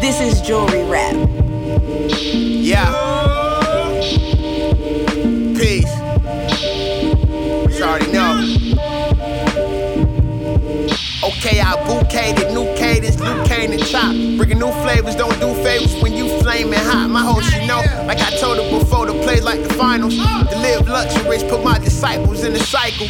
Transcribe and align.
This 0.00 0.20
is 0.20 0.40
jewelry 0.40 0.84
rap. 0.84 1.14
Yeah. 2.30 2.92
Peace. 5.58 5.92
You 7.76 7.84
already 7.84 8.12
know. 8.12 8.44
Okay, 11.24 11.60
I 11.60 11.74
bouqueted 11.86 12.52
new 12.52 12.64
cadence, 12.76 13.18
new 13.18 13.44
cane 13.44 13.72
and 13.72 13.84
chop. 13.84 14.12
Bringing 14.36 14.60
new 14.60 14.72
flavors, 14.82 15.16
don't 15.16 15.38
do 15.40 15.52
favors 15.62 16.00
when 16.00 16.14
you 16.14 16.28
flaming 16.42 16.78
hot. 16.78 17.10
My 17.10 17.20
whole 17.20 17.40
she 17.40 17.66
know, 17.66 17.82
like 18.06 18.20
I 18.20 18.30
told 18.38 18.58
her 18.58 18.78
before, 18.78 19.06
the 19.06 19.12
play 19.24 19.40
like 19.40 19.62
the 19.62 19.74
finals. 19.74 20.16
To 20.16 20.58
live 20.58 20.88
luxurious, 20.88 21.42
put 21.42 21.62
my 21.64 21.78
disciples 21.78 22.44
in 22.44 22.52
the 22.52 22.60
cycle. 22.60 23.08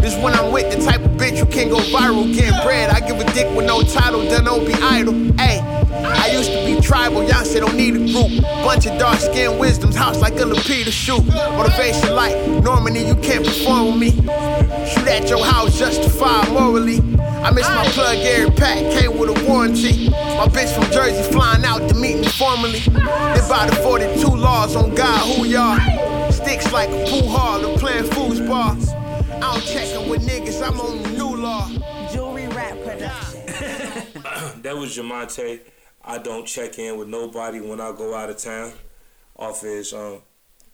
This 0.00 0.16
when 0.22 0.34
I'm 0.34 0.52
with 0.52 0.76
the 0.76 0.84
type 0.84 1.00
of 1.00 1.12
bitch 1.12 1.38
who 1.38 1.46
can 1.46 1.68
go 1.68 1.78
viral, 1.78 2.32
getting 2.34 2.60
bread. 2.62 2.90
I 2.90 3.00
give 3.00 3.18
a 3.20 3.24
dick 3.32 3.48
with 3.56 3.66
no 3.66 3.82
title, 3.82 4.22
then 4.22 4.44
don't 4.44 4.66
be 4.66 4.74
idle. 4.74 5.14
Hey, 5.38 5.60
I 6.16 6.30
used 6.32 6.50
to 6.50 6.64
be 6.64 6.80
tribal, 6.80 7.22
y'all 7.24 7.44
say 7.44 7.60
don't 7.60 7.76
need 7.76 7.96
a 7.96 8.12
group. 8.12 8.42
Bunch 8.42 8.86
of 8.86 8.98
dark 8.98 9.18
skinned 9.18 9.58
wisdoms, 9.58 9.96
house 9.96 10.20
like 10.20 10.34
a 10.34 10.44
Lapita 10.44 10.90
shoot. 10.90 11.24
Motivation 11.26 12.14
like 12.14 12.36
Normandy, 12.62 13.00
you 13.00 13.14
can't 13.16 13.44
perform 13.44 13.86
with 13.86 14.00
me. 14.00 14.10
Shoot 14.86 15.08
at 15.08 15.28
your 15.28 15.44
house, 15.44 15.78
justify 15.78 16.48
morally. 16.50 16.98
I 17.20 17.50
miss 17.52 17.68
my 17.68 17.84
plug, 17.90 18.16
Eric 18.18 18.56
Pack, 18.56 18.78
came 18.98 19.18
with 19.18 19.30
a 19.30 19.48
warranty. 19.48 20.08
My 20.10 20.48
bitch 20.48 20.74
from 20.74 20.90
Jersey 20.90 21.22
flying 21.32 21.64
out 21.64 21.88
to 21.88 21.94
meet 21.94 22.16
me 22.16 22.26
formally. 22.26 22.80
They 22.80 23.42
about 23.44 23.70
the 23.70 23.76
42 23.82 24.26
laws 24.26 24.74
on 24.74 24.94
God, 24.94 25.36
who 25.36 25.44
y'all? 25.44 25.78
Sticks 26.32 26.72
like 26.72 26.88
a 26.88 27.04
pool 27.08 27.28
hall, 27.28 27.64
I'm 27.64 27.78
playing 27.78 28.04
foosball. 28.04 28.76
I 29.36 29.40
don't 29.40 29.62
checkin' 29.62 30.08
with 30.08 30.26
niggas, 30.26 30.66
I'm 30.66 30.80
on 30.80 31.02
the 31.02 31.10
new 31.10 31.36
law. 31.36 31.68
Jewelry 32.12 32.48
rap 32.48 32.76
production. 32.82 33.42
that 34.62 34.76
was 34.76 34.96
Jamonte. 34.96 35.60
I 36.06 36.18
don't 36.18 36.46
check 36.46 36.78
in 36.78 36.96
with 36.96 37.08
nobody 37.08 37.60
when 37.60 37.80
I 37.80 37.92
go 37.92 38.14
out 38.14 38.30
of 38.30 38.38
town. 38.38 38.72
Off 39.38 39.60
his 39.62 39.92
um, 39.92 40.22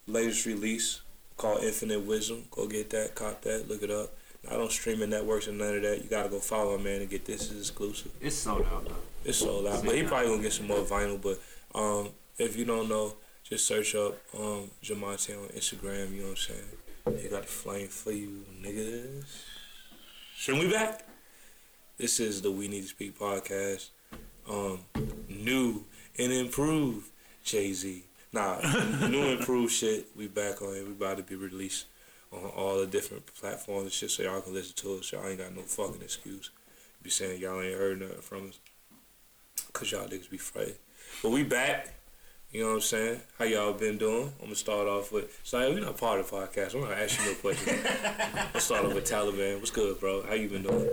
latest 0.07 0.47
release 0.47 1.01
called 1.37 1.65
Infinite 1.65 2.01
Wisdom. 2.01 2.45
Go 2.51 2.69
get 2.69 2.91
that, 2.91 3.15
cop 3.15 3.43
that, 3.43 3.69
look 3.69 3.83
it 3.83 3.91
up. 3.91 4.13
I 4.49 4.55
don't 4.55 4.71
stream 4.71 4.97
streaming 4.97 5.11
networks 5.11 5.47
and 5.47 5.59
none 5.59 5.77
of 5.77 5.83
that. 5.83 6.03
You 6.03 6.11
gotta 6.11 6.29
go 6.29 6.39
follow 6.39 6.77
my 6.77 6.85
man 6.85 7.01
and 7.01 7.11
get 7.11 7.25
this. 7.25 7.51
It's 7.51 7.71
exclusive. 7.71 8.13
It's 8.21 8.37
sold 8.37 8.67
out 8.73 8.85
though. 8.85 8.95
It's 9.25 9.39
sold 9.39 9.67
out, 9.67 9.85
but 9.85 9.95
he 9.95 10.03
probably 10.03 10.29
gonna 10.29 10.43
get 10.43 10.53
some 10.53 10.67
more 10.67 10.79
vinyl. 10.79 11.21
But 11.21 11.41
um, 11.79 12.11
if 12.39 12.57
you 12.57 12.65
don't 12.65 12.89
know, 12.89 13.15
just 13.45 13.67
search 13.67 13.95
up 13.95 14.19
um, 14.39 14.71
Jamonte 14.83 15.41
on 15.41 15.49
Instagram. 15.51 16.13
You 16.13 16.23
know 16.23 16.29
what 16.31 16.31
I'm 16.31 17.15
saying? 17.15 17.23
He 17.23 17.29
got 17.29 17.45
a 17.45 17.47
flame 17.47 17.89
for 17.89 18.13
you, 18.13 18.45
niggas. 18.61 19.25
Shouldn't 20.37 20.65
we 20.65 20.71
back? 20.73 21.07
This 21.97 22.19
is 22.19 22.43
the 22.43 22.51
We 22.51 22.67
Need 22.67 22.83
to 22.83 22.89
Speak 22.89 23.19
podcast. 23.19 23.91
Um, 24.49 24.81
new 25.29 25.85
and 26.19 26.33
improved 26.33 27.09
Jay 27.45 27.73
Z. 27.73 28.05
Nah, 28.33 28.61
new 29.09 29.25
improved 29.25 29.73
shit. 29.73 30.07
We 30.17 30.29
back 30.29 30.63
on 30.63 30.75
it. 30.75 30.87
We 30.87 30.93
about 30.93 31.19
to 31.19 31.23
be 31.23 31.37
released 31.37 31.87
on 32.33 32.45
all 32.45 32.79
the 32.79 32.87
different 32.87 33.27
platforms 33.35 33.85
and 33.85 33.93
shit, 33.93 34.11
so 34.11 34.23
y'all 34.23 34.41
can 34.41 34.55
listen 34.55 34.75
to 34.77 34.99
us. 34.99 35.13
Y'all 35.13 35.27
ain't 35.27 35.39
got 35.39 35.55
no 35.55 35.63
fucking 35.63 36.03
excuse. 36.03 36.51
Be 37.03 37.11
saying 37.11 37.41
y'all 37.41 37.61
ain't 37.61 37.79
heard 37.79 38.01
nothing 38.01 38.21
from 38.21 38.49
us, 38.49 38.59
cause 39.73 39.93
y'all 39.93 40.07
niggas 40.07 40.31
be 40.31 40.37
afraid. 40.37 40.75
But 41.23 41.31
we 41.31 41.43
back. 41.43 41.95
You 42.53 42.63
know 42.63 42.69
what 42.69 42.75
I'm 42.75 42.81
saying? 42.83 43.21
How 43.39 43.47
y'all 43.47 43.73
been 43.73 43.97
doing? 43.97 44.31
I'm 44.39 44.45
gonna 44.45 44.55
start 44.55 44.87
off 44.87 45.11
with. 45.11 45.41
Sorry, 45.43 45.73
we're 45.73 45.81
not 45.81 45.97
part 45.97 46.21
of 46.21 46.31
the 46.31 46.37
podcast. 46.37 46.75
I'm 46.75 46.83
gonna 46.83 46.95
ask 46.95 47.19
you 47.19 47.33
no 47.33 47.35
questions. 47.39 47.81
I'll 48.55 48.61
start 48.61 48.85
off 48.85 48.95
with 48.95 49.11
Taliban. 49.11 49.59
What's 49.59 49.71
good, 49.71 49.99
bro? 49.99 50.23
How 50.23 50.35
you 50.35 50.49
been 50.49 50.63
doing? 50.63 50.89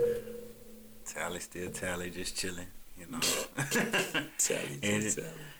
Tally 1.04 1.38
still 1.40 1.70
tally, 1.70 2.08
just 2.08 2.36
chilling. 2.36 2.66
You 3.10 3.16
know. 3.16 4.22
Tally, 4.38 4.78
And 4.82 5.02
it- 5.04 5.18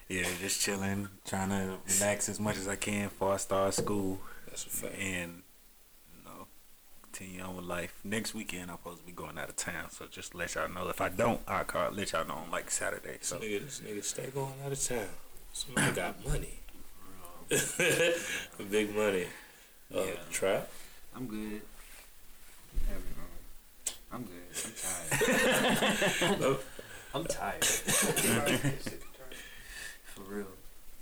yeah, 0.09 0.27
just 0.41 0.61
chilling, 0.61 1.09
trying 1.27 1.51
to 1.51 1.77
relax 2.01 2.29
as 2.29 2.41
much 2.41 2.57
as 2.57 2.67
I 2.67 2.77
can 2.77 3.05
before 3.09 3.35
I 3.35 3.37
start 3.37 3.75
school 3.75 4.19
That's 4.47 4.65
a 4.67 4.69
fact. 4.69 4.95
and 4.99 5.43
you 6.17 6.25
know 6.25 6.47
continue 7.03 7.43
on 7.43 7.57
with 7.57 7.65
life. 7.65 7.95
Next 8.05 8.35
weekend 8.35 8.71
I'm 8.71 8.77
supposed 8.79 8.99
to 9.01 9.05
be 9.07 9.13
going 9.13 9.39
out 9.39 9.49
of 9.49 9.57
town, 9.57 9.91
so 9.91 10.07
just 10.11 10.35
let 10.35 10.55
y'all 10.57 10.69
know. 10.69 10.89
If 10.89 11.01
I 11.01 11.09
don't, 11.11 11.41
I'll 11.47 11.65
call, 11.65 11.91
let 11.93 12.11
y'all 12.13 12.27
know 12.27 12.35
on 12.35 12.51
like 12.51 12.71
Saturday. 12.71 13.19
This 13.19 13.29
So 13.29 13.39
nigga, 13.39 13.65
this 13.65 13.81
nigga 13.87 14.03
stay 14.03 14.27
going 14.35 14.55
out 14.65 14.73
of 14.73 14.83
town. 14.83 15.07
Somebody 15.53 15.93
got 15.97 16.25
money. 16.27 16.55
Big 18.71 18.95
money. 18.97 19.27
Uh, 19.95 20.01
Yeah. 20.03 20.13
Trap. 20.31 20.69
I'm 21.17 21.27
good. 21.27 21.61
I'm 24.13 24.23
good. 24.23 24.33
I'm 24.53 26.31
tired. 26.41 26.59
I'm 27.15 27.25
tired. 27.25 27.65
For 27.85 28.61
real. 30.29 30.47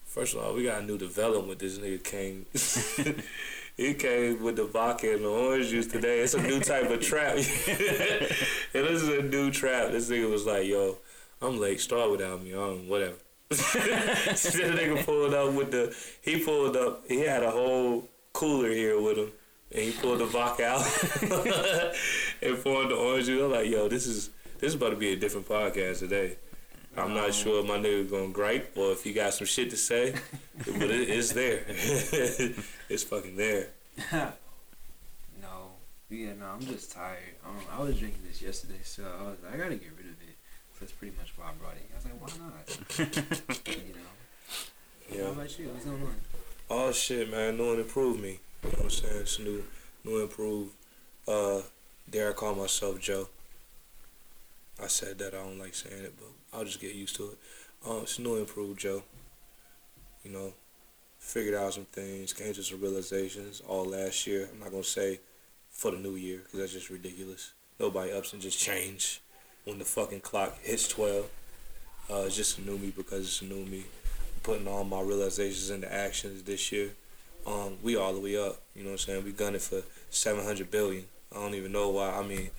First 0.04 0.34
of 0.34 0.42
all, 0.42 0.54
we 0.54 0.64
got 0.64 0.82
a 0.82 0.84
new 0.84 0.96
development. 0.96 1.58
This 1.58 1.78
nigga 1.78 2.02
came. 2.02 2.46
he 3.76 3.92
came 3.94 4.42
with 4.42 4.56
the 4.56 4.64
vodka 4.64 5.12
and 5.12 5.24
the 5.24 5.28
orange 5.28 5.68
juice 5.68 5.86
today. 5.86 6.20
It's 6.20 6.32
a 6.34 6.42
new 6.42 6.60
type 6.60 6.90
of 6.90 7.00
trap. 7.00 7.36
and 7.36 7.44
this 7.44 9.02
is 9.02 9.08
a 9.08 9.22
new 9.22 9.50
trap. 9.50 9.90
This 9.92 10.08
nigga 10.08 10.30
was 10.30 10.46
like, 10.46 10.66
"Yo, 10.66 10.96
I'm 11.42 11.60
late. 11.60 11.80
Start 11.80 12.10
without 12.10 12.42
me. 12.42 12.54
Um, 12.54 12.88
whatever." 12.88 13.16
this 13.50 13.60
nigga 13.74 15.04
pulled 15.04 15.34
up 15.34 15.52
with 15.52 15.70
the. 15.72 15.94
He 16.22 16.42
pulled 16.42 16.74
up. 16.76 17.02
He 17.06 17.20
had 17.20 17.42
a 17.42 17.50
whole 17.50 18.08
cooler 18.32 18.70
here 18.70 18.98
with 19.00 19.18
him, 19.18 19.30
and 19.72 19.82
he 19.82 19.92
pulled 19.92 20.20
the 20.20 20.26
vodka 20.26 20.66
out 20.66 20.86
and 22.42 22.62
poured 22.64 22.88
the 22.88 22.94
orange 22.94 23.26
juice. 23.26 23.42
I'm 23.42 23.50
like, 23.52 23.68
"Yo, 23.68 23.88
this 23.88 24.06
is 24.06 24.30
this 24.58 24.68
is 24.70 24.74
about 24.74 24.90
to 24.90 24.96
be 24.96 25.12
a 25.12 25.16
different 25.16 25.48
podcast 25.48 26.00
today." 26.00 26.36
I'm 26.96 27.14
not 27.14 27.32
sure 27.32 27.60
if 27.60 27.66
my 27.66 27.78
nigga 27.78 28.10
gonna 28.10 28.28
gripe 28.32 28.72
or 28.76 28.90
if 28.90 29.04
he 29.04 29.12
got 29.12 29.32
some 29.32 29.46
shit 29.46 29.70
to 29.70 29.76
say, 29.76 30.14
but 30.56 30.90
it, 30.90 31.08
it's 31.08 31.32
there. 31.32 31.62
it's 32.88 33.04
fucking 33.04 33.36
there. 33.36 33.68
No. 35.40 35.70
Yeah, 36.10 36.32
no, 36.40 36.46
I'm 36.46 36.60
just 36.66 36.90
tired. 36.92 37.18
Um, 37.46 37.56
I 37.72 37.80
was 37.82 37.98
drinking 37.98 38.22
this 38.26 38.40
yesterday, 38.42 38.80
so 38.82 39.04
I 39.04 39.22
was 39.24 39.36
like, 39.44 39.54
I 39.54 39.56
gotta 39.58 39.76
get 39.76 39.90
rid 39.96 40.06
of 40.06 40.12
it. 40.22 40.34
So 40.74 40.80
that's 40.80 40.92
pretty 40.92 41.14
much 41.16 41.32
why 41.36 41.46
I 41.50 41.52
brought 41.52 41.74
it. 41.74 41.88
I 41.92 41.96
was 41.96 42.04
like, 42.04 42.20
why 42.20 42.30
not? 42.42 43.76
you 43.76 43.94
know. 43.94 44.00
How 45.10 45.16
Yeah. 45.16 45.30
about 45.32 45.58
you? 45.58 45.68
What's 45.68 45.84
going 45.84 46.02
on? 46.02 46.14
Oh 46.70 46.92
shit, 46.92 47.30
man. 47.30 47.56
New 47.56 47.70
and 47.72 47.80
improved 47.80 48.20
me. 48.20 48.40
You 48.64 48.70
know 48.70 48.76
what 48.78 48.84
I'm 48.84 48.90
saying? 48.90 49.20
It's 49.20 49.38
new, 49.38 49.62
new 50.04 50.18
improved. 50.22 50.72
Uh, 51.26 51.60
dare 52.10 52.30
I 52.30 52.32
call 52.32 52.54
myself 52.54 52.98
Joe? 53.00 53.28
I 54.82 54.86
said 54.86 55.18
that 55.18 55.34
I 55.34 55.38
don't 55.38 55.58
like 55.58 55.74
saying 55.74 56.04
it, 56.04 56.14
but 56.18 56.28
I'll 56.56 56.64
just 56.64 56.80
get 56.80 56.94
used 56.94 57.16
to 57.16 57.30
it. 57.30 57.38
Um, 57.86 58.00
it's 58.02 58.18
new 58.18 58.36
improved 58.36 58.80
Joe. 58.80 59.02
You 60.24 60.32
know, 60.32 60.52
figured 61.18 61.54
out 61.54 61.74
some 61.74 61.84
things, 61.84 62.32
came 62.32 62.52
to 62.54 62.62
some 62.62 62.80
realizations 62.80 63.60
all 63.66 63.84
last 63.84 64.26
year. 64.26 64.48
I'm 64.52 64.60
not 64.60 64.70
gonna 64.70 64.84
say 64.84 65.20
for 65.70 65.90
the 65.90 65.98
new 65.98 66.16
year 66.16 66.38
because 66.38 66.60
that's 66.60 66.72
just 66.72 66.90
ridiculous. 66.90 67.52
Nobody 67.78 68.12
ups 68.12 68.32
and 68.32 68.42
just 68.42 68.58
change 68.58 69.20
when 69.64 69.78
the 69.78 69.84
fucking 69.84 70.20
clock 70.20 70.58
hits 70.62 70.88
twelve. 70.88 71.28
Uh, 72.10 72.24
it's 72.26 72.36
just 72.36 72.58
a 72.58 72.62
new 72.62 72.78
me 72.78 72.92
because 72.96 73.26
it's 73.26 73.42
a 73.42 73.44
new 73.44 73.64
me. 73.66 73.84
Putting 74.42 74.68
all 74.68 74.84
my 74.84 75.00
realizations 75.00 75.70
into 75.70 75.92
actions 75.92 76.42
this 76.42 76.72
year. 76.72 76.90
Um, 77.46 77.76
we 77.82 77.96
all 77.96 78.12
the 78.12 78.20
way 78.20 78.36
up. 78.36 78.60
You 78.74 78.82
know 78.82 78.90
what 78.90 78.92
I'm 78.92 78.98
saying? 78.98 79.24
We 79.24 79.32
gunning 79.32 79.60
for 79.60 79.82
700 80.10 80.70
billion. 80.70 81.04
I 81.32 81.36
don't 81.40 81.54
even 81.54 81.72
know 81.72 81.90
why. 81.90 82.10
I 82.10 82.22
mean, 82.22 82.50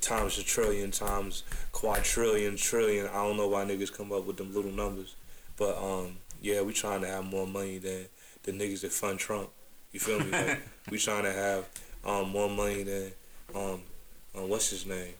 times 0.00 0.38
a 0.38 0.42
trillion, 0.42 0.90
times 0.90 1.42
quadrillion, 1.72 2.56
trillion. 2.56 3.06
I 3.06 3.14
don't 3.14 3.36
know 3.36 3.48
why 3.48 3.64
niggas 3.64 3.96
come 3.96 4.12
up 4.12 4.26
with 4.26 4.36
them 4.36 4.54
little 4.54 4.72
numbers. 4.72 5.14
But 5.56 5.76
um, 5.78 6.16
yeah, 6.40 6.62
we 6.62 6.72
trying 6.72 7.00
to 7.02 7.08
have 7.08 7.24
more 7.24 7.46
money 7.46 7.78
than 7.78 8.06
the 8.42 8.52
niggas 8.52 8.82
that 8.82 8.92
fund 8.92 9.18
Trump. 9.18 9.50
You 9.92 10.00
feel 10.00 10.20
me? 10.20 10.30
Like, 10.30 10.60
we 10.90 10.98
trying 10.98 11.24
to 11.24 11.32
have 11.32 11.68
um, 12.04 12.30
more 12.30 12.50
money 12.50 12.82
than 12.82 13.12
um, 13.54 13.82
uh, 14.36 14.46
what's 14.46 14.70
his 14.70 14.86
name, 14.86 15.14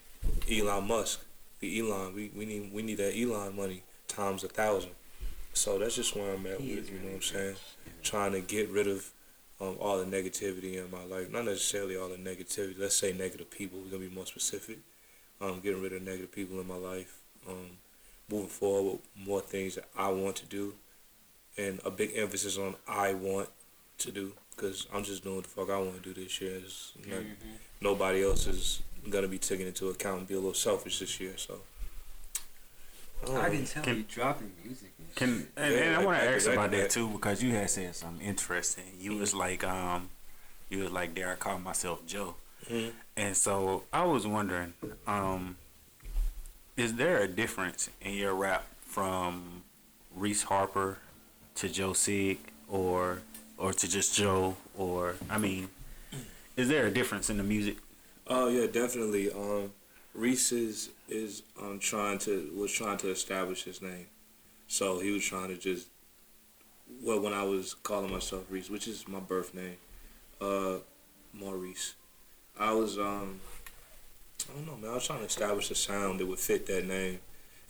Elon 0.50 0.86
Musk. 0.86 1.20
The 1.60 1.80
Elon. 1.80 2.14
We, 2.14 2.30
we 2.36 2.44
need 2.44 2.70
we 2.72 2.82
need 2.82 2.98
that 2.98 3.16
Elon 3.16 3.56
money 3.56 3.82
times 4.08 4.44
a 4.44 4.48
thousand. 4.48 4.92
So 5.54 5.78
that's 5.78 5.96
just 5.96 6.14
where 6.14 6.34
I'm 6.34 6.46
at 6.46 6.60
He 6.60 6.76
with. 6.76 6.90
You 6.90 6.98
know 6.98 7.06
what 7.06 7.14
I'm 7.14 7.22
saying? 7.22 7.56
Trying 8.02 8.32
to 8.32 8.40
get 8.40 8.68
rid 8.68 8.86
of 8.86 9.10
um, 9.60 9.76
all 9.80 9.98
the 9.98 10.04
negativity 10.04 10.82
in 10.82 10.90
my 10.90 11.04
life. 11.04 11.30
Not 11.30 11.44
necessarily 11.44 11.96
all 11.96 12.08
the 12.08 12.16
negativity. 12.16 12.78
Let's 12.78 12.96
say 12.96 13.12
negative 13.12 13.50
people. 13.50 13.78
We're 13.78 13.90
gonna 13.90 14.08
be 14.08 14.14
more 14.14 14.26
specific. 14.26 14.78
Um, 15.40 15.60
getting 15.60 15.82
rid 15.82 15.92
of 15.92 16.02
negative 16.02 16.32
people 16.32 16.60
in 16.60 16.66
my 16.66 16.76
life. 16.76 17.18
Um, 17.48 17.78
moving 18.30 18.48
forward 18.48 18.92
with 18.92 19.26
more 19.26 19.40
things 19.40 19.76
that 19.76 19.88
I 19.96 20.08
want 20.08 20.36
to 20.36 20.46
do, 20.46 20.74
and 21.56 21.80
a 21.84 21.90
big 21.90 22.12
emphasis 22.16 22.58
on 22.58 22.74
I 22.88 23.14
want 23.14 23.48
to 23.98 24.10
do. 24.10 24.32
Cause 24.56 24.86
I'm 24.92 25.04
just 25.04 25.22
doing 25.22 25.42
the 25.42 25.48
fuck 25.48 25.68
I 25.68 25.78
want 25.78 26.02
to 26.02 26.14
do 26.14 26.18
this 26.18 26.40
year. 26.40 26.56
It's 26.64 26.92
not, 27.06 27.20
Nobody 27.80 28.24
else 28.24 28.46
is 28.46 28.80
gonna 29.10 29.28
be 29.28 29.38
taken 29.38 29.66
into 29.66 29.88
account 29.90 30.20
and 30.20 30.28
be 30.28 30.34
a 30.34 30.38
little 30.38 30.54
selfish 30.54 30.98
this 30.98 31.20
year. 31.20 31.34
So. 31.36 31.60
Don't 33.24 33.36
I 33.36 33.42
know. 33.48 33.50
can 33.54 33.64
tell 33.64 33.82
Can- 33.82 33.96
you 33.96 34.02
dropping 34.04 34.52
music. 34.64 34.92
And 34.98 35.14
Can 35.16 35.38
shit. 35.38 35.48
and, 35.56 35.72
Yeah, 35.74 35.78
and 35.80 35.94
I 35.94 35.96
like 35.98 36.06
want 36.06 36.18
to 36.20 36.30
ask 36.30 36.46
like 36.46 36.54
about 36.56 36.70
that. 36.72 36.76
that 36.76 36.90
too 36.90 37.08
because 37.08 37.42
you 37.42 37.52
had 37.52 37.70
said 37.70 37.94
something 37.96 38.26
interesting. 38.26 38.84
You 38.98 39.16
was 39.16 39.32
like, 39.34 39.64
um, 39.64 40.10
you 40.68 40.78
was 40.82 40.90
like, 40.92 41.14
"Dare 41.14 41.32
I 41.32 41.36
call 41.36 41.58
myself 41.58 42.04
Joe?" 42.06 42.34
Mhm. 42.68 42.92
And 43.16 43.36
so 43.36 43.84
I 43.92 44.04
was 44.04 44.26
wondering, 44.26 44.74
um, 45.06 45.56
is 46.76 46.94
there 46.94 47.18
a 47.22 47.28
difference 47.28 47.88
in 48.00 48.14
your 48.14 48.34
rap 48.34 48.66
from 48.82 49.62
Reese 50.14 50.42
Harper 50.42 50.98
to 51.56 51.68
Joe 51.68 51.92
Sig 51.94 52.38
or 52.68 53.22
or 53.58 53.72
to 53.72 53.88
just 53.88 54.14
Joe 54.14 54.56
or 54.76 55.16
I 55.30 55.38
mean, 55.38 55.70
is 56.56 56.68
there 56.68 56.86
a 56.86 56.90
difference 56.90 57.30
in 57.30 57.38
the 57.38 57.42
music? 57.42 57.76
Oh 58.26 58.48
yeah, 58.48 58.66
definitely. 58.66 59.30
Um, 59.32 59.72
Reese 60.14 60.88
is 61.08 61.42
um 61.60 61.78
trying 61.78 62.18
to 62.18 62.52
was 62.56 62.72
trying 62.72 62.98
to 62.98 63.10
establish 63.10 63.64
his 63.64 63.80
name, 63.82 64.06
so 64.66 65.00
he 65.00 65.10
was 65.10 65.24
trying 65.24 65.48
to 65.48 65.56
just. 65.56 65.88
Well, 67.02 67.20
when 67.20 67.32
I 67.32 67.42
was 67.42 67.74
calling 67.74 68.12
myself 68.12 68.44
Reese, 68.48 68.70
which 68.70 68.86
is 68.86 69.08
my 69.08 69.18
birth 69.18 69.54
name, 69.54 69.76
uh, 70.40 70.76
Maurice, 71.32 71.94
I 72.58 72.72
was 72.72 72.98
um, 72.98 73.40
I 74.48 74.54
don't 74.54 74.66
know, 74.66 74.76
man. 74.76 74.90
I 74.90 74.94
was 74.94 75.06
trying 75.06 75.20
to 75.20 75.24
establish 75.26 75.70
a 75.70 75.74
sound 75.74 76.20
that 76.20 76.26
would 76.26 76.38
fit 76.38 76.66
that 76.66 76.86
name, 76.86 77.18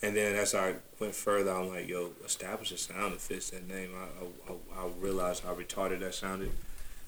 and 0.03 0.17
then 0.17 0.37
as 0.37 0.55
I 0.55 0.75
went 0.99 1.15
further, 1.15 1.51
I'm 1.51 1.69
like, 1.69 1.89
yo, 1.89 2.11
establish 2.25 2.73
a 2.73 2.79
sound 2.79 3.15
that 3.15 3.21
fits 3.21 3.51
that 3.51 3.67
name. 3.69 3.91
I, 3.97 4.53
I, 4.53 4.83
I 4.85 4.89
realized 5.01 5.45
how 5.45 5.55
retarded 5.55 6.01
that 6.01 6.15
sounded, 6.15 6.53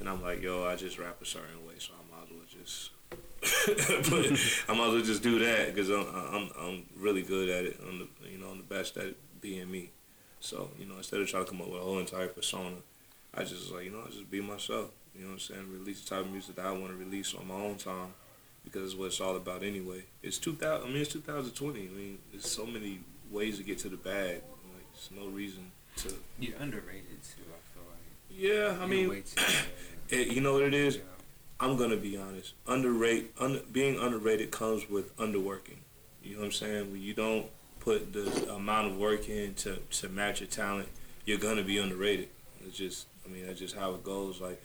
and 0.00 0.08
I'm 0.08 0.22
like, 0.22 0.40
yo, 0.40 0.64
I 0.64 0.76
just 0.76 0.98
rap 0.98 1.20
a 1.20 1.26
certain 1.26 1.66
way, 1.66 1.74
so 1.78 1.92
I 1.92 2.16
might 2.16 2.24
as 2.24 2.30
well 2.30 2.62
just 2.62 2.90
but 4.10 4.26
I 4.68 4.76
might 4.76 4.88
as 4.88 4.94
well 4.94 5.02
just 5.02 5.22
do 5.22 5.38
that 5.40 5.74
because 5.74 5.90
I'm, 5.90 6.06
I'm 6.14 6.50
I'm 6.58 6.86
really 6.96 7.22
good 7.22 7.48
at 7.48 7.64
it. 7.64 7.80
I'm 7.86 7.98
the 7.98 8.08
you 8.30 8.38
know 8.38 8.48
I'm 8.48 8.58
the 8.58 8.74
best 8.74 8.96
at 8.96 9.14
being 9.40 9.70
me. 9.70 9.90
So 10.40 10.70
you 10.78 10.86
know 10.86 10.96
instead 10.96 11.20
of 11.20 11.28
trying 11.28 11.44
to 11.44 11.50
come 11.50 11.60
up 11.60 11.68
with 11.68 11.80
a 11.80 11.84
whole 11.84 11.98
entire 11.98 12.28
persona, 12.28 12.76
I 13.34 13.44
just 13.44 13.70
like 13.72 13.84
you 13.84 13.90
know 13.90 14.02
I 14.06 14.10
just 14.10 14.30
be 14.30 14.40
myself. 14.40 14.90
You 15.14 15.22
know 15.22 15.28
what 15.28 15.34
I'm 15.34 15.40
saying? 15.40 15.72
Release 15.72 16.02
the 16.02 16.14
type 16.14 16.24
of 16.24 16.30
music 16.30 16.56
that 16.56 16.66
I 16.66 16.70
want 16.72 16.88
to 16.88 16.94
release 16.94 17.34
on 17.34 17.48
my 17.48 17.54
own 17.54 17.76
time 17.76 18.14
because 18.64 18.84
it's 18.84 18.94
what 18.94 19.06
it's 19.06 19.20
all 19.20 19.36
about 19.36 19.62
anyway. 19.62 20.04
It's 20.22 20.38
2000. 20.38 20.86
I 20.86 20.90
mean 20.90 21.02
it's 21.02 21.12
2020. 21.12 21.80
I 21.80 21.82
mean 21.90 22.18
there's 22.30 22.48
so 22.48 22.66
many 22.66 23.00
ways 23.30 23.58
to 23.58 23.64
get 23.64 23.78
to 23.78 23.88
the 23.88 23.96
bag. 23.96 24.42
Like 24.74 24.86
there's 24.92 25.10
no 25.14 25.28
reason 25.28 25.70
to. 25.98 26.14
You're 26.38 26.58
underrated 26.58 27.22
too. 27.22 27.42
I 27.48 27.60
feel 27.74 27.82
like. 27.90 27.98
Yeah, 28.30 28.82
I 28.82 28.86
mean, 28.86 29.22
it, 30.08 30.28
you 30.28 30.40
know 30.40 30.54
what 30.54 30.62
it 30.62 30.74
is. 30.74 30.96
Yeah. 30.96 31.02
I'm 31.60 31.76
gonna 31.76 31.96
be 31.96 32.16
honest. 32.16 32.54
Underrate, 32.66 33.32
un, 33.40 33.60
being 33.72 33.98
underrated 33.98 34.50
comes 34.50 34.88
with 34.88 35.16
underworking. 35.16 35.78
You 36.22 36.34
know 36.34 36.40
what 36.40 36.46
I'm 36.46 36.52
saying? 36.52 36.92
When 36.92 37.02
you 37.02 37.14
don't 37.14 37.46
put 37.80 38.12
the 38.12 38.52
amount 38.52 38.92
of 38.92 38.96
work 38.96 39.28
in 39.28 39.54
to, 39.54 39.76
to 39.76 40.08
match 40.08 40.40
your 40.40 40.48
talent, 40.48 40.88
you're 41.24 41.38
gonna 41.38 41.64
be 41.64 41.78
underrated. 41.78 42.28
It's 42.64 42.76
just, 42.76 43.06
I 43.26 43.28
mean, 43.28 43.46
that's 43.46 43.58
just 43.58 43.74
how 43.74 43.92
it 43.94 44.04
goes. 44.04 44.40
Like, 44.40 44.62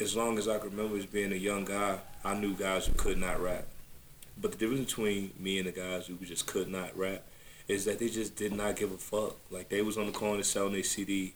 as 0.00 0.16
long 0.16 0.38
as 0.38 0.48
I 0.48 0.58
can 0.58 0.70
remember 0.70 0.96
as 0.96 1.04
being 1.04 1.32
a 1.32 1.36
young 1.36 1.64
guy, 1.64 1.98
I 2.24 2.34
knew 2.34 2.54
guys 2.54 2.86
who 2.86 2.94
could 2.94 3.18
not 3.18 3.42
rap. 3.42 3.66
But 4.40 4.52
the 4.52 4.58
difference 4.58 4.86
between 4.86 5.32
me 5.38 5.58
and 5.58 5.66
the 5.66 5.72
guys 5.72 6.06
who 6.06 6.14
just 6.24 6.46
could 6.46 6.68
not 6.68 6.96
rap 6.96 7.22
is 7.66 7.84
that 7.84 7.98
they 7.98 8.08
just 8.08 8.34
did 8.34 8.52
not 8.52 8.76
give 8.76 8.92
a 8.92 8.96
fuck. 8.96 9.36
Like 9.50 9.68
they 9.68 9.82
was 9.82 9.98
on 9.98 10.06
the 10.06 10.12
corner 10.12 10.42
selling 10.42 10.72
their 10.72 10.82
CD 10.82 11.34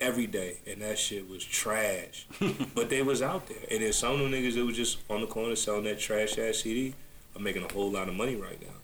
every 0.00 0.26
day, 0.26 0.58
and 0.66 0.82
that 0.82 0.98
shit 0.98 1.28
was 1.28 1.44
trash. 1.44 2.26
but 2.74 2.90
they 2.90 3.02
was 3.02 3.22
out 3.22 3.46
there, 3.46 3.58
and 3.70 3.82
then 3.82 3.92
some 3.92 4.12
of 4.12 4.18
them 4.20 4.32
niggas 4.32 4.54
that 4.54 4.64
was 4.64 4.76
just 4.76 4.98
on 5.10 5.20
the 5.20 5.26
corner 5.26 5.56
selling 5.56 5.84
that 5.84 5.98
trash 5.98 6.38
ass 6.38 6.58
CD 6.58 6.94
are 7.36 7.42
making 7.42 7.64
a 7.64 7.72
whole 7.72 7.90
lot 7.90 8.08
of 8.08 8.14
money 8.14 8.36
right 8.36 8.60
now 8.60 8.74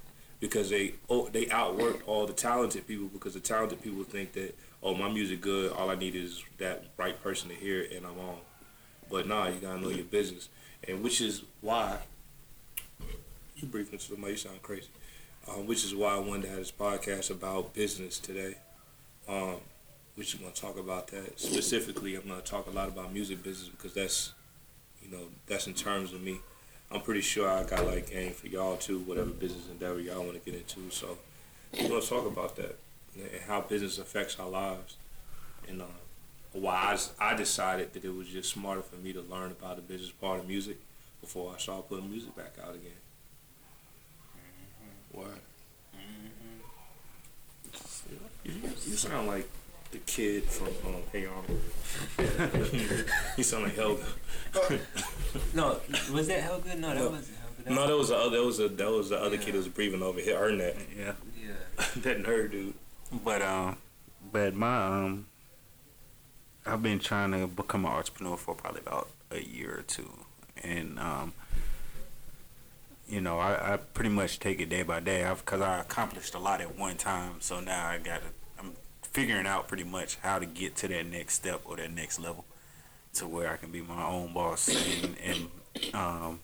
because 0.40 0.70
they 0.70 0.94
oh, 1.08 1.28
they 1.31 1.46
outworked 1.46 2.02
all 2.06 2.26
the 2.26 2.32
talented 2.32 2.87
people 2.87 3.08
because 3.08 3.34
the 3.34 3.40
talented 3.40 3.82
people 3.82 4.05
think 4.05 4.32
that 4.32 4.56
oh 4.82 4.94
my 4.94 5.08
music 5.08 5.40
good, 5.40 5.72
all 5.72 5.90
I 5.90 5.94
need 5.94 6.14
is 6.14 6.43
that 6.58 6.84
right 6.96 7.20
person 7.22 7.49
to 7.49 7.55
hear 7.55 7.82
it, 7.82 7.93
and 7.93 8.06
I'm 8.06 8.19
on. 8.19 8.38
But 9.10 9.26
nah, 9.26 9.49
you 9.49 9.60
gotta 9.60 9.81
know 9.81 9.88
your 9.88 10.05
business, 10.05 10.49
and 10.87 11.02
which 11.02 11.20
is 11.20 11.43
why 11.60 11.99
you 13.56 13.69
breathing 13.69 13.94
into 13.94 14.10
the 14.10 14.17
mic. 14.17 14.31
You 14.31 14.37
sound 14.37 14.62
crazy. 14.62 14.88
Um, 15.49 15.67
which 15.67 15.84
is 15.84 15.94
why 15.94 16.14
I 16.14 16.19
wanted 16.19 16.43
to 16.43 16.49
have 16.49 16.58
this 16.58 16.72
podcast 16.72 17.31
about 17.31 17.75
business 17.75 18.19
today. 18.19 18.55
Um, 19.28 19.56
we're 20.16 20.22
just 20.22 20.40
gonna 20.40 20.52
talk 20.52 20.78
about 20.78 21.08
that 21.08 21.38
specifically. 21.40 22.14
I'm 22.14 22.28
gonna 22.28 22.40
talk 22.40 22.66
a 22.66 22.70
lot 22.70 22.88
about 22.88 23.12
music 23.12 23.43
business 23.43 23.69
because 23.69 23.94
that's, 23.94 24.32
you 25.02 25.11
know, 25.11 25.25
that's 25.46 25.66
in 25.66 25.75
terms 25.75 26.12
of 26.12 26.22
me. 26.22 26.40
I'm 26.90 27.00
pretty 27.00 27.22
sure 27.22 27.49
I 27.49 27.64
got 27.64 27.87
like 27.87 28.11
game 28.11 28.32
for 28.32 28.46
y'all 28.46 28.76
too, 28.76 29.00
whatever 29.00 29.31
business 29.31 29.69
endeavor 29.70 30.00
y'all 30.00 30.22
want 30.22 30.34
to 30.34 30.50
get 30.50 30.58
into. 30.58 30.90
So 30.90 31.19
we're 31.72 31.88
gonna 31.88 32.00
talk 32.00 32.26
about 32.26 32.56
that 32.56 32.78
and 33.16 33.43
how 33.46 33.61
business 33.62 33.99
affects 33.99 34.38
our 34.38 34.49
lives, 34.49 34.96
and 35.69 35.82
uh, 35.82 35.87
why 36.52 36.96
I 37.19 37.34
decided 37.34 37.93
that 37.94 38.05
it 38.05 38.14
was 38.14 38.28
just 38.28 38.50
smarter 38.50 38.82
for 38.82 38.96
me 38.96 39.12
to 39.12 39.20
learn 39.22 39.50
about 39.50 39.76
the 39.76 39.82
business 39.82 40.10
part 40.10 40.40
of 40.40 40.46
music 40.46 40.78
before 41.20 41.52
I 41.55 41.58
started 41.58 41.88
putting 41.88 42.10
music 42.10 42.37
back 42.37 42.55
out 42.62 42.75
again. 42.75 42.93
What? 45.12 45.38
You, 48.44 48.52
you 48.87 48.96
sound 48.96 49.26
like 49.26 49.49
the 49.94 50.00
kid 50.00 50.43
from 50.44 50.67
um, 50.87 51.02
Hey 51.12 51.26
Arnold. 51.26 51.61
you 53.37 53.44
sound 53.44 53.64
like 53.64 53.76
Helga. 53.76 54.02
No, 55.55 55.79
was 56.12 56.26
that 56.29 56.43
Helga? 56.43 56.75
No, 56.76 56.88
that 56.88 56.96
No. 56.96 57.11
wasn't 57.11 57.37
Helga. 57.38 57.62
That 57.64 57.75
No, 57.75 57.87
that 57.87 57.96
was 57.96 58.08
the 58.08 58.17
other. 58.17 58.37
That 58.37 58.44
was 58.44 58.58
the 58.58 58.69
that 58.69 58.91
was 58.91 59.08
the 59.11 59.19
other 59.20 59.37
Yeah. 59.37 59.43
kid 59.43 59.55
that 59.55 59.58
was 59.58 59.69
breathing 59.69 60.02
over 60.02 60.20
here. 60.20 60.38
Her 60.38 60.50
neck. 60.52 60.75
Yeah. 60.96 61.12
Yeah. 61.41 61.52
that 61.96 62.23
nerd 62.25 62.50
dude. 62.50 62.75
But 63.25 63.43
um, 63.43 63.76
but 64.32 64.55
my 64.55 64.87
um, 64.87 65.26
I've 66.67 66.82
been 66.82 66.99
trying 66.99 67.31
to 67.32 67.46
become 67.46 67.85
an 67.85 67.93
entrepreneur 67.93 68.37
for 68.37 68.55
probably 68.55 68.81
about 68.81 69.08
a 69.31 69.41
year 69.41 69.79
or 69.79 69.82
two, 69.82 70.11
and 70.62 70.99
um, 70.99 71.32
you 73.08 73.20
know, 73.20 73.38
I, 73.38 73.75
I 73.75 73.76
pretty 73.76 74.11
much 74.11 74.38
take 74.41 74.61
it 74.61 74.69
day 74.69 74.82
by 74.82 74.99
day. 75.00 75.25
I've 75.25 75.44
because 75.44 75.61
I 75.61 75.81
accomplished 75.81 76.35
a 76.35 76.38
lot 76.41 76.61
at 76.61 76.76
one 76.76 76.96
time, 76.96 77.35
so 77.41 77.61
now 77.61 77.88
I 77.88 77.99
got 77.99 78.20
to. 78.23 78.26
I'm 79.16 79.20
figuring 79.22 79.46
out 79.46 79.69
pretty 79.69 79.84
much 79.84 80.16
how 80.22 80.40
to 80.40 80.46
get 80.46 80.75
to 80.76 80.88
that 80.88 81.06
next 81.06 81.34
step 81.34 81.61
or 81.66 81.76
that 81.76 81.93
next 81.93 82.19
level, 82.19 82.44
to 83.14 83.28
where 83.28 83.49
I 83.52 83.56
can 83.56 83.70
be 83.70 83.81
my 83.81 84.05
own 84.05 84.32
boss 84.32 84.69
and 84.69 85.16
and 85.25 85.94
um, 85.94 86.40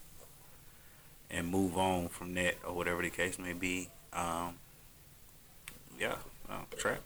and 1.30 1.48
move 1.48 1.76
on 1.76 2.06
from 2.08 2.34
that 2.34 2.54
or 2.64 2.72
whatever 2.74 3.02
the 3.02 3.10
case 3.10 3.38
may 3.40 3.54
be. 3.54 3.88
Um, 4.12 4.54
yeah, 5.98 6.14
uh, 6.48 6.60
trap. 6.78 7.00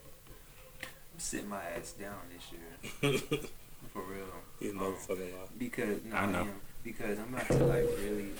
I'm 0.83 1.19
sitting 1.19 1.49
my 1.49 1.63
ass 1.79 1.93
down 1.93 2.15
this 2.33 2.53
year. 2.53 3.19
For 3.93 4.03
real. 4.03 4.27
You 4.61 4.71
Um, 4.73 4.79
motherfucking 4.79 5.19
lie. 5.33 5.49
Because 5.59 6.05
no, 6.05 6.15
I 6.17 6.19
I 6.21 6.27
know. 6.27 6.41
am. 6.41 6.53
Because 6.83 7.19
I'm 7.19 7.33
about 7.35 7.47
to 7.49 7.65
like 7.65 7.85
really. 8.03 8.33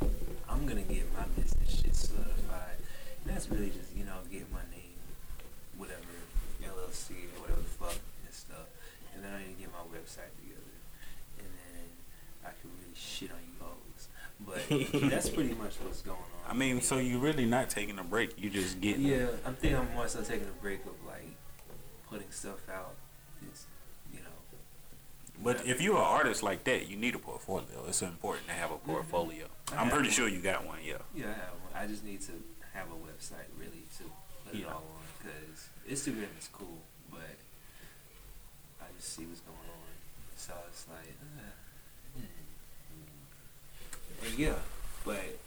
Um, 0.00 0.08
I'm 0.48 0.66
gonna 0.66 0.82
get 0.82 1.04
my 1.14 1.24
business 1.40 1.80
shit 1.82 1.94
solidified. 1.94 2.78
And 3.24 3.32
that's 3.36 3.48
really 3.48 3.68
just 3.70 3.94
you 3.96 4.04
know 4.04 4.16
get 4.30 4.50
my 4.52 4.60
name, 4.70 4.96
whatever 5.76 6.00
LLC 6.62 7.10
or 7.36 7.40
whatever 7.42 7.60
the 7.60 7.68
fuck 7.80 7.96
and 8.24 8.32
stuff. 8.34 8.66
And 9.14 9.24
then 9.24 9.32
I 9.34 9.38
need 9.46 9.56
to 9.56 9.60
get 9.62 9.70
my 9.72 9.84
website 9.92 10.32
together, 10.40 10.76
and 11.38 11.46
then 11.48 11.84
I 12.44 12.48
can 12.60 12.70
really 12.80 12.94
shit 12.96 13.30
on 13.30 13.38
you 13.44 13.56
hoes. 13.60 14.08
But 14.40 14.51
that's 14.68 15.28
pretty 15.36 15.54
much 15.54 15.74
what's 15.82 16.02
going 16.02 16.18
on. 16.18 16.50
I 16.50 16.54
mean, 16.54 16.80
so 16.80 16.98
you're 16.98 17.20
really 17.20 17.46
not 17.46 17.70
taking 17.70 17.98
a 17.98 18.04
break. 18.04 18.38
You 18.40 18.50
just 18.50 18.80
getting 18.80 19.06
Yeah, 19.06 19.28
I'm 19.46 19.54
thinking 19.54 19.78
I'm 19.78 19.94
more 19.94 20.08
so 20.08 20.22
taking 20.22 20.48
a 20.48 20.62
break 20.62 20.80
of 20.84 20.92
like 21.06 21.34
putting 22.10 22.30
stuff 22.30 22.68
out. 22.68 22.94
It's, 23.48 23.66
you 24.12 24.20
know, 24.20 24.58
But 25.42 25.66
if 25.66 25.80
you're 25.80 25.96
an 25.96 26.02
artist 26.02 26.42
like 26.42 26.64
that, 26.64 26.88
you 26.88 26.96
need 26.96 27.14
a 27.14 27.18
portfolio. 27.18 27.84
It's 27.88 28.02
important 28.02 28.46
to 28.48 28.52
have 28.52 28.70
a 28.70 28.74
mm-hmm. 28.74 28.90
portfolio. 28.90 29.46
I 29.72 29.76
I'm 29.76 29.88
pretty 29.88 30.08
one. 30.08 30.10
sure 30.12 30.28
you 30.28 30.40
got 30.40 30.66
one. 30.66 30.78
Yeah. 30.84 30.98
yeah, 31.14 31.26
I 31.26 31.28
have 31.28 31.54
one. 31.62 31.72
I 31.74 31.86
just 31.86 32.04
need 32.04 32.20
to 32.22 32.32
have 32.74 32.86
a 32.88 32.96
website 32.96 33.48
really 33.58 33.84
to 33.98 34.04
put 34.44 34.54
it 34.54 34.60
Yeah. 34.60 34.72
all 34.72 34.84
on 34.96 35.04
because 35.18 35.68
Instagram 35.88 36.36
is 36.38 36.48
cool, 36.52 36.82
but 37.10 37.36
I 38.80 38.84
just 38.96 39.14
see 39.14 39.24
what's 39.24 39.40
going 39.40 39.56
on. 39.56 39.88
So 40.36 40.52
it's 40.68 40.86
like, 40.88 41.16
uh, 41.38 42.18
hmm. 42.18 42.24
and 44.20 44.21
yeah, 44.36 44.54
but 45.04 45.38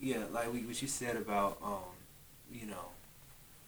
yeah, 0.00 0.24
like 0.32 0.52
we, 0.52 0.60
what 0.64 0.80
you 0.80 0.88
said 0.88 1.16
about 1.16 1.58
um, 1.62 1.94
you 2.52 2.66
know, 2.66 2.86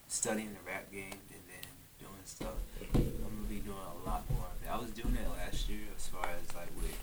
studying 0.08 0.50
the 0.52 0.70
rap 0.70 0.90
game 0.90 1.04
and 1.12 1.42
then 1.48 1.70
doing 2.00 2.24
stuff. 2.24 2.54
I'm 2.94 3.02
gonna 3.02 3.48
be 3.48 3.56
doing 3.56 3.76
a 3.76 4.08
lot 4.08 4.24
more 4.30 4.46
of 4.46 4.62
it. 4.64 4.70
I 4.70 4.76
was 4.78 4.90
doing 4.90 5.14
that 5.14 5.30
last 5.36 5.68
year 5.68 5.80
as 5.96 6.06
far 6.08 6.24
as 6.26 6.54
like 6.54 6.68
with 6.76 6.98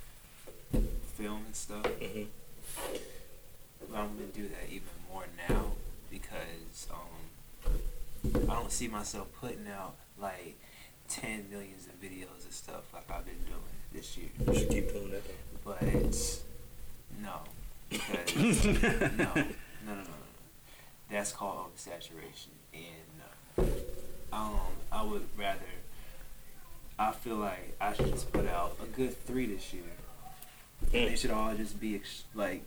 film 1.17 1.43
and 1.45 1.55
stuff. 1.55 1.83
Mhm. 1.83 2.27
But 3.89 3.97
I'm 3.97 4.15
gonna 4.17 4.27
do 4.33 4.43
that 4.49 4.67
even 4.69 4.89
more 5.11 5.25
now 5.49 5.71
because 6.11 6.87
um, 6.91 7.73
I 8.49 8.53
don't 8.55 8.71
see 8.71 8.87
myself 8.87 9.27
putting 9.39 9.67
out 9.67 9.95
like 10.19 10.55
ten 11.07 11.45
millions 11.49 11.87
of 11.87 11.99
videos 12.01 12.43
and 12.43 12.53
stuff 12.53 12.93
like 12.93 13.09
I've 13.11 13.25
been 13.25 13.43
doing 13.45 13.59
this 13.93 14.17
year. 14.17 14.29
You 14.47 14.53
should 14.53 14.69
keep 14.69 14.91
doing 14.93 15.11
that. 15.11 15.23
Though. 15.25 15.73
But 15.73 16.41
no, 17.21 17.39
because 17.89 18.65
no, 18.65 18.71
no, 18.73 18.79
no, 18.81 19.09
no, 19.17 19.33
no, 19.85 19.93
no. 19.93 20.03
That's 21.11 21.31
called 21.31 21.57
oversaturation, 21.75 22.49
and. 22.73 23.67
Um, 24.31 24.59
I 24.91 25.03
would 25.03 25.25
rather. 25.37 25.59
I 26.99 27.11
feel 27.13 27.37
like 27.37 27.75
I 27.81 27.93
should 27.93 28.11
just 28.11 28.31
put 28.31 28.45
out 28.47 28.77
a 28.81 28.85
good 28.85 29.17
three 29.25 29.47
this 29.47 29.73
year. 29.73 29.83
They 30.91 31.15
should 31.15 31.31
all 31.31 31.53
just 31.55 31.79
be 31.79 31.95
ex- 31.95 32.25
like 32.35 32.61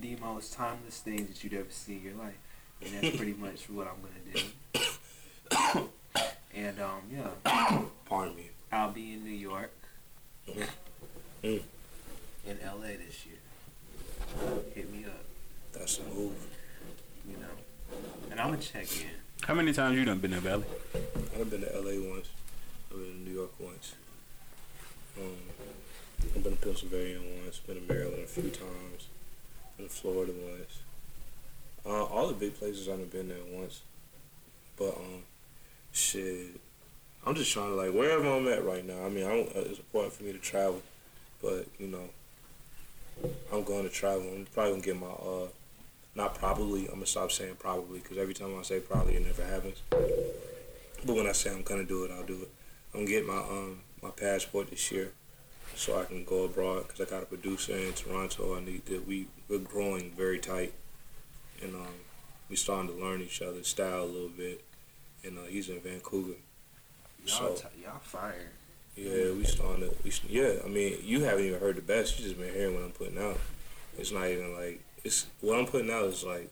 the 0.00 0.16
most 0.16 0.52
timeless 0.54 0.98
things 0.98 1.28
that 1.28 1.44
you'd 1.44 1.54
ever 1.54 1.70
see 1.70 1.96
in 1.98 2.02
your 2.02 2.14
life. 2.14 2.34
and 2.84 2.94
that's 3.02 3.16
pretty 3.16 3.32
much 3.38 3.68
what 3.70 3.86
I'm 3.86 4.00
gonna 4.02 5.84
do. 5.84 5.88
and 6.54 6.80
um, 6.80 7.00
yeah, 7.12 7.82
Pardon 8.06 8.36
me. 8.36 8.50
I'll 8.72 8.90
be 8.90 9.12
in 9.12 9.24
New 9.24 9.30
York, 9.30 9.70
Mm. 11.44 11.62
In 12.46 12.58
LA 12.64 12.88
this 13.06 13.24
year. 13.26 13.36
Hit 14.74 14.92
me 14.92 15.04
up, 15.04 15.24
That's 15.72 15.98
a 15.98 16.02
move. 16.04 16.32
you 17.28 17.36
know, 17.38 17.98
and 18.30 18.40
I'm 18.40 18.50
gonna 18.50 18.62
check 18.62 18.86
in. 19.00 19.08
How 19.42 19.54
many 19.54 19.72
times 19.72 19.96
you 19.96 20.04
done 20.04 20.18
been 20.18 20.32
to 20.32 20.40
Valley? 20.40 20.64
I've 21.38 21.50
been 21.50 21.60
to 21.60 21.78
LA 21.78 22.10
once. 22.10 22.28
I've 22.90 22.96
been 22.98 23.12
to 23.24 23.30
New 23.30 23.34
York 23.36 23.52
once. 23.60 23.94
Um, 25.18 25.36
I've 26.34 26.42
been 26.42 26.56
to 26.56 26.62
Pennsylvania 26.62 27.18
once. 27.42 27.58
Been 27.58 27.86
to 27.86 27.92
Maryland 27.92 28.22
a 28.24 28.26
few 28.26 28.50
times. 28.50 29.08
Been 29.76 29.86
to 29.86 29.92
Florida 29.92 30.32
once. 30.42 30.78
Uh, 31.86 32.04
all 32.04 32.28
the 32.28 32.34
big 32.34 32.58
places 32.58 32.88
I've 32.88 33.10
been 33.12 33.28
there 33.28 33.36
once. 33.52 33.82
But 34.76 34.96
um, 34.96 35.22
shit, 35.92 36.58
I'm 37.26 37.34
just 37.34 37.52
trying 37.52 37.68
to 37.70 37.74
like 37.74 37.92
wherever 37.92 38.26
I'm 38.26 38.48
at 38.48 38.64
right 38.64 38.84
now. 38.86 39.04
I 39.04 39.08
mean, 39.08 39.24
I 39.24 39.28
don't, 39.28 39.48
uh, 39.56 39.60
it's 39.70 39.78
important 39.78 40.14
for 40.14 40.24
me 40.24 40.32
to 40.32 40.38
travel, 40.38 40.82
but 41.42 41.66
you 41.78 41.86
know, 41.88 42.08
I'm 43.52 43.62
going 43.64 43.84
to 43.84 43.90
travel. 43.90 44.22
I'm 44.34 44.46
probably 44.52 44.72
gonna 44.72 44.82
get 44.82 45.00
my 45.00 45.06
uh, 45.06 45.48
not 46.14 46.34
probably. 46.34 46.86
I'm 46.86 46.94
gonna 46.94 47.06
stop 47.06 47.32
saying 47.32 47.56
probably 47.58 48.00
because 48.00 48.18
every 48.18 48.34
time 48.34 48.56
I 48.58 48.62
say 48.62 48.80
probably, 48.80 49.14
it 49.16 49.24
never 49.26 49.44
happens. 49.44 49.82
But 49.90 51.16
when 51.16 51.26
I 51.26 51.32
say 51.32 51.50
I'm 51.50 51.62
gonna 51.62 51.84
do 51.84 52.04
it, 52.04 52.10
I'll 52.10 52.24
do 52.24 52.42
it. 52.42 52.50
I'm 52.92 53.00
gonna 53.00 53.10
get 53.10 53.26
my 53.26 53.36
um 53.38 53.80
my 54.02 54.10
passport 54.10 54.70
this 54.70 54.90
year, 54.92 55.12
so 55.74 55.98
I 56.00 56.04
can 56.04 56.24
go 56.24 56.44
abroad 56.44 56.86
because 56.88 57.00
I 57.00 57.10
got 57.10 57.22
a 57.22 57.26
producer 57.26 57.76
in 57.76 57.92
Toronto. 57.94 58.56
I 58.56 58.60
need 58.60 58.86
to. 58.86 59.00
We 59.06 59.26
we're 59.48 59.58
growing 59.58 60.10
very 60.12 60.38
tight, 60.38 60.72
and 61.62 61.74
um 61.74 61.86
we 62.48 62.56
starting 62.56 62.94
to 62.94 63.02
learn 63.04 63.22
each 63.22 63.40
other's 63.42 63.68
style 63.68 64.02
a 64.02 64.04
little 64.04 64.28
bit. 64.28 64.62
And 65.24 65.38
uh, 65.38 65.42
he's 65.48 65.70
in 65.70 65.80
Vancouver. 65.80 66.34
Y'all, 67.24 67.56
So- 67.56 67.68
t- 67.68 67.82
y'all 67.82 67.98
fire. 68.00 68.50
Yeah, 68.96 69.32
we 69.32 69.44
starting 69.44 69.88
to. 69.88 69.96
We, 70.04 70.12
yeah, 70.28 70.54
I 70.64 70.68
mean, 70.68 70.98
you 71.02 71.24
haven't 71.24 71.44
even 71.44 71.58
heard 71.58 71.76
the 71.76 71.82
best. 71.82 72.18
You 72.18 72.26
just 72.26 72.38
been 72.38 72.54
hearing 72.54 72.74
what 72.74 72.84
I'm 72.84 72.92
putting 72.92 73.18
out. 73.18 73.38
It's 73.98 74.12
not 74.12 74.28
even 74.28 74.54
like 74.54 74.80
it's 75.02 75.26
what 75.40 75.58
I'm 75.58 75.66
putting 75.66 75.90
out 75.90 76.04
is 76.04 76.22
like 76.22 76.50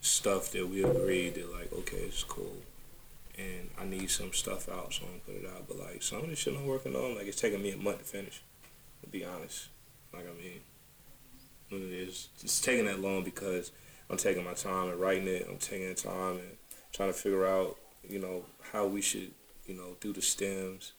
stuff 0.00 0.52
that 0.52 0.68
we 0.68 0.84
agreed 0.84 1.34
that 1.34 1.52
like 1.52 1.72
okay, 1.72 1.96
it's 1.96 2.22
cool, 2.22 2.56
and 3.36 3.70
I 3.80 3.84
need 3.84 4.08
some 4.08 4.32
stuff 4.32 4.68
out, 4.68 4.92
so 4.92 5.04
I'm 5.12 5.20
putting 5.20 5.42
it 5.42 5.50
out. 5.50 5.66
But 5.66 5.80
like 5.80 6.02
some 6.02 6.22
of 6.22 6.30
the 6.30 6.36
shit 6.36 6.54
I'm 6.54 6.66
working 6.66 6.94
on, 6.94 7.16
like 7.16 7.26
it's 7.26 7.40
taking 7.40 7.62
me 7.62 7.72
a 7.72 7.76
month 7.76 7.98
to 7.98 8.04
finish. 8.04 8.42
To 9.02 9.08
be 9.08 9.24
honest, 9.24 9.68
like 10.12 10.26
I 10.26 10.40
mean, 10.40 10.60
it 11.70 11.92
is. 11.92 12.28
It's 12.40 12.60
taking 12.60 12.86
that 12.86 13.00
long 13.00 13.24
because 13.24 13.72
I'm 14.08 14.16
taking 14.16 14.44
my 14.44 14.54
time 14.54 14.90
and 14.90 15.00
writing 15.00 15.26
it. 15.26 15.46
I'm 15.50 15.58
taking 15.58 15.92
time 15.96 16.36
and 16.38 16.56
trying 16.92 17.08
to 17.08 17.18
figure 17.18 17.46
out, 17.46 17.76
you 18.08 18.20
know, 18.20 18.44
how 18.72 18.86
we 18.86 19.02
should, 19.02 19.32
you 19.66 19.74
know, 19.74 19.96
do 20.00 20.12
the 20.12 20.22
stems 20.22 20.92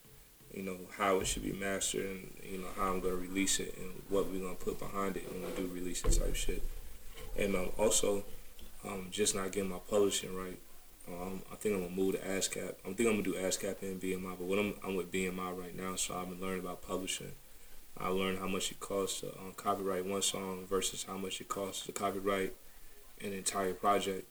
you 0.54 0.62
know, 0.62 0.76
how 0.96 1.20
it 1.20 1.26
should 1.26 1.42
be 1.42 1.52
mastered 1.52 2.06
and, 2.06 2.32
you 2.42 2.58
know, 2.58 2.68
how 2.76 2.92
I'm 2.92 3.00
going 3.00 3.14
to 3.14 3.20
release 3.20 3.60
it 3.60 3.76
and 3.78 4.02
what 4.08 4.28
we're 4.28 4.40
going 4.40 4.56
to 4.56 4.64
put 4.64 4.78
behind 4.78 5.16
it 5.16 5.30
when 5.30 5.42
we 5.42 5.56
do 5.56 5.72
release 5.72 6.04
it 6.04 6.12
type 6.12 6.34
shit. 6.34 6.62
And 7.38 7.54
um, 7.54 7.70
also, 7.78 8.24
um, 8.84 9.08
just 9.10 9.34
not 9.34 9.52
getting 9.52 9.70
my 9.70 9.78
publishing 9.88 10.34
right. 10.36 10.58
Um, 11.08 11.42
I 11.52 11.56
think 11.56 11.74
I'm 11.74 11.84
to 11.84 11.90
move 11.90 12.14
to 12.14 12.20
ASCAP. 12.20 12.74
I 12.86 12.92
think 12.92 13.08
I'm 13.08 13.22
to 13.22 13.22
do 13.22 13.34
ASCAP 13.34 13.82
and 13.82 14.00
BMI, 14.00 14.38
but 14.38 14.46
when 14.46 14.58
I'm, 14.58 14.74
I'm 14.84 14.96
with 14.96 15.10
BMI 15.12 15.58
right 15.58 15.76
now, 15.76 15.96
so 15.96 16.14
I've 16.14 16.28
been 16.28 16.40
learning 16.40 16.60
about 16.60 16.82
publishing. 16.82 17.32
I 17.98 18.08
learned 18.08 18.38
how 18.38 18.48
much 18.48 18.70
it 18.70 18.80
costs 18.80 19.20
to 19.20 19.28
um, 19.38 19.52
copyright 19.56 20.06
one 20.06 20.22
song 20.22 20.66
versus 20.68 21.04
how 21.04 21.16
much 21.16 21.40
it 21.40 21.48
costs 21.48 21.86
to 21.86 21.92
copyright 21.92 22.54
an 23.20 23.32
entire 23.32 23.74
project. 23.74 24.26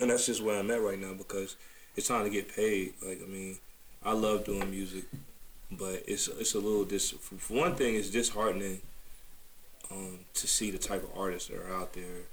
And 0.00 0.10
that's 0.10 0.26
just 0.26 0.42
where 0.42 0.58
I'm 0.58 0.70
at 0.70 0.82
right 0.82 0.98
now 0.98 1.14
because 1.14 1.56
it's 1.96 2.08
time 2.08 2.24
to 2.24 2.30
get 2.30 2.54
paid. 2.54 2.94
Like, 3.04 3.20
I 3.22 3.26
mean, 3.26 3.58
I 4.04 4.12
love 4.12 4.44
doing 4.44 4.70
music, 4.70 5.04
but 5.70 6.02
it's 6.06 6.28
it's 6.28 6.54
a 6.54 6.58
little 6.58 6.84
dis. 6.84 7.10
For 7.10 7.54
one 7.54 7.74
thing, 7.74 7.94
it's 7.94 8.10
disheartening 8.10 8.80
um, 9.90 10.20
to 10.34 10.46
see 10.46 10.70
the 10.70 10.78
type 10.78 11.02
of 11.02 11.10
artists 11.18 11.48
that 11.48 11.58
are 11.58 11.74
out 11.74 11.92
there. 11.92 12.26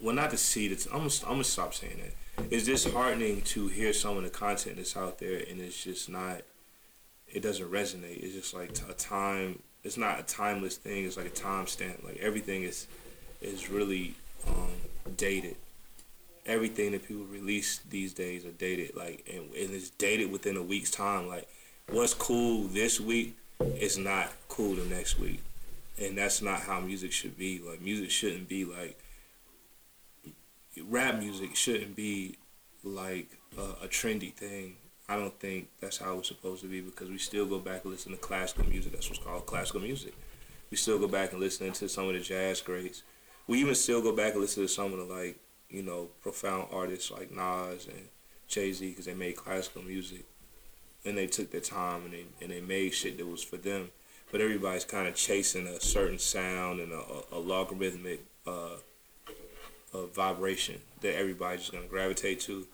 Well, 0.00 0.14
not 0.14 0.30
to 0.30 0.36
see 0.36 0.68
that. 0.68 0.86
I'm 0.92 1.02
I'm 1.02 1.34
gonna 1.34 1.44
stop 1.44 1.74
saying 1.74 2.00
that. 2.02 2.46
It's 2.50 2.64
disheartening 2.64 3.42
to 3.42 3.68
hear 3.68 3.92
some 3.92 4.16
of 4.16 4.24
the 4.24 4.30
content 4.30 4.76
that's 4.76 4.96
out 4.96 5.18
there, 5.18 5.42
and 5.48 5.60
it's 5.60 5.82
just 5.82 6.08
not. 6.08 6.42
It 7.28 7.42
doesn't 7.42 7.70
resonate. 7.70 8.22
It's 8.22 8.34
just 8.34 8.54
like 8.54 8.70
a 8.88 8.94
time. 8.94 9.60
It's 9.82 9.96
not 9.96 10.18
a 10.18 10.22
timeless 10.22 10.76
thing. 10.76 11.04
It's 11.04 11.16
like 11.16 11.26
a 11.26 11.30
time 11.30 11.66
stamp. 11.66 12.02
Like 12.02 12.16
everything 12.18 12.62
is 12.62 12.86
is 13.40 13.68
really 13.68 14.14
um, 14.48 14.70
dated 15.16 15.56
everything 16.46 16.92
that 16.92 17.06
people 17.06 17.24
release 17.24 17.80
these 17.88 18.12
days 18.12 18.44
are 18.44 18.52
dated 18.52 18.94
like 18.94 19.26
and, 19.32 19.44
and 19.54 19.74
it's 19.74 19.90
dated 19.90 20.30
within 20.30 20.56
a 20.56 20.62
week's 20.62 20.90
time 20.90 21.26
like 21.26 21.48
what's 21.90 22.14
cool 22.14 22.64
this 22.64 23.00
week 23.00 23.36
is 23.60 23.98
not 23.98 24.30
cool 24.48 24.74
the 24.74 24.84
next 24.94 25.18
week. 25.18 25.42
And 26.00 26.18
that's 26.18 26.42
not 26.42 26.60
how 26.60 26.80
music 26.80 27.12
should 27.12 27.38
be. 27.38 27.60
Like 27.60 27.80
music 27.80 28.10
shouldn't 28.10 28.48
be 28.48 28.64
like 28.64 28.98
rap 30.88 31.18
music 31.20 31.54
shouldn't 31.54 31.94
be 31.94 32.36
like 32.82 33.28
a, 33.56 33.84
a 33.84 33.88
trendy 33.88 34.32
thing. 34.32 34.76
I 35.08 35.16
don't 35.16 35.38
think 35.38 35.68
that's 35.80 35.98
how 35.98 36.18
it's 36.18 36.28
supposed 36.28 36.62
to 36.62 36.68
be 36.68 36.80
because 36.80 37.10
we 37.10 37.18
still 37.18 37.46
go 37.46 37.58
back 37.58 37.84
and 37.84 37.92
listen 37.92 38.12
to 38.12 38.18
classical 38.18 38.66
music. 38.66 38.92
That's 38.92 39.08
what's 39.08 39.22
called 39.22 39.46
classical 39.46 39.80
music. 39.80 40.14
We 40.70 40.76
still 40.76 40.98
go 40.98 41.06
back 41.06 41.32
and 41.32 41.40
listen 41.40 41.70
to 41.72 41.88
some 41.88 42.08
of 42.08 42.14
the 42.14 42.20
jazz 42.20 42.60
greats. 42.60 43.02
We 43.46 43.60
even 43.60 43.74
still 43.74 44.02
go 44.02 44.16
back 44.16 44.32
and 44.32 44.40
listen 44.40 44.62
to 44.62 44.68
some 44.68 44.92
of 44.92 44.98
the 44.98 45.04
like 45.04 45.38
you 45.74 45.82
know, 45.82 46.08
profound 46.22 46.68
artists 46.70 47.10
like 47.10 47.32
Nas 47.32 47.86
and 47.86 48.08
Jay 48.46 48.72
Z 48.72 48.88
because 48.88 49.06
they 49.06 49.14
made 49.14 49.36
classical 49.36 49.82
music, 49.82 50.24
and 51.04 51.18
they 51.18 51.26
took 51.26 51.50
their 51.50 51.60
time 51.60 52.04
and 52.04 52.12
they 52.12 52.24
and 52.40 52.50
they 52.50 52.60
made 52.60 52.94
shit 52.94 53.18
that 53.18 53.26
was 53.26 53.42
for 53.42 53.56
them. 53.56 53.90
But 54.30 54.40
everybody's 54.40 54.84
kind 54.84 55.08
of 55.08 55.14
chasing 55.14 55.66
a 55.66 55.80
certain 55.80 56.18
sound 56.18 56.80
and 56.80 56.92
a, 56.92 57.02
a, 57.32 57.38
logarithmic 57.38 58.24
uh, 58.46 58.76
a 59.92 60.06
vibration 60.06 60.80
that 61.02 61.16
everybody's 61.16 61.60
just 61.60 61.72
gonna 61.72 61.86
gravitate 61.86 62.40
to, 62.40 62.66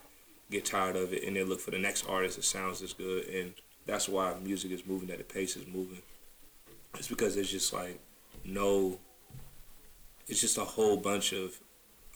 get 0.50 0.64
tired 0.64 0.96
of 0.96 1.12
it, 1.12 1.24
and 1.24 1.36
then 1.36 1.48
look 1.48 1.60
for 1.60 1.70
the 1.70 1.78
next 1.78 2.06
artist 2.08 2.36
that 2.36 2.44
sounds 2.44 2.82
as 2.82 2.92
good. 2.92 3.26
And 3.28 3.52
that's 3.86 4.08
why 4.08 4.34
music 4.42 4.70
is 4.72 4.86
moving 4.86 5.10
at 5.10 5.18
the 5.18 5.24
pace 5.24 5.56
it's 5.56 5.66
moving. 5.66 6.02
It's 6.94 7.08
because 7.08 7.34
there's 7.34 7.50
just 7.50 7.72
like 7.72 7.98
no. 8.44 8.98
It's 10.28 10.40
just 10.40 10.58
a 10.58 10.64
whole 10.64 10.96
bunch 10.96 11.32
of 11.32 11.58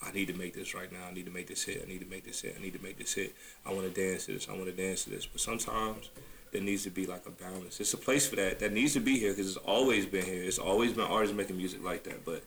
I 0.03 0.11
need 0.11 0.27
to 0.27 0.33
make 0.33 0.53
this 0.53 0.73
right 0.73 0.91
now. 0.91 1.07
I 1.09 1.13
need 1.13 1.25
to 1.25 1.31
make 1.31 1.47
this 1.47 1.63
hit. 1.63 1.83
I 1.83 1.87
need 1.87 2.01
to 2.01 2.07
make 2.07 2.25
this 2.25 2.41
hit. 2.41 2.55
I 2.57 2.61
need 2.61 2.73
to 2.73 2.83
make 2.83 2.97
this 2.97 3.13
hit. 3.13 3.35
I 3.65 3.73
want 3.73 3.93
to 3.93 4.01
dance 4.01 4.25
to 4.25 4.33
this. 4.33 4.47
I 4.49 4.53
want 4.53 4.65
to 4.65 4.71
dance 4.71 5.03
to 5.05 5.09
this. 5.09 5.25
But 5.25 5.41
sometimes 5.41 6.09
there 6.51 6.61
needs 6.61 6.83
to 6.83 6.89
be 6.89 7.05
like 7.05 7.25
a 7.25 7.31
balance. 7.31 7.79
It's 7.79 7.93
a 7.93 7.97
place 7.97 8.27
for 8.27 8.35
that. 8.35 8.59
That 8.59 8.73
needs 8.73 8.93
to 8.93 8.99
be 8.99 9.17
here 9.19 9.31
because 9.31 9.47
it's 9.47 9.65
always 9.65 10.05
been 10.05 10.25
here. 10.25 10.43
It's 10.43 10.59
always 10.59 10.93
been 10.93 11.05
artists 11.05 11.35
making 11.35 11.57
music 11.57 11.83
like 11.83 12.03
that. 12.03 12.25
But 12.25 12.43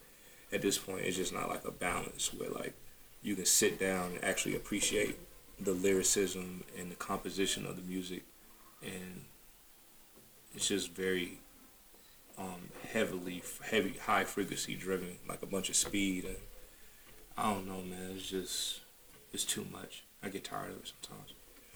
at 0.53 0.63
this 0.63 0.79
point, 0.79 1.03
it's 1.03 1.17
just 1.17 1.33
not 1.33 1.49
like 1.49 1.65
a 1.65 1.71
balance 1.71 2.33
where 2.35 2.51
like 2.51 2.75
you 3.23 3.35
can 3.35 3.47
sit 3.47 3.79
down 3.79 4.13
and 4.13 4.25
actually 4.25 4.57
appreciate 4.57 5.19
the 5.61 5.73
lyricism 5.73 6.65
and 6.79 6.91
the 6.91 6.97
composition 6.97 7.67
of 7.67 7.77
the 7.77 7.83
music, 7.83 8.23
and 8.83 9.25
it's 10.55 10.69
just 10.69 10.93
very 10.93 11.41
um, 12.39 12.71
heavily 12.93 13.43
heavy 13.71 13.95
high 14.05 14.25
frequency 14.25 14.75
driven, 14.75 15.19
like 15.29 15.43
a 15.43 15.47
bunch 15.47 15.69
of 15.69 15.77
speed 15.77 16.25
and 16.25 16.37
I 17.39 17.53
don't 17.53 17.69
know, 17.69 17.83
man. 17.83 18.15
It's 18.17 18.29
just 18.29 18.81
it's 19.33 19.45
too 19.45 19.65
much. 19.71 20.03
I 20.25 20.29
get 20.29 20.43
tired 20.43 20.73
of 20.73 20.79
it 20.79 20.93
sometimes. 21.01 21.35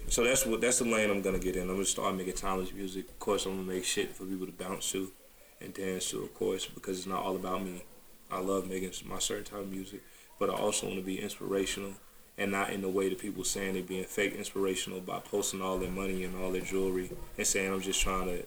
So 0.08 0.24
that's 0.24 0.44
what 0.44 0.60
that's 0.60 0.80
the 0.80 0.84
lane 0.84 1.08
I'm 1.08 1.22
gonna 1.22 1.38
get 1.38 1.54
in. 1.54 1.62
I'm 1.62 1.76
gonna 1.76 1.84
start 1.84 2.16
making 2.16 2.34
timeless 2.34 2.72
music. 2.72 3.08
Of 3.08 3.18
course, 3.20 3.46
I'm 3.46 3.56
gonna 3.56 3.72
make 3.72 3.84
shit 3.84 4.10
for 4.10 4.24
people 4.24 4.46
to 4.46 4.52
bounce 4.52 4.90
to 4.90 5.12
and 5.60 5.72
dance 5.72 6.10
to, 6.10 6.24
of 6.24 6.34
course, 6.34 6.66
because 6.66 6.98
it's 6.98 7.06
not 7.06 7.22
all 7.22 7.36
about 7.36 7.62
me. 7.62 7.84
I 8.28 8.40
love 8.40 8.68
making 8.68 8.90
my 9.06 9.20
certain 9.20 9.44
type 9.44 9.60
of 9.60 9.70
music, 9.70 10.02
but 10.40 10.50
I 10.50 10.54
also 10.54 10.86
want 10.86 10.98
to 10.98 11.04
be 11.04 11.20
inspirational 11.20 11.92
and 12.36 12.50
not 12.50 12.70
in 12.70 12.80
the 12.80 12.88
way 12.88 13.08
that 13.08 13.20
people 13.20 13.44
saying 13.44 13.74
they're 13.74 13.84
being 13.84 14.02
fake 14.02 14.34
inspirational 14.34 15.00
by 15.00 15.20
posting 15.20 15.62
all 15.62 15.78
their 15.78 15.90
money 15.90 16.24
and 16.24 16.34
all 16.42 16.50
their 16.50 16.62
jewelry 16.62 17.08
and 17.38 17.46
saying 17.46 17.72
I'm 17.72 17.80
just 17.80 18.00
trying 18.00 18.26
to, 18.26 18.44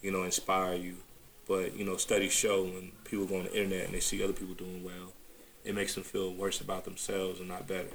you 0.00 0.10
know, 0.10 0.22
inspire 0.22 0.74
you. 0.74 0.96
But 1.46 1.76
you 1.76 1.84
know, 1.84 1.98
studies 1.98 2.32
show 2.32 2.62
when 2.62 2.92
people 3.04 3.26
go 3.26 3.40
on 3.40 3.44
the 3.44 3.54
internet 3.54 3.86
and 3.86 3.94
they 3.94 4.00
see 4.00 4.24
other 4.24 4.32
people 4.32 4.54
doing 4.54 4.82
well, 4.82 5.12
it 5.66 5.74
makes 5.74 5.94
them 5.94 6.04
feel 6.04 6.32
worse 6.32 6.60
about 6.60 6.84
themselves 6.84 7.40
and 7.40 7.48
not 7.48 7.66
better 7.66 7.90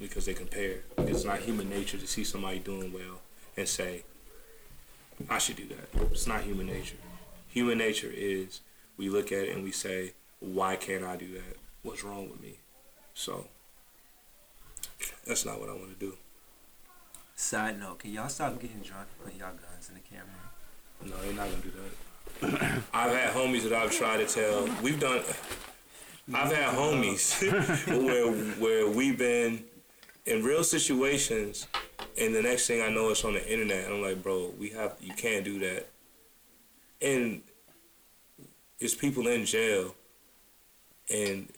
because 0.00 0.24
they 0.26 0.34
compare. 0.34 0.80
It's 0.98 1.24
not 1.24 1.40
human 1.40 1.68
nature 1.68 1.98
to 1.98 2.06
see 2.06 2.24
somebody 2.24 2.58
doing 2.58 2.92
well 2.92 3.20
and 3.56 3.68
say, 3.68 4.04
I 5.28 5.38
should 5.38 5.56
do 5.56 5.66
that. 5.68 6.10
It's 6.10 6.26
not 6.26 6.42
human 6.42 6.66
nature. 6.66 6.96
Human 7.48 7.78
nature 7.78 8.10
is 8.12 8.60
we 8.96 9.10
look 9.10 9.30
at 9.30 9.44
it 9.44 9.54
and 9.54 9.62
we 9.62 9.70
say, 9.70 10.14
why 10.40 10.76
can't 10.76 11.04
I 11.04 11.16
do 11.16 11.32
that? 11.34 11.58
What's 11.82 12.02
wrong 12.02 12.30
with 12.30 12.40
me? 12.40 12.54
So 13.12 13.46
that's 15.26 15.44
not 15.44 15.60
what 15.60 15.68
I 15.68 15.72
want 15.74 15.98
to 15.98 16.06
do. 16.06 16.16
Side 17.36 17.78
note: 17.78 17.98
Can 17.98 18.12
y'all 18.12 18.28
stop 18.28 18.60
getting 18.60 18.80
drunk 18.80 19.08
and 19.10 19.24
putting 19.24 19.40
y'all 19.40 19.50
guns 19.50 19.88
in 19.88 19.94
the 19.94 20.00
camera? 20.00 20.26
No, 21.04 21.16
they're 21.22 21.34
not 21.34 21.50
gonna 21.50 21.62
do 21.62 21.72
that. 21.72 22.82
I've 22.94 23.12
had 23.12 23.34
homies 23.34 23.64
that 23.64 23.72
I've 23.72 23.90
tried 23.90 24.18
to 24.18 24.26
tell. 24.26 24.68
We've 24.82 25.00
done. 25.00 25.22
I've 26.28 26.52
had 26.52 26.74
homies 26.74 27.40
where 28.04 28.32
where 28.32 28.88
we've 28.88 29.18
been 29.18 29.64
in 30.26 30.44
real 30.44 30.62
situations, 30.62 31.66
and 32.18 32.34
the 32.34 32.42
next 32.42 32.66
thing 32.66 32.80
I 32.80 32.88
know, 32.88 33.10
it's 33.10 33.24
on 33.24 33.34
the 33.34 33.52
internet. 33.52 33.86
And 33.86 33.94
I'm 33.94 34.02
like, 34.02 34.22
bro, 34.22 34.52
we 34.58 34.70
have 34.70 34.94
you 35.00 35.14
can't 35.14 35.44
do 35.44 35.58
that. 35.60 35.86
And 37.00 37.42
it's 38.78 38.94
people 38.94 39.26
in 39.26 39.44
jail, 39.44 39.94
and 41.12 41.48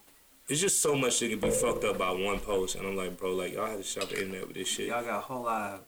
it's 0.48 0.60
just 0.60 0.80
so 0.80 0.94
much 0.94 1.20
that 1.20 1.28
can 1.28 1.40
be 1.40 1.50
fucked 1.50 1.84
up 1.84 1.98
by 1.98 2.10
one 2.10 2.38
post. 2.38 2.76
And 2.76 2.86
I'm 2.86 2.96
like, 2.96 3.18
bro, 3.18 3.34
like 3.34 3.52
y'all 3.52 3.66
have 3.66 3.78
to 3.78 3.84
stop 3.84 4.08
the 4.08 4.22
internet 4.22 4.46
with 4.46 4.56
this 4.56 4.68
shit. 4.68 4.88
Y'all 4.88 5.04
got 5.04 5.18
a 5.18 5.20
whole 5.20 5.44
lot 5.44 5.74
of 5.74 5.80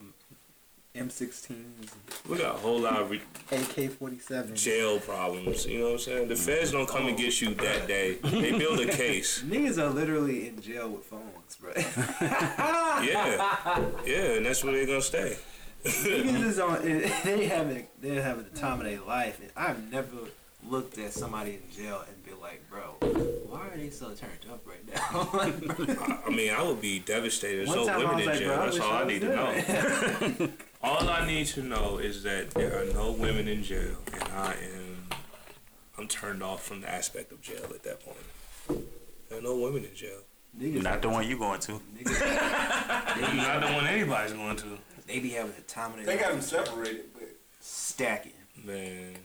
M16s, 0.97 1.91
We 2.29 2.39
got 2.39 2.55
a 2.57 2.59
whole 2.59 2.81
lot 2.81 3.01
of 3.01 3.11
re- 3.11 3.21
AK-47. 3.53 4.55
jail 4.55 4.99
problems. 5.01 5.67
You 5.67 5.79
know 5.81 5.85
what 5.87 5.93
I'm 5.93 5.99
saying? 5.99 6.29
The 6.29 6.37
feds 6.37 6.73
don't 6.73 6.89
come 6.89 7.07
and 7.07 7.17
get 7.17 7.41
you 7.41 7.55
that 7.55 7.87
day. 7.87 8.15
They 8.23 8.53
build 8.59 8.81
a 8.81 8.87
case. 8.87 9.43
Niggas 9.47 9.79
are 9.79 9.91
literally 9.91 10.49
in 10.49 10.61
jail 10.61 10.89
with 10.89 11.05
phones, 11.05 11.57
bro. 11.61 11.73
Yeah, 13.03 13.85
yeah, 14.07 14.33
and 14.37 14.47
that's 14.47 14.65
where 14.65 14.73
they're 14.73 14.87
gonna 14.87 15.03
stay. 15.03 15.37
Niggas 15.85 16.45
is 16.47 16.59
on. 16.59 16.83
They 16.83 17.47
having 17.47 17.87
they 18.01 18.15
having 18.17 18.45
the 18.51 18.59
time 18.59 18.81
of 18.81 18.87
their 18.87 19.01
life, 19.03 19.39
and 19.41 19.51
I've 19.57 19.93
never 19.93 20.09
looked 20.69 20.99
at 20.99 21.13
somebody 21.13 21.53
in 21.63 21.63
jail 21.71 22.03
and 22.09 22.25
be 22.25 22.33
like, 22.41 22.63
bro, 22.71 22.97
why 23.49 23.69
are 23.69 23.77
they 23.77 23.91
so 23.91 24.07
turned 24.15 24.47
up 24.51 24.67
right 24.67 24.85
now? 24.93 25.29
I 25.35 26.23
I 26.27 26.31
mean, 26.31 26.53
I 26.53 26.63
would 26.63 26.81
be 26.81 26.99
devastated. 27.01 27.69
There's 27.69 27.77
no 27.77 27.99
women 27.99 28.21
in 28.21 28.27
like, 28.27 28.39
jail. 28.39 28.57
That's 28.57 28.81
all 28.81 28.93
I 28.93 29.03
I 29.03 29.07
need 29.07 29.21
to 29.21 29.29
know. 29.29 30.49
All 30.87 31.09
I 31.09 31.27
need 31.27 31.47
to 31.49 31.63
know 31.63 31.99
is 31.99 32.23
that 32.23 32.53
there 32.53 32.81
are 32.81 32.85
no 32.93 33.11
women 33.11 33.49
in 33.49 33.65
jail, 33.65 33.97
and 34.13 34.23
I 34.23 34.53
am 34.75 35.09
I'm 35.99 36.07
turned 36.07 36.43
off 36.43 36.63
from 36.63 36.81
the 36.83 36.89
aspect 36.89 37.33
of 37.33 37.43
jail 37.43 37.65
at 37.75 37.83
that 37.83 38.01
point. 38.05 38.87
There 39.29 39.39
are 39.39 39.43
no 39.43 39.57
women 39.57 39.85
in 39.85 39.95
jail. 39.95 40.21
niggas 40.57 40.83
Not 40.83 41.03
the 41.03 41.09
one 41.09 41.27
you 41.27 41.39
going 41.39 41.59
to. 41.61 41.73
Niggas, 41.99 43.37
Not 43.37 43.67
the 43.67 43.73
one 43.73 43.87
anybody's 43.87 44.33
going 44.33 44.57
to. 44.57 44.79
they 45.07 45.19
be 45.19 45.31
having 45.31 45.55
the 45.57 45.63
time 45.63 45.99
of 45.99 46.07
They 46.07 46.17
got 46.17 46.31
them 46.33 46.41
separated, 46.41 47.07
but 47.15 47.29
stacking. 47.61 48.33
Man, 48.65 49.17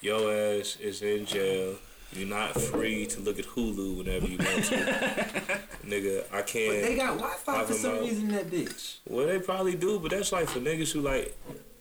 yo 0.00 0.30
ass 0.30 0.76
is 0.80 1.02
in 1.02 1.26
jail. 1.26 1.76
You're 2.14 2.28
not 2.28 2.60
free 2.60 3.06
to 3.06 3.20
look 3.20 3.38
at 3.38 3.46
Hulu 3.46 3.96
whenever 3.96 4.26
you 4.26 4.36
want 4.38 4.64
to. 4.64 4.76
Nigga, 5.86 6.24
I 6.32 6.42
can't. 6.42 6.82
they 6.82 6.96
got 6.96 7.16
Wi-Fi 7.16 7.64
for 7.64 7.72
some 7.72 7.96
out. 7.96 8.00
reason. 8.02 8.28
in 8.28 8.34
That 8.34 8.50
bitch. 8.50 8.96
Well, 9.08 9.26
they 9.26 9.38
probably 9.38 9.76
do, 9.76 9.98
but 9.98 10.10
that's 10.10 10.30
like 10.30 10.48
for 10.48 10.60
niggas 10.60 10.92
who 10.92 11.00
like 11.00 11.34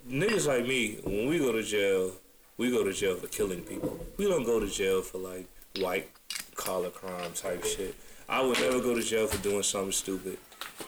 niggas 0.10 0.48
like 0.48 0.66
me. 0.66 1.00
When 1.04 1.28
we 1.28 1.38
go 1.38 1.52
to 1.52 1.62
jail, 1.62 2.14
we 2.58 2.72
go 2.72 2.84
to 2.84 2.94
jail 2.94 3.16
for 3.16 3.28
killing 3.28 3.62
people. 3.62 4.00
We 4.18 4.26
don't 4.28 4.46
go 4.46 4.60
to 4.60 4.68
jail 4.68 5.02
for 5.02 5.18
like 5.18 5.48
white 5.80 6.10
collar 6.56 6.90
crime 6.90 7.34
type 7.34 7.66
shit. 7.66 7.96
I 8.30 8.42
would 8.42 8.60
never 8.60 8.80
go 8.80 8.96
to 8.96 9.04
jail 9.04 9.28
for 9.28 9.42
doing 9.44 9.64
something 9.64 9.92
stupid. 9.92 10.38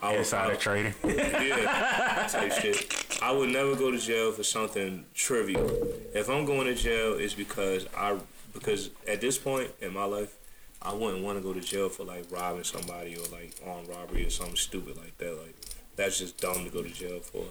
I 0.02 0.12
would, 0.12 0.20
Insider 0.20 0.56
trading. 0.56 0.94
yeah, 1.04 2.28
type 2.30 2.54
shit. 2.54 3.20
I 3.22 3.32
would 3.32 3.50
never 3.50 3.76
go 3.76 3.92
to 3.92 3.98
jail 3.98 4.32
for 4.32 4.44
something 4.44 5.06
trivial. 5.14 5.70
If 6.14 6.30
I'm 6.30 6.46
going 6.46 6.68
to 6.68 6.76
jail, 6.76 7.16
it's 7.16 7.34
because 7.34 7.86
I 7.96 8.18
because 8.54 8.92
at 9.08 9.22
this 9.22 9.38
point 9.38 9.72
in 9.82 9.94
my 9.94 10.06
life, 10.06 10.36
I 10.82 10.94
wouldn't 10.94 11.24
want 11.24 11.38
to 11.38 11.44
go 11.44 11.54
to 11.54 11.62
jail 11.62 11.90
for 11.90 12.04
like 12.04 12.26
robbing 12.30 12.64
somebody 12.64 13.16
or 13.16 13.24
like 13.32 13.56
armed 13.66 13.88
robbery 13.88 14.26
or 14.26 14.30
something 14.30 14.56
stupid 14.56 14.98
like 14.98 15.18
that. 15.18 15.38
Like 15.38 15.56
that's 15.96 16.20
just 16.20 16.40
dumb 16.40 16.64
to 16.64 16.70
go 16.70 16.84
to 16.84 16.90
jail 16.90 17.20
for. 17.20 17.46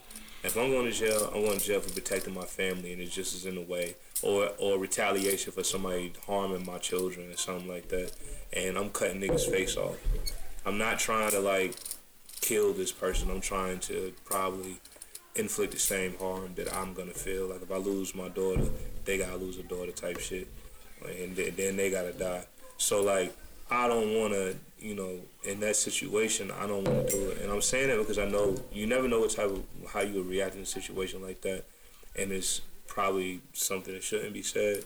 If 0.45 0.57
I'm 0.57 0.71
going 0.71 0.87
to 0.87 0.93
jail, 0.93 1.31
I'm 1.33 1.43
going 1.45 1.59
to 1.59 1.65
jail 1.65 1.81
for 1.81 1.93
protecting 1.93 2.35
my 2.35 2.45
family, 2.45 2.93
and 2.93 3.01
it 3.01 3.11
just 3.11 3.35
is 3.35 3.47
in 3.47 3.55
the 3.55 3.63
way, 3.63 3.95
or 4.23 4.51
or 4.59 4.79
retaliation 4.79 5.53
for 5.53 5.63
somebody 5.63 6.13
harming 6.27 6.67
my 6.67 6.79
children 6.79 7.31
or 7.31 7.37
something 7.37 7.69
like 7.69 7.89
that, 7.89 8.13
and 8.53 8.77
I'm 8.77 8.91
cutting 8.91 9.21
niggas' 9.21 9.51
face 9.51 9.77
off. 9.77 9.97
I'm 10.67 10.79
not 10.79 10.99
trying 10.99 11.31
to 11.31 11.41
like 11.41 11.75
kill 12.41 12.73
this 12.73 12.93
person. 12.93 13.31
I'm 13.31 13.41
trying 13.41 13.79
to 13.81 14.13
probably 14.25 14.79
inflict 15.35 15.73
the 15.73 15.79
same 15.79 16.19
harm 16.19 16.55
that 16.57 16.75
I'm 16.75 16.93
gonna 16.93 17.13
feel. 17.13 17.47
Like 17.49 17.63
if 17.63 17.71
I 17.71 17.77
lose 17.77 18.15
my 18.15 18.29
daughter, 18.29 18.69
they 19.05 19.19
gotta 19.19 19.37
lose 19.37 19.59
a 19.59 19.63
daughter 19.63 19.93
type 19.93 20.19
shit, 20.19 20.49
and 21.07 21.37
th- 21.37 21.55
then 21.57 21.77
they 21.77 21.91
gotta 21.91 22.13
die. 22.13 22.45
So 22.79 23.03
like 23.03 23.35
I 23.71 23.89
don't 23.89 24.19
wanna, 24.19 24.55
you 24.79 24.95
know, 24.95 25.19
in 25.45 25.61
that 25.61 25.77
situation, 25.77 26.51
I 26.51 26.67
don't 26.67 26.85
wanna 26.85 27.09
do 27.09 27.31
it. 27.31 27.41
And 27.43 27.51
I'm 27.51 27.63
saying 27.63 27.89
that 27.89 27.99
because 27.99 28.19
I 28.19 28.27
know 28.27 28.57
you 28.73 28.87
never 28.87 29.09
know 29.09 29.21
what 29.21 29.31
type 29.31 29.51
of 29.51 29.63
how 29.93 30.01
you 30.01 30.15
would 30.15 30.29
react 30.29 30.55
in 30.57 30.63
a 30.63 30.67
situation 30.67 31.23
like 31.23 31.41
that, 31.43 31.65
and 32.17 32.31
it's 32.33 32.61
probably 32.87 33.41
something 33.53 33.95
that 33.95 34.03
shouldn't 34.03 34.33
be 34.35 34.43
said. 34.43 34.85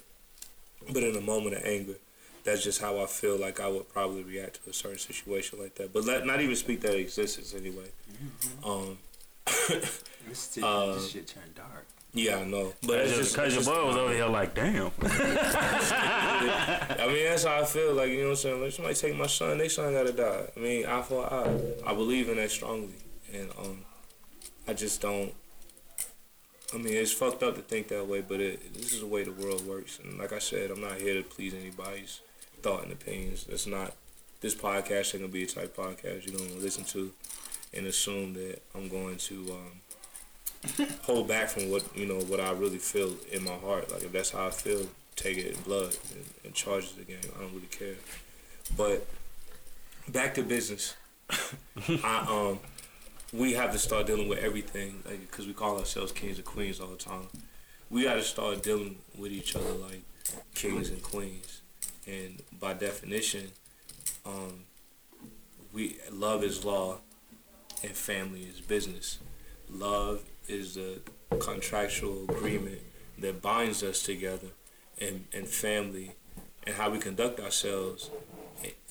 But 0.92 1.02
in 1.02 1.16
a 1.16 1.20
moment 1.20 1.57
of 1.57 1.64
anger, 1.64 1.94
that's 2.44 2.62
just 2.62 2.81
how 2.81 3.00
I 3.00 3.07
feel 3.07 3.37
like 3.37 3.59
I 3.59 3.66
would 3.68 3.88
probably 3.92 4.22
react 4.22 4.62
to 4.62 4.70
a 4.70 4.72
certain 4.72 4.98
situation 4.98 5.59
like 5.61 5.74
that. 5.76 5.92
But 5.92 6.05
let 6.05 6.24
not 6.24 6.40
even 6.40 6.55
speak 6.55 6.81
that 6.83 6.94
existence 6.96 7.52
anyway. 7.55 7.90
Um, 8.64 8.98
This 10.29 10.52
shit, 10.55 10.64
Uh, 10.64 10.94
this 10.94 11.11
shit 11.11 11.26
turned 11.26 11.55
dark. 11.55 11.75
Yeah, 12.16 12.38
I 12.38 12.44
know. 12.44 12.72
But 12.87 13.00
it's 13.00 13.16
just, 13.16 13.37
Because 13.37 13.55
your 13.55 13.64
boy 13.64 13.87
was 13.87 13.96
over 13.96 14.12
here 14.12 14.26
like, 14.26 14.55
damn. 14.55 14.90
I 15.02 17.05
mean, 17.07 17.24
that's 17.24 17.44
how 17.44 17.61
I 17.61 17.64
feel. 17.66 17.92
Like 17.92 18.09
you 18.09 18.22
know 18.22 18.24
what 18.24 18.31
I'm 18.31 18.37
saying. 18.37 18.62
Like 18.62 18.72
somebody 18.72 18.94
take 18.94 19.16
my 19.16 19.26
son, 19.26 19.59
their 19.59 19.68
son 19.68 19.92
gotta 19.92 20.12
die. 20.12 20.46
I 20.57 20.61
mean, 20.61 20.87
eye 20.87 21.02
for 21.02 21.31
eye. 21.31 21.61
I 21.87 21.94
believe 21.94 22.31
in 22.31 22.37
that 22.37 22.50
strongly, 22.50 22.94
and 23.33 23.50
um, 23.59 23.85
I 24.66 24.72
just 24.72 25.02
don't. 25.02 25.35
I 26.74 26.79
mean, 26.79 26.94
it's 26.94 27.12
fucked 27.12 27.42
up 27.42 27.55
to 27.57 27.61
think 27.61 27.88
that 27.88 28.09
way, 28.09 28.22
but 28.22 28.40
it, 28.40 28.74
this 28.74 28.92
is 28.92 29.00
the 29.00 29.07
way 29.07 29.22
the 29.22 29.33
world 29.33 29.66
works. 29.66 30.00
And 30.02 30.18
like 30.18 30.33
I 30.33 30.38
said, 30.38 30.70
I'm 30.70 30.81
not 30.81 30.96
here 30.96 31.14
to 31.14 31.22
please 31.22 31.55
anybody's 31.55 32.20
thought 32.62 32.83
and 32.83 32.92
opinions. 32.92 33.44
That's 33.44 33.66
not 33.66 33.94
this 34.40 34.55
podcast 34.55 35.14
ain't 35.14 35.22
gonna 35.22 35.29
be 35.29 35.42
a 35.42 35.46
type 35.46 35.76
podcast 35.76 36.26
you 36.26 36.33
don't 36.33 36.62
listen 36.62 36.85
to 36.85 37.12
and 37.74 37.87
assume 37.87 38.35
that 38.35 38.62
I'm 38.74 38.88
going 38.88 39.16
to 39.16 39.35
um, 39.52 39.81
hold 41.02 41.29
back 41.29 41.48
from 41.48 41.70
what 41.70 41.85
you 41.96 42.07
know 42.07 42.20
what 42.20 42.40
I 42.40 42.52
really 42.52 42.79
feel 42.79 43.14
in 43.33 43.44
my 43.44 43.55
heart. 43.55 43.90
Like 43.90 44.02
if 44.02 44.12
that's 44.12 44.31
how 44.31 44.46
I 44.46 44.50
feel, 44.50 44.87
take 45.14 45.38
it 45.38 45.57
in 45.57 45.62
blood 45.62 45.96
and, 46.14 46.24
and 46.44 46.55
charge 46.55 46.92
it 46.96 47.02
again. 47.02 47.20
I 47.37 47.40
don't 47.42 47.55
really 47.55 47.66
care. 47.66 47.94
But 48.76 49.07
back 50.09 50.35
to 50.35 50.42
business. 50.42 50.96
I 51.88 52.26
um 52.29 52.61
we 53.33 53.55
have 53.55 53.72
to 53.72 53.79
start 53.79 54.07
dealing 54.07 54.29
with 54.29 54.38
everything 54.38 55.02
like 55.05 55.20
because 55.31 55.46
we 55.46 55.52
call 55.52 55.79
ourselves 55.79 56.12
kings 56.12 56.37
and 56.37 56.46
queens 56.46 56.81
all 56.81 56.88
the 56.88 56.96
time. 56.96 57.29
We 57.90 58.05
got 58.05 58.14
to 58.14 58.22
start 58.22 58.62
dealing 58.62 58.98
with 59.16 59.33
each 59.33 59.55
other 59.55 59.72
like 59.72 60.02
kings 60.55 60.90
and 60.90 61.02
queens, 61.02 61.61
and 62.07 62.42
by 62.59 62.72
definition, 62.74 63.52
um, 64.24 64.64
we 65.72 65.98
love 66.11 66.42
is 66.42 66.64
law, 66.64 66.98
and 67.83 67.92
family 67.92 68.42
is 68.42 68.61
business. 68.61 69.18
Love 69.70 70.22
is 70.48 70.76
a 70.76 70.96
contractual 71.38 72.24
agreement 72.30 72.80
that 73.18 73.42
binds 73.42 73.82
us 73.82 74.02
together, 74.02 74.48
and, 75.00 75.24
and 75.32 75.46
family, 75.46 76.12
and 76.66 76.74
how 76.76 76.90
we 76.90 76.98
conduct 76.98 77.40
ourselves 77.40 78.11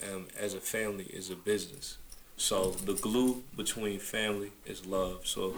um, 0.02 0.26
as 0.38 0.54
a 0.54 0.60
family 0.60 1.04
is 1.04 1.30
a 1.30 1.36
business. 1.36 1.98
So 2.36 2.70
the 2.70 2.94
glue 2.94 3.44
between 3.56 3.98
family 3.98 4.52
is 4.64 4.86
love. 4.86 5.26
So 5.26 5.54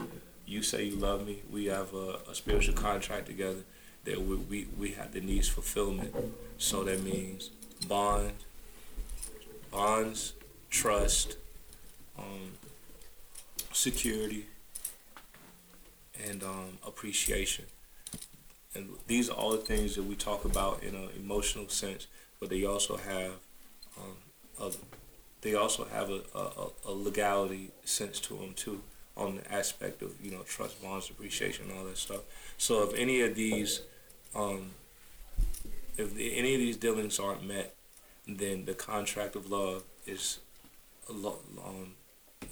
you 0.46 0.62
say 0.62 0.84
you 0.84 0.96
love 0.96 1.26
me, 1.26 1.42
we 1.50 1.66
have 1.66 1.92
a, 1.92 2.20
a 2.30 2.34
spiritual 2.34 2.74
contract 2.74 3.26
together 3.26 3.64
that 4.04 4.22
we, 4.22 4.36
we, 4.36 4.68
we 4.78 4.90
have 4.92 5.12
the 5.12 5.20
needs 5.20 5.48
fulfillment. 5.48 6.14
So 6.56 6.84
that 6.84 7.02
means 7.02 7.50
bond, 7.86 8.32
bonds, 9.70 10.32
trust, 10.70 11.36
um, 12.18 12.52
security, 13.72 14.46
and 16.26 16.42
um, 16.42 16.78
appreciation. 16.86 17.66
And 18.74 18.90
these 19.06 19.28
are 19.28 19.34
all 19.34 19.52
the 19.52 19.58
things 19.58 19.96
that 19.96 20.04
we 20.04 20.14
talk 20.14 20.44
about 20.44 20.82
in 20.82 20.94
an 20.94 21.08
emotional 21.16 21.68
sense, 21.68 22.06
but 22.38 22.50
they 22.50 22.64
also 22.64 22.96
have 22.96 23.32
um, 23.98 24.16
a, 24.60 24.72
they 25.40 25.54
also 25.54 25.84
have 25.86 26.10
a, 26.10 26.20
a, 26.34 26.68
a 26.86 26.92
legality 26.92 27.70
sense 27.84 28.20
to 28.20 28.34
them 28.34 28.52
too, 28.54 28.82
on 29.16 29.36
the 29.36 29.52
aspect 29.52 30.02
of 30.02 30.14
you 30.24 30.30
know 30.30 30.42
trust, 30.42 30.82
bonds, 30.82 31.10
appreciation, 31.10 31.66
all 31.76 31.84
that 31.84 31.96
stuff. 31.96 32.20
So 32.58 32.82
if 32.82 32.94
any 32.94 33.20
of 33.22 33.34
these, 33.34 33.82
um, 34.34 34.70
if 35.96 36.12
any 36.12 36.54
of 36.54 36.60
these 36.60 36.76
dealings 36.76 37.18
aren't 37.18 37.46
met, 37.46 37.74
then 38.26 38.64
the 38.64 38.74
contract 38.74 39.36
of 39.36 39.50
love 39.50 39.84
is, 40.06 40.38
um, 41.08 41.94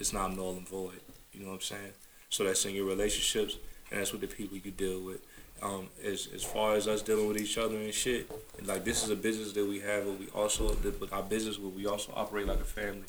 it's 0.00 0.12
not 0.12 0.35
null 0.35 0.57
and 0.57 0.68
void. 0.68 1.00
You 1.33 1.40
know 1.40 1.48
what 1.48 1.55
I'm 1.57 1.61
saying? 1.61 1.92
So 2.37 2.44
that's 2.44 2.66
in 2.66 2.75
your 2.75 2.85
relationships, 2.85 3.57
and 3.90 3.99
that's 3.99 4.12
with 4.12 4.20
the 4.20 4.27
people 4.27 4.59
you 4.59 4.70
deal 4.70 5.01
with. 5.01 5.20
Um, 5.62 5.88
as 6.05 6.29
as 6.35 6.44
far 6.44 6.75
as 6.75 6.87
us 6.87 7.01
dealing 7.01 7.29
with 7.29 7.38
each 7.38 7.57
other 7.57 7.77
and 7.77 7.94
shit, 7.94 8.31
like 8.66 8.85
this 8.85 9.03
is 9.03 9.09
a 9.09 9.16
business 9.16 9.53
that 9.53 9.64
we 9.64 9.81
have, 9.81 10.05
but 10.05 10.18
we 10.20 10.29
also, 10.35 10.77
but 11.01 11.11
our 11.14 11.22
business, 11.22 11.59
where 11.59 11.70
we 11.70 11.87
also 11.87 12.12
operate 12.14 12.46
like 12.46 12.61
a 12.61 12.64
family. 12.64 13.05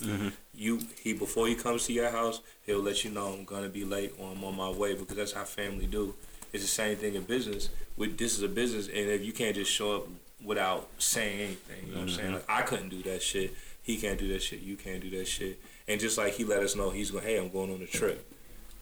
You, 0.56 0.80
he, 1.04 1.12
before 1.12 1.46
he 1.48 1.56
comes 1.56 1.86
to 1.88 1.94
your 1.94 2.10
house, 2.10 2.40
he'll 2.66 2.80
let 2.82 3.04
you 3.04 3.12
know 3.12 3.34
I'm 3.34 3.44
gonna 3.44 3.68
be 3.68 3.84
late 3.84 4.14
or 4.18 4.32
I'm 4.32 4.42
on 4.46 4.56
my 4.56 4.70
way 4.70 4.94
because 4.96 5.18
that's 5.18 5.34
how 5.34 5.44
family 5.44 5.88
do. 5.88 6.16
It's 6.54 6.64
the 6.64 6.70
same 6.70 6.96
thing 6.96 7.16
in 7.16 7.24
business. 7.24 7.68
With 7.98 8.18
this 8.18 8.38
is 8.38 8.44
a 8.44 8.48
business, 8.48 8.88
and 8.88 9.10
if 9.10 9.26
you 9.26 9.34
can't 9.34 9.56
just 9.58 9.70
show 9.74 9.98
up 9.98 10.08
without 10.42 10.88
saying 11.00 11.38
anything, 11.42 11.88
you 11.88 11.92
know 11.96 12.00
what 12.00 12.04
I'm 12.04 12.16
saying? 12.16 12.34
Like 12.34 12.46
I 12.48 12.62
couldn't 12.62 12.88
do 12.88 13.04
that 13.04 13.22
shit. 13.22 13.54
He 13.84 13.98
can't 13.98 14.18
do 14.18 14.30
that 14.30 14.42
shit. 14.42 14.62
You 14.62 14.78
can't 14.78 15.02
do 15.02 15.10
that 15.18 15.28
shit. 15.28 15.60
And 15.86 16.00
just 16.00 16.18
like 16.18 16.36
he 16.36 16.46
let 16.46 16.64
us 16.64 16.78
know 16.78 16.92
he's 16.92 17.12
going, 17.12 17.26
hey, 17.26 17.38
I'm 17.38 17.50
going 17.50 17.74
on 17.74 17.82
a 17.82 17.88
trip. 17.88 18.26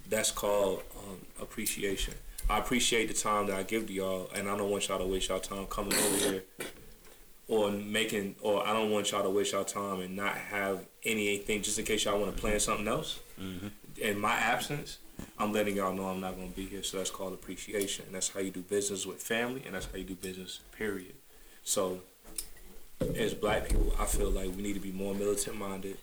That's 0.09 0.31
called 0.31 0.83
um, 0.97 1.19
appreciation. 1.41 2.13
I 2.49 2.59
appreciate 2.59 3.07
the 3.07 3.13
time 3.15 3.47
that 3.47 3.57
I 3.57 3.63
give 3.63 3.87
to 3.87 3.93
y'all, 3.93 4.29
and 4.35 4.47
I 4.47 4.55
don't 4.55 4.69
want 4.69 4.87
y'all 4.87 4.99
to 4.99 5.05
waste 5.05 5.29
y'all 5.29 5.39
time 5.39 5.65
coming 5.65 5.93
over 5.93 6.17
here 6.17 6.43
or 7.47 7.71
making, 7.71 8.35
or 8.41 8.65
I 8.65 8.73
don't 8.73 8.91
want 8.91 9.11
y'all 9.11 9.23
to 9.23 9.29
waste 9.29 9.53
y'all 9.53 9.63
time 9.63 9.99
and 9.99 10.15
not 10.15 10.35
have 10.35 10.85
anything 11.03 11.61
just 11.61 11.79
in 11.79 11.85
case 11.85 12.05
y'all 12.05 12.19
want 12.19 12.35
to 12.35 12.39
plan 12.39 12.59
something 12.59 12.87
else. 12.87 13.19
In 13.99 14.19
my 14.19 14.33
absence, 14.33 14.99
I'm 15.39 15.53
letting 15.53 15.75
y'all 15.75 15.93
know 15.93 16.05
I'm 16.05 16.21
not 16.21 16.35
going 16.35 16.49
to 16.49 16.55
be 16.55 16.65
here. 16.65 16.83
So 16.83 16.97
that's 16.97 17.09
called 17.09 17.33
appreciation. 17.33 18.05
And 18.05 18.15
that's 18.15 18.29
how 18.29 18.41
you 18.41 18.51
do 18.51 18.61
business 18.61 19.05
with 19.05 19.21
family, 19.21 19.63
and 19.65 19.73
that's 19.73 19.85
how 19.85 19.97
you 19.97 20.03
do 20.03 20.15
business, 20.15 20.59
period. 20.77 21.13
So, 21.63 22.01
as 23.15 23.33
black 23.33 23.69
people, 23.69 23.93
I 23.99 24.05
feel 24.05 24.29
like 24.29 24.55
we 24.55 24.61
need 24.61 24.73
to 24.73 24.79
be 24.79 24.91
more 24.91 25.15
militant 25.15 25.57
minded, 25.57 25.97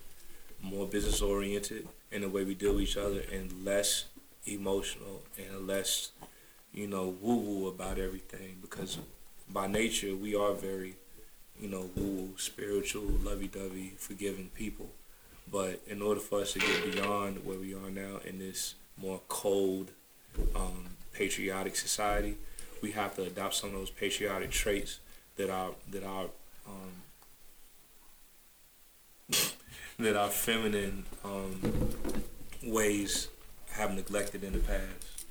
more 0.60 0.86
business 0.86 1.22
oriented 1.22 1.86
in 2.12 2.22
the 2.22 2.28
way 2.28 2.44
we 2.44 2.54
deal 2.54 2.74
with 2.74 2.82
each 2.82 2.96
other, 2.96 3.22
and 3.32 3.64
less 3.64 4.06
emotional 4.46 5.22
and 5.38 5.66
less, 5.66 6.10
you 6.72 6.86
know, 6.86 7.14
woo 7.20 7.36
woo 7.36 7.68
about 7.68 7.98
everything. 7.98 8.58
Because 8.60 8.98
by 9.48 9.66
nature, 9.66 10.14
we 10.14 10.34
are 10.34 10.52
very, 10.52 10.96
you 11.60 11.68
know, 11.68 11.90
woo 11.96 12.34
spiritual, 12.36 13.04
lovey 13.22 13.48
dovey, 13.48 13.94
forgiving 13.98 14.50
people. 14.54 14.90
But 15.50 15.80
in 15.86 16.00
order 16.02 16.20
for 16.20 16.40
us 16.40 16.52
to 16.54 16.58
get 16.58 16.92
beyond 16.92 17.44
where 17.44 17.58
we 17.58 17.74
are 17.74 17.90
now 17.90 18.20
in 18.24 18.38
this 18.38 18.74
more 18.96 19.20
cold, 19.28 19.90
um, 20.54 20.96
patriotic 21.12 21.76
society, 21.76 22.36
we 22.80 22.92
have 22.92 23.14
to 23.16 23.22
adopt 23.22 23.54
some 23.54 23.70
of 23.70 23.76
those 23.76 23.90
patriotic 23.90 24.50
traits 24.50 25.00
that 25.36 25.50
our 25.50 25.70
that 25.90 26.04
our 26.04 26.24
um, 26.66 26.92
that 30.02 30.16
our 30.16 30.28
feminine 30.28 31.04
um, 31.24 31.60
ways 32.62 33.28
have 33.72 33.94
neglected 33.94 34.44
in 34.44 34.52
the 34.52 34.58
past. 34.58 35.24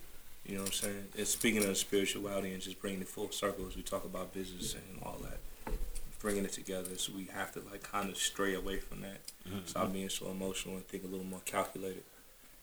You 0.45 0.55
know 0.55 0.61
what 0.63 0.69
I'm 0.69 0.73
saying? 0.73 1.07
And 1.17 1.27
speaking 1.27 1.63
of 1.63 1.77
spirituality 1.77 2.51
and 2.53 2.61
just 2.61 2.81
bringing 2.81 3.01
it 3.01 3.07
full 3.07 3.31
circle 3.31 3.67
as 3.67 3.75
we 3.75 3.83
talk 3.83 4.05
about 4.05 4.33
business 4.33 4.73
and 4.73 5.01
all 5.03 5.17
that, 5.21 5.73
bringing 6.19 6.45
it 6.45 6.51
together. 6.51 6.97
So 6.97 7.13
we 7.15 7.25
have 7.25 7.53
to 7.53 7.61
like 7.71 7.83
kind 7.83 8.09
of 8.09 8.17
stray 8.17 8.55
away 8.55 8.79
from 8.79 9.01
that. 9.01 9.21
Stop 9.65 9.93
being 9.93 10.09
so 10.09 10.29
emotional 10.29 10.75
and 10.75 10.87
think 10.87 11.03
a 11.03 11.07
little 11.07 11.25
more 11.25 11.41
calculated. 11.45 12.03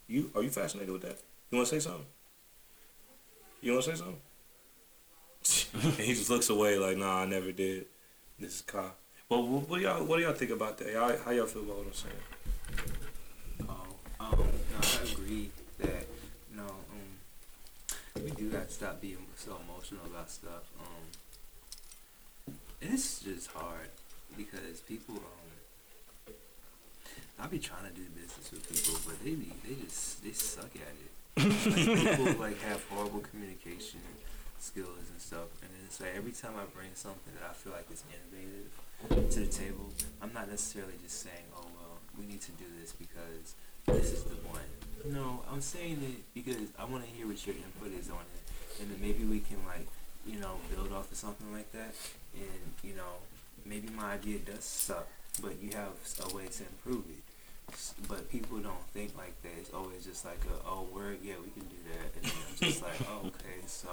You 0.06 0.30
are 0.34 0.42
you 0.42 0.50
fascinated 0.50 0.92
with 0.92 1.02
that? 1.02 1.18
You 1.50 1.58
want 1.58 1.68
to 1.68 1.80
say 1.80 1.80
something? 1.80 2.06
You 3.60 3.72
want 3.72 3.84
to 3.84 3.90
say 3.90 3.96
something? 3.96 4.20
and 5.98 6.06
he 6.06 6.14
just 6.14 6.30
looks 6.30 6.50
away 6.50 6.78
like, 6.78 6.96
nah, 6.96 7.22
I 7.22 7.26
never 7.26 7.52
did. 7.52 7.86
This 8.38 8.56
is 8.56 8.60
Kai. 8.62 8.90
Well, 9.28 9.42
what, 9.42 9.68
what 9.68 9.76
do 9.78 9.82
y'all 9.82 10.04
what 10.04 10.16
do 10.16 10.22
y'all 10.22 10.32
think 10.32 10.52
about 10.52 10.78
that? 10.78 10.90
Y'all, 10.90 11.14
how 11.22 11.30
y'all 11.32 11.44
feel 11.44 11.62
about 11.62 11.78
what 11.78 11.86
I'm 11.86 11.92
saying? 11.92 12.14
Oh, 13.68 13.74
um, 14.20 14.38
no, 14.38 14.78
I 14.80 15.12
agree 15.12 15.50
that 15.80 16.06
you 16.50 16.56
know, 16.56 16.62
um, 16.64 18.24
we 18.24 18.30
do 18.30 18.48
have 18.50 18.68
to 18.68 18.72
stop 18.72 19.02
being 19.02 19.18
so 19.36 19.58
emotional 19.68 20.06
about 20.06 20.30
stuff. 20.30 20.64
Um, 20.80 22.54
it's 22.80 23.20
just 23.20 23.50
hard 23.50 23.90
because 24.34 24.80
people, 24.88 25.16
um, 25.16 26.32
I 27.38 27.48
be 27.48 27.58
trying 27.58 27.84
to 27.84 27.90
do 27.90 28.06
business 28.16 28.50
with 28.50 28.66
people, 28.66 28.98
but 29.06 29.22
they 29.22 29.32
be 29.32 29.52
they 29.68 29.74
just 29.84 30.24
they 30.24 30.32
suck 30.32 30.70
at 30.74 30.94
it. 31.04 31.12
like, 31.36 32.16
people 32.16 32.32
like 32.40 32.58
have 32.62 32.82
horrible 32.88 33.20
communication 33.20 34.00
skills 34.60 35.10
and 35.10 35.20
stuff, 35.20 35.48
and 35.62 35.70
it's 35.84 36.00
like 36.00 36.14
every 36.16 36.32
time 36.32 36.52
I 36.56 36.64
bring 36.74 36.90
something 36.94 37.32
that 37.34 37.48
I 37.48 37.52
feel 37.52 37.72
like 37.72 37.86
is 37.90 38.04
innovative 38.10 38.70
to 39.30 39.40
the 39.40 39.46
table, 39.46 39.90
I'm 40.22 40.32
not 40.32 40.48
necessarily 40.50 40.94
just 41.02 41.22
saying, 41.22 41.46
oh 41.56 41.66
well, 41.76 41.98
we 42.18 42.26
need 42.26 42.42
to 42.42 42.52
do 42.52 42.64
this 42.80 42.92
because 42.92 43.54
this 43.86 44.12
is 44.12 44.24
the 44.24 44.36
one. 44.46 44.66
No, 45.04 45.42
I'm 45.50 45.60
saying 45.60 46.02
it 46.02 46.22
because 46.34 46.68
I 46.78 46.84
want 46.84 47.04
to 47.04 47.10
hear 47.10 47.26
what 47.26 47.38
your 47.46 47.56
input 47.56 47.98
is 47.98 48.10
on 48.10 48.24
it, 48.34 48.42
and 48.82 48.90
then 48.90 49.00
maybe 49.00 49.24
we 49.24 49.40
can 49.40 49.58
like, 49.66 49.86
you 50.26 50.40
know, 50.40 50.56
build 50.74 50.92
off 50.92 51.10
of 51.10 51.16
something 51.16 51.52
like 51.52 51.70
that, 51.72 51.94
and 52.34 52.64
you 52.82 52.94
know, 52.94 53.22
maybe 53.64 53.88
my 53.96 54.14
idea 54.14 54.38
does 54.38 54.64
suck, 54.64 55.06
but 55.40 55.60
you 55.62 55.70
have 55.72 55.94
a 56.24 56.34
way 56.34 56.46
to 56.46 56.62
improve 56.64 57.04
it. 57.10 57.22
But 58.08 58.30
people 58.30 58.58
don't 58.58 58.82
think 58.94 59.16
like 59.16 59.40
that. 59.42 59.52
It's 59.60 59.72
always 59.74 60.06
just 60.06 60.24
like, 60.24 60.40
a, 60.46 60.66
oh, 60.66 60.86
word, 60.92 61.18
yeah, 61.22 61.34
we 61.42 61.50
can 61.50 61.68
do 61.68 61.76
that, 61.92 62.16
and 62.16 62.24
then 62.24 62.32
I'm 62.48 62.70
just 62.70 62.82
like, 62.82 63.00
oh, 63.10 63.26
okay, 63.26 63.60
so 63.66 63.90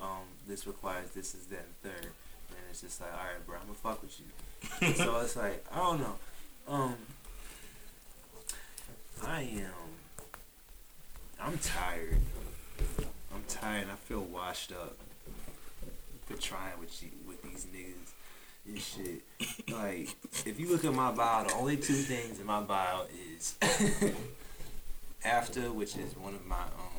um, 0.00 0.24
this 0.46 0.66
requires 0.66 1.10
this, 1.10 1.34
is 1.34 1.46
that, 1.46 1.64
and 1.64 1.76
third, 1.82 2.04
and 2.04 2.58
it's 2.70 2.80
just 2.80 3.00
like, 3.00 3.12
all 3.12 3.18
right, 3.18 3.46
bro, 3.46 3.56
I'm 3.56 3.62
gonna 3.62 3.74
fuck 3.74 4.02
with 4.02 4.18
you. 4.20 4.94
so 5.04 5.20
it's 5.20 5.36
like, 5.36 5.64
I 5.72 5.78
don't 5.78 6.00
know. 6.00 6.16
Um, 6.68 6.94
I 9.26 9.40
am. 9.42 9.72
I'm 11.40 11.58
tired. 11.58 12.20
I'm 13.32 13.42
tired. 13.48 13.86
I 13.92 13.96
feel 13.96 14.20
washed 14.20 14.72
up 14.72 14.96
for 16.26 16.36
trying 16.36 16.78
with 16.78 17.02
you, 17.02 17.10
with 17.26 17.42
these 17.42 17.66
niggas 17.66 18.12
and 18.66 18.78
shit. 18.78 19.22
Like, 19.72 20.08
if 20.46 20.58
you 20.58 20.70
look 20.70 20.84
at 20.84 20.94
my 20.94 21.10
bio, 21.12 21.44
the 21.44 21.54
only 21.54 21.76
two 21.76 21.94
things 21.94 22.40
in 22.40 22.46
my 22.46 22.60
bio 22.60 23.04
is 23.36 23.54
after, 25.24 25.72
which 25.72 25.96
is 25.96 26.16
one 26.16 26.34
of 26.34 26.46
my 26.46 26.56
um 26.56 26.97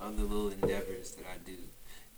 other 0.00 0.22
little 0.22 0.50
endeavors 0.50 1.12
that 1.12 1.24
I 1.26 1.38
do, 1.44 1.56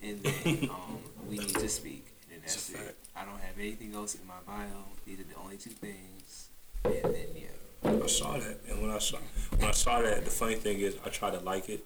and 0.02 0.22
then 0.22 0.70
um 0.72 0.98
we 1.28 1.38
need 1.38 1.54
to 1.54 1.68
speak, 1.68 2.06
and 2.22 2.32
then 2.32 2.40
that's 2.40 2.70
it. 2.70 2.96
I 3.14 3.24
don't 3.24 3.40
have 3.40 3.58
anything 3.58 3.94
else 3.94 4.14
in 4.14 4.26
my 4.26 4.34
bio. 4.46 4.84
These 5.04 5.20
are 5.20 5.24
the 5.24 5.36
only 5.42 5.56
two 5.56 5.70
things, 5.70 6.48
and 6.84 6.94
then 6.94 7.28
yeah. 7.34 8.02
I 8.02 8.06
saw 8.06 8.32
that, 8.38 8.58
and 8.68 8.82
when 8.82 8.90
I 8.90 8.98
saw 8.98 9.18
when 9.56 9.68
I 9.68 9.72
saw 9.72 10.00
that, 10.02 10.24
the 10.24 10.30
funny 10.30 10.56
thing 10.56 10.80
is, 10.80 10.96
I 11.04 11.08
tried 11.08 11.32
to 11.32 11.40
like 11.40 11.68
it 11.68 11.84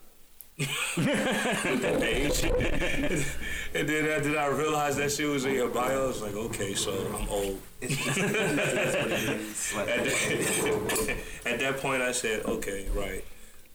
with 0.96 2.00
page, 2.00 2.44
and 3.74 3.88
then 3.88 4.06
after 4.06 4.38
I 4.38 4.46
realized 4.48 4.98
that 4.98 5.10
shit 5.10 5.28
was 5.28 5.44
in 5.46 5.54
your 5.54 5.68
bio, 5.68 6.04
I 6.04 6.06
was 6.06 6.20
like, 6.20 6.34
okay, 6.34 6.74
so 6.74 6.92
I'm 7.18 7.28
old. 7.28 7.58
It's 7.80 7.96
just, 7.96 8.18
that's 8.18 8.94
what 8.96 9.10
it 9.10 9.40
is. 9.40 9.74
Like, 9.74 9.88
At 9.88 10.04
that, 10.04 11.16
at 11.46 11.60
that 11.60 11.76
point, 11.78 12.02
I 12.02 12.12
said, 12.12 12.44
okay, 12.44 12.88
right, 12.94 13.24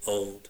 old. 0.06 0.48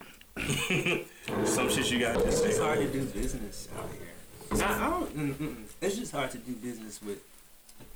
Some 1.45 1.69
shit 1.69 1.89
you 1.91 1.99
got 1.99 2.15
to 2.15 2.31
say. 2.31 2.49
It's 2.49 2.59
hard 2.59 2.79
to 2.79 2.87
do 2.87 3.05
business 3.05 3.69
out 3.77 3.89
here. 3.91 4.65
I, 4.65 4.85
I 4.85 4.89
don't. 4.89 5.17
Mm, 5.17 5.33
mm, 5.33 5.55
it's 5.81 5.97
just 5.97 6.11
hard 6.11 6.31
to 6.31 6.37
do 6.37 6.53
business 6.53 7.01
with 7.01 7.19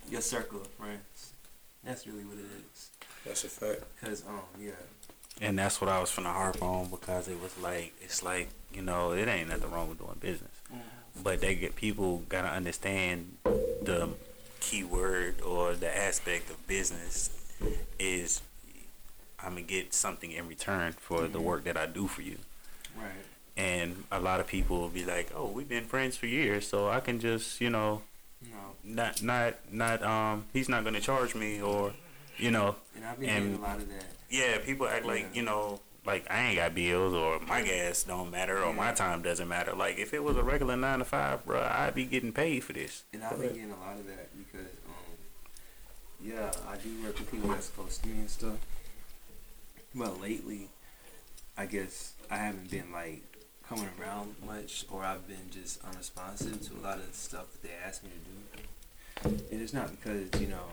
your 0.09 0.21
circle 0.21 0.61
of 0.61 0.67
friends. 0.67 1.33
That's 1.83 2.07
really 2.07 2.23
what 2.23 2.37
it 2.37 2.45
is. 2.71 2.89
That's 3.25 3.43
a 3.43 3.49
fact. 3.49 3.83
Cause 4.01 4.23
um 4.27 4.39
yeah. 4.59 4.71
And 5.41 5.59
that's 5.59 5.79
what 5.79 5.89
I 5.89 5.99
was 5.99 6.09
finna 6.09 6.33
harp 6.33 6.61
on 6.61 6.89
because 6.89 7.27
it 7.27 7.41
was 7.41 7.57
like 7.59 7.93
it's 8.01 8.23
like 8.23 8.49
you 8.73 8.81
know 8.81 9.11
it 9.13 9.27
ain't 9.27 9.49
nothing 9.49 9.71
wrong 9.71 9.89
with 9.89 9.99
doing 9.99 10.17
business, 10.19 10.51
but 11.21 11.41
they 11.41 11.55
get 11.55 11.75
people 11.75 12.23
gotta 12.29 12.49
understand 12.49 13.37
the 13.43 14.09
key 14.59 14.83
word 14.83 15.41
or 15.41 15.73
the 15.73 15.95
aspect 15.95 16.49
of 16.49 16.67
business 16.67 17.29
is 17.99 18.41
I'm 19.43 19.51
gonna 19.51 19.61
get 19.61 19.93
something 19.93 20.31
in 20.31 20.47
return 20.47 20.93
for 20.93 21.27
the 21.27 21.39
work 21.39 21.63
that 21.65 21.77
I 21.77 21.85
do 21.85 22.07
for 22.07 22.21
you. 22.21 22.37
Right. 22.97 23.11
And 23.57 24.03
a 24.11 24.19
lot 24.19 24.39
of 24.39 24.47
people 24.47 24.79
will 24.79 24.89
be 24.89 25.05
like, 25.05 25.31
"Oh, 25.35 25.47
we've 25.47 25.67
been 25.67 25.85
friends 25.85 26.15
for 26.17 26.25
years, 26.27 26.67
so 26.67 26.89
I 26.89 26.99
can 26.99 27.19
just 27.19 27.59
you 27.61 27.69
know 27.69 28.01
No. 28.41 28.57
not 28.83 29.21
not 29.21 29.55
not 29.71 30.03
um 30.03 30.45
he's 30.53 30.69
not 30.69 30.83
gonna 30.83 31.01
charge 31.01 31.35
me 31.35 31.61
or 31.61 31.93
you 32.37 32.51
know 32.51 32.75
And 32.95 33.05
I've 33.05 33.19
been 33.19 33.29
And- 33.29 33.43
getting 33.49 33.63
a 33.63 33.67
lot 33.67 33.77
of 33.77 33.89
that. 33.89 34.05
yeah, 34.29 34.57
people 34.59 34.87
act 34.87 35.05
like 35.05 35.35
you 35.35 35.43
know, 35.43 35.79
like 36.05 36.25
I 36.31 36.39
ain't 36.47 36.55
got 36.57 36.73
bills 36.75 37.13
or 37.13 37.39
my 37.41 37.61
gas 37.61 38.03
don't 38.03 38.31
matter 38.31 38.63
or 38.63 38.73
my 38.73 38.91
time 38.93 39.21
doesn't 39.21 39.47
matter. 39.47 39.73
Like 39.73 39.97
if 39.97 40.13
it 40.13 40.23
was 40.23 40.37
a 40.37 40.43
regular 40.43 40.75
nine 40.77 40.99
to 40.99 41.05
five, 41.05 41.45
bro, 41.45 41.61
I'd 41.61 41.95
be 41.95 42.05
getting 42.05 42.31
paid 42.31 42.61
for 42.63 42.73
this. 42.73 43.03
And 43.13 43.23
I've 43.23 43.39
been 43.39 43.49
getting 43.53 43.71
a 43.71 43.79
lot 43.79 43.95
of 43.99 44.05
that 44.07 44.29
because 44.37 44.67
um 44.87 45.17
yeah, 46.21 46.51
I 46.69 46.75
do 46.77 46.89
work 47.03 47.17
with 47.19 47.31
people 47.31 47.49
that's 47.49 47.69
close 47.69 47.97
to 47.99 48.07
me 48.07 48.19
and 48.19 48.29
stuff. 48.29 48.55
But 49.95 50.21
lately 50.21 50.69
I 51.59 51.65
guess 51.65 52.13
I 52.31 52.37
haven't 52.37 52.71
been 52.71 52.89
like 52.93 53.21
coming 53.67 53.89
around 53.99 54.33
much 54.47 54.85
or 54.89 55.03
I've 55.03 55.27
been 55.27 55.51
just 55.51 55.83
unresponsive 55.83 56.61
to 56.69 56.73
a 56.75 56.81
lot 56.81 56.99
of 56.99 57.11
the 57.11 57.17
stuff 57.17 57.51
that 57.51 57.63
they 57.63 57.73
ask 57.85 58.01
me 58.01 58.09
to 58.09 59.29
do. 59.29 59.43
And 59.51 59.61
it's 59.61 59.73
not 59.73 59.91
because, 59.91 60.39
you 60.39 60.47
know, 60.47 60.71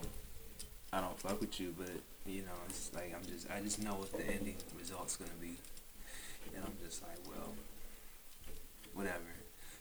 I 0.92 1.00
don't 1.00 1.18
fuck 1.18 1.40
with 1.40 1.58
you, 1.58 1.74
but 1.76 1.90
you 2.24 2.42
know, 2.42 2.54
it's 2.68 2.94
like 2.94 3.12
I'm 3.16 3.26
just 3.26 3.50
I 3.50 3.60
just 3.60 3.82
know 3.82 3.94
what 3.94 4.12
the 4.12 4.24
ending 4.26 4.54
result's 4.78 5.16
gonna 5.16 5.30
be. 5.40 5.56
And 6.54 6.64
I'm 6.64 6.76
just 6.84 7.02
like, 7.02 7.18
well, 7.26 7.52
whatever. 8.94 9.34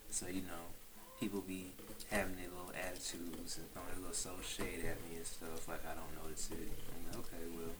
So, 0.09 0.25
you 0.25 0.41
know, 0.41 0.65
people 1.19 1.41
be 1.41 1.71
having 2.09 2.35
their 2.35 2.49
little 2.49 2.73
attitudes 2.73 3.57
and 3.57 3.71
throwing 3.73 3.93
a 3.95 3.99
little 3.99 4.13
soul 4.13 4.41
shade 4.41 4.81
at 4.89 4.97
me 5.05 5.17
and 5.17 5.25
stuff, 5.25 5.67
like 5.67 5.85
I 5.85 5.93
don't 5.93 6.25
notice 6.25 6.49
it. 6.49 6.65
I'm 6.89 7.13
like, 7.13 7.29
okay, 7.29 7.45
well 7.53 7.77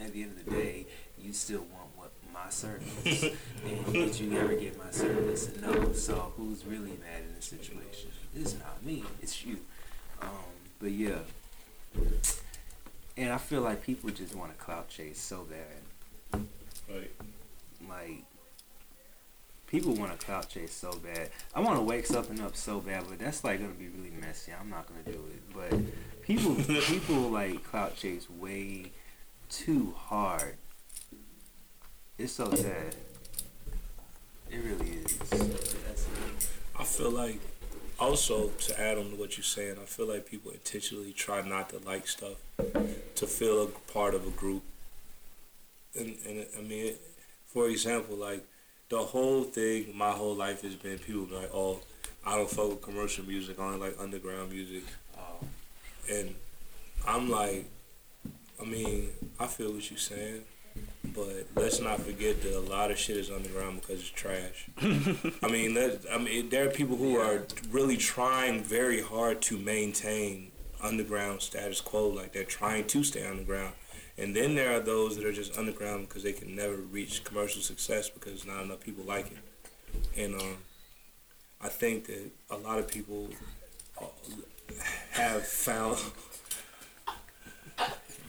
at 0.00 0.12
the 0.12 0.22
end 0.22 0.38
of 0.38 0.44
the 0.44 0.50
day, 0.50 0.86
you 1.18 1.32
still 1.32 1.60
want 1.72 1.88
what 1.96 2.10
my 2.32 2.50
service. 2.50 3.22
and 3.64 3.92
did 3.92 4.18
you 4.18 4.30
never 4.30 4.54
get 4.54 4.76
my 4.78 4.90
service? 4.90 5.50
No. 5.60 5.92
So 5.92 6.32
who's 6.36 6.64
really 6.64 6.90
mad 6.90 7.22
in 7.26 7.34
this 7.34 7.46
situation? 7.46 8.10
It's 8.34 8.54
not 8.58 8.84
me, 8.84 9.04
it's 9.22 9.44
you. 9.44 9.58
Um, 10.20 10.28
but 10.80 10.90
yeah. 10.90 11.18
and 13.16 13.32
I 13.32 13.38
feel 13.38 13.60
like 13.60 13.82
people 13.82 14.10
just 14.10 14.34
want 14.34 14.56
to 14.56 14.62
clout 14.62 14.88
chase 14.88 15.20
so 15.20 15.44
bad. 15.44 16.42
Right. 16.88 17.10
Like 17.88 18.24
people 19.66 19.94
want 19.94 20.18
to 20.18 20.26
clout 20.26 20.48
chase 20.48 20.72
so 20.72 20.92
bad. 20.92 21.30
I 21.54 21.60
want 21.60 21.78
to 21.78 21.82
wake 21.82 22.06
something 22.06 22.40
up 22.40 22.56
so 22.56 22.80
bad, 22.80 23.04
but 23.08 23.18
that's 23.18 23.44
like 23.44 23.60
gonna 23.60 23.72
be 23.72 23.88
really 23.88 24.12
messy. 24.20 24.52
I'm 24.58 24.70
not 24.70 24.86
gonna 24.88 25.16
do 25.16 25.24
it. 25.32 25.54
But 25.54 26.22
people 26.22 26.54
people 26.82 27.30
like 27.30 27.62
clout 27.64 27.96
chase 27.96 28.28
way 28.28 28.92
too 29.54 29.94
hard. 29.96 30.56
It's 32.18 32.32
so 32.32 32.52
sad. 32.54 32.96
It 34.50 34.56
really 34.56 34.98
is. 34.98 35.32
I 36.78 36.82
feel 36.82 37.10
like 37.10 37.38
also 38.00 38.48
to 38.48 38.80
add 38.80 38.98
on 38.98 39.10
to 39.10 39.16
what 39.16 39.36
you're 39.36 39.44
saying, 39.44 39.76
I 39.80 39.84
feel 39.84 40.08
like 40.08 40.26
people 40.26 40.50
intentionally 40.50 41.12
try 41.12 41.40
not 41.42 41.70
to 41.70 41.78
like 41.78 42.08
stuff 42.08 42.34
to 43.14 43.26
feel 43.26 43.62
a 43.62 43.66
part 43.92 44.14
of 44.14 44.26
a 44.26 44.30
group. 44.30 44.64
And 45.94 46.16
and 46.26 46.46
I 46.58 46.62
mean, 46.62 46.86
it, 46.86 47.00
for 47.46 47.68
example, 47.68 48.16
like 48.16 48.44
the 48.88 48.98
whole 48.98 49.44
thing, 49.44 49.92
my 49.94 50.10
whole 50.10 50.34
life 50.34 50.62
has 50.62 50.74
been 50.74 50.98
people 50.98 51.26
be 51.26 51.36
like, 51.36 51.50
oh, 51.54 51.78
I 52.26 52.36
don't 52.36 52.50
fuck 52.50 52.70
with 52.70 52.82
commercial 52.82 53.24
music, 53.24 53.58
I 53.60 53.62
only 53.62 53.78
like 53.78 53.96
underground 54.00 54.50
music. 54.50 54.82
And 56.10 56.34
I'm 57.06 57.30
like, 57.30 57.64
I 58.64 58.66
mean, 58.66 59.10
I 59.38 59.46
feel 59.46 59.72
what 59.72 59.90
you're 59.90 59.98
saying, 59.98 60.42
but 61.14 61.46
let's 61.54 61.80
not 61.80 62.00
forget 62.00 62.40
that 62.42 62.56
a 62.56 62.60
lot 62.60 62.90
of 62.90 62.96
shit 62.98 63.18
is 63.18 63.30
underground 63.30 63.82
because 63.82 64.00
it's 64.00 64.08
trash. 64.08 64.70
I 65.42 65.48
mean, 65.48 65.74
that, 65.74 66.00
I 66.10 66.16
mean, 66.16 66.48
there 66.48 66.66
are 66.66 66.70
people 66.70 66.96
who 66.96 67.16
are 67.16 67.42
really 67.70 67.98
trying 67.98 68.62
very 68.62 69.02
hard 69.02 69.42
to 69.42 69.58
maintain 69.58 70.50
underground 70.82 71.42
status 71.42 71.82
quo, 71.82 72.08
like 72.08 72.32
they're 72.32 72.44
trying 72.44 72.86
to 72.86 73.04
stay 73.04 73.26
underground. 73.26 73.74
And 74.16 74.34
then 74.34 74.54
there 74.54 74.74
are 74.74 74.80
those 74.80 75.16
that 75.16 75.26
are 75.26 75.32
just 75.32 75.58
underground 75.58 76.08
because 76.08 76.22
they 76.22 76.32
can 76.32 76.56
never 76.56 76.76
reach 76.76 77.22
commercial 77.22 77.60
success 77.60 78.08
because 78.08 78.46
not 78.46 78.62
enough 78.62 78.80
people 78.80 79.04
like 79.04 79.26
it. 79.26 79.38
And 80.16 80.40
um, 80.40 80.56
I 81.60 81.68
think 81.68 82.06
that 82.06 82.30
a 82.50 82.56
lot 82.56 82.78
of 82.78 82.88
people 82.88 83.28
uh, 84.00 84.06
have 85.10 85.46
found 85.46 85.98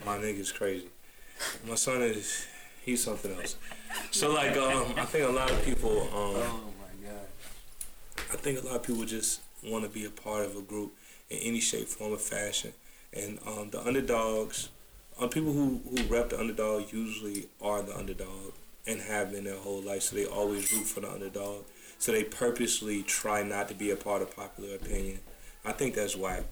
my 0.06 0.18
nigga's 0.18 0.52
crazy. 0.52 0.88
My 1.68 1.76
son 1.76 2.02
is 2.04 2.46
he's 2.84 3.04
something 3.04 3.34
else. 3.36 3.56
So 4.12 4.32
like 4.32 4.56
um, 4.56 4.94
I 4.98 5.06
think 5.06 5.28
a 5.28 5.32
lot 5.32 5.50
of 5.52 5.63
people 5.65 6.02
um, 6.04 6.10
Oh 6.13 6.74
my 6.80 7.10
god. 7.10 7.28
I 8.32 8.38
think 8.38 8.62
a 8.62 8.65
lot 8.65 8.76
of 8.76 8.84
people 8.84 9.04
just 9.06 9.41
want 9.63 9.84
to 9.84 9.89
be 9.89 10.06
a 10.06 10.10
part 10.10 10.46
of 10.46 10.56
a 10.56 10.62
group 10.62 10.94
in 11.30 11.39
any 11.39 11.60
shape, 11.60 11.88
form, 11.88 12.13
or 12.13 12.18
fashion. 12.18 12.74
And 13.13 13.39
um, 13.48 13.70
the 13.72 13.82
underdogs, 13.82 14.70
um, 15.20 15.30
people 15.30 15.54
who, 15.54 15.82
who 15.89 16.04
rep 16.04 16.30
the 16.30 16.39
underdog 16.39 16.91
usually 16.94 17.48
are 17.62 17.82
the 17.82 17.98
underdog 17.98 18.54
and 18.86 19.02
have 19.02 19.32
been 19.32 19.46
their 19.46 19.58
whole 19.58 19.82
life. 19.82 20.04
So 20.04 20.15
they 20.15 20.26
always 20.26 20.72
root 20.72 20.86
for 20.86 21.00
the 21.00 21.12
underdog. 21.12 21.63
So 21.98 22.12
they 22.12 22.24
purposely 22.24 23.02
try 23.04 23.41
not 23.41 23.70
to 23.70 23.74
be 23.74 23.89
a 23.89 23.96
part 23.96 24.22
of 24.22 24.36
popular 24.36 24.76
opinion. 24.76 25.20
I 25.63 25.72
think 25.72 25.96
that's 25.96 26.15
whack. 26.15 26.44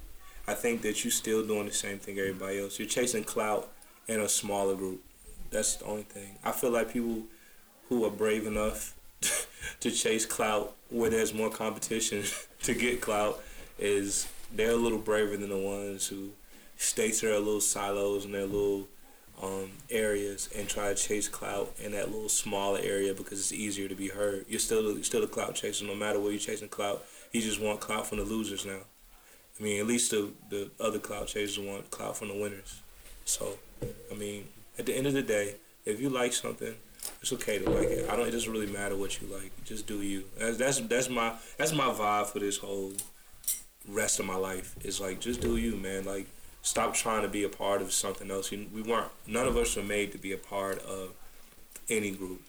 I 0.48 0.54
think 0.54 0.82
that 0.82 1.04
you're 1.04 1.12
still 1.12 1.46
doing 1.46 1.66
the 1.66 1.74
same 1.74 2.00
thing 2.00 2.20
everybody 2.20 2.60
else. 2.60 2.78
You're 2.78 2.88
chasing 2.88 3.24
clout 3.24 3.70
in 4.08 4.20
a 4.20 4.28
smaller 4.28 4.76
group. 4.76 5.02
That's 5.52 5.78
the 5.78 5.86
only 5.86 6.04
thing. 6.04 6.38
I 6.44 6.52
feel 6.52 6.72
like 6.72 6.92
people 6.92 7.24
who 7.88 8.04
are 8.06 8.12
brave 8.12 8.46
enough 8.46 8.96
to 9.80 9.92
chase 9.92 10.26
clout 10.26 10.76
where 10.90 11.10
there's 11.10 11.34
more 11.34 11.50
competition 11.50 12.24
to 12.64 12.74
get 12.74 13.02
clout 13.02 13.42
is 13.80 14.28
they're 14.54 14.72
a 14.72 14.76
little 14.76 15.00
braver 15.00 15.38
than 15.38 15.50
the 15.50 15.58
ones 15.58 16.08
who 16.08 16.32
stay 16.78 17.12
to 17.12 17.28
their 17.28 17.40
little 17.40 17.62
silos 17.62 18.26
and 18.26 18.34
their 18.34 18.46
little 18.46 18.88
um, 19.42 19.72
areas 19.90 20.50
and 20.56 20.68
try 20.68 20.90
to 20.90 20.96
chase 20.96 21.28
clout 21.28 21.74
in 21.82 21.92
that 21.94 22.12
little 22.12 22.30
smaller 22.30 22.80
area 22.82 23.14
because 23.14 23.40
it's 23.40 23.54
easier 23.54 23.88
to 23.88 23.96
be 23.96 24.10
heard. 24.10 24.46
You're 24.48 24.60
still 24.60 24.84
you're 24.94 25.04
still 25.04 25.24
a 25.24 25.28
clout 25.28 25.56
chaser 25.56 25.86
no 25.86 25.96
matter 25.96 26.20
where 26.20 26.32
you're 26.32 26.40
chasing 26.40 26.70
clout. 26.70 27.04
You 27.32 27.42
just 27.42 27.62
want 27.62 27.80
clout 27.80 28.08
from 28.08 28.20
the 28.20 28.26
losers 28.26 28.66
now. 28.66 28.82
I 29.60 29.64
mean, 29.64 29.80
at 29.80 29.88
least 29.88 30.12
the 30.12 30.32
the 30.50 30.70
other 30.80 31.00
clout 31.00 31.28
chasers 31.28 31.60
want 31.60 31.92
clout 31.92 32.18
from 32.18 32.30
the 32.30 32.36
winners. 32.36 32.82
So, 33.26 33.58
I 34.12 34.16
mean, 34.16 34.48
at 34.78 34.86
the 34.86 34.96
end 34.96 35.08
of 35.08 35.14
the 35.14 35.22
day, 35.22 35.56
if 35.86 36.02
you 36.02 36.10
like 36.10 36.34
something, 36.34 36.76
it's 37.22 37.32
okay 37.34 37.60
to 37.60 37.70
like 37.70 37.88
it. 37.90 38.10
I 38.10 38.16
don't. 38.16 38.28
It 38.28 38.32
doesn't 38.32 38.52
really 38.52 38.72
matter 38.72 38.96
what 38.96 39.22
you 39.22 39.28
like. 39.28 39.52
Just 39.64 39.88
do 39.88 40.02
you. 40.02 40.26
That's 40.38 40.58
that's 40.58 40.80
that's 40.82 41.10
my 41.10 41.36
that's 41.58 41.74
my 41.74 41.86
vibe 41.86 42.28
for 42.28 42.40
this 42.40 42.58
whole 42.58 42.94
rest 43.88 44.20
of 44.20 44.26
my 44.26 44.36
life. 44.36 44.76
Is 44.84 45.00
like 45.00 45.20
just 45.20 45.42
do 45.42 45.58
you, 45.58 45.76
man. 45.76 46.06
Like 46.06 46.28
stop 46.62 46.94
trying 46.94 47.22
to 47.22 47.30
be 47.30 47.44
a 47.44 47.50
part 47.50 47.82
of 47.82 47.92
something 47.92 48.32
else. 48.32 48.52
We 48.52 48.82
weren't. 48.82 49.12
None 49.28 49.48
of 49.48 49.58
us 49.58 49.76
were 49.76 49.84
made 49.84 50.12
to 50.14 50.18
be 50.18 50.32
a 50.32 50.38
part 50.38 50.80
of 50.80 51.14
any 51.90 52.12
group. 52.12 52.42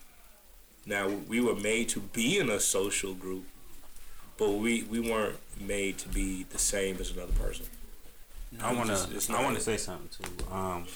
Now 0.86 1.08
we 1.08 1.40
were 1.40 1.56
made 1.56 1.88
to 1.90 2.00
be 2.00 2.38
in 2.38 2.50
a 2.50 2.60
social 2.60 3.14
group, 3.14 3.44
but 4.38 4.50
we 4.50 4.82
we 4.84 5.00
weren't 5.00 5.38
made 5.60 5.98
to 5.98 6.08
be 6.08 6.44
the 6.50 6.58
same 6.58 6.96
as 7.00 7.10
another 7.10 7.32
person. 7.32 7.66
I 8.60 8.72
wanna 8.72 8.98
I 9.30 9.42
wanna 9.42 9.60
say 9.60 9.76
something 9.76 10.08
too. 10.08 10.52
Um, 10.52 10.86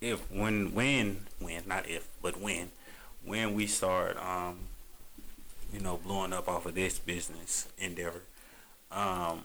if 0.00 0.30
when 0.30 0.74
when 0.74 1.26
when 1.40 1.62
not 1.66 1.88
if 1.88 2.08
but 2.22 2.40
when 2.40 2.70
when 3.24 3.54
we 3.54 3.66
start 3.66 4.16
um, 4.16 4.58
you 5.72 5.80
know 5.80 5.98
blowing 5.98 6.32
up 6.32 6.48
off 6.48 6.66
of 6.66 6.74
this 6.74 6.98
business 6.98 7.68
endeavor, 7.78 8.22
um, 8.90 9.42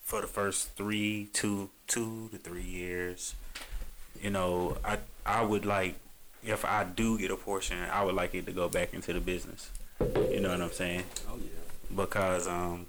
for 0.00 0.20
the 0.20 0.26
first 0.26 0.76
three 0.76 1.28
two 1.32 1.70
two 1.86 2.28
to 2.32 2.38
three 2.38 2.62
years, 2.62 3.34
you 4.20 4.30
know 4.30 4.76
I 4.84 4.98
I 5.24 5.42
would 5.42 5.64
like 5.64 5.96
if 6.46 6.64
I 6.64 6.84
do 6.84 7.18
get 7.18 7.30
a 7.30 7.36
portion, 7.36 7.78
I 7.92 8.04
would 8.04 8.14
like 8.14 8.34
it 8.34 8.46
to 8.46 8.52
go 8.52 8.68
back 8.68 8.94
into 8.94 9.12
the 9.12 9.20
business. 9.20 9.70
You 10.30 10.40
know 10.40 10.50
what 10.50 10.60
I'm 10.60 10.72
saying? 10.72 11.04
Oh 11.28 11.36
yeah. 11.36 11.96
because 11.96 12.46
um, 12.48 12.86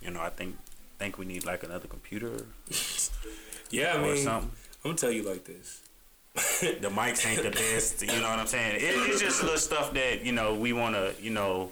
you 0.00 0.10
know, 0.10 0.20
I 0.20 0.30
think 0.30 0.56
think 0.98 1.18
we 1.18 1.24
need 1.24 1.44
like 1.44 1.62
another 1.62 1.88
computer 1.88 2.44
Yeah, 3.70 3.94
I 3.94 4.02
mean, 4.02 4.16
something. 4.16 4.50
I'm 4.84 4.90
gonna 4.90 4.96
tell 4.96 5.12
you 5.12 5.22
like 5.22 5.44
this. 5.44 5.80
The 6.60 6.88
mics 6.88 7.26
ain't 7.26 7.42
the 7.42 7.50
best, 7.50 8.02
you 8.02 8.08
know 8.20 8.28
what 8.28 8.38
I'm 8.38 8.46
saying? 8.46 8.76
It, 8.76 8.82
it's 8.82 9.20
just 9.20 9.42
little 9.42 9.58
stuff 9.58 9.92
that 9.94 10.24
you 10.24 10.32
know 10.32 10.54
we 10.54 10.72
want 10.72 10.94
to, 10.94 11.14
you 11.20 11.30
know, 11.30 11.70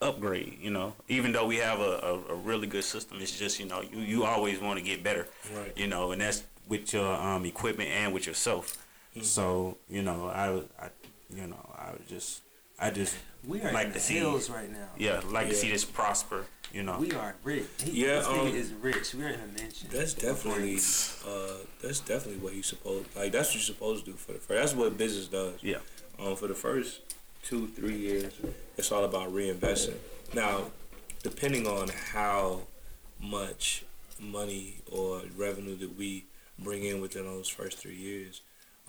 upgrade. 0.00 0.58
You 0.60 0.70
know, 0.70 0.94
even 1.08 1.32
though 1.32 1.46
we 1.46 1.56
have 1.56 1.80
a, 1.80 2.00
a, 2.28 2.32
a 2.32 2.34
really 2.34 2.66
good 2.66 2.84
system, 2.84 3.18
it's 3.20 3.38
just 3.38 3.60
you 3.60 3.66
know 3.66 3.82
you, 3.82 3.98
you 4.00 4.24
always 4.24 4.60
want 4.60 4.78
to 4.78 4.84
get 4.84 5.02
better. 5.02 5.28
Right. 5.54 5.72
You 5.76 5.86
know, 5.86 6.12
and 6.12 6.20
that's 6.20 6.42
with 6.68 6.92
your 6.92 7.14
um, 7.14 7.44
equipment 7.44 7.90
and 7.90 8.12
with 8.12 8.26
yourself. 8.26 8.83
So 9.22 9.78
you 9.88 10.02
know, 10.02 10.26
I, 10.28 10.48
I 10.84 10.88
you 11.34 11.46
know, 11.46 11.56
I 11.76 11.92
would 11.92 12.08
just 12.08 12.42
I 12.78 12.90
just 12.90 13.16
We 13.46 13.60
are 13.62 13.72
Like 13.72 13.86
in 13.86 13.92
the 13.92 13.98
to 13.98 14.04
see- 14.04 14.52
right 14.52 14.70
now. 14.72 14.88
yeah 14.96 15.20
like 15.28 15.48
to 15.48 15.54
see 15.54 15.70
this 15.70 15.84
prosper. 15.84 16.44
You 16.72 16.82
know. 16.82 16.98
We 16.98 17.12
are 17.12 17.36
rich. 17.44 17.66
He, 17.84 18.04
Yeah, 18.04 18.16
this 18.16 18.26
nigga 18.26 18.40
um, 18.40 18.46
is 18.48 18.72
rich. 18.72 19.14
We're 19.14 19.28
in 19.28 19.38
a 19.38 19.46
mansion. 19.46 19.88
That's 19.92 20.12
definitely, 20.12 20.78
uh, 21.24 21.58
that's 21.80 22.00
definitely 22.00 22.40
what 22.40 22.54
you 22.54 22.64
supposed 22.64 23.06
like. 23.14 23.30
That's 23.30 23.48
what 23.50 23.54
you're 23.54 23.62
supposed 23.62 24.04
to 24.06 24.10
do 24.10 24.16
for 24.16 24.32
the 24.32 24.38
first. 24.40 24.60
That's 24.60 24.74
what 24.74 24.98
business 24.98 25.28
does. 25.28 25.62
Yeah. 25.62 25.76
Um, 26.18 26.34
for 26.34 26.48
the 26.48 26.54
first 26.54 27.00
two, 27.44 27.68
three 27.68 27.96
years, 27.96 28.32
it's 28.76 28.90
all 28.90 29.04
about 29.04 29.32
reinvesting. 29.32 29.94
Now, 30.34 30.64
depending 31.22 31.68
on 31.68 31.90
how 32.12 32.62
much 33.20 33.84
money 34.20 34.76
or 34.90 35.22
revenue 35.36 35.76
that 35.76 35.96
we 35.96 36.24
bring 36.58 36.82
in 36.82 37.00
within 37.00 37.24
those 37.24 37.48
first 37.48 37.78
three 37.78 37.94
years, 37.94 38.40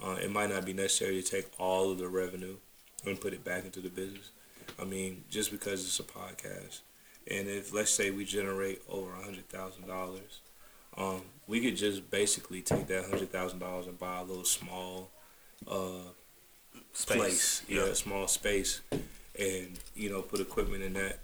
uh, 0.03 0.17
it 0.21 0.31
might 0.31 0.49
not 0.49 0.65
be 0.65 0.73
necessary 0.73 1.21
to 1.21 1.31
take 1.31 1.47
all 1.59 1.91
of 1.91 1.97
the 1.97 2.07
revenue 2.07 2.55
and 3.05 3.19
put 3.19 3.33
it 3.33 3.43
back 3.43 3.65
into 3.65 3.79
the 3.79 3.89
business. 3.89 4.31
I 4.79 4.83
mean, 4.83 5.23
just 5.29 5.51
because 5.51 5.85
it's 5.85 5.99
a 5.99 6.03
podcast, 6.03 6.79
and 7.29 7.47
if 7.47 7.73
let's 7.73 7.91
say 7.91 8.11
we 8.11 8.25
generate 8.25 8.81
over 8.89 9.11
a 9.13 9.23
hundred 9.23 9.47
thousand 9.49 9.87
dollars, 9.87 10.41
um, 10.97 11.21
we 11.47 11.59
could 11.61 11.77
just 11.77 12.09
basically 12.09 12.61
take 12.61 12.87
that 12.87 13.05
hundred 13.05 13.31
thousand 13.31 13.59
dollars 13.59 13.87
and 13.87 13.99
buy 13.99 14.19
a 14.19 14.23
little 14.23 14.43
small 14.43 15.11
uh, 15.69 16.09
Space. 16.93 17.17
place, 17.17 17.61
yeah, 17.67 17.83
a 17.83 17.95
small 17.95 18.27
space, 18.27 18.81
and 19.37 19.79
you 19.95 20.09
know 20.09 20.21
put 20.21 20.39
equipment 20.39 20.83
in 20.83 20.93
that, 20.93 21.19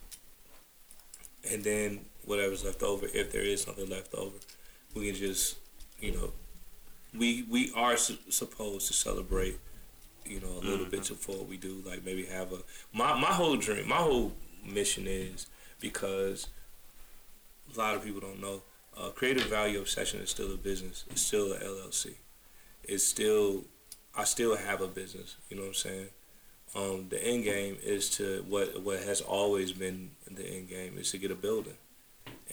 and 1.51 1.63
then 1.63 2.01
whatever's 2.25 2.63
left 2.63 2.83
over, 2.83 3.05
if 3.13 3.31
there 3.31 3.41
is 3.41 3.61
something 3.63 3.89
left 3.89 4.13
over, 4.13 4.35
we 4.93 5.07
can 5.07 5.15
just, 5.15 5.57
you 5.99 6.11
know, 6.11 6.31
we 7.17 7.43
we 7.43 7.71
are 7.75 7.97
su- 7.97 8.17
supposed 8.29 8.87
to 8.87 8.93
celebrate, 8.93 9.59
you 10.25 10.39
know, 10.39 10.59
a 10.61 10.63
little 10.65 10.85
bit 10.85 11.07
before 11.07 11.43
we 11.43 11.57
do, 11.57 11.81
like 11.85 12.05
maybe 12.05 12.25
have 12.25 12.51
a 12.53 12.59
my 12.93 13.19
my 13.19 13.27
whole 13.27 13.57
dream, 13.57 13.87
my 13.87 13.97
whole 13.97 14.33
mission 14.65 15.05
is 15.07 15.47
because 15.79 16.47
a 17.73 17.79
lot 17.79 17.95
of 17.95 18.03
people 18.03 18.21
don't 18.21 18.41
know, 18.41 18.61
uh, 18.97 19.09
creative 19.09 19.43
value 19.43 19.79
obsession 19.79 20.19
is 20.19 20.29
still 20.29 20.51
a 20.53 20.57
business, 20.57 21.05
it's 21.09 21.21
still 21.21 21.53
an 21.53 21.61
LLC, 21.61 22.13
it's 22.83 23.05
still 23.05 23.65
I 24.15 24.25
still 24.25 24.55
have 24.57 24.81
a 24.81 24.87
business. 24.87 25.37
You 25.49 25.57
know 25.57 25.63
what 25.63 25.69
I'm 25.69 25.73
saying? 25.73 26.07
Um, 26.73 27.07
the 27.09 27.21
end 27.21 27.43
game 27.43 27.77
is 27.83 28.09
to 28.11 28.45
what 28.47 28.81
what 28.81 28.99
has 29.03 29.21
always 29.21 29.73
been 29.73 30.11
the 30.29 30.45
end 30.45 30.69
game 30.69 30.97
is 30.97 31.11
to 31.11 31.17
get 31.17 31.31
a 31.31 31.35
building, 31.35 31.77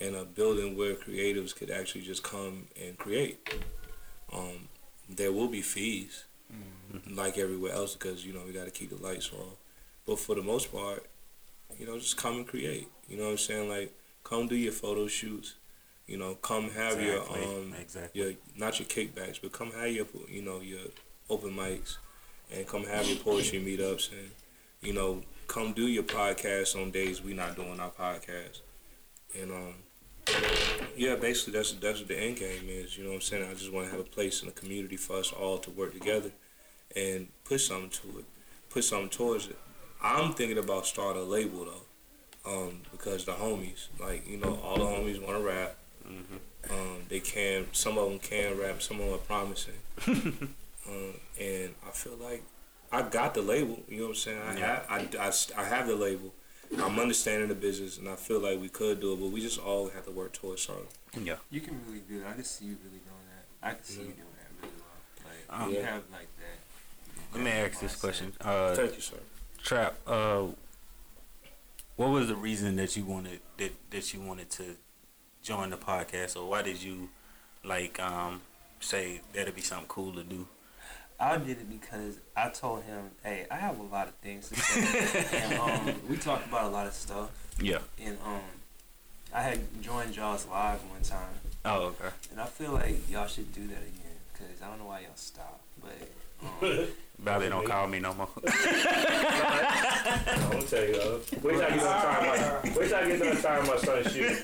and 0.00 0.16
a 0.16 0.24
building 0.24 0.76
where 0.76 0.94
creatives 0.94 1.54
could 1.54 1.70
actually 1.70 2.02
just 2.02 2.22
come 2.22 2.66
and 2.80 2.98
create. 2.98 3.38
Um, 4.32 4.68
there 5.08 5.32
will 5.32 5.48
be 5.48 5.62
fees, 5.62 6.24
like 7.10 7.38
everywhere 7.38 7.72
else, 7.72 7.94
because 7.94 8.24
you 8.24 8.32
know 8.32 8.40
we 8.46 8.52
got 8.52 8.64
to 8.66 8.70
keep 8.70 8.90
the 8.90 9.02
lights 9.02 9.30
on. 9.32 9.52
But 10.06 10.18
for 10.18 10.34
the 10.34 10.42
most 10.42 10.72
part, 10.72 11.06
you 11.78 11.86
know, 11.86 11.98
just 11.98 12.16
come 12.16 12.36
and 12.36 12.46
create. 12.46 12.88
You 13.08 13.16
know 13.16 13.24
what 13.24 13.30
I'm 13.32 13.38
saying? 13.38 13.68
Like, 13.68 13.94
come 14.24 14.46
do 14.48 14.56
your 14.56 14.72
photo 14.72 15.06
shoots. 15.06 15.54
You 16.06 16.16
know, 16.16 16.34
come 16.36 16.70
have 16.70 16.98
Exactly, 16.98 17.06
your 17.06 17.58
um, 17.60 17.74
exactly. 17.78 18.20
your 18.22 18.32
not 18.56 18.78
your 18.78 18.88
kickbacks, 18.88 19.38
but 19.42 19.52
come 19.52 19.70
have 19.72 19.90
your 19.90 20.06
you 20.28 20.42
know 20.42 20.60
your 20.60 20.80
open 21.28 21.50
mics, 21.50 21.96
and 22.50 22.66
come 22.66 22.84
have 22.84 23.06
your 23.06 23.18
poetry 23.18 23.60
meetups, 23.60 24.10
and 24.12 24.30
you 24.80 24.92
know 24.94 25.22
come 25.46 25.72
do 25.72 25.86
your 25.86 26.02
podcast 26.02 26.80
on 26.80 26.90
days 26.90 27.22
we're 27.22 27.34
not 27.36 27.56
doing 27.56 27.78
our 27.80 27.90
podcast, 27.90 28.60
and 29.38 29.50
um 29.52 29.74
yeah, 30.96 31.14
basically 31.16 31.52
that's 31.54 31.72
that's 31.72 32.00
what 32.00 32.08
the 32.08 32.18
end 32.18 32.36
game 32.36 32.64
is. 32.68 32.96
You 32.96 33.04
know 33.04 33.10
what 33.10 33.16
I'm 33.16 33.20
saying? 33.22 33.48
I 33.50 33.54
just 33.54 33.72
want 33.72 33.86
to 33.86 33.90
have 33.90 34.00
a 34.00 34.04
place 34.08 34.40
in 34.42 34.46
the 34.46 34.52
community 34.54 34.96
for 34.96 35.16
us 35.18 35.32
all 35.32 35.58
to 35.58 35.70
work 35.70 35.92
together 35.92 36.30
and 36.96 37.28
put 37.44 37.60
something 37.60 37.90
to 37.90 38.18
it, 38.20 38.24
put 38.70 38.84
something 38.84 39.08
towards 39.10 39.46
it. 39.48 39.58
I'm 40.02 40.32
thinking 40.34 40.58
about 40.58 40.86
starting 40.86 41.22
a 41.22 41.24
label 41.24 41.66
though, 41.66 42.50
um, 42.50 42.80
because 42.92 43.24
the 43.24 43.32
homies, 43.32 43.88
like 44.00 44.28
you 44.28 44.36
know, 44.38 44.58
all 44.62 44.76
the 44.76 44.84
homies 44.84 45.20
want 45.24 45.38
to 45.38 45.44
rap. 45.44 45.76
Um, 46.70 46.98
they 47.08 47.20
can. 47.20 47.66
Some 47.72 47.98
of 47.98 48.08
them 48.08 48.18
can 48.18 48.58
rap. 48.58 48.82
Some 48.82 49.00
of 49.00 49.06
them 49.06 49.14
are 49.14 49.18
promising. 49.18 49.74
um, 50.06 51.14
and 51.40 51.74
I 51.86 51.90
feel 51.92 52.16
like 52.20 52.42
I 52.92 53.02
got 53.02 53.34
the 53.34 53.42
label. 53.42 53.78
You 53.88 53.98
know 53.98 54.02
what 54.04 54.08
I'm 54.10 54.14
saying? 54.16 54.42
I 54.42 54.56
Yeah. 54.58 54.66
have. 54.66 54.86
I, 54.90 55.18
I, 55.58 55.62
I 55.62 55.64
have 55.64 55.86
the 55.86 55.96
label. 55.96 56.32
I'm 56.76 56.98
understanding 56.98 57.48
the 57.48 57.54
business, 57.54 57.98
and 57.98 58.08
I 58.08 58.16
feel 58.16 58.40
like 58.40 58.60
we 58.60 58.68
could 58.68 59.00
do 59.00 59.12
it, 59.14 59.20
but 59.20 59.28
we 59.30 59.40
just 59.40 59.58
all 59.58 59.88
have 59.88 60.04
to 60.04 60.10
work 60.10 60.32
towards 60.32 60.62
something. 60.62 60.86
Yeah. 61.24 61.36
You 61.50 61.60
can 61.60 61.80
really 61.86 62.00
do 62.00 62.20
that. 62.20 62.28
I 62.28 62.32
can 62.34 62.44
see 62.44 62.66
you 62.66 62.76
really 62.84 62.98
doing 62.98 63.26
that. 63.34 63.66
I 63.68 63.74
can 63.74 63.84
see 63.84 64.00
you 64.00 64.04
doing 64.08 64.16
that 64.16 64.62
really 64.62 64.74
well. 64.76 65.24
Like 65.50 65.62
Um, 65.62 65.70
you 65.70 65.76
Yeah. 65.78 65.86
have 65.94 66.02
like 66.12 66.28
that. 66.38 67.34
Let 67.34 67.44
me 67.44 67.50
that 67.50 67.70
ask 67.70 67.80
this 67.80 67.96
question. 67.96 68.32
Uh, 68.40 68.74
Thank 68.74 68.94
you, 68.96 69.00
sir. 69.00 69.16
Trap. 69.62 69.94
Uh, 70.06 70.48
what 71.96 72.10
was 72.10 72.28
the 72.28 72.36
reason 72.36 72.76
that 72.76 72.96
you 72.96 73.04
wanted 73.04 73.40
that 73.56 73.72
that 73.90 74.14
you 74.14 74.20
wanted 74.20 74.50
to 74.50 74.76
join 75.42 75.70
the 75.70 75.76
podcast, 75.76 76.36
or 76.36 76.48
why 76.48 76.62
did 76.62 76.82
you 76.82 77.08
like 77.64 77.98
um 78.00 78.42
say 78.80 79.20
that'd 79.32 79.54
be 79.54 79.60
something 79.62 79.88
cool 79.88 80.12
to 80.12 80.22
do? 80.22 80.46
I 81.20 81.36
did 81.38 81.58
it 81.58 81.68
because 81.68 82.18
I 82.36 82.48
told 82.50 82.82
him, 82.84 83.10
"Hey, 83.24 83.46
I 83.50 83.56
have 83.56 83.78
a 83.78 83.82
lot 83.82 84.06
of 84.08 84.14
things 84.16 84.48
to 84.50 84.56
say." 84.56 85.38
and 85.42 85.58
um, 85.60 85.94
we 86.08 86.16
talked 86.16 86.46
about 86.46 86.64
a 86.64 86.68
lot 86.68 86.86
of 86.86 86.92
stuff. 86.94 87.30
Yeah. 87.60 87.78
And 88.00 88.16
um, 88.24 88.40
I 89.34 89.42
had 89.42 89.60
joined 89.82 90.16
y'all's 90.16 90.46
live 90.46 90.78
one 90.90 91.02
time, 91.02 91.34
Oh, 91.64 91.86
okay. 91.88 92.08
and 92.30 92.40
I 92.40 92.46
feel 92.46 92.72
like 92.72 93.10
y'all 93.10 93.26
should 93.26 93.52
do 93.52 93.66
that 93.66 93.78
again 93.82 94.16
because 94.32 94.62
I 94.62 94.68
don't 94.68 94.78
know 94.78 94.86
why 94.86 95.00
y'all 95.00 95.10
stopped, 95.16 95.62
but 95.82 96.66
um, 96.68 96.86
Bally 97.20 97.48
don't 97.48 97.66
call 97.66 97.86
me 97.88 97.98
no 97.98 98.14
more. 98.14 98.28
I'm 98.46 98.50
gonna 100.50 100.62
tell 100.62 100.84
you, 100.86 100.94
uh, 100.94 101.18
wait 101.42 101.52
till 101.54 101.62
I 101.62 101.70
get 101.70 101.80
done 101.80 102.02
trying 102.02 102.26
my, 102.26 102.60
wait 102.76 102.88
till 102.88 102.94
I 102.96 103.06
get 103.08 103.18
done 103.18 103.36
trying 103.36 103.66
my 103.66 103.76
son's 103.78 104.12
shoe. 104.12 104.36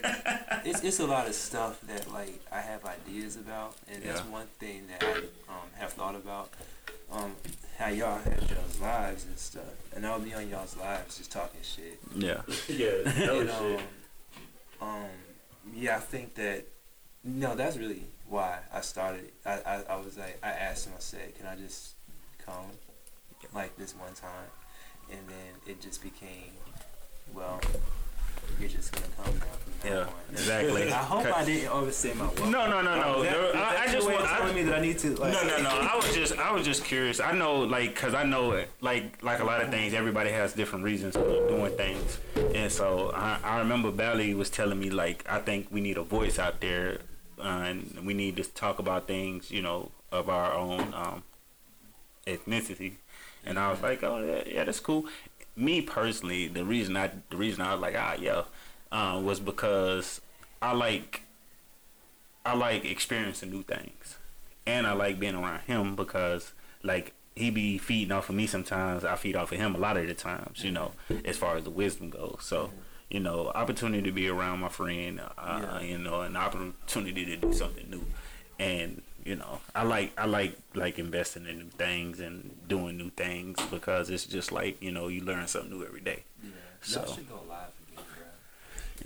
it's 0.64 0.82
it's 0.82 0.98
a 1.00 1.06
lot 1.06 1.26
of 1.28 1.34
stuff 1.34 1.80
that 1.82 2.10
like 2.12 2.40
I 2.50 2.60
have 2.60 2.84
ideas 2.84 3.36
about, 3.36 3.76
and 3.92 4.02
that's 4.02 4.20
one 4.22 4.46
thing 4.58 4.86
that 4.88 5.02
I 5.04 5.18
um, 5.52 5.68
have 5.74 5.92
thought 5.92 6.14
about. 6.16 6.50
Um, 7.12 7.32
how 7.78 7.88
y'all 7.88 8.18
have 8.18 8.50
y'all's 8.50 8.80
lives 8.80 9.24
and 9.26 9.38
stuff, 9.38 9.64
and 9.94 10.06
I'll 10.06 10.18
be 10.20 10.32
on 10.34 10.48
y'all's 10.48 10.76
lives 10.76 11.18
just 11.18 11.30
talking 11.32 11.60
shit. 11.62 11.98
yeah. 12.16 12.40
Yeah, 12.68 13.26
no 13.26 13.40
And, 13.40 13.50
um, 13.50 13.56
shit. 13.76 13.80
um, 14.80 15.04
yeah, 15.74 15.96
I 15.96 16.00
think 16.00 16.34
that 16.36 16.64
no, 17.22 17.54
that's 17.54 17.76
really 17.76 18.04
why 18.28 18.58
I 18.72 18.80
started. 18.80 19.30
I, 19.46 19.52
I, 19.66 19.82
I 19.90 19.96
was 19.96 20.16
like, 20.18 20.38
I 20.42 20.50
asked 20.50 20.86
him. 20.86 20.94
I 20.96 21.00
said, 21.00 21.34
"Can 21.36 21.46
I 21.46 21.56
just 21.56 21.93
come 22.46 22.70
like 23.54 23.76
this 23.76 23.94
one 23.94 24.12
time?" 24.14 24.50
And 25.10 25.20
then 25.28 25.52
it 25.66 25.80
just 25.82 26.02
became, 26.02 26.52
well, 27.34 27.60
you're 28.58 28.68
just 28.70 28.92
gonna 28.92 29.06
come 29.22 29.34
now. 29.38 29.44
From 29.80 29.90
Yeah. 29.90 30.00
on. 30.00 30.08
Exactly. 30.32 30.90
I 30.92 30.96
hope 30.96 31.26
I 31.26 31.44
didn't 31.44 31.68
overstay 31.70 32.14
my 32.14 32.24
welcome. 32.24 32.50
No, 32.50 32.68
no, 32.70 32.80
no, 32.80 32.96
no. 33.00 33.22
That- 33.22 33.32
There- 33.32 33.56
I, 33.56 33.82
I 33.84 33.92
just 33.92 34.06
want. 34.08 34.20
I, 34.24 34.38
telling 34.38 34.54
me 34.54 34.62
that 34.62 34.74
I 34.76 34.80
need 34.80 34.98
to 35.00 35.14
like. 35.16 35.32
no, 35.34 35.42
no, 35.46 35.62
no. 35.62 35.68
I 35.68 35.94
was 35.96 36.14
just, 36.14 36.38
I 36.38 36.52
was 36.52 36.64
just 36.64 36.84
curious. 36.84 37.20
I 37.20 37.32
know, 37.32 37.60
like, 37.60 37.94
cause 37.94 38.14
I 38.14 38.24
know, 38.24 38.64
like, 38.80 39.22
like 39.22 39.40
a 39.40 39.44
lot 39.44 39.60
of 39.62 39.70
things. 39.70 39.92
Everybody 39.92 40.30
has 40.30 40.54
different 40.54 40.84
reasons 40.84 41.14
for 41.16 41.24
doing 41.48 41.76
things, 41.76 42.18
and 42.54 42.72
so 42.72 43.12
I, 43.14 43.38
I 43.44 43.58
remember 43.58 43.90
Bally 43.90 44.32
was 44.34 44.48
telling 44.50 44.78
me, 44.80 44.88
like, 44.90 45.24
I 45.28 45.38
think 45.40 45.68
we 45.70 45.80
need 45.82 45.98
a 45.98 46.02
voice 46.02 46.38
out 46.38 46.60
there, 46.60 46.98
uh, 47.38 47.42
and 47.68 48.06
we 48.06 48.14
need 48.14 48.36
to 48.36 48.44
talk 48.44 48.78
about 48.78 49.06
things, 49.06 49.50
you 49.50 49.60
know, 49.62 49.90
of 50.10 50.28
our 50.30 50.52
own 50.54 50.94
um, 50.94 51.22
ethnicity. 52.26 52.94
And 53.44 53.58
I 53.58 53.70
was 53.70 53.80
like, 53.82 54.02
oh 54.02 54.24
yeah, 54.24 54.42
yeah, 54.54 54.64
that's 54.64 54.80
cool. 54.80 55.06
Me 55.56 55.80
personally, 55.82 56.48
the 56.48 56.64
reason 56.64 56.96
I, 56.96 57.10
the 57.30 57.36
reason 57.36 57.60
I 57.62 57.72
was 57.74 57.82
like, 57.82 57.94
ah, 57.96 58.16
yeah, 58.18 58.42
uh, 58.90 59.20
was 59.22 59.38
because 59.40 60.20
I 60.62 60.72
like 60.72 61.22
I 62.46 62.54
like 62.54 62.84
experiencing 62.84 63.50
new 63.50 63.62
things, 63.62 64.16
and 64.66 64.86
I 64.86 64.92
like 64.92 65.18
being 65.18 65.34
around 65.34 65.60
him 65.60 65.94
because 65.96 66.52
like 66.82 67.12
he 67.36 67.50
be 67.50 67.78
feeding 67.78 68.12
off 68.12 68.28
of 68.28 68.34
me 68.34 68.46
sometimes. 68.46 69.04
I 69.04 69.16
feed 69.16 69.36
off 69.36 69.52
of 69.52 69.58
him 69.58 69.74
a 69.74 69.78
lot 69.78 69.96
of 69.96 70.06
the 70.06 70.14
times, 70.14 70.62
you 70.64 70.70
know, 70.70 70.92
as 71.24 71.36
far 71.36 71.56
as 71.56 71.64
the 71.64 71.70
wisdom 71.70 72.10
goes. 72.10 72.38
So 72.40 72.70
you 73.10 73.20
know, 73.20 73.48
opportunity 73.54 74.02
to 74.02 74.12
be 74.12 74.28
around 74.28 74.60
my 74.60 74.68
friend, 74.68 75.20
uh, 75.38 75.60
Yeah. 75.62 75.80
you 75.80 75.98
know, 75.98 76.22
an 76.22 76.36
opportunity 76.36 77.24
to 77.26 77.36
do 77.36 77.52
something 77.52 77.88
new, 77.90 78.04
and 78.58 79.02
you 79.24 79.36
know, 79.36 79.60
I 79.74 79.82
like 79.84 80.12
I 80.18 80.26
like 80.26 80.56
like 80.74 80.98
investing 80.98 81.46
in 81.46 81.58
new 81.58 81.70
things 81.70 82.20
and 82.20 82.50
doing 82.68 82.96
new 82.96 83.10
things 83.10 83.58
because 83.70 84.10
it's 84.10 84.26
just 84.26 84.52
like 84.52 84.80
you 84.82 84.90
know 84.92 85.08
you 85.08 85.22
learn 85.22 85.46
something 85.46 85.70
new 85.70 85.84
every 85.84 86.00
day. 86.00 86.24
Yeah. 86.42 86.50
So- 86.82 87.00
Y'all 87.00 87.14
should 87.14 87.28
go 87.28 87.40
live 87.48 87.68
again, 87.92 88.04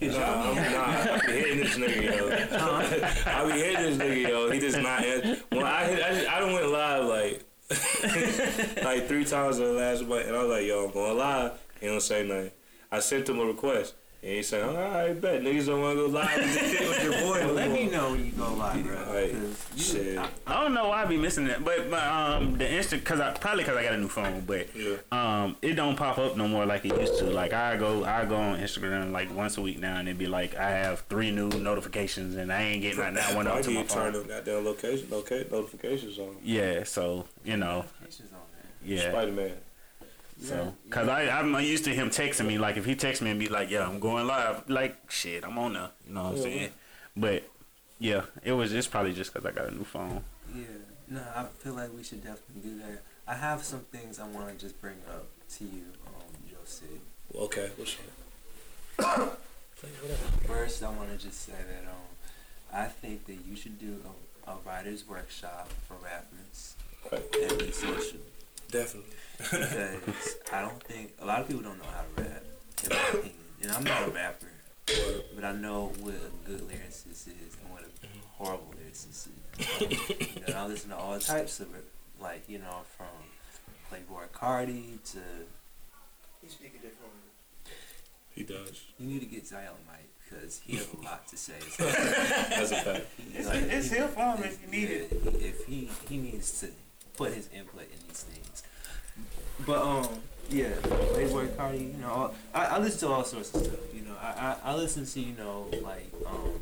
bro. 0.01 0.19
Nah, 0.19 0.51
I'm 0.51 0.73
not. 0.73 1.23
I 1.23 1.27
be 1.27 1.33
hitting 1.33 1.59
this 1.59 1.77
nigga, 1.79 2.03
yo. 2.03 3.33
I 3.33 3.53
be 3.53 3.59
hitting 3.59 3.83
this 3.83 3.97
nigga, 3.97 4.29
yo. 4.29 4.51
He 4.51 4.61
just 4.61 4.79
not. 4.79 5.05
answer. 5.05 5.43
When 5.51 5.63
I 5.65 5.85
hit, 5.87 6.03
I, 6.03 6.15
just, 6.15 6.29
I 6.29 6.41
done 6.41 6.53
went 6.53 6.69
live 6.71 7.05
like 7.07 7.45
like 8.85 9.09
three 9.09 9.25
times 9.25 9.59
in 9.59 9.65
the 9.65 9.73
last 9.73 10.05
month, 10.05 10.27
and 10.27 10.37
I 10.37 10.43
was 10.43 10.51
like, 10.51 10.67
yo, 10.67 10.87
I'm 10.87 10.91
going 10.93 11.17
live. 11.19 11.53
He 11.81 11.87
don't 11.87 12.01
say 12.01 12.27
nothing. 12.27 12.51
I 12.91 13.01
sent 13.01 13.29
him 13.29 13.39
a 13.39 13.45
request, 13.45 13.95
and 14.21 14.33
he 14.33 14.43
said, 14.43 14.63
all 14.69 14.75
right, 14.75 15.19
bet 15.21 15.43
niggas 15.43 15.67
don't 15.67 15.81
want 15.81 15.97
to 15.97 16.07
go 16.07 16.13
live 16.13 16.37
with 16.37 17.03
your- 17.05 17.13
boy. 17.13 17.41
no 17.47 17.53
Let 17.53 17.69
more." 17.69 17.77
me 17.79 17.87
know 17.89 18.11
when 18.11 18.27
you 18.27 18.33
go 18.33 18.53
live, 18.55 18.85
bro. 18.85 18.97
Alright, 18.99 19.33
'cause 19.33 19.67
you- 19.77 19.83
shit. 19.83 20.19
I- 20.19 20.29
I 20.47 20.63
don't 20.63 20.75
know 20.75 20.89
why 20.89 21.03
I 21.03 21.05
be 21.05 21.17
missing 21.17 21.47
that, 21.47 21.65
but, 21.65 21.89
but 21.91 22.03
um 22.03 22.59
the 22.59 22.69
instant 22.71 23.05
because 23.05 23.21
I 23.21 23.31
probably 23.33 23.63
because 23.63 23.77
I 23.77 23.83
got 23.85 23.93
a 23.95 23.97
new 23.99 24.09
phone, 24.09 24.41
but 24.47 24.75
Yeah. 24.75 24.97
um 25.13 25.57
it 25.63 25.75
don't 25.75 25.95
pop 25.97 26.19
up 26.19 26.37
no 26.37 26.49
more 26.49 26.67
like 26.67 26.85
it 26.85 26.99
used 27.01 27.19
to. 27.21 27.27
Like 27.27 27.53
I 27.53 27.77
go 27.77 28.05
I 28.05 28.25
go 28.25 28.35
on 28.37 28.59
Instagram 28.59 29.13
like 29.13 29.33
once 29.35 29.57
a 29.57 29.61
week 29.63 29.79
now, 29.79 29.99
and 29.99 30.09
it 30.09 30.19
be 30.19 30.27
like 30.27 30.57
I 30.57 30.71
have 30.71 31.05
three 31.09 31.31
new 31.31 31.49
notifications, 31.51 32.35
and 32.37 32.53
I 32.53 32.63
ain't 32.63 32.83
getting 32.83 32.99
right 32.99 33.13
now 33.13 33.37
one 33.37 33.47
I 33.47 33.53
up 33.59 33.63
to 33.63 33.71
my 33.71 33.77
need 33.83 33.89
to 33.89 33.95
turn 33.95 34.13
phone. 34.13 34.23
them 34.27 34.29
goddamn 34.37 34.65
location, 34.65 35.07
locate 35.11 35.53
notifications 35.53 36.19
on. 36.19 36.37
Yeah, 36.43 36.83
so 36.85 37.27
you 37.45 37.57
know, 37.57 37.85
Pictures 38.03 38.27
on 38.33 38.41
there. 38.85 38.97
yeah. 38.97 39.11
Spider 39.13 39.33
Man. 39.33 39.53
So, 40.41 40.73
cause 40.91 41.09
I 41.09 41.29
I'm 41.29 41.53
used 41.61 41.85
to 41.85 41.95
him 41.95 42.11
texting 42.11 42.47
me 42.47 42.59
like 42.59 42.77
if 42.77 42.85
he 42.85 42.95
texts 42.95 43.23
me 43.23 43.31
and 43.31 43.41
be 43.41 43.49
like, 43.49 43.71
yeah, 43.71 43.87
I'm 43.87 43.99
going 43.99 44.27
live, 44.27 44.69
like 44.71 45.11
shit, 45.11 45.45
I'm 45.45 45.59
on 45.59 45.73
there. 45.75 45.91
You 46.07 46.15
know 46.15 46.23
what 46.25 46.31
I'm 46.31 46.37
Yeah. 46.37 46.43
saying? 46.43 46.71
But 47.17 47.43
yeah, 47.99 48.23
it 48.45 48.53
was 48.53 48.71
just 48.71 48.91
probably 48.91 49.13
just 49.13 49.35
cause 49.35 49.45
I 49.45 49.51
got 49.51 49.67
a 49.67 49.71
new 49.75 49.85
phone. 49.85 50.23
Yeah, 50.55 50.65
no, 51.09 51.21
I 51.35 51.45
feel 51.59 51.75
like 51.75 51.93
we 51.95 52.05
should 52.05 52.23
definitely 52.23 52.63
do 52.71 52.79
that. 52.79 53.03
I 53.27 53.35
have 53.35 53.65
some 53.65 53.81
things 53.93 54.19
I 54.21 54.29
want 54.29 54.49
to 54.49 54.55
just 54.65 54.81
bring 54.81 54.97
up 55.11 55.27
to 55.57 55.65
you, 55.65 55.83
um, 56.07 56.23
Joe 56.49 56.57
Sid. 56.65 56.89
Okay, 57.35 57.71
what's 57.77 57.97
up? 58.99 59.39
First, 60.47 60.83
I 60.83 60.89
want 60.91 61.11
to 61.11 61.25
just 61.25 61.45
say 61.47 61.53
that 61.53 61.89
um, 61.91 61.97
I 62.73 62.87
think 62.87 63.27
that 63.27 63.37
you 63.47 63.55
should 63.57 63.79
do 63.79 63.97
a, 64.47 64.51
a 64.53 64.57
writer's 64.67 65.07
workshop 65.07 65.69
for 65.87 65.95
rappers 66.03 66.75
Right. 67.13 67.23
and 67.51 67.59
be 67.59 67.71
social 67.71 68.19
Definitely. 68.71 69.11
Because 69.39 70.37
I 70.53 70.61
don't 70.63 70.83
think 70.83 71.13
a 71.21 71.27
lot 71.27 71.41
of 71.41 71.47
people 71.49 71.63
don't 71.63 71.79
know 71.79 71.85
how 71.85 72.03
to 72.03 72.23
rap, 72.29 72.43
in 72.85 72.89
my 72.91 73.09
opinion. 73.19 73.33
And 73.63 73.73
I'm 73.73 73.85
not 73.85 74.09
a 74.09 74.11
rapper, 74.11 74.47
but 75.35 75.45
I 75.45 75.53
know 75.53 75.93
what 76.01 76.15
a 76.15 76.49
good 76.49 76.61
lyricist 76.69 77.11
is 77.29 77.57
and 77.63 77.71
what 77.73 77.83
a 77.83 78.07
horrible 78.37 78.75
lyricist 78.75 79.29
is. 79.29 79.81
you 80.47 80.53
know, 80.55 80.59
I 80.61 80.67
listen 80.67 80.91
to 80.91 80.97
all 80.97 81.19
types 81.19 81.61
of 81.61 81.75
it, 81.75 81.85
like 82.21 82.45
you 82.49 82.59
know, 82.59 82.83
from 82.97 83.07
Playboi 83.91 84.29
Carti 84.33 85.03
to 85.13 85.19
each 86.45 86.59
bigger 86.61 86.75
different. 86.79 87.13
He 88.31 88.45
does. 88.45 88.83
you 88.99 89.07
need 89.09 89.21
to 89.21 89.27
get 89.27 89.47
Zion 89.47 89.73
Mike 89.89 90.09
because 90.29 90.61
he 90.65 90.77
has 90.77 90.87
a 90.93 91.05
lot 91.05 91.27
to 91.29 91.37
say. 91.37 91.55
That's 91.79 92.71
a 92.71 92.77
fact. 92.77 93.07
He's 93.33 93.47
it's 93.49 93.91
he- 93.91 93.97
here 93.97 94.09
for 94.09 94.21
him 94.21 94.45
if 94.45 94.61
you 94.63 94.71
need 94.71 94.91
it. 94.91 95.13
If 95.41 95.65
he 95.67 95.91
he 96.09 96.19
needs 96.19 96.61
to 96.61 96.69
put 97.17 97.33
his 97.35 97.49
input 97.53 97.83
in 97.83 97.99
these 98.07 98.23
things, 98.23 98.63
But 99.67 99.83
um, 99.83 100.09
yeah, 100.49 100.71
Playboi 100.83 101.49
Carti. 101.57 101.93
You 101.95 102.01
know, 102.01 102.33
I, 102.55 102.65
I 102.67 102.79
listen 102.79 103.09
to 103.09 103.15
all 103.15 103.25
sorts 103.25 103.55
of 103.55 103.65
stuff. 103.65 103.95
You 103.95 104.03
know, 104.03 104.17
I, 104.21 104.57
I, 104.65 104.71
I 104.71 104.75
listen 104.75 105.05
to 105.05 105.21
you 105.21 105.37
know 105.37 105.67
like 105.83 106.11
um, 106.27 106.61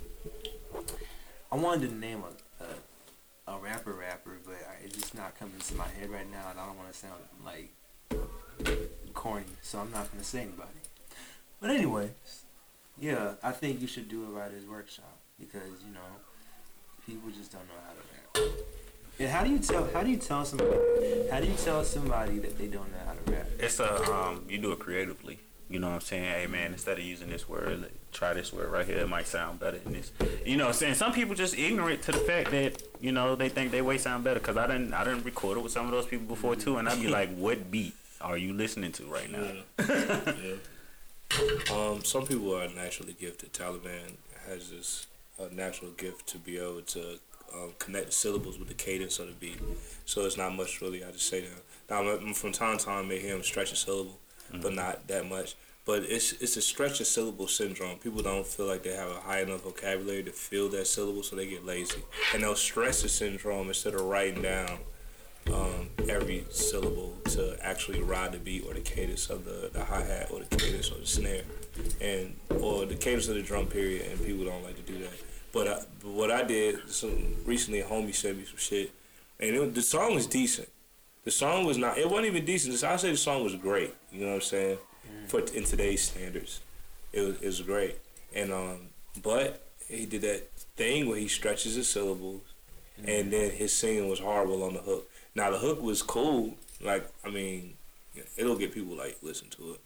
I 1.52 1.56
wanted 1.56 1.88
to 1.90 1.94
name 1.94 2.22
a 2.22 2.64
a, 2.64 3.54
a 3.54 3.58
rapper 3.58 3.92
rapper, 3.92 4.38
but 4.44 4.54
I, 4.54 4.84
it's 4.84 4.96
just 4.96 5.14
not 5.14 5.38
coming 5.38 5.58
to 5.58 5.74
my 5.74 5.88
head 5.88 6.10
right 6.10 6.30
now, 6.30 6.50
and 6.50 6.58
I 6.58 6.66
don't 6.66 6.76
want 6.76 6.92
to 6.92 6.98
sound 6.98 7.20
like 7.44 7.70
corny, 9.14 9.44
so 9.62 9.78
I'm 9.78 9.90
not 9.90 10.10
gonna 10.10 10.24
say 10.24 10.42
anybody. 10.42 10.70
But 11.60 11.70
anyway, 11.70 12.10
yeah, 12.98 13.32
I 13.42 13.52
think 13.52 13.80
you 13.80 13.86
should 13.86 14.08
do 14.08 14.24
a 14.24 14.28
writer's 14.28 14.66
workshop 14.66 15.16
because 15.38 15.82
you 15.86 15.92
know 15.92 16.00
people 17.06 17.30
just 17.30 17.52
don't 17.52 17.66
know 17.68 17.74
how 17.86 17.92
to 17.92 18.50
rap. 18.50 18.56
And 19.18 19.28
how 19.28 19.44
do 19.44 19.50
you 19.50 19.58
tell? 19.58 19.88
How 19.92 20.02
do 20.02 20.10
you 20.10 20.18
tell 20.18 20.44
somebody? 20.44 20.78
How 21.30 21.40
do 21.40 21.46
you 21.46 21.54
tell 21.54 21.82
somebody 21.84 22.38
that 22.38 22.58
they 22.58 22.66
don't 22.66 22.90
know 22.92 22.98
how 23.06 23.12
to 23.12 23.32
rap? 23.32 23.46
It's 23.58 23.80
a 23.80 24.02
um, 24.12 24.44
you 24.48 24.58
do 24.58 24.72
it 24.72 24.78
creatively. 24.78 25.38
You 25.68 25.80
know 25.80 25.88
what 25.88 25.94
I'm 25.94 26.00
saying? 26.02 26.24
Hey 26.24 26.46
man, 26.46 26.72
instead 26.72 26.98
of 26.98 27.04
using 27.04 27.30
this 27.30 27.48
word, 27.48 27.82
like, 27.82 27.92
try 28.12 28.34
this 28.34 28.52
word 28.52 28.70
right 28.70 28.86
here. 28.86 28.98
It 28.98 29.08
might 29.08 29.26
sound 29.26 29.58
better 29.58 29.78
than 29.78 29.94
this. 29.94 30.12
You 30.44 30.56
know 30.56 30.64
what 30.64 30.74
I'm 30.74 30.74
saying? 30.74 30.94
Some 30.94 31.12
people 31.12 31.34
just 31.34 31.58
ignorant 31.58 32.02
to 32.02 32.12
the 32.12 32.18
fact 32.18 32.50
that, 32.50 32.82
you 33.00 33.10
know, 33.10 33.34
they 33.34 33.48
think 33.48 33.72
they 33.72 33.82
way 33.82 33.98
sound 33.98 34.22
better. 34.22 34.38
Cause 34.38 34.56
I 34.56 34.66
didn't 34.66 34.92
I 34.92 35.04
didn't 35.04 35.24
record 35.24 35.58
it 35.58 35.62
with 35.62 35.72
some 35.72 35.86
of 35.86 35.92
those 35.92 36.06
people 36.06 36.26
before 36.26 36.54
too, 36.54 36.76
and 36.76 36.88
I'd 36.88 37.00
be 37.00 37.08
like, 37.08 37.34
what 37.36 37.70
beat 37.70 37.94
are 38.20 38.36
you 38.36 38.52
listening 38.52 38.92
to 38.92 39.04
right 39.04 39.30
now? 39.30 39.52
Yeah. 39.88 40.32
yeah. 40.44 40.54
Um, 41.72 42.04
some 42.04 42.26
people 42.26 42.54
are 42.54 42.68
naturally 42.68 43.16
gifted. 43.18 43.52
Taliban 43.52 44.16
has 44.48 44.70
this 44.70 45.06
uh, 45.40 45.46
natural 45.52 45.90
gift 45.92 46.26
to 46.28 46.38
be 46.38 46.58
able 46.58 46.82
to 46.82 47.18
um, 47.56 47.72
connect 47.78 48.06
the 48.06 48.12
syllables 48.12 48.58
with 48.58 48.68
the 48.68 48.74
cadence 48.74 49.18
of 49.18 49.28
the 49.28 49.32
beat. 49.34 49.60
So 50.04 50.24
it's 50.26 50.36
not 50.36 50.54
much 50.54 50.80
really 50.80 51.04
I 51.04 51.10
just 51.10 51.28
say 51.28 51.42
him. 51.42 51.52
Now 51.88 52.16
from 52.32 52.52
time 52.52 52.78
to 52.78 52.84
time, 52.84 53.04
I 53.04 53.08
may 53.08 53.18
hear 53.18 53.34
him 53.34 53.42
stretch 53.42 53.72
a 53.72 53.76
syllable, 53.76 54.18
but 54.60 54.74
not 54.74 55.06
that 55.08 55.28
much. 55.28 55.54
But 55.84 56.02
it's 56.02 56.32
it's 56.32 56.56
a 56.56 56.62
stretch 56.62 57.00
of 57.00 57.06
syllable 57.06 57.46
syndrome. 57.46 57.98
People 57.98 58.20
don't 58.20 58.44
feel 58.44 58.66
like 58.66 58.82
they 58.82 58.94
have 58.94 59.08
a 59.08 59.20
high 59.20 59.42
enough 59.42 59.62
vocabulary 59.62 60.24
to 60.24 60.32
fill 60.32 60.68
that 60.70 60.88
syllable, 60.88 61.22
so 61.22 61.36
they 61.36 61.46
get 61.46 61.64
lazy, 61.64 62.02
and 62.34 62.42
they'll 62.42 62.56
stress 62.56 63.02
the 63.02 63.08
syndrome 63.08 63.68
instead 63.68 63.94
of 63.94 64.00
writing 64.00 64.42
down 64.42 64.78
um, 65.52 65.88
every 66.08 66.44
syllable 66.50 67.16
to 67.26 67.56
actually 67.64 68.02
ride 68.02 68.32
the 68.32 68.38
beat 68.38 68.64
or 68.66 68.74
the 68.74 68.80
cadence 68.80 69.30
of 69.30 69.44
the, 69.44 69.70
the 69.72 69.84
hi 69.84 70.02
hat 70.02 70.28
or 70.32 70.40
the 70.40 70.56
cadence 70.56 70.90
or 70.90 70.98
the 70.98 71.06
snare, 71.06 71.42
and 72.00 72.34
or 72.60 72.84
the 72.84 72.96
cadence 72.96 73.28
of 73.28 73.36
the 73.36 73.42
drum 73.42 73.66
period. 73.66 74.06
And 74.10 74.24
people 74.24 74.44
don't 74.44 74.64
like 74.64 74.74
to 74.76 74.92
do 74.92 74.98
that. 74.98 75.12
But, 75.56 75.68
I, 75.68 75.82
but 76.02 76.10
what 76.10 76.30
I 76.30 76.42
did 76.42 76.86
some 76.90 77.34
recently, 77.46 77.80
a 77.80 77.86
homie 77.86 78.14
sent 78.14 78.36
me 78.36 78.44
some 78.44 78.58
shit, 78.58 78.92
and 79.40 79.56
it, 79.56 79.74
the 79.74 79.80
song 79.80 80.14
was 80.14 80.26
decent. 80.26 80.68
The 81.24 81.30
song 81.30 81.64
was 81.64 81.78
not. 81.78 81.96
It 81.96 82.10
wasn't 82.10 82.26
even 82.26 82.44
decent. 82.44 82.84
I 82.84 82.96
say 82.96 83.10
the 83.10 83.16
song 83.16 83.42
was 83.42 83.54
great. 83.54 83.94
You 84.12 84.20
know 84.20 84.26
what 84.26 84.34
I'm 84.34 84.40
saying? 84.42 84.76
Mm. 85.08 85.28
For 85.28 85.40
in 85.56 85.64
today's 85.64 86.02
standards, 86.02 86.60
it 87.10 87.22
was 87.22 87.40
it 87.40 87.46
was 87.46 87.62
great. 87.62 87.96
And 88.34 88.52
um, 88.52 88.80
but 89.22 89.66
he 89.88 90.04
did 90.04 90.20
that 90.22 90.46
thing 90.76 91.08
where 91.08 91.18
he 91.18 91.26
stretches 91.26 91.74
his 91.74 91.88
syllables, 91.88 92.42
mm. 93.00 93.18
and 93.18 93.32
then 93.32 93.50
his 93.50 93.72
singing 93.72 94.10
was 94.10 94.18
horrible 94.18 94.62
on 94.62 94.74
the 94.74 94.80
hook. 94.80 95.08
Now 95.34 95.50
the 95.50 95.58
hook 95.58 95.80
was 95.80 96.02
cool. 96.02 96.54
Like 96.82 97.08
I 97.24 97.30
mean, 97.30 97.78
it'll 98.36 98.58
get 98.58 98.74
people 98.74 98.94
like 98.94 99.16
listen 99.22 99.48
to 99.56 99.72
it. 99.72 99.80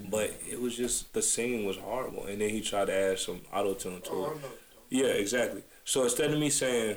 Mm. 0.00 0.10
But 0.12 0.40
it 0.48 0.60
was 0.60 0.76
just 0.76 1.12
the 1.14 1.20
singing 1.20 1.66
was 1.66 1.78
horrible, 1.78 2.26
and 2.26 2.40
then 2.40 2.50
he 2.50 2.60
tried 2.60 2.84
to 2.84 2.94
add 2.94 3.18
some 3.18 3.40
auto 3.52 3.74
tune 3.74 4.00
to 4.02 4.10
oh, 4.12 4.32
it. 4.32 4.50
Yeah, 4.90 5.06
exactly. 5.06 5.62
So 5.84 6.04
instead 6.04 6.32
of 6.32 6.38
me 6.38 6.50
saying 6.50 6.96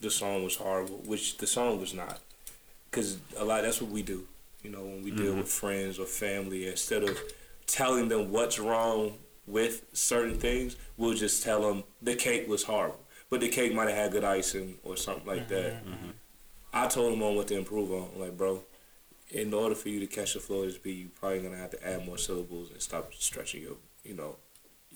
the 0.00 0.10
song 0.10 0.44
was 0.44 0.56
horrible, 0.56 1.02
which 1.06 1.38
the 1.38 1.46
song 1.46 1.80
was 1.80 1.94
not, 1.94 2.20
because 2.90 3.18
a 3.36 3.44
lot 3.44 3.62
that's 3.62 3.80
what 3.80 3.90
we 3.90 4.02
do. 4.02 4.26
You 4.62 4.70
know, 4.70 4.82
when 4.82 5.04
we 5.04 5.10
deal 5.10 5.26
mm-hmm. 5.26 5.38
with 5.38 5.48
friends 5.48 5.98
or 5.98 6.06
family, 6.06 6.66
instead 6.66 7.04
of 7.04 7.18
telling 7.66 8.08
them 8.08 8.32
what's 8.32 8.58
wrong 8.58 9.14
with 9.46 9.86
certain 9.92 10.38
things, 10.38 10.76
we'll 10.96 11.14
just 11.14 11.42
tell 11.42 11.62
them 11.62 11.84
the 12.02 12.16
cake 12.16 12.48
was 12.48 12.64
horrible, 12.64 13.00
but 13.30 13.40
the 13.40 13.48
cake 13.48 13.72
might 13.74 13.88
have 13.88 13.96
had 13.96 14.12
good 14.12 14.24
icing 14.24 14.78
or 14.82 14.96
something 14.96 15.26
like 15.26 15.48
that. 15.48 15.84
Mm-hmm. 15.84 15.92
Mm-hmm. 15.92 16.10
I 16.72 16.86
told 16.88 17.14
him 17.14 17.22
on 17.22 17.36
what 17.36 17.48
to 17.48 17.56
improve 17.56 17.92
on. 17.92 18.08
Like, 18.16 18.36
bro, 18.36 18.62
in 19.30 19.54
order 19.54 19.74
for 19.74 19.88
you 19.88 20.00
to 20.00 20.06
catch 20.06 20.34
the 20.34 20.40
flow 20.40 20.62
of 20.62 20.66
this 20.66 20.78
beat, 20.78 20.98
you 20.98 21.10
probably 21.20 21.40
gonna 21.40 21.56
have 21.56 21.70
to 21.70 21.86
add 21.86 22.04
more 22.04 22.18
syllables 22.18 22.70
and 22.70 22.82
stop 22.82 23.14
stretching 23.14 23.62
your, 23.62 23.76
you 24.04 24.14
know, 24.14 24.36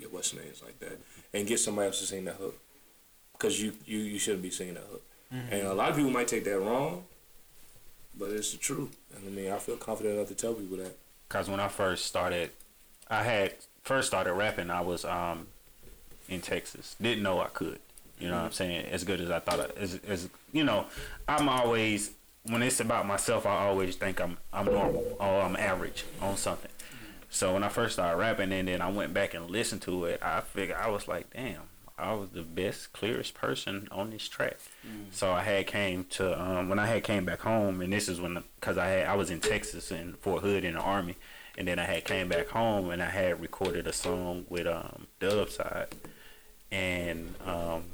your 0.00 0.10
what's 0.10 0.34
names 0.34 0.62
like 0.64 0.78
that, 0.80 0.98
and 1.32 1.46
get 1.46 1.60
somebody 1.60 1.86
else 1.86 2.00
to 2.00 2.06
sing 2.06 2.24
that 2.24 2.36
hook, 2.36 2.56
because 3.32 3.60
you 3.62 3.72
you 3.86 3.98
you 3.98 4.18
shouldn't 4.18 4.42
be 4.42 4.50
singing 4.50 4.74
that 4.74 4.86
hook. 4.90 5.02
And 5.32 5.66
a 5.66 5.74
lot 5.74 5.90
of 5.90 5.96
people 5.96 6.10
might 6.10 6.26
take 6.26 6.42
that 6.44 6.58
wrong, 6.58 7.04
but 8.18 8.30
it's 8.30 8.50
the 8.50 8.58
truth. 8.58 8.96
And 9.14 9.24
I 9.26 9.30
mean, 9.30 9.52
I 9.52 9.58
feel 9.58 9.76
confident 9.76 10.16
enough 10.16 10.28
to 10.28 10.34
tell 10.34 10.54
people 10.54 10.78
that. 10.78 10.96
Cause 11.28 11.48
when 11.48 11.60
I 11.60 11.68
first 11.68 12.06
started, 12.06 12.50
I 13.08 13.22
had 13.22 13.54
first 13.82 14.08
started 14.08 14.32
rapping. 14.32 14.70
I 14.70 14.80
was 14.80 15.04
um 15.04 15.46
in 16.28 16.40
Texas. 16.40 16.96
Didn't 17.00 17.22
know 17.22 17.40
I 17.40 17.46
could. 17.46 17.78
You 18.18 18.28
know 18.28 18.36
what 18.36 18.44
I'm 18.46 18.52
saying? 18.52 18.86
As 18.86 19.04
good 19.04 19.20
as 19.20 19.30
I 19.30 19.38
thought. 19.38 19.60
I, 19.60 19.80
as, 19.80 20.00
as 20.06 20.28
you 20.52 20.64
know, 20.64 20.86
I'm 21.28 21.48
always 21.48 22.10
when 22.44 22.62
it's 22.62 22.80
about 22.80 23.06
myself. 23.06 23.46
I 23.46 23.66
always 23.66 23.96
think 23.96 24.20
I'm 24.20 24.36
I'm 24.52 24.66
normal 24.66 25.16
or 25.20 25.42
I'm 25.42 25.56
average 25.56 26.04
on 26.20 26.36
something. 26.36 26.69
So 27.30 27.54
when 27.54 27.62
I 27.62 27.68
first 27.68 27.94
started 27.94 28.18
rapping, 28.18 28.52
and 28.52 28.68
then 28.68 28.82
I 28.82 28.90
went 28.90 29.14
back 29.14 29.34
and 29.34 29.48
listened 29.50 29.82
to 29.82 30.04
it, 30.06 30.20
I 30.22 30.40
figured 30.40 30.76
I 30.76 30.88
was 30.90 31.06
like, 31.06 31.32
damn, 31.32 31.62
I 31.96 32.12
was 32.14 32.30
the 32.30 32.42
best, 32.42 32.92
clearest 32.92 33.34
person 33.34 33.88
on 33.92 34.10
this 34.10 34.26
track. 34.28 34.58
So 35.12 35.30
I 35.32 35.42
had 35.42 35.66
came 35.66 36.04
to 36.10 36.40
um, 36.40 36.68
when 36.68 36.78
I 36.78 36.86
had 36.86 37.04
came 37.04 37.24
back 37.24 37.40
home, 37.40 37.80
and 37.80 37.92
this 37.92 38.08
is 38.08 38.20
when 38.20 38.42
because 38.58 38.78
I 38.78 38.86
had 38.88 39.06
I 39.06 39.14
was 39.14 39.30
in 39.30 39.40
Texas 39.40 39.90
in 39.92 40.14
Fort 40.14 40.42
Hood 40.42 40.64
in 40.64 40.74
the 40.74 40.80
army, 40.80 41.16
and 41.56 41.68
then 41.68 41.78
I 41.78 41.84
had 41.84 42.04
came 42.04 42.28
back 42.28 42.48
home 42.48 42.90
and 42.90 43.02
I 43.02 43.10
had 43.10 43.40
recorded 43.40 43.86
a 43.86 43.92
song 43.92 44.46
with 44.48 44.66
um, 44.66 45.06
Dubside, 45.20 45.92
and 46.72 47.34
um, 47.46 47.84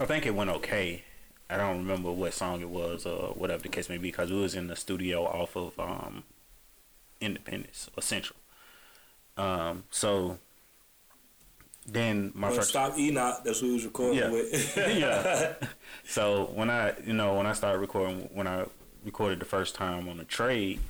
I 0.00 0.06
think 0.06 0.24
it 0.24 0.34
went 0.34 0.50
okay. 0.50 1.04
I 1.48 1.56
don't 1.56 1.78
remember 1.78 2.12
what 2.12 2.32
song 2.32 2.60
it 2.60 2.68
was 2.70 3.04
or 3.04 3.34
whatever 3.34 3.62
the 3.64 3.68
case 3.68 3.88
may 3.88 3.98
be 3.98 4.10
because 4.10 4.30
it 4.30 4.34
was 4.34 4.54
in 4.54 4.68
the 4.68 4.76
studio 4.76 5.24
off 5.24 5.56
of 5.56 5.78
um, 5.80 6.22
Independence 7.20 7.88
essential. 7.96 8.36
Um, 9.36 9.84
so 9.90 10.38
then 11.86 12.32
my 12.34 12.50
first 12.50 12.70
stop 12.70 12.98
Enoch. 12.98 13.40
That's 13.44 13.60
who 13.60 13.68
he 13.68 13.72
was 13.74 13.84
recording 13.84 14.18
Yeah. 14.18 14.30
with. 14.30 14.76
yeah. 14.76 15.54
So 16.04 16.50
when 16.54 16.70
I, 16.70 16.94
you 17.06 17.12
know, 17.12 17.34
when 17.34 17.46
I 17.46 17.52
started 17.52 17.78
recording, 17.78 18.28
when 18.32 18.46
I 18.46 18.64
recorded 19.04 19.38
the 19.38 19.44
first 19.44 19.74
time 19.76 20.08
on 20.08 20.16
the 20.16 20.24
trade 20.24 20.80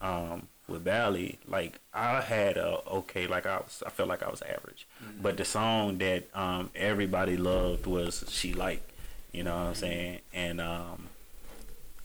um, 0.00 0.48
with 0.66 0.82
Bally, 0.84 1.38
like 1.46 1.78
I 1.92 2.20
had 2.22 2.56
a 2.56 2.78
okay, 2.88 3.26
like 3.26 3.44
I 3.44 3.58
was, 3.58 3.82
I 3.86 3.90
felt 3.90 4.08
like 4.08 4.22
I 4.22 4.30
was 4.30 4.40
average, 4.42 4.86
but 5.20 5.36
the 5.36 5.44
song 5.44 5.98
that 5.98 6.24
um, 6.34 6.70
everybody 6.74 7.36
loved 7.36 7.86
was 7.86 8.24
"She 8.28 8.54
Like," 8.54 8.82
you 9.32 9.42
know 9.42 9.54
what 9.54 9.66
I'm 9.68 9.74
saying, 9.74 10.20
and 10.32 10.60
um, 10.60 11.08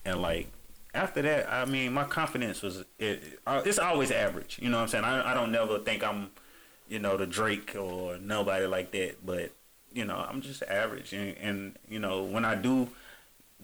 and 0.04 0.20
like 0.20 0.48
after 0.94 1.22
that, 1.22 1.52
I 1.52 1.64
mean, 1.64 1.92
my 1.92 2.04
confidence 2.04 2.62
was 2.62 2.84
it, 2.98 3.40
uh, 3.46 3.62
it's 3.64 3.78
always 3.78 4.10
average, 4.10 4.58
you 4.60 4.68
know 4.70 4.78
what 4.78 4.84
I'm 4.84 4.88
saying. 4.88 5.04
I 5.04 5.32
I 5.32 5.34
don't 5.34 5.52
never 5.52 5.78
think 5.78 6.02
I'm, 6.02 6.30
you 6.88 6.98
know, 6.98 7.16
the 7.16 7.26
Drake 7.26 7.76
or 7.76 8.18
nobody 8.18 8.66
like 8.66 8.90
that, 8.92 9.24
but 9.24 9.52
you 9.92 10.04
know, 10.04 10.16
I'm 10.28 10.40
just 10.40 10.62
average. 10.62 11.12
And, 11.12 11.36
and, 11.38 11.76
you 11.88 11.98
know, 11.98 12.22
when 12.22 12.44
I 12.44 12.54
do 12.54 12.88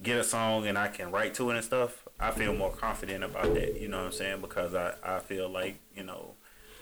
get 0.02 0.18
a 0.18 0.24
song 0.24 0.66
and 0.66 0.78
I 0.78 0.88
can 0.88 1.10
write 1.10 1.34
to 1.34 1.50
it 1.50 1.56
and 1.56 1.64
stuff, 1.64 2.06
I 2.18 2.30
feel 2.30 2.54
more 2.54 2.70
confident 2.70 3.24
about 3.24 3.54
that. 3.54 3.80
You 3.80 3.88
know 3.88 3.98
what 3.98 4.06
I'm 4.06 4.12
saying? 4.12 4.40
Because 4.40 4.74
I, 4.74 4.94
I 5.02 5.20
feel 5.20 5.48
like, 5.48 5.76
you 5.96 6.04
know, 6.04 6.34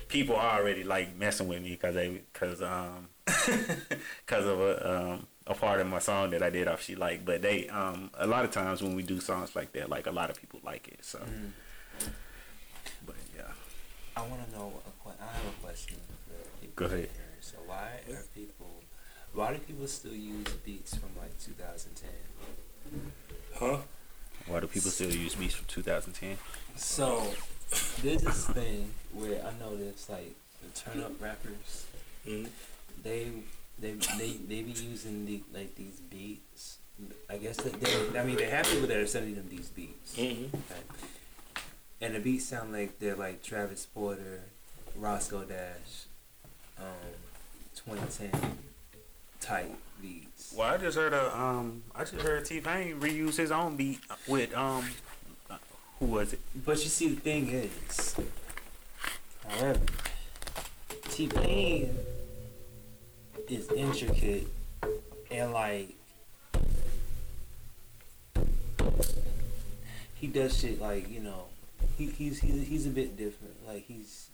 people 0.09 0.37
are 0.37 0.59
already 0.59 0.85
like 0.85 1.17
messing 1.17 1.49
with 1.49 1.63
me 1.63 1.71
because 1.71 1.95
they, 1.95 2.21
because, 2.33 2.63
um, 2.63 3.09
because 3.27 4.47
of 4.47 4.61
a, 4.61 5.13
um, 5.13 5.27
a 5.47 5.55
part 5.55 5.81
of 5.81 5.87
my 5.89 5.99
song 5.99 6.31
that 6.31 6.43
I 6.43 6.51
did 6.51 6.69
off 6.69 6.83
She 6.83 6.95
Like. 6.95 7.25
But 7.25 7.43
they, 7.43 7.69
um, 7.69 8.11
a 8.15 8.27
lot 8.27 8.45
of 8.45 8.51
times 8.51 8.83
when 8.83 8.95
we 8.95 9.03
do 9.03 9.21
songs 9.21 9.55
like 9.57 9.73
that, 9.73 9.89
like 9.91 10.07
a 10.07 10.13
lot 10.13 10.31
of 10.31 10.41
people 10.41 10.61
like 10.65 10.89
it. 10.89 11.05
So, 11.05 11.21
but 13.07 13.17
yeah. 13.37 13.43
I 14.17 14.21
want 14.23 14.45
to 14.47 14.57
know. 14.57 14.73
A 14.87 15.09
que- 15.09 15.19
I 15.21 15.25
have 15.37 15.47
a 15.47 15.63
question. 15.65 15.97
For 16.27 16.61
people 16.61 16.73
Go 16.77 16.85
ahead. 16.87 16.99
here. 17.01 17.09
So 17.41 17.57
why 17.67 17.89
are 18.11 18.23
people? 18.35 18.71
Why 19.35 19.53
do 19.55 19.59
people 19.61 19.87
still 19.87 20.13
use 20.15 20.47
beats 20.65 20.95
from 20.97 21.09
like 21.19 21.39
2010? 21.41 22.11
huh? 23.59 23.79
Why 24.47 24.61
do 24.61 24.67
people 24.67 24.91
still 24.91 25.11
use 25.11 25.35
beats 25.35 25.55
from 25.55 25.67
2010? 25.69 26.37
So 26.77 27.23
there's 28.03 28.23
this 28.23 28.47
thing 28.49 28.91
where 29.13 29.41
I 29.45 29.53
noticed 29.59 30.11
like 30.11 30.35
the 30.63 30.79
turn 30.79 31.03
up 31.03 31.13
rappers, 31.21 31.87
Mhm. 32.27 32.49
they 33.03 33.29
they 33.83 33.93
they 34.17 34.33
they 34.49 34.63
be 34.63 34.71
using 34.71 35.27
the 35.27 35.43
like 35.53 35.75
these 35.75 36.01
beats. 36.09 36.79
I 37.29 37.37
guess 37.37 37.57
that 37.57 37.81
they, 37.81 38.19
I 38.19 38.23
mean 38.23 38.37
they 38.37 38.49
have 38.49 38.65
people 38.67 38.87
that 38.87 38.97
are 38.97 39.07
sending 39.07 39.35
them 39.35 39.49
these 39.51 39.69
beats. 39.71 40.15
Mm-hmm. 40.15 40.45
Okay. 40.55 40.81
And 42.01 42.15
the 42.15 42.21
beats 42.21 42.47
sound 42.47 42.73
like 42.73 42.99
they're 43.01 43.17
like 43.17 43.43
Travis 43.43 43.87
Porter, 43.87 44.43
Roscoe 44.97 45.45
Dash, 45.45 46.07
um, 46.79 46.87
2010 47.75 48.59
type 49.41 49.75
beats. 50.01 50.55
Well, 50.57 50.73
I 50.73 50.79
just 50.79 50.97
heard 50.97 51.13
a 51.13 51.37
um, 51.37 51.83
I 51.95 52.05
just 52.05 52.15
heard 52.15 52.45
T 52.45 52.61
Pain 52.61 53.01
reuse 53.01 53.37
his 53.37 53.51
own 53.51 53.77
beat 53.77 53.99
with 54.29 54.55
um, 54.57 54.85
Who 55.99 56.07
was 56.07 56.35
it? 56.35 56.41
But 56.65 56.79
you 56.85 56.89
see, 56.89 57.09
the 57.09 57.21
thing 57.21 57.49
is, 57.51 58.17
however, 59.49 59.81
T 61.11 61.27
Pain 61.27 61.97
is 63.53 63.71
intricate 63.73 64.47
and 65.31 65.53
like 65.53 65.95
he 70.15 70.27
does 70.27 70.59
shit 70.59 70.81
like 70.81 71.11
you 71.11 71.21
know 71.21 71.47
he, 71.97 72.07
he's 72.07 72.41
he's 72.41 72.67
he's 72.67 72.87
a 72.87 72.91
bit 72.91 73.17
different. 73.17 73.55
Like 73.67 73.85
he's 73.87 74.29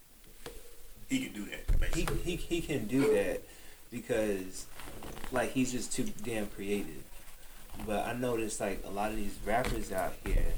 He 1.09 1.27
could 1.27 1.35
do 1.35 1.47
that. 1.47 1.95
he, 1.95 2.07
he 2.25 2.37
he 2.37 2.61
can 2.61 2.87
do 2.87 3.13
that 3.15 3.43
because 3.91 4.67
like 5.33 5.53
he's 5.53 5.73
just 5.73 5.93
too 5.93 6.07
damn 6.23 6.47
creative. 6.47 7.05
But 7.87 8.07
I 8.07 8.13
noticed 8.13 8.61
like 8.61 8.83
a 8.87 8.91
lot 8.91 9.11
of 9.11 9.17
these 9.17 9.37
rappers 9.45 9.93
out 9.93 10.15
here, 10.25 10.53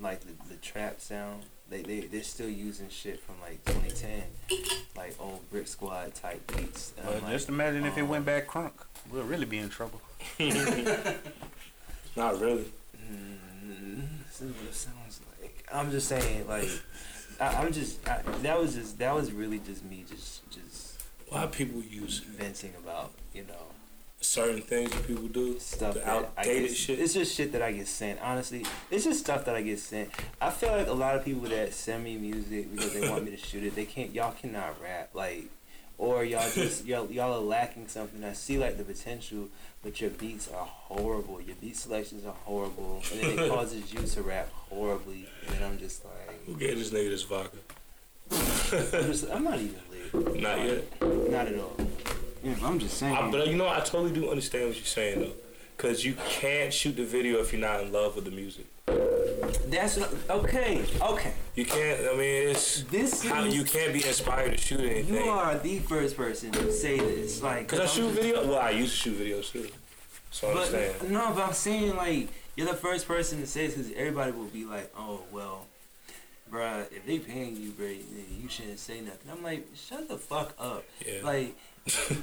like 0.00 0.20
the, 0.20 0.32
the 0.48 0.56
trap 0.56 1.00
sound, 1.00 1.42
they 1.68 1.82
they 1.82 2.00
they're 2.00 2.22
still 2.22 2.48
using 2.48 2.88
shit 2.88 3.20
from 3.20 3.40
like 3.40 3.64
2010, 3.64 4.22
like 4.96 5.14
old 5.18 5.48
Brick 5.50 5.66
Squad 5.66 6.14
type 6.14 6.46
beats. 6.56 6.92
And 6.96 7.06
I'm 7.06 7.12
Well, 7.14 7.22
like, 7.22 7.32
just 7.32 7.48
imagine 7.48 7.84
if 7.84 7.98
it 7.98 8.02
um, 8.02 8.08
went 8.08 8.24
back 8.24 8.46
crunk. 8.46 8.72
We'll 9.10 9.24
really 9.24 9.46
be 9.46 9.58
in 9.58 9.68
trouble. 9.68 10.00
Not 12.16 12.40
really. 12.40 12.66
Mm, 12.96 14.02
this 14.26 14.40
is 14.40 14.52
what 14.52 14.64
it 14.68 14.74
sounds 14.74 15.20
like. 15.40 15.66
I'm 15.72 15.90
just 15.90 16.08
saying, 16.08 16.46
like, 16.48 16.68
I, 17.40 17.46
I'm 17.56 17.72
just 17.72 18.06
I, 18.08 18.22
that 18.42 18.58
was 18.60 18.74
just 18.74 18.98
that 18.98 19.14
was 19.14 19.32
really 19.32 19.58
just 19.58 19.84
me 19.84 20.04
just 20.08 20.48
just 20.50 21.00
Why 21.28 21.46
people 21.46 21.82
use 21.82 22.20
venting 22.20 22.72
about 22.82 23.12
you 23.34 23.42
know 23.44 23.66
certain 24.26 24.62
things 24.62 24.90
that 24.90 25.06
people 25.06 25.28
do? 25.28 25.58
stuff 25.58 25.94
The 25.94 26.08
outdated 26.08 26.68
get, 26.68 26.76
shit. 26.76 26.98
It's 26.98 27.14
just 27.14 27.34
shit 27.34 27.52
that 27.52 27.62
I 27.62 27.72
get 27.72 27.86
sent. 27.88 28.20
Honestly, 28.20 28.64
it's 28.90 29.04
just 29.04 29.20
stuff 29.20 29.44
that 29.44 29.54
I 29.54 29.62
get 29.62 29.78
sent. 29.78 30.10
I 30.40 30.50
feel 30.50 30.72
like 30.72 30.88
a 30.88 30.92
lot 30.92 31.14
of 31.16 31.24
people 31.24 31.48
that 31.48 31.72
send 31.72 32.04
me 32.04 32.16
music 32.16 32.74
because 32.74 32.92
they 32.92 33.08
want 33.08 33.24
me 33.24 33.30
to 33.30 33.36
shoot 33.36 33.64
it, 33.64 33.74
they 33.74 33.84
can't. 33.84 34.12
Y'all 34.12 34.32
cannot 34.32 34.80
rap 34.82 35.10
like, 35.14 35.44
or 35.98 36.24
y'all 36.24 36.50
just 36.50 36.84
y'all 36.84 37.10
y'all 37.10 37.34
are 37.34 37.40
lacking 37.40 37.88
something. 37.88 38.22
I 38.24 38.32
see 38.32 38.58
like 38.58 38.76
the 38.76 38.84
potential, 38.84 39.48
but 39.82 40.00
your 40.00 40.10
beats 40.10 40.48
are 40.48 40.66
horrible. 40.66 41.40
Your 41.40 41.56
beat 41.56 41.76
selections 41.76 42.26
are 42.26 42.34
horrible, 42.44 43.02
and 43.12 43.20
then 43.20 43.38
it 43.38 43.50
causes 43.50 43.92
you 43.92 44.00
to 44.00 44.22
rap 44.22 44.50
horribly. 44.68 45.28
And 45.54 45.64
I'm 45.64 45.78
just 45.78 46.04
like, 46.04 46.44
Who 46.46 46.56
gave 46.56 46.78
this 46.78 46.90
nigga 46.90 47.10
this 47.10 47.22
vodka? 47.22 47.58
I'm, 48.30 48.38
just, 49.06 49.30
I'm 49.30 49.44
not 49.44 49.58
even 49.60 49.80
lit. 49.90 50.42
Not 50.42 50.58
yet. 50.58 51.02
Not 51.30 51.46
at 51.46 51.58
all. 51.58 51.76
Yeah, 52.46 52.54
I'm 52.66 52.78
just 52.78 52.96
saying. 52.98 53.14
I, 53.16 53.30
but 53.30 53.48
you 53.48 53.56
know, 53.56 53.68
I 53.68 53.80
totally 53.80 54.12
do 54.12 54.30
understand 54.30 54.68
what 54.68 54.76
you're 54.76 54.84
saying 54.84 55.20
though, 55.20 55.32
because 55.76 56.04
you 56.04 56.14
can't 56.28 56.72
shoot 56.72 56.94
the 56.96 57.04
video 57.04 57.40
if 57.40 57.52
you're 57.52 57.60
not 57.60 57.80
in 57.80 57.92
love 57.92 58.14
with 58.14 58.24
the 58.24 58.30
music. 58.30 58.66
That's 59.68 59.98
okay. 60.30 60.84
Okay. 61.02 61.32
You 61.56 61.64
can't. 61.64 62.00
I 62.08 62.12
mean, 62.12 62.48
it's 62.50 62.82
This 62.84 63.24
how 63.26 63.42
is- 63.44 63.54
you 63.56 63.64
can't 63.64 63.92
be 63.92 64.06
inspired 64.06 64.52
to 64.52 64.58
shoot 64.58 64.78
anything. 64.80 65.12
You 65.14 65.22
are 65.28 65.56
the 65.58 65.80
first 65.80 66.16
person 66.16 66.52
to 66.52 66.72
say 66.72 66.98
this. 66.98 67.42
Like, 67.42 67.66
Cause 67.66 67.80
I 67.80 67.82
I'm 67.82 67.88
shoot 67.88 68.08
just- 68.10 68.20
video. 68.20 68.46
Well, 68.46 68.58
I 68.60 68.70
used 68.70 68.92
to 68.92 68.98
shoot 69.10 69.18
videos 69.18 69.50
too. 69.50 69.68
So 70.30 70.50
I 70.50 70.54
But 70.54 70.72
understand. 70.74 71.10
no, 71.10 71.32
but 71.34 71.42
I'm 71.48 71.52
saying 71.52 71.96
like 71.96 72.28
you're 72.54 72.68
the 72.68 72.74
first 72.76 73.08
person 73.08 73.40
to 73.40 73.46
say 73.46 73.66
this 73.66 73.74
because 73.76 73.92
everybody 73.96 74.30
will 74.32 74.44
be 74.46 74.64
like, 74.64 74.92
oh 74.96 75.22
well, 75.32 75.66
bruh, 76.52 76.82
if 76.92 77.04
they 77.06 77.18
paying 77.18 77.56
you, 77.56 77.70
bruh, 77.70 77.96
you 78.40 78.48
shouldn't 78.48 78.78
say 78.78 79.00
nothing. 79.00 79.30
I'm 79.32 79.42
like, 79.42 79.66
shut 79.74 80.08
the 80.08 80.16
fuck 80.18 80.54
up. 80.60 80.84
Yeah. 81.04 81.20
Like, 81.24 81.56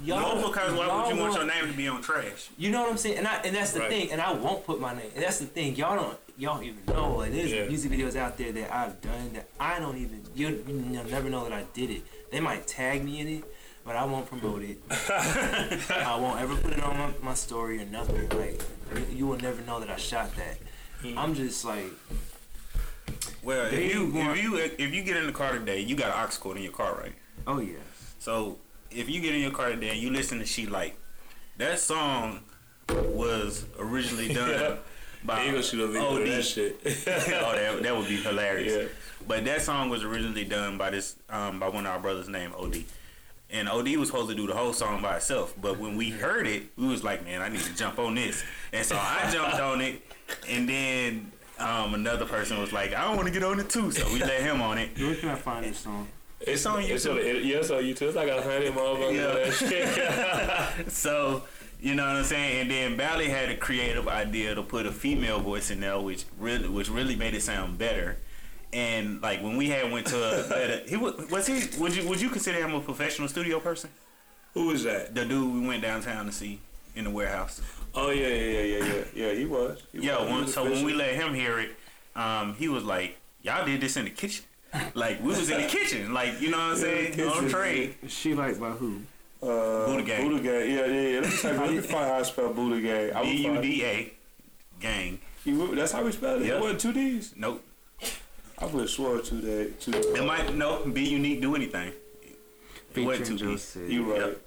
y'all. 0.04 0.36
No, 0.42 0.48
because 0.50 0.74
why 0.74 0.86
y'all 0.88 1.08
would 1.08 1.16
you 1.16 1.22
want 1.22 1.36
your 1.36 1.46
name 1.46 1.68
to 1.72 1.74
be 1.78 1.88
on 1.88 2.02
trash? 2.02 2.50
You 2.58 2.72
know 2.72 2.82
what 2.82 2.92
I'm 2.92 2.98
saying? 2.98 3.18
And 3.18 3.28
I 3.28 3.36
and 3.44 3.56
that's 3.56 3.72
the 3.72 3.80
Right. 3.82 3.90
thing. 3.90 4.12
And 4.12 4.22
I 4.22 4.34
won't 4.34 4.66
put 4.66 4.80
my 4.80 4.94
name. 4.94 5.12
And 5.16 5.24
that's 5.24 5.40
the 5.40 5.46
thing. 5.46 5.76
Y'all 5.76 5.96
don't 5.96 6.18
y'all 6.38 6.56
don't 6.56 6.66
even 6.66 6.86
know. 6.88 7.16
Like 7.18 7.32
there's 7.32 7.52
Yeah. 7.52 7.66
music 7.66 7.92
videos 7.92 8.16
out 8.16 8.38
there 8.38 8.52
that 8.52 8.74
I've 8.74 9.00
done 9.02 9.34
that 9.34 9.48
I 9.60 9.80
don't 9.80 9.98
even 9.98 10.22
you 10.36 10.64
you'll 10.68 11.06
never 11.06 11.30
know 11.30 11.44
that 11.44 11.54
I 11.54 11.64
did 11.74 11.90
it. 11.90 12.04
They 12.32 12.40
might 12.40 12.68
tag 12.68 13.04
me 13.06 13.20
in 13.22 13.28
it, 13.28 13.44
but 13.86 13.96
I 13.96 14.04
won't 14.06 14.28
promote 14.28 14.64
it. 14.64 14.80
I 14.90 16.18
won't 16.20 16.42
ever 16.42 16.56
put 16.56 16.74
it 16.74 16.84
on 16.84 16.98
my, 16.98 17.10
my 17.22 17.34
story 17.34 17.82
or 17.82 17.86
nothing. 17.86 18.28
Like 18.30 18.62
you- 18.96 19.16
you 19.16 19.28
will 19.28 19.38
never 19.38 19.62
know 19.62 19.80
that 19.80 19.90
I 19.90 19.96
shot 19.98 20.36
that. 20.36 20.58
Hmm. 21.02 21.18
I'm 21.18 21.36
just 21.36 21.64
like 21.66 21.86
Well, 23.44 23.66
if 23.68 23.94
you 23.94 24.12
if 24.18 24.44
you 24.44 24.56
if 24.58 24.94
you 24.94 25.04
get 25.04 25.18
in 25.18 25.26
the 25.28 25.34
car 25.34 25.54
today, 25.54 25.80
you 25.80 25.96
got 25.96 26.16
an 26.16 26.24
aux 26.28 26.38
cord 26.40 26.58
in 26.58 26.64
your 26.64 26.72
car, 26.74 26.96
right? 26.96 27.14
oh 27.48 27.60
yeah. 27.60 27.78
So 28.20 28.58
if 28.96 29.10
you 29.10 29.22
get 29.22 29.34
in 29.36 29.42
your 29.42 29.52
car 29.52 29.70
today 29.70 29.90
and 29.90 30.00
you 30.00 30.10
listen 30.12 30.40
to 30.40 30.46
She 30.46 30.66
Like, 30.66 30.98
that 31.58 31.80
song 31.80 32.42
was 32.90 33.66
originally 33.80 34.34
done 34.34 34.50
Yeah. 34.60 34.76
by 35.24 35.44
You 35.46 35.52
gonna 35.52 35.64
shoot 35.64 35.82
a 35.84 35.88
video 35.88 36.16
of 36.16 36.22
OD. 36.22 36.28
that 36.28 36.44
shit? 36.44 36.80
oh, 36.86 37.52
that, 37.56 37.84
that 37.84 37.96
would 37.96 38.08
be 38.08 38.18
hilarious. 38.18 38.74
Yeah. 38.74 38.88
But 39.28 39.46
that 39.46 39.62
song 39.62 39.90
was 39.90 40.04
originally 40.04 40.44
done 40.46 40.78
by 40.78 40.90
this 40.90 41.16
um, 41.30 41.60
by 41.60 41.70
one 41.70 41.86
of 41.86 41.92
our 41.94 42.00
brothers 42.00 42.28
named 42.28 42.54
OD. 42.58 42.84
And 43.50 43.70
OD 43.70 43.96
was 43.98 44.08
supposed 44.10 44.30
to 44.30 44.36
do 44.36 44.48
the 44.48 44.56
whole 44.56 44.74
song 44.74 45.02
by 45.02 45.18
itself. 45.18 45.54
But 45.62 45.78
when 45.78 45.96
we 45.96 46.10
heard 46.10 46.48
it, 46.48 46.64
we 46.76 46.88
was 46.88 47.04
like, 47.04 47.24
man, 47.24 47.42
I 47.42 47.50
need 47.50 47.62
to 47.62 47.76
jump 47.76 48.00
on 48.00 48.16
this. 48.16 48.44
And 48.74 48.84
so 48.86 48.98
I 48.98 49.30
jumped 49.32 49.60
on 49.60 49.80
it. 49.80 50.02
And 50.50 50.68
then 50.68 51.32
um, 51.60 51.94
another 51.94 52.26
person 52.26 52.60
was 52.60 52.74
like, 52.74 52.94
I 52.96 53.04
don't 53.04 53.16
want 53.16 53.28
to 53.28 53.34
get 53.34 53.44
on 53.44 53.60
it 53.60 53.70
too. 53.70 53.92
So 53.92 54.12
we 54.12 54.20
let 54.20 54.42
him 54.42 54.60
on 54.62 54.80
it. 54.80 54.98
Where 55.00 55.14
can 55.16 55.30
I 55.30 55.36
find 55.36 55.64
this 55.66 55.78
song? 55.78 56.08
It's 56.46 56.66
on 56.66 56.82
It's 56.84 57.06
on, 57.06 57.18
YouTube. 57.18 57.46
yeah, 57.46 57.58
it's 57.58 57.70
on 57.72 57.84
YouTube. 57.84 58.02
It's 58.08 58.16
like 58.16 58.28
a 58.30 58.42
hundred 58.42 58.74
motherfuckers. 58.76 59.62
Yeah. 59.72 59.96
Yeah. 59.96 60.66
that 60.76 60.76
shit. 60.78 60.88
So, 60.92 61.44
you 61.82 61.96
know 61.96 62.06
what 62.06 62.16
I'm 62.18 62.24
saying? 62.24 62.62
And 62.62 62.72
then 62.72 62.98
Bally 62.98 63.30
had 63.30 63.50
a 63.50 63.58
creative 63.58 64.08
idea 64.08 64.56
to 64.56 64.64
put 64.64 64.86
a 64.86 64.92
female 64.92 65.40
voice 65.40 65.72
in 65.72 65.80
there, 65.80 66.00
which 66.00 66.26
really, 66.40 66.68
which 66.68 66.90
really 66.90 67.16
made 67.16 67.34
it 67.34 67.42
sound 67.44 67.78
better. 67.78 68.18
And 68.72 69.22
like 69.22 69.42
when 69.44 69.56
we 69.58 69.70
had 69.70 69.92
went 69.92 70.08
to 70.08 70.18
a, 70.18 70.50
better, 70.50 70.82
he 70.88 70.98
was, 70.98 71.30
was 71.30 71.48
he? 71.48 71.80
Would 71.80 71.96
you 71.96 72.08
would 72.10 72.20
you 72.22 72.30
consider 72.30 72.58
him 72.60 72.74
a 72.74 72.80
professional 72.82 73.28
studio 73.28 73.60
person? 73.60 73.90
Who 74.54 74.68
was 74.68 74.84
that? 74.84 75.14
The 75.16 75.26
dude 75.26 75.54
we 75.62 75.68
went 75.68 75.82
downtown 75.82 76.26
to 76.26 76.32
see 76.32 76.60
in 76.96 77.04
the 77.06 77.10
warehouse. 77.10 77.62
Oh 77.96 78.10
yeah, 78.10 78.28
yeah, 78.28 78.36
yeah, 78.36 78.62
yeah, 78.62 78.86
yeah. 78.86 79.04
Yeah, 79.28 79.34
he 79.34 79.46
was. 79.46 79.82
He 79.92 80.00
Yeah. 80.08 80.20
was. 80.22 80.30
He 80.30 80.36
was 80.42 80.54
so 80.54 80.64
when 80.64 80.84
we 80.84 80.94
let 80.94 81.14
him 81.16 81.34
hear 81.34 81.60
it, 81.60 81.72
um, 82.16 82.56
he 82.56 82.68
was 82.68 82.84
like, 82.84 83.18
"Y'all 83.44 83.66
did 83.66 83.82
this 83.82 83.96
in 83.98 84.06
the 84.06 84.12
kitchen." 84.12 84.46
Like 84.96 85.22
we 85.22 85.28
was 85.28 85.50
in 85.50 85.62
the 85.62 85.68
kitchen, 85.68 86.14
like 86.14 86.40
you 86.42 86.50
know 86.52 86.58
what 86.58 86.72
I'm 86.72 86.78
saying, 86.78 87.14
kitchen. 87.14 87.30
on 87.30 87.48
trade. 87.50 87.96
She 88.08 88.34
like 88.34 88.60
by 88.60 88.72
who? 88.72 89.02
uh, 89.42 89.86
Buda 89.88 90.04
Gang. 90.04 90.30
Buda 90.30 90.42
Gang. 90.44 90.70
Yeah, 90.72 90.86
yeah, 90.86 91.10
yeah. 91.10 91.20
Let 91.20 91.30
me, 91.32 91.38
type, 91.38 91.60
let 91.60 91.72
me 91.72 91.80
find 91.82 92.06
how 92.06 92.20
I 92.20 92.24
spell 92.24 92.54
Buda 92.54 92.82
Gang. 92.82 93.14
I 93.16 93.22
would 93.22 93.30
B 93.30 93.38
U 93.44 93.50
find- 93.52 93.62
D 93.62 93.86
A, 93.86 94.14
gang. 94.80 95.20
You- 95.46 95.76
That's 95.76 95.92
how 95.92 96.04
we 96.04 96.12
spell 96.12 96.42
it. 96.42 96.46
Yeah. 96.48 96.56
It 96.56 96.62
wasn't 96.62 96.80
two 96.82 96.94
D's. 96.94 97.34
Nope. 97.36 97.64
I 98.60 98.66
would 98.66 98.82
have 98.82 98.90
swore 98.90 99.20
two 99.20 99.42
day. 99.42 99.72
Two. 99.80 99.92
It 99.94 100.24
might 100.26 100.56
no 100.56 100.86
be 100.86 101.04
unique. 101.04 101.42
Do 101.42 101.56
anything. 101.56 101.92
It 102.96 103.06
wasn't 103.06 103.28
Featuring 103.28 103.36
two 103.38 103.38
Joe 103.46 103.54
B's. 103.54 103.78
You 103.92 104.14
right. 104.14 104.38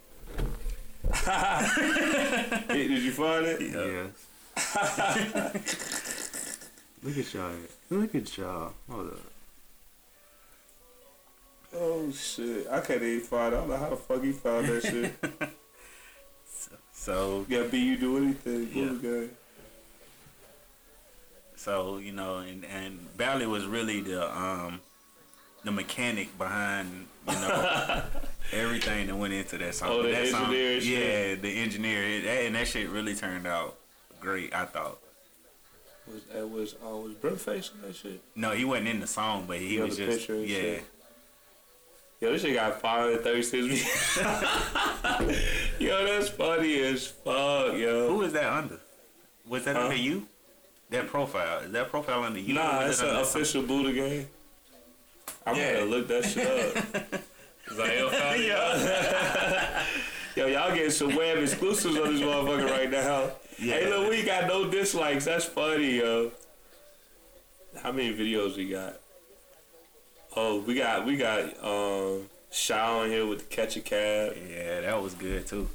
Hey, 2.68 2.88
Did 2.88 3.02
you 3.02 3.12
find 3.12 3.46
it? 3.46 3.60
Yes. 3.60 4.26
Look 7.02 7.18
at 7.18 7.34
y'all. 7.34 7.50
Look 7.90 8.14
at 8.14 8.38
y'all. 8.38 8.72
Hold 8.90 9.08
up. 9.08 9.20
Oh 11.78 12.10
shit! 12.12 12.66
I 12.70 12.80
can't 12.80 13.02
even 13.02 13.20
find. 13.26 13.54
I 13.54 13.58
don't 13.58 13.68
know 13.68 13.76
how 13.76 13.90
the 13.90 13.96
fuck 13.96 14.22
he 14.22 14.32
found 14.32 14.66
that 14.68 14.82
shit. 14.82 15.12
So 16.92 17.46
Yeah, 17.48 17.62
B, 17.70 17.78
you 17.78 17.96
do 17.96 18.16
anything. 18.16 18.68
Yeah. 18.74 19.26
So 21.54 21.98
you 21.98 22.10
know, 22.12 22.38
and 22.38 22.64
and 22.64 23.16
Bally 23.16 23.46
was 23.46 23.64
really 23.64 24.00
the 24.00 24.28
um 24.36 24.80
the 25.64 25.70
mechanic 25.70 26.36
behind 26.36 27.06
you 27.28 27.34
know 27.34 28.02
everything 28.52 29.06
that 29.06 29.16
went 29.16 29.34
into 29.34 29.56
that 29.58 29.74
song. 29.74 29.88
Oh, 29.90 30.02
the 30.02 30.10
that 30.10 30.26
engineer 30.26 30.78
yeah, 30.78 31.34
the 31.36 31.48
engineer, 31.62 32.02
it, 32.02 32.24
and 32.46 32.54
that 32.56 32.66
shit 32.66 32.88
really 32.88 33.14
turned 33.14 33.46
out 33.46 33.76
great. 34.20 34.52
I 34.54 34.64
thought. 34.64 34.98
Was 36.12 36.22
that 36.32 36.48
was 36.48 36.74
uh, 36.84 36.88
was 36.96 37.14
Brent 37.14 37.40
face 37.40 37.70
on 37.74 37.82
that 37.88 37.96
shit? 37.96 38.20
No, 38.34 38.50
he 38.52 38.64
wasn't 38.64 38.88
in 38.88 39.00
the 39.00 39.06
song, 39.06 39.44
but 39.46 39.58
he 39.58 39.76
Yeah, 39.78 39.84
was 39.84 39.96
just 39.96 40.18
picture 40.18 40.36
yeah. 40.44 40.56
shit. 40.56 40.84
Yo, 42.20 42.32
this 42.32 42.40
shit 42.42 42.54
got 42.54 42.80
536 42.80 43.66
views. 43.66 43.84
yo, 45.78 46.04
that's 46.06 46.28
funny 46.30 46.80
as 46.80 47.06
fuck, 47.06 47.74
yo. 47.76 48.08
Who 48.08 48.22
is 48.22 48.32
that 48.32 48.50
under? 48.50 48.78
Was 49.46 49.64
that 49.64 49.76
Huh? 49.76 49.82
under 49.84 49.96
you? 49.96 50.26
That 50.90 51.08
profile 51.08 51.58
is 51.60 51.72
that 51.72 51.90
profile 51.90 52.22
under 52.24 52.38
you? 52.40 52.54
Nah, 52.54 52.80
it's 52.86 53.02
it 53.02 53.08
an 53.08 53.16
official 53.16 53.62
Buddha 53.62 53.92
game. 53.92 54.28
I'm 55.46 55.56
Yeah. 55.56 55.74
gonna 55.74 55.86
look 55.86 56.08
that 56.08 56.24
shit 56.24 56.46
up. 56.46 56.84
It's 57.68 57.76
like, 57.76 57.98
yo, 57.98 58.08
it. 58.12 59.82
yo, 60.36 60.46
y'all 60.46 60.72
getting 60.72 60.90
some 60.92 61.16
web 61.16 61.38
exclusives 61.38 61.96
on 61.98 62.14
this 62.14 62.22
motherfucker 62.22 62.70
right 62.70 62.88
now. 62.88 63.30
Hey, 63.56 63.82
Yeah. 63.82 63.88
look, 63.96 64.08
we 64.10 64.22
got 64.22 64.46
no 64.46 64.70
dislikes. 64.70 65.24
That's 65.24 65.46
funny, 65.46 65.96
yo. 65.96 66.30
How 67.82 67.90
many 67.90 68.14
videos 68.14 68.56
we 68.56 68.68
got? 68.70 69.00
Oh, 70.36 70.60
we 70.60 70.74
got 70.74 71.06
we 71.06 71.16
got 71.16 71.64
um 71.64 72.28
Shaw 72.50 73.00
on 73.00 73.10
here 73.10 73.26
with 73.26 73.38
the 73.38 73.44
catch 73.56 73.76
a 73.76 73.80
cab. 73.80 74.36
Yeah, 74.50 74.82
that 74.82 75.02
was 75.02 75.14
good 75.14 75.46
too. 75.46 75.68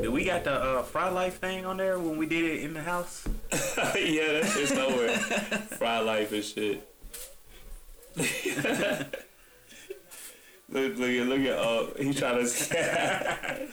Did 0.00 0.08
we 0.08 0.24
got 0.24 0.44
the 0.44 0.52
uh, 0.52 0.82
Fry 0.82 1.10
Life 1.10 1.38
thing 1.38 1.66
on 1.66 1.76
there 1.76 1.98
when 1.98 2.16
we 2.16 2.26
did 2.26 2.44
it 2.44 2.62
in 2.62 2.72
the 2.72 2.82
house? 2.82 3.26
yeah, 3.52 4.40
that 4.40 4.50
shit's 4.54 4.72
nowhere. 4.72 5.10
Fry 5.10 6.00
life 6.00 6.32
and 6.32 6.44
shit. 6.44 6.86
look, 10.68 10.98
look 10.98 11.10
at, 11.10 11.26
look 11.26 11.40
at, 11.40 11.58
uh, 11.58 11.86
he 11.98 12.14
trying 12.14 12.38
to. 12.46 13.68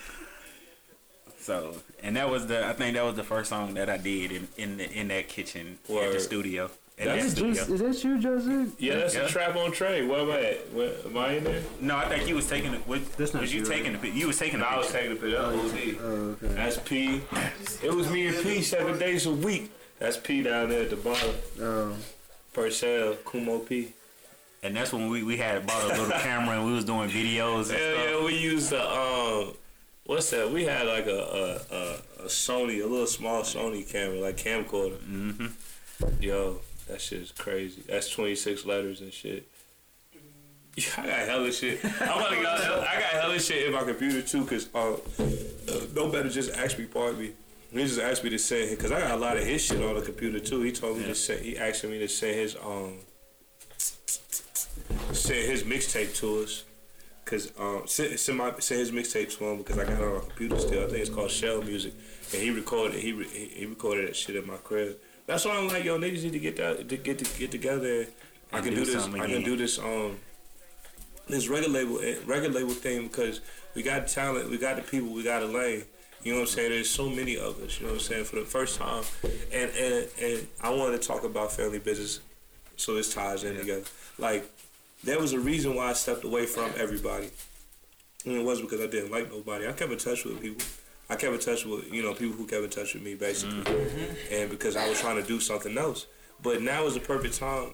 So, 1.40 1.76
and 2.04 2.18
that 2.18 2.30
was 2.30 2.48
the 2.48 2.66
I 2.66 2.74
think 2.74 2.96
that 2.96 3.06
was 3.06 3.16
the 3.16 3.24
first 3.24 3.50
song 3.50 3.74
that 3.76 3.90
I 3.90 3.98
did 3.98 4.32
in 4.34 4.48
in, 4.58 4.78
the, 4.78 4.92
in 4.92 5.08
that 5.08 5.30
kitchen 5.30 5.80
at 5.90 6.12
the 6.12 6.20
studio. 6.20 6.70
At 7.00 7.06
That's 7.06 7.26
that 7.26 7.30
studio. 7.32 7.62
Is 7.62 7.80
that 8.02 8.04
you, 8.04 8.20
Joseph? 8.20 8.74
yeah, 8.80 8.96
that's 8.96 9.14
Yeah. 9.14 9.22
a 9.22 9.28
trap 9.30 9.56
on 9.56 9.72
Trey. 9.72 10.04
Where 10.04 10.22
am 10.22 10.32
I 10.32 10.42
at? 10.42 10.74
Where, 10.74 10.94
am 11.06 11.16
I 11.18 11.34
in 11.34 11.44
there? 11.44 11.62
No, 11.80 11.96
I 11.96 12.10
think 12.10 12.28
you 12.28 12.34
was 12.34 12.50
taking 12.50 12.74
it. 12.74 12.82
What, 12.88 13.06
That's 13.18 13.36
not 13.36 13.42
was 13.42 13.54
you 13.54 13.60
you, 13.60 13.66
taking 13.68 14.00
the? 14.02 14.10
You 14.10 14.26
was 14.28 14.40
taking 14.40 14.60
the 14.62 14.68
I 14.68 14.78
was 14.80 14.92
taking 14.92 15.12
the 15.12 15.16
picture. 15.18 15.38
That 15.40 15.54
was 15.54 15.74
Oh, 16.02 16.38
okay. 16.44 16.54
That's 16.56 16.78
P. 16.80 17.22
It 17.84 17.94
was 17.94 18.10
me 18.10 18.26
and 18.28 18.38
P 18.44 18.64
seven 18.64 18.98
days 18.98 19.28
a 19.28 19.32
week. 19.32 19.72
That's 20.00 20.18
P 20.18 20.42
down 20.42 20.70
there 20.70 20.84
at 20.84 20.90
the 20.90 20.96
bottom. 20.96 21.36
Oh, 21.62 21.96
Purcell, 22.54 23.16
Kumo 23.30 23.60
P. 23.60 23.94
And 24.64 24.76
that's 24.76 24.92
when 24.92 25.08
we, 25.10 25.22
we 25.22 25.38
had 25.38 25.68
bought 25.68 25.84
a 25.84 25.88
little 25.90 26.10
camera 26.20 26.58
and 26.58 26.66
we 26.66 26.74
was 26.74 26.84
doing 26.86 27.10
videos 27.10 27.70
and 27.70 27.78
Hell 27.78 27.94
stuff. 27.94 28.10
yeah, 28.10 28.26
we 28.26 28.38
used 28.40 28.72
the 28.72 28.82
um, 28.84 29.54
what's 30.06 30.32
that? 30.32 30.50
We 30.52 30.66
had 30.66 30.88
like 30.88 31.06
a 31.06 31.12
a, 31.12 31.76
a, 31.76 32.24
a 32.24 32.28
Sony, 32.28 32.84
a 32.84 32.88
little 32.88 33.06
small 33.06 33.44
Sony 33.44 33.88
camera, 33.88 34.18
like 34.20 34.38
camcorder. 34.38 34.98
Mm-hmm. 34.98 35.48
Yo, 36.22 36.60
that 36.88 37.02
shit 37.02 37.22
is 37.22 37.32
crazy. 37.32 37.84
That's 37.88 38.10
twenty 38.10 38.36
six 38.36 38.66
letters 38.66 39.02
and 39.02 39.14
shit. 39.14 39.48
Yeah, 40.76 40.86
I 40.98 41.08
got 41.08 41.20
hella 41.28 41.52
shit. 41.52 41.84
I'm 41.84 41.90
about 41.92 42.30
to 42.30 42.36
get, 42.36 42.46
I 42.46 43.00
got 43.00 43.22
hella 43.22 43.40
shit 43.40 43.66
in 43.66 43.74
my 43.74 43.84
computer 43.84 44.22
too, 44.22 44.46
cause 44.46 44.70
uh, 44.76 44.94
uh, 44.94 44.98
no 45.96 46.10
better 46.10 46.30
just 46.30 46.56
ask 46.56 46.78
me, 46.78 46.86
pardon 46.86 47.20
me. 47.20 47.32
He 47.72 47.80
just 47.80 48.00
asked 48.00 48.24
me 48.24 48.30
to 48.30 48.40
send 48.40 48.70
him, 48.70 48.78
cause 48.78 48.92
I 48.92 49.02
got 49.02 49.12
a 49.12 49.18
lot 49.18 49.38
of 49.38 49.44
his 49.44 49.62
shit 49.62 49.82
on 49.82 49.96
the 49.96 50.02
computer 50.02 50.40
too. 50.40 50.62
He 50.62 50.72
told 50.72 50.98
me 50.98 51.04
to 51.06 51.16
send. 51.16 51.42
He 51.42 51.58
asked 51.58 51.84
me 51.84 51.98
to 52.00 52.08
send 52.08 52.36
his 52.36 52.56
um, 52.56 53.00
send 55.12 55.52
his 55.52 55.64
mixtape 55.64 56.16
to 56.18 56.44
us. 56.44 56.64
Cause 57.26 57.52
um, 57.60 57.82
send, 57.88 58.18
send 58.18 58.38
my 58.38 58.54
send 58.60 58.80
his 58.80 58.92
mixtape 58.92 59.36
to 59.38 59.46
him 59.46 59.58
because 59.58 59.78
I 59.78 59.84
got 59.84 59.94
it 59.94 60.02
on 60.02 60.14
my 60.14 60.20
computer 60.22 60.60
still. 60.60 60.86
I 60.86 60.88
think 60.88 61.00
it's 61.00 61.10
called 61.10 61.30
Shell 61.32 61.64
Music, 61.64 61.94
and 62.34 62.42
he 62.42 62.52
recorded 62.52 63.00
he 63.00 63.12
re, 63.12 63.26
he 63.28 63.66
recorded 63.66 64.08
that 64.08 64.16
shit 64.16 64.38
in 64.38 64.48
my 64.48 64.58
crib. 64.58 64.98
That's 65.28 65.46
why 65.46 65.58
I'm 65.58 65.68
like, 65.68 65.84
yo, 65.84 66.00
niggas 66.00 66.24
need 66.24 66.34
to 66.34 66.40
get 66.40 66.56
that 66.56 66.90
to 66.90 66.98
get 66.98 67.20
to 67.20 67.40
get 67.40 67.52
together. 67.52 68.02
And 68.02 68.08
I 68.54 68.62
can 68.62 68.74
do 68.74 68.86
do, 68.86 68.94
this. 68.94 69.06
I 69.06 69.28
can 69.28 69.44
do 69.44 69.56
this. 69.56 69.78
Um, 69.78 70.18
this 71.28 71.50
record 71.50 71.72
label 71.72 72.00
eh, 72.02 72.16
record 72.26 72.54
label 72.54 72.72
thing 72.72 73.08
because 73.08 73.42
we 73.76 73.84
got 73.84 74.08
talent, 74.08 74.50
we 74.50 74.58
got 74.58 74.78
the 74.78 74.82
people, 74.82 75.10
we 75.10 75.24
got 75.24 75.44
a 75.44 75.46
lane. 75.46 75.84
You 76.24 76.34
know 76.34 76.40
what 76.40 76.50
I'm 76.50 76.56
saying? 76.56 76.72
There's 76.72 76.90
so 76.90 77.10
many 77.10 77.38
of 77.38 77.62
us. 77.62 77.80
You 77.80 77.86
know 77.86 77.94
what 77.94 78.02
I'm 78.02 78.06
saying? 78.08 78.24
For 78.26 78.38
the 78.38 78.46
first 78.46 78.80
time, 78.80 79.04
and 79.54 79.70
and 79.78 80.08
and 80.22 80.48
I 80.62 80.70
wanted 80.70 81.02
to 81.02 81.08
talk 81.08 81.24
about 81.24 81.52
family 81.52 81.80
business, 81.80 82.22
so 82.78 82.96
this 82.96 83.14
ties 83.14 83.44
in 83.44 83.58
together. 83.58 83.84
Like 84.18 84.50
there 85.04 85.20
was 85.20 85.34
a 85.34 85.40
reason 85.40 85.76
why 85.76 85.90
I 85.90 85.94
stepped 85.94 86.24
away 86.24 86.46
from 86.46 86.72
everybody. 86.78 87.30
And 88.26 88.36
it 88.36 88.44
wasn't 88.44 88.70
because 88.70 88.84
I 88.84 88.90
didn't 88.90 89.12
like 89.12 89.32
nobody. 89.32 89.68
I 89.68 89.72
kept 89.74 89.92
in 89.92 89.98
touch 89.98 90.26
with 90.26 90.42
people. 90.42 90.66
I 91.10 91.16
kept 91.16 91.34
in 91.34 91.40
touch 91.40 91.66
with, 91.66 91.92
you 91.92 92.04
know, 92.04 92.14
people 92.14 92.36
who 92.36 92.46
kept 92.46 92.64
in 92.64 92.70
touch 92.70 92.94
with 92.94 93.04
me, 93.04 93.16
basically. 93.16 93.60
Mm-hmm. 93.60 94.00
Mm-hmm. 94.00 94.34
And 94.34 94.50
because 94.50 94.76
I 94.76 94.90
was 94.90 95.00
trying 95.00 95.22
to 95.22 95.28
do 95.28 95.40
something 95.40 95.78
else. 95.78 96.06
But 96.44 96.62
now 96.62 96.86
is 96.86 96.94
the 96.96 97.00
perfect 97.00 97.36
time 97.36 97.72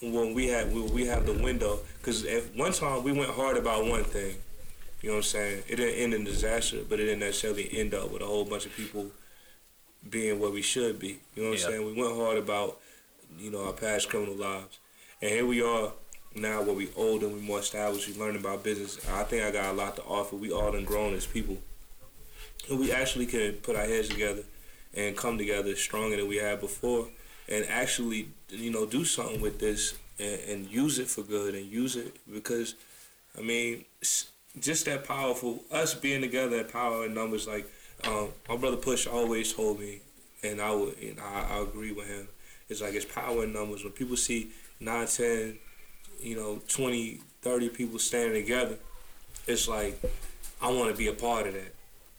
when 0.00 0.34
we 0.34 0.48
had 0.48 0.72
when 0.72 0.92
we 0.92 1.06
have 1.06 1.26
the 1.26 1.32
window. 1.34 1.80
Because 1.98 2.24
at 2.24 2.54
one 2.56 2.72
time 2.72 3.04
we 3.04 3.12
went 3.12 3.30
hard 3.30 3.56
about 3.56 3.84
one 3.86 4.04
thing. 4.04 4.36
You 5.02 5.10
know 5.10 5.16
what 5.16 5.18
I'm 5.18 5.22
saying? 5.24 5.62
It 5.68 5.76
didn't 5.76 5.94
end 5.94 6.14
in 6.14 6.24
disaster, 6.24 6.78
but 6.88 6.98
it 6.98 7.04
didn't 7.04 7.20
necessarily 7.20 7.68
end 7.78 7.94
up 7.94 8.10
with 8.10 8.22
a 8.22 8.26
whole 8.26 8.44
bunch 8.44 8.66
of 8.66 8.74
people 8.74 9.06
being 10.08 10.40
what 10.40 10.52
we 10.52 10.62
should 10.62 10.98
be. 10.98 11.20
You 11.36 11.44
know 11.44 11.50
what 11.50 11.60
Yeah. 11.60 11.66
I'm 11.66 11.72
saying? 11.72 11.86
We 11.94 12.02
went 12.02 12.16
hard 12.16 12.38
about, 12.38 12.80
you 13.38 13.50
know, 13.50 13.66
our 13.66 13.72
past 13.72 14.08
criminal 14.08 14.34
lives. 14.34 14.78
And 15.20 15.30
here 15.30 15.46
we 15.46 15.62
are 15.62 15.92
now 16.34 16.62
where 16.62 16.74
we 16.74 16.88
older 16.96 17.26
and 17.26 17.34
we 17.36 17.40
more 17.40 17.60
established, 17.60 18.08
we 18.08 18.14
learn 18.14 18.36
about 18.36 18.64
business. 18.64 18.98
I 19.08 19.22
think 19.24 19.44
I 19.44 19.50
got 19.50 19.72
a 19.72 19.76
lot 19.76 19.96
to 19.96 20.02
offer. 20.02 20.36
We 20.36 20.50
all 20.50 20.72
done 20.72 20.84
grown 20.84 21.14
as 21.14 21.26
people. 21.26 21.58
We 22.70 22.92
actually 22.92 23.26
can 23.26 23.52
put 23.54 23.76
our 23.76 23.84
heads 23.84 24.08
together 24.08 24.42
and 24.94 25.16
come 25.16 25.38
together 25.38 25.74
stronger 25.76 26.16
than 26.16 26.28
we 26.28 26.36
had 26.36 26.60
before 26.60 27.08
and 27.48 27.64
actually, 27.68 28.28
you 28.50 28.70
know, 28.70 28.86
do 28.86 29.04
something 29.04 29.40
with 29.40 29.58
this 29.58 29.94
and, 30.18 30.40
and 30.48 30.70
use 30.70 30.98
it 30.98 31.08
for 31.08 31.22
good 31.22 31.54
and 31.54 31.66
use 31.66 31.96
it 31.96 32.16
because, 32.30 32.74
I 33.36 33.42
mean, 33.42 33.84
just 34.60 34.84
that 34.86 35.04
powerful, 35.04 35.62
us 35.70 35.94
being 35.94 36.20
together 36.20 36.58
and 36.58 36.68
power 36.68 37.06
in 37.06 37.14
numbers, 37.14 37.46
like 37.46 37.66
um, 38.06 38.28
my 38.48 38.56
brother 38.56 38.76
Push 38.76 39.06
always 39.06 39.52
told 39.52 39.80
me, 39.80 40.00
and 40.42 40.60
I 40.60 40.72
would, 40.72 40.96
and 40.98 41.18
I, 41.20 41.56
I 41.56 41.62
agree 41.62 41.92
with 41.92 42.06
him. 42.06 42.28
It's 42.68 42.82
like 42.82 42.94
it's 42.94 43.04
power 43.04 43.44
in 43.44 43.52
numbers. 43.52 43.82
When 43.82 43.92
people 43.92 44.16
see 44.16 44.50
9, 44.80 45.06
10, 45.06 45.58
you 46.20 46.36
know, 46.36 46.60
20, 46.68 47.20
30 47.42 47.68
people 47.70 47.98
standing 47.98 48.42
together, 48.42 48.76
it's 49.46 49.68
like, 49.68 49.98
I 50.60 50.70
want 50.70 50.90
to 50.90 50.96
be 50.96 51.08
a 51.08 51.12
part 51.12 51.46
of 51.46 51.54
that 51.54 51.74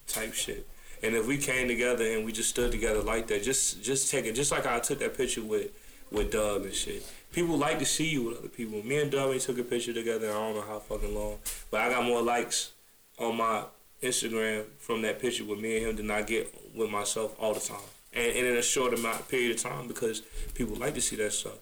type 0.10 0.34
shit. 0.34 0.68
And 1.01 1.16
if 1.16 1.28
we 1.28 1.38
came 1.38 1.68
together 1.68 2.03
and 2.03 2.26
we 2.26 2.32
just 2.32 2.49
stood 2.49 2.72
together 2.72 3.01
like 3.01 3.28
that, 3.28 3.43
just 3.43 3.82
just 3.82 4.12
taking, 4.12 4.34
just 4.34 4.51
like 4.51 4.66
I 4.66 4.80
took 4.80 4.99
that 4.99 5.16
picture 5.16 5.43
with 5.43 5.72
with 6.12 6.32
Dub 6.32 6.64
and 6.64 6.74
shit. 6.74 7.05
People 7.32 7.57
like 7.57 7.80
to 7.80 7.86
see 7.86 8.10
you 8.10 8.24
with 8.24 8.39
other 8.39 8.49
people. 8.49 8.84
Me 8.84 8.99
and 8.99 9.12
Dub 9.12 9.32
ain't 9.32 9.41
took 9.41 9.60
a 9.60 9.64
picture 9.64 9.93
together. 9.93 10.30
I 10.30 10.34
don't 10.34 10.55
know 10.55 10.62
how 10.62 10.80
fucking 10.80 11.14
long, 11.14 11.38
but 11.72 11.82
I 11.82 11.89
got 11.89 12.03
more 12.03 12.22
likes 12.22 12.72
on 13.20 13.38
my 13.38 13.64
Instagram 14.01 14.66
from 14.78 15.01
that 15.03 15.20
picture 15.20 15.43
with 15.43 15.60
me 15.60 15.78
and 15.78 15.88
him 15.88 15.95
than 15.97 16.12
I 16.12 16.22
get 16.22 16.53
with 16.76 16.89
myself 16.89 17.36
all 17.39 17.53
the 17.53 17.60
time. 17.60 17.78
And, 18.14 18.36
and 18.36 18.47
in 18.47 18.57
a 18.57 18.62
short 18.62 18.93
amount 18.93 19.28
period 19.28 19.55
of 19.55 19.62
time 19.62 19.88
because 19.88 20.22
people 20.53 20.76
like 20.76 20.95
to 20.95 21.01
see 21.01 21.16
that 21.18 21.34
stuff. 21.34 21.57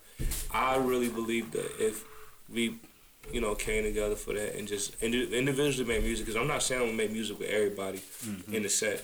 I 0.52 0.78
really 0.78 1.10
believe 1.10 1.52
that 1.52 1.70
if 1.80 2.04
we, 2.52 2.78
you 3.32 3.42
know, 3.42 3.56
came 3.56 3.84
together 3.84 4.16
for 4.16 4.34
that 4.34 4.58
and 4.58 4.68
just 4.68 5.02
indi- 5.02 5.38
individually 5.38 5.88
make 5.88 6.04
music, 6.04 6.26
because 6.26 6.40
I'm 6.40 6.48
not 6.48 6.64
saying 6.64 6.90
I'm 6.90 6.96
make 6.96 7.12
music 7.12 7.40
with 7.40 7.50
everybody 7.50 8.00
mm-hmm. 8.00 8.54
in 8.54 8.64
the 8.64 8.70
set. 8.70 9.04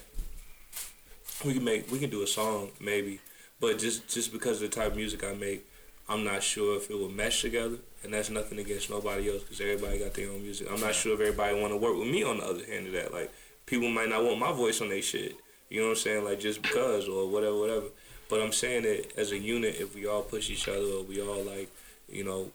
We 1.45 1.53
can 1.53 1.63
make, 1.63 1.91
we 1.91 1.99
can 1.99 2.09
do 2.09 2.23
a 2.23 2.27
song 2.27 2.71
maybe, 2.79 3.19
but 3.59 3.79
just 3.79 4.07
just 4.07 4.31
because 4.31 4.61
of 4.61 4.69
the 4.69 4.75
type 4.75 4.91
of 4.91 4.97
music 4.97 5.23
I 5.23 5.33
make, 5.33 5.65
I'm 6.07 6.23
not 6.23 6.43
sure 6.43 6.77
if 6.77 6.89
it 6.89 6.97
will 6.97 7.09
mesh 7.09 7.41
together. 7.41 7.77
And 8.03 8.13
that's 8.13 8.29
nothing 8.29 8.59
against 8.59 8.89
nobody 8.89 9.29
else 9.31 9.43
because 9.43 9.61
everybody 9.61 9.99
got 9.99 10.13
their 10.13 10.29
own 10.29 10.43
music. 10.43 10.67
I'm 10.69 10.81
not 10.81 10.93
sure 10.93 11.13
if 11.13 11.21
everybody 11.21 11.57
want 11.59 11.71
to 11.71 11.77
work 11.77 11.97
with 11.97 12.09
me 12.09 12.21
on 12.21 12.37
the 12.37 12.43
other 12.43 12.65
hand 12.65 12.87
of 12.87 12.93
that. 12.93 13.13
Like 13.13 13.31
people 13.65 13.87
might 13.87 14.09
not 14.09 14.25
want 14.25 14.39
my 14.39 14.51
voice 14.51 14.81
on 14.81 14.89
their 14.89 15.01
shit. 15.01 15.37
You 15.69 15.79
know 15.79 15.87
what 15.87 15.91
I'm 15.91 15.97
saying? 15.99 16.25
Like 16.25 16.41
just 16.41 16.61
because 16.61 17.07
or 17.07 17.29
whatever, 17.29 17.57
whatever. 17.57 17.85
But 18.29 18.41
I'm 18.41 18.51
saying 18.51 18.83
that 18.83 19.17
as 19.17 19.31
a 19.31 19.37
unit, 19.37 19.77
if 19.79 19.95
we 19.95 20.05
all 20.05 20.21
push 20.21 20.49
each 20.49 20.67
other 20.67 20.85
or 20.85 21.03
we 21.03 21.21
all 21.21 21.43
like, 21.43 21.69
you 22.09 22.25
know, 22.25 22.51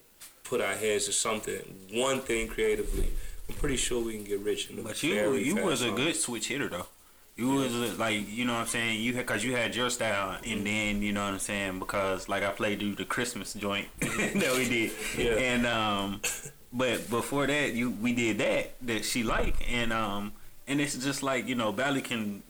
put 0.48 0.60
our 0.60 0.74
heads 0.74 1.06
to 1.06 1.12
something, 1.12 1.60
one 1.92 2.20
thing 2.20 2.48
creatively, 2.48 3.08
I'm 3.48 3.54
pretty 3.56 3.76
sure 3.76 4.02
we 4.02 4.14
can 4.14 4.24
get 4.24 4.40
rich 4.40 4.70
in 4.70 4.82
But 4.82 5.02
you 5.02 5.34
you 5.34 5.56
was 5.56 5.82
a 5.82 5.90
good 5.90 6.16
switch 6.16 6.48
hitter 6.48 6.68
though. 6.68 6.86
You 7.36 7.50
was 7.50 7.72
a, 7.72 7.94
like 7.96 8.28
you 8.28 8.44
know 8.44 8.54
what 8.54 8.60
I'm 8.62 8.66
saying. 8.66 9.00
You 9.00 9.12
because 9.12 9.44
you 9.44 9.54
had 9.54 9.74
your 9.76 9.90
style, 9.90 10.38
and 10.44 10.66
then 10.66 11.02
you 11.02 11.12
know 11.12 11.22
what 11.24 11.34
I'm 11.34 11.38
saying 11.38 11.78
because 11.78 12.28
like 12.28 12.42
I 12.42 12.50
played 12.50 12.82
you 12.82 12.94
the 12.96 13.04
Christmas 13.04 13.54
joint 13.54 13.86
that 14.00 14.54
we 14.56 14.68
did, 14.68 14.90
Yeah. 15.16 15.32
and 15.52 15.66
um, 15.66 16.20
but 16.72 17.08
before 17.08 17.46
that 17.46 17.74
you 17.74 17.90
we 17.90 18.12
did 18.12 18.38
that 18.38 18.74
that 18.82 19.04
she 19.04 19.22
liked, 19.22 19.62
and 19.70 19.92
um, 19.92 20.32
and 20.66 20.80
it's 20.80 20.96
just 20.96 21.22
like 21.22 21.46
you 21.46 21.54
know 21.54 21.70
Bally 21.70 22.00
can 22.02 22.42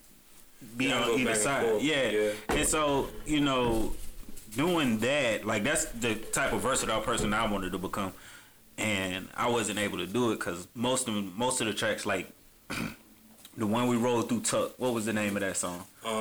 be 0.77 0.87
Yeah, 0.87 1.03
on 1.05 1.21
either 1.21 1.35
side, 1.35 1.83
yeah. 1.83 2.09
Yeah. 2.11 2.31
and 2.49 2.67
so 2.67 3.09
you 3.27 3.41
know 3.41 3.93
doing 4.59 4.99
that 4.99 5.47
like 5.47 5.63
that's 5.65 5.87
the 5.87 6.17
type 6.17 6.53
of 6.53 6.61
versatile 6.61 7.01
person 7.01 7.33
I 7.33 7.51
wanted 7.51 7.73
to 7.73 7.79
become, 7.79 8.13
and 8.77 9.29
I 9.35 9.49
wasn't 9.49 9.79
able 9.79 9.99
to 9.99 10.07
do 10.07 10.33
it 10.33 10.41
because 10.41 10.69
most 10.75 11.09
of 11.09 11.15
most 11.39 11.63
of 11.63 11.67
the 11.69 11.73
tracks 11.73 12.05
like. 12.05 12.31
The 13.59 13.67
one 13.67 13.89
we 13.89 13.97
rolled 13.97 14.29
through 14.29 14.43
Tuck. 14.43 14.79
What 14.79 14.95
was 14.95 15.05
the 15.05 15.13
name 15.13 15.37
of 15.37 15.41
that 15.41 15.57
song? 15.57 15.85
Um, 16.05 16.15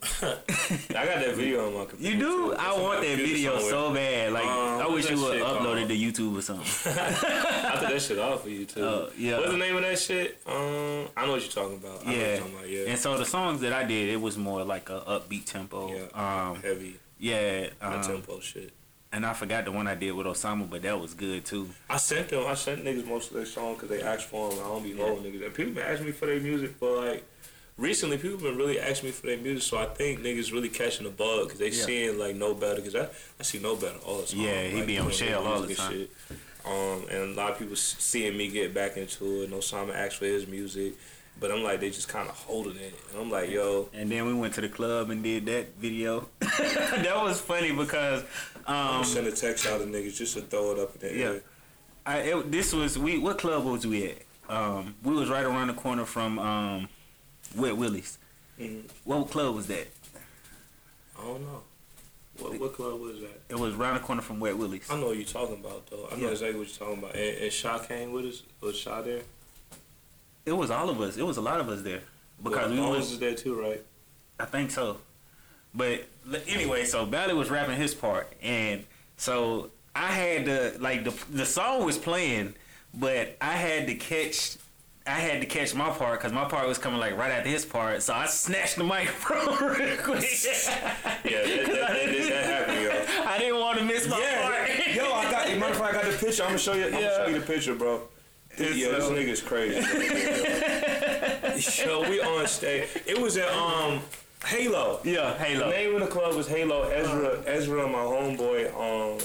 I 0.22 0.86
got 0.88 1.20
that 1.20 1.34
video 1.34 1.66
on 1.66 1.74
my 1.74 1.84
computer. 1.84 2.16
You 2.16 2.18
do? 2.18 2.24
too. 2.24 2.54
I 2.58 2.80
want 2.80 3.02
that 3.02 3.16
video 3.18 3.58
somewhere. 3.58 3.70
so 3.70 3.92
bad. 3.92 4.32
Like 4.32 4.46
Um, 4.46 4.80
I 4.80 4.86
wish 4.88 5.10
you 5.10 5.20
would 5.20 5.42
upload 5.42 5.82
it 5.82 5.88
to 5.88 5.94
YouTube 5.94 6.38
or 6.38 6.40
something. 6.40 6.64
I 6.96 7.76
took 7.80 7.90
that 7.90 8.00
shit 8.00 8.18
off 8.18 8.46
of 8.46 8.50
YouTube. 8.50 8.78
Oh, 8.78 9.10
yeah. 9.18 9.40
What's 9.40 9.50
the 9.50 9.58
name 9.58 9.76
of 9.76 9.82
that 9.82 9.98
shit? 9.98 10.40
Um, 10.46 11.08
I 11.14 11.26
know 11.26 11.32
what 11.32 11.42
you're 11.42 11.52
talking 11.52 11.76
about. 11.76 12.00
I 12.00 12.04
know 12.04 12.06
what 12.06 12.16
yeah. 12.16 12.28
you're 12.28 12.38
talking 12.38 12.54
about. 12.54 12.68
Yeah. 12.70 12.84
And 12.88 12.98
so 12.98 13.18
the 13.18 13.26
songs 13.26 13.60
that 13.60 13.74
I 13.74 13.84
did, 13.84 14.08
it 14.08 14.20
was 14.22 14.38
more 14.38 14.64
like 14.64 14.88
a 14.88 15.00
upbeat 15.02 15.44
tempo. 15.44 15.92
yeah. 15.94 16.48
Um, 16.48 16.62
Heavy. 16.62 16.96
Yeah. 17.28 17.68
Um, 17.80 18.02
tempo 18.02 18.40
shit. 18.40 18.72
and 19.12 19.24
I 19.24 19.32
forgot 19.32 19.64
the 19.64 19.72
one 19.72 19.86
I 19.86 19.94
did 19.94 20.12
with 20.12 20.26
Osama, 20.26 20.68
but 20.68 20.82
that 20.82 20.98
was 21.00 21.14
good 21.14 21.44
too. 21.44 21.70
I 21.88 21.96
sent 21.96 22.28
them. 22.28 22.44
I 22.46 22.54
sent 22.54 22.84
niggas 22.84 23.06
most 23.06 23.30
of 23.30 23.36
their 23.36 23.46
songs 23.46 23.80
because 23.80 23.88
they 23.96 24.02
asked 24.02 24.26
for 24.26 24.50
them. 24.50 24.58
I 24.60 24.68
don't 24.68 24.82
be 24.82 24.92
knowing 24.92 25.22
niggas. 25.22 25.44
And 25.46 25.54
people 25.54 25.72
been 25.72 25.84
asking 25.84 26.06
me 26.06 26.12
for 26.12 26.26
their 26.26 26.40
music 26.40 26.72
for 26.78 26.90
like. 27.04 27.24
Recently, 27.76 28.18
people 28.18 28.38
been 28.38 28.56
really 28.56 28.78
asking 28.78 29.08
me 29.08 29.12
for 29.12 29.26
their 29.26 29.36
music, 29.38 29.64
so 29.64 29.78
I 29.78 29.86
think 29.86 30.20
niggas 30.20 30.52
really 30.52 30.68
catching 30.68 31.04
the 31.04 31.10
bug 31.10 31.46
because 31.46 31.58
they 31.58 31.70
Yeah. 31.70 31.84
seeing 31.84 32.18
like 32.20 32.36
no 32.36 32.54
better. 32.54 32.76
Because 32.76 32.94
I, 32.94 33.08
I 33.40 33.42
see 33.42 33.58
no 33.58 33.74
better 33.74 33.98
all 34.06 34.20
the 34.20 34.26
time. 34.28 34.40
Yeah, 34.42 34.62
he 34.68 34.76
like, 34.76 34.86
be 34.86 34.98
on 34.98 35.10
Shell 35.10 35.44
all 35.44 35.60
the 35.62 35.74
time. 35.74 35.92
Shit. 35.92 36.10
Um, 36.64 37.04
and 37.10 37.32
a 37.32 37.34
lot 37.34 37.50
of 37.50 37.58
people 37.58 37.74
seeing 37.76 38.36
me 38.36 38.48
get 38.48 38.72
back 38.74 38.96
into 38.96 39.42
it. 39.42 39.50
No 39.50 39.56
Osama 39.58 39.92
asked 39.94 40.16
for 40.18 40.24
his 40.24 40.46
music, 40.46 40.94
But 41.40 41.50
I'm 41.50 41.62
like, 41.62 41.80
they 41.80 41.90
just 41.90 42.08
kind 42.08 42.28
of 42.28 42.34
holding 42.36 42.76
it, 42.76 42.94
and 43.10 43.20
I'm 43.20 43.30
like, 43.30 43.50
yo, 43.50 43.88
And 43.92 44.10
then 44.10 44.24
we 44.26 44.34
went 44.34 44.54
to 44.54 44.60
the 44.60 44.68
club 44.68 45.10
and 45.10 45.22
did 45.22 45.44
that 45.46 45.74
video. 45.76 46.28
that 46.40 47.12
was 47.22 47.40
funny 47.40 47.72
because 47.72 48.22
I'm 48.66 48.98
um, 49.00 49.04
send 49.04 49.26
a 49.26 49.32
text 49.32 49.66
out 49.66 49.80
to 49.80 49.86
niggas 49.86 50.16
just 50.16 50.34
to 50.34 50.42
throw 50.42 50.72
it 50.72 50.78
up 50.78 50.94
in 51.02 51.08
the 51.08 51.18
Yeah. 51.18 51.24
air. 51.26 51.42
I 52.06 52.18
it, 52.18 52.52
this 52.52 52.72
was 52.72 52.98
we 52.98 53.18
what 53.18 53.38
club 53.38 53.64
was 53.64 53.86
we 53.86 54.06
at? 54.10 54.18
Um, 54.48 54.94
we 55.02 55.14
was 55.14 55.28
right 55.28 55.44
around 55.44 55.68
the 55.68 55.74
corner 55.74 56.04
from 56.04 56.38
um, 56.38 56.88
Wet 57.56 57.76
Willie's. 57.76 58.18
Mhm. 58.60 58.82
What 59.04 59.30
club 59.30 59.54
was 59.56 59.66
that? 59.66 59.88
I 61.18 61.24
don't 61.24 61.42
know. 61.42 61.62
What, 62.38 62.58
what 62.60 62.74
club 62.74 63.00
was 63.00 63.20
that? 63.20 63.40
It 63.48 63.58
was 63.58 63.74
around 63.74 63.94
the 63.94 64.00
corner 64.00 64.22
from 64.22 64.38
Wet 64.40 64.56
Willie's. 64.56 64.88
I 64.90 64.96
know 64.98 65.06
what 65.08 65.16
you're 65.16 65.24
talking 65.26 65.56
about 65.56 65.86
though. 65.88 66.08
I 66.12 66.16
know 66.16 66.26
Yeah. 66.26 66.30
exactly 66.32 66.58
what 66.58 66.68
you're 66.68 66.76
talking 66.88 67.02
about. 67.02 67.14
And, 67.16 67.38
and 67.38 67.52
Shaw 67.52 67.78
came 67.78 68.12
with 68.12 68.26
us. 68.26 68.42
Was 68.60 68.76
Shaw 68.78 69.00
there? 69.02 69.22
It 70.46 70.52
was 70.52 70.70
all 70.70 70.90
of 70.90 71.00
us. 71.00 71.16
It 71.16 71.22
was 71.24 71.36
a 71.36 71.40
lot 71.40 71.60
of 71.60 71.68
us 71.68 71.82
there 71.82 72.00
because 72.42 72.70
well, 72.70 72.90
we 72.90 72.96
was. 72.96 73.10
was 73.10 73.18
there 73.18 73.34
too, 73.34 73.60
right? 73.60 73.82
I 74.38 74.44
think 74.44 74.70
so. 74.70 74.98
But 75.74 76.06
anyway, 76.46 76.84
so 76.84 77.06
Bally 77.06 77.34
was 77.34 77.50
rapping 77.50 77.76
his 77.76 77.94
part, 77.94 78.32
and 78.42 78.84
so 79.16 79.70
I 79.94 80.08
had 80.08 80.44
to 80.46 80.76
like 80.78 81.04
the 81.04 81.14
the 81.30 81.46
song 81.46 81.84
was 81.84 81.98
playing, 81.98 82.54
but 82.92 83.36
I 83.40 83.52
had 83.52 83.86
to 83.88 83.94
catch. 83.94 84.56
I 85.06 85.18
had 85.18 85.42
to 85.42 85.46
catch 85.46 85.74
my 85.74 85.90
part 85.90 86.18
because 86.18 86.32
my 86.32 86.46
part 86.46 86.66
was 86.66 86.78
coming 86.78 86.98
like 86.98 87.18
right 87.18 87.30
after 87.30 87.50
his 87.50 87.64
part, 87.66 88.02
so 88.02 88.14
I 88.14 88.26
snatched 88.26 88.76
the 88.76 88.84
microphone 88.96 89.68
real 89.68 89.96
quick. 89.98 90.22
Yeah, 90.22 90.70
that, 90.72 91.22
that, 91.24 91.66
that, 91.66 92.28
that, 92.28 92.44
happened, 92.44 92.82
yo. 92.82 93.24
I 93.28 93.38
didn't 93.38 93.60
want 93.60 93.78
to 93.78 93.84
miss 93.84 94.08
my 94.08 94.16
part. 94.16 94.68
Yeah, 94.68 94.94
yo, 94.94 95.12
I 95.12 95.30
got. 95.30 95.58
Matter 95.58 95.72
of 95.72 95.76
fact, 95.76 95.94
I 95.94 96.02
got 96.02 96.12
the 96.12 96.18
picture. 96.18 96.42
I'm 96.42 96.50
gonna 96.50 96.58
show 96.58 96.74
you. 96.74 96.86
I'm 96.86 96.92
gonna 96.92 97.16
show 97.16 97.26
you 97.26 97.38
the 97.40 97.46
picture, 97.46 97.74
bro. 97.74 98.02
It's 98.56 98.76
yeah, 98.76 98.88
this 98.90 99.04
nigga's 99.10 99.42
crazy. 99.42 99.80
yo, 101.86 102.08
we 102.08 102.20
on 102.20 102.46
stage. 102.46 102.88
It 103.06 103.20
was 103.20 103.36
at 103.36 103.48
um 103.50 104.00
Halo. 104.44 105.00
yeah, 105.04 105.32
The 105.32 105.44
Halo. 105.44 105.70
name 105.70 105.94
of 105.94 106.00
the 106.02 106.06
club 106.06 106.34
was 106.36 106.46
Halo. 106.46 106.82
Ezra, 106.90 107.42
Ezra, 107.46 107.86
my 107.88 107.98
homeboy. 107.98 108.68
Um, 108.74 109.18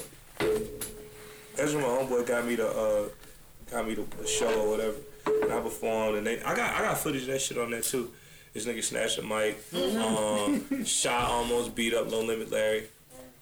Ezra, 1.57 1.81
my 1.81 1.87
homeboy, 1.87 2.25
got 2.25 2.45
me 2.45 2.55
the 2.55 2.67
uh, 2.69 3.03
got 3.69 3.85
me 3.87 3.95
the, 3.95 4.03
the 4.21 4.25
show 4.27 4.61
or 4.61 4.69
whatever. 4.71 4.95
And 5.43 5.51
I 5.53 5.59
performed, 5.59 6.17
and 6.19 6.25
they, 6.27 6.41
I 6.41 6.55
got 6.55 6.73
I 6.75 6.81
got 6.83 6.97
footage 6.97 7.23
of 7.23 7.27
that 7.27 7.41
shit 7.41 7.57
on 7.57 7.71
there 7.71 7.81
too. 7.81 8.11
This 8.53 8.65
nigga 8.65 8.83
snatched 8.83 9.19
a 9.19 9.21
mic, 9.21 9.61
um, 9.75 10.83
shot 10.85 11.29
almost 11.29 11.75
beat 11.75 11.93
up 11.93 12.09
Low 12.11 12.23
Limit 12.23 12.51
Larry. 12.51 12.85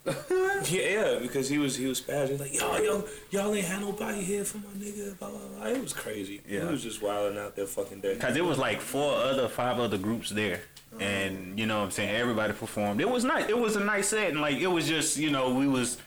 yeah, 0.70 0.82
yeah, 0.82 1.20
because 1.22 1.50
he 1.50 1.58
was 1.58 1.76
he 1.76 1.86
was 1.86 2.02
spazzing. 2.02 2.28
He 2.28 2.32
was 2.34 2.42
like, 2.42 2.54
yo, 2.54 2.78
yo, 2.78 3.06
y'all 3.32 3.54
ain't 3.54 3.66
had 3.66 3.82
nobody 3.82 4.22
here 4.22 4.46
for 4.46 4.58
my 4.60 4.70
nigga. 4.78 5.18
Blah 5.20 5.30
blah 5.30 5.40
blah. 5.58 5.68
It 5.68 5.82
was 5.82 5.92
crazy. 5.92 6.42
Yeah. 6.48 6.62
he 6.62 6.72
was 6.72 6.82
just 6.82 7.02
wilding 7.02 7.38
out 7.38 7.56
there 7.56 7.66
fucking 7.66 8.00
day. 8.00 8.16
Cause 8.16 8.38
it 8.38 8.46
was 8.46 8.58
like 8.58 8.80
four 8.80 9.16
other, 9.16 9.50
five 9.50 9.80
other 9.80 9.98
groups 9.98 10.30
there, 10.30 10.62
and 11.00 11.60
you 11.60 11.66
know 11.66 11.80
what 11.80 11.86
I'm 11.86 11.92
saying 11.92 12.16
everybody 12.16 12.54
performed. 12.54 13.02
It 13.02 13.10
was 13.10 13.26
nice. 13.26 13.50
It 13.50 13.58
was 13.58 13.76
a 13.76 13.82
nice 13.84 14.08
set, 14.10 14.30
and 14.30 14.40
like 14.40 14.58
it 14.58 14.68
was 14.68 14.88
just 14.88 15.18
you 15.18 15.30
know 15.30 15.54
we 15.54 15.68
was, 15.68 15.98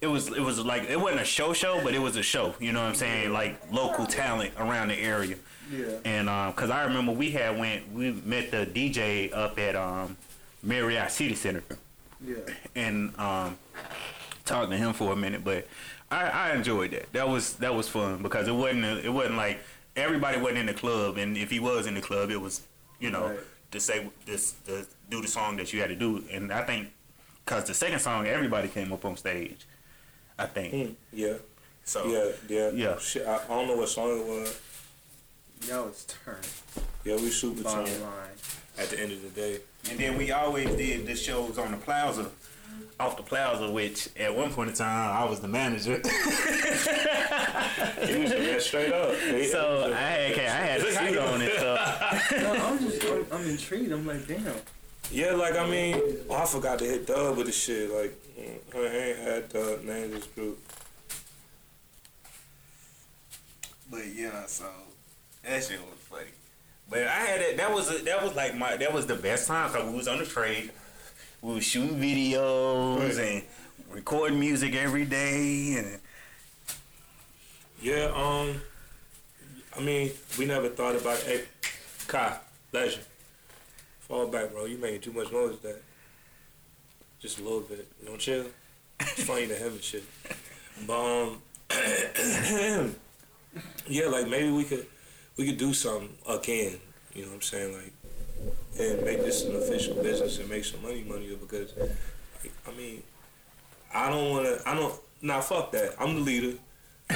it 0.00 0.06
was 0.06 0.28
it 0.28 0.40
was 0.40 0.58
like 0.64 0.88
it 0.88 0.98
wasn't 0.98 1.20
a 1.20 1.26
show 1.26 1.52
show, 1.52 1.82
but 1.84 1.92
it 1.94 2.00
was 2.00 2.16
a 2.16 2.22
show. 2.22 2.54
You 2.58 2.72
know 2.72 2.80
what 2.80 2.88
I'm 2.88 2.94
saying? 2.94 3.32
Like 3.32 3.60
local 3.70 4.06
talent 4.06 4.54
around 4.58 4.88
the 4.88 4.98
area. 4.98 5.36
Yeah. 5.70 5.86
And 6.06 6.30
um, 6.30 6.54
cause 6.54 6.70
I 6.70 6.84
remember 6.84 7.12
we 7.12 7.32
had 7.32 7.58
went 7.58 7.92
we 7.92 8.12
met 8.12 8.50
the 8.50 8.64
DJ 8.64 9.30
up 9.34 9.58
at 9.58 9.76
um 9.76 10.16
Marriott 10.62 11.10
City 11.10 11.34
Center 11.34 11.62
Yeah. 12.26 12.36
and 12.76 13.18
um, 13.18 13.58
talked 14.44 14.70
to 14.70 14.76
him 14.76 14.92
for 14.92 15.12
a 15.12 15.16
minute. 15.16 15.44
But 15.44 15.66
I, 16.10 16.24
I 16.50 16.54
enjoyed 16.54 16.90
that. 16.92 17.12
That 17.12 17.28
was 17.28 17.54
that 17.54 17.74
was 17.74 17.88
fun 17.88 18.22
because 18.22 18.48
it 18.48 18.52
wasn't 18.54 18.84
a, 18.84 19.04
it 19.04 19.12
wasn't 19.12 19.36
like 19.36 19.58
everybody 19.96 20.38
wasn't 20.38 20.58
in 20.58 20.66
the 20.66 20.74
club, 20.74 21.16
and 21.18 21.36
if 21.36 21.50
he 21.50 21.60
was 21.60 21.86
in 21.86 21.94
the 21.94 22.00
club, 22.00 22.30
it 22.30 22.40
was 22.40 22.62
you 23.00 23.10
know 23.10 23.28
Right. 23.28 23.38
to 23.72 23.80
say 23.80 24.08
this 24.26 24.52
to 24.66 24.86
do 25.10 25.20
the 25.22 25.28
song 25.28 25.56
that 25.56 25.72
you 25.72 25.80
had 25.80 25.88
to 25.90 25.96
do. 25.96 26.24
And 26.30 26.52
I 26.52 26.62
think 26.62 26.88
because 27.44 27.64
the 27.64 27.74
second 27.74 27.98
song, 28.00 28.26
everybody 28.26 28.68
came 28.68 28.92
up 28.92 29.04
on 29.04 29.16
stage. 29.16 29.66
I 30.38 30.46
think 30.46 30.72
Hmm, 30.88 30.92
yeah, 31.12 31.34
so. 31.84 32.06
yeah, 32.06 32.30
yeah, 32.48 32.70
Yeah. 32.70 32.98
Shit, 32.98 33.26
I, 33.26 33.36
I 33.36 33.46
don't 33.48 33.66
know 33.68 33.76
what 33.76 33.88
song 33.88 34.18
it 34.20 34.26
was. 34.26 34.60
Y'all 35.68 35.84
was 35.84 36.04
turned. 36.24 36.46
Yeah, 37.04 37.16
we 37.16 37.30
super 37.30 37.62
Bottom 37.62 37.84
turned 37.86 38.02
line. 38.02 38.12
at 38.78 38.88
the 38.88 39.00
end 39.00 39.12
of 39.12 39.22
the 39.22 39.28
day. 39.28 39.58
And 39.90 39.98
then 39.98 40.16
we 40.16 40.30
always 40.32 40.68
did 40.70 41.06
the 41.06 41.14
shows 41.16 41.58
on 41.58 41.70
the 41.72 41.76
plaza. 41.76 42.30
Off 43.00 43.16
the 43.16 43.22
plaza, 43.22 43.68
which 43.70 44.08
at 44.18 44.34
one 44.36 44.52
point 44.52 44.70
in 44.70 44.76
time 44.76 45.16
I 45.16 45.24
was 45.28 45.40
the 45.40 45.48
manager. 45.48 46.00
He 48.06 48.16
was 48.20 48.30
the 48.30 48.58
straight 48.60 48.92
up. 48.92 49.14
He- 49.16 49.46
so 49.46 49.92
I 49.92 49.98
had, 49.98 50.38
I 50.38 50.42
had 50.42 50.80
a 50.80 50.92
suit 51.10 51.18
on 51.18 51.40
and 51.42 51.52
stuff. 51.52 52.32
No, 52.42 52.52
I'm 52.52 52.78
just, 52.78 53.04
I'm, 53.04 53.26
I'm 53.32 53.48
intrigued. 53.48 53.92
I'm 53.92 54.06
like, 54.06 54.26
damn. 54.26 54.54
Yeah, 55.10 55.32
like 55.32 55.56
I 55.56 55.66
mean, 55.68 56.00
oh, 56.28 56.34
I 56.36 56.46
forgot 56.46 56.78
to 56.80 56.84
hit 56.84 57.06
Dub 57.06 57.36
with 57.36 57.46
the 57.46 57.52
shit. 57.52 57.90
Like, 57.90 58.14
mm, 58.38 58.58
I 58.76 58.96
ain't 58.96 59.18
had 59.18 59.48
Dub 59.52 59.82
name 59.84 60.10
this 60.10 60.26
group. 60.26 60.58
But 63.90 64.06
yeah, 64.14 64.46
so 64.46 64.64
that 65.44 65.62
shit 65.62 65.78
was 65.80 65.88
funny. 65.98 66.01
But 66.92 67.04
I 67.04 67.20
had 67.20 67.40
it. 67.40 67.56
That 67.56 67.72
was 67.72 67.90
a, 67.90 68.04
that 68.04 68.22
was 68.22 68.36
like 68.36 68.54
my 68.54 68.76
that 68.76 68.92
was 68.92 69.06
the 69.06 69.14
best 69.14 69.46
time 69.46 69.72
because 69.72 69.88
we 69.88 69.96
was 69.96 70.08
on 70.08 70.18
the 70.18 70.26
trade. 70.26 70.70
We 71.40 71.54
was 71.54 71.64
shooting 71.64 71.98
videos 71.98 73.18
and 73.18 73.42
recording 73.90 74.38
music 74.38 74.74
every 74.74 75.06
day 75.06 75.76
and 75.78 75.98
Yeah, 77.80 78.12
um, 78.14 78.60
I 79.74 79.80
mean, 79.80 80.10
we 80.38 80.44
never 80.44 80.68
thought 80.68 80.94
about 80.94 81.18
it. 81.20 81.24
Hey, 81.24 81.44
Kai, 82.08 82.36
legend, 82.72 83.04
fall 84.00 84.26
back, 84.26 84.52
bro. 84.52 84.66
You 84.66 84.76
making 84.76 85.00
too 85.00 85.12
much 85.12 85.32
noise. 85.32 85.58
That 85.60 85.80
just 87.20 87.38
a 87.38 87.42
little 87.42 87.60
bit. 87.60 87.88
You 88.02 88.08
don't 88.08 88.20
chill. 88.20 88.44
It's 89.00 89.24
funny 89.24 89.46
to 89.46 89.54
him 89.54 89.72
and 89.72 89.82
shit. 89.82 90.04
But 90.86 91.00
um, 91.00 91.40
yeah, 93.88 94.08
like 94.08 94.28
maybe 94.28 94.50
we 94.50 94.64
could 94.64 94.86
we 95.36 95.46
could 95.46 95.58
do 95.58 95.72
something 95.72 96.10
again. 96.28 96.78
You 97.14 97.22
know 97.22 97.28
what 97.28 97.34
I'm 97.36 97.42
saying? 97.42 97.74
Like, 97.74 97.92
and 98.78 99.04
make 99.04 99.18
this 99.22 99.44
an 99.44 99.56
official 99.56 99.94
business 100.02 100.38
and 100.38 100.48
make 100.48 100.64
some 100.64 100.82
money, 100.82 101.04
money 101.06 101.36
because, 101.40 101.74
like, 101.76 102.52
I 102.66 102.72
mean, 102.76 103.02
I 103.94 104.08
don't 104.10 104.30
want 104.30 104.46
to. 104.46 104.68
I 104.68 104.74
don't. 104.74 104.94
Nah, 105.20 105.40
fuck 105.40 105.70
that. 105.72 105.94
I'm 106.00 106.14
the 106.14 106.20
leader. 106.20 106.46
You 106.46 106.52
know 106.52 106.58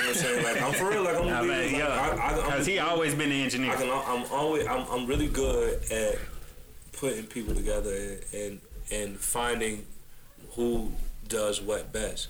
what 0.00 0.08
I'm 0.08 0.14
saying? 0.14 0.44
Like, 0.44 0.62
I'm 0.62 0.72
for 0.74 0.90
real. 0.90 1.02
Like, 1.02 1.16
I'm 1.16 1.26
the 1.26 1.32
leader. 1.42 1.48
man, 1.48 1.72
Like, 1.72 2.18
yeah, 2.18 2.34
because 2.36 2.66
he 2.66 2.78
always 2.78 3.14
been 3.14 3.30
the 3.30 3.42
engineer. 3.42 3.72
I 3.72 3.76
can, 3.76 3.90
I'm 3.90 4.24
always, 4.30 4.66
I'm, 4.66 4.86
I'm 4.90 5.06
really 5.06 5.28
good 5.28 5.82
at 5.90 6.18
putting 6.92 7.24
people 7.24 7.54
together 7.54 7.90
and, 7.92 8.20
and 8.34 8.60
and 8.92 9.18
finding 9.18 9.84
who 10.52 10.92
does 11.28 11.60
what 11.60 11.92
best. 11.92 12.28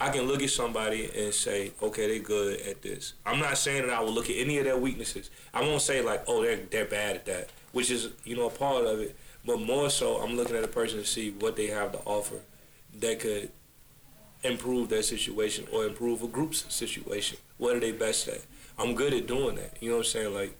I 0.00 0.10
can 0.10 0.22
look 0.22 0.42
at 0.42 0.50
somebody 0.50 1.10
and 1.16 1.34
say, 1.34 1.72
okay, 1.82 2.06
they're 2.06 2.24
good 2.24 2.60
at 2.60 2.82
this. 2.82 3.14
I'm 3.26 3.40
not 3.40 3.58
saying 3.58 3.86
that 3.86 3.92
I 3.96 4.00
will 4.00 4.12
look 4.12 4.30
at 4.30 4.36
any 4.36 4.58
of 4.58 4.64
their 4.64 4.76
weaknesses. 4.76 5.30
I 5.52 5.62
won't 5.62 5.82
say 5.82 6.02
like, 6.02 6.22
oh, 6.28 6.42
they're 6.42 6.56
they're 6.56 6.84
bad 6.84 7.16
at 7.16 7.26
that, 7.26 7.50
which 7.72 7.90
is 7.90 8.10
you 8.24 8.36
know 8.36 8.46
a 8.46 8.50
part 8.50 8.84
of 8.84 9.00
it. 9.00 9.16
But 9.44 9.60
more 9.60 9.90
so, 9.90 10.16
I'm 10.16 10.36
looking 10.36 10.56
at 10.56 10.64
a 10.64 10.68
person 10.68 11.00
to 11.00 11.06
see 11.06 11.30
what 11.30 11.56
they 11.56 11.66
have 11.68 11.92
to 11.92 11.98
offer 12.04 12.36
that 13.00 13.20
could 13.20 13.50
improve 14.44 14.88
their 14.88 15.02
situation 15.02 15.66
or 15.72 15.84
improve 15.84 16.22
a 16.22 16.28
group's 16.28 16.72
situation. 16.72 17.38
What 17.56 17.74
are 17.74 17.80
they 17.80 17.92
best 17.92 18.28
at? 18.28 18.42
I'm 18.78 18.94
good 18.94 19.12
at 19.12 19.26
doing 19.26 19.56
that. 19.56 19.76
You 19.80 19.90
know 19.90 19.96
what 19.96 20.06
I'm 20.06 20.10
saying? 20.10 20.34
Like, 20.34 20.56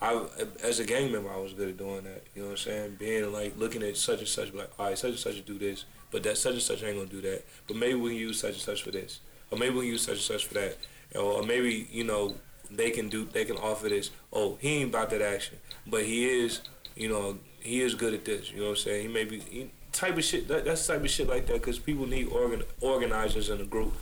I 0.00 0.24
as 0.62 0.78
a 0.78 0.84
gang 0.84 1.10
member, 1.10 1.30
I 1.30 1.38
was 1.38 1.52
good 1.52 1.70
at 1.70 1.76
doing 1.78 2.04
that. 2.04 2.22
You 2.34 2.42
know 2.42 2.48
what 2.48 2.52
I'm 2.52 2.58
saying? 2.58 2.96
Being 2.98 3.32
like 3.32 3.56
looking 3.56 3.82
at 3.82 3.96
such 3.96 4.20
and 4.20 4.28
such, 4.28 4.52
like, 4.52 4.70
all 4.78 4.86
right, 4.86 4.98
such 4.98 5.10
and 5.10 5.18
such 5.18 5.44
do 5.44 5.58
this, 5.58 5.84
but 6.16 6.22
that 6.22 6.38
such 6.38 6.54
and 6.54 6.62
such 6.62 6.82
ain't 6.82 6.96
gonna 6.96 7.10
do 7.10 7.20
that. 7.20 7.44
But 7.68 7.76
maybe 7.76 7.92
we 7.92 8.12
can 8.12 8.18
use 8.18 8.40
such 8.40 8.52
and 8.52 8.62
such 8.62 8.82
for 8.82 8.90
this, 8.90 9.20
or 9.50 9.58
maybe 9.58 9.74
we 9.74 9.80
can 9.82 9.90
use 9.90 10.00
such 10.00 10.14
and 10.14 10.22
such 10.22 10.46
for 10.46 10.54
that, 10.54 10.78
or, 11.14 11.42
maybe 11.42 11.86
you 11.92 12.04
know 12.04 12.36
they 12.70 12.90
can 12.90 13.10
do 13.10 13.26
they 13.26 13.44
can 13.44 13.58
offer 13.58 13.90
this. 13.90 14.10
Oh, 14.32 14.56
he 14.58 14.78
ain't 14.78 14.88
about 14.88 15.10
that 15.10 15.20
action, 15.20 15.58
but 15.86 16.06
he 16.06 16.26
is. 16.26 16.62
You 16.94 17.10
know, 17.10 17.38
he 17.60 17.82
is 17.82 17.94
good 17.94 18.14
at 18.14 18.24
this. 18.24 18.50
You 18.50 18.60
know 18.60 18.62
what 18.62 18.70
I'm 18.70 18.76
saying? 18.76 19.02
He 19.02 19.12
may 19.12 19.24
be 19.24 19.40
he, 19.40 19.70
type 19.92 20.16
of 20.16 20.24
shit. 20.24 20.48
That, 20.48 20.64
that's 20.64 20.86
the 20.86 20.94
type 20.94 21.04
of 21.04 21.10
shit 21.10 21.28
like 21.28 21.48
that 21.48 21.52
because 21.52 21.78
people 21.78 22.06
need 22.06 22.28
organ, 22.28 22.62
organizers 22.80 23.50
in 23.50 23.60
a 23.60 23.64
group, 23.64 23.92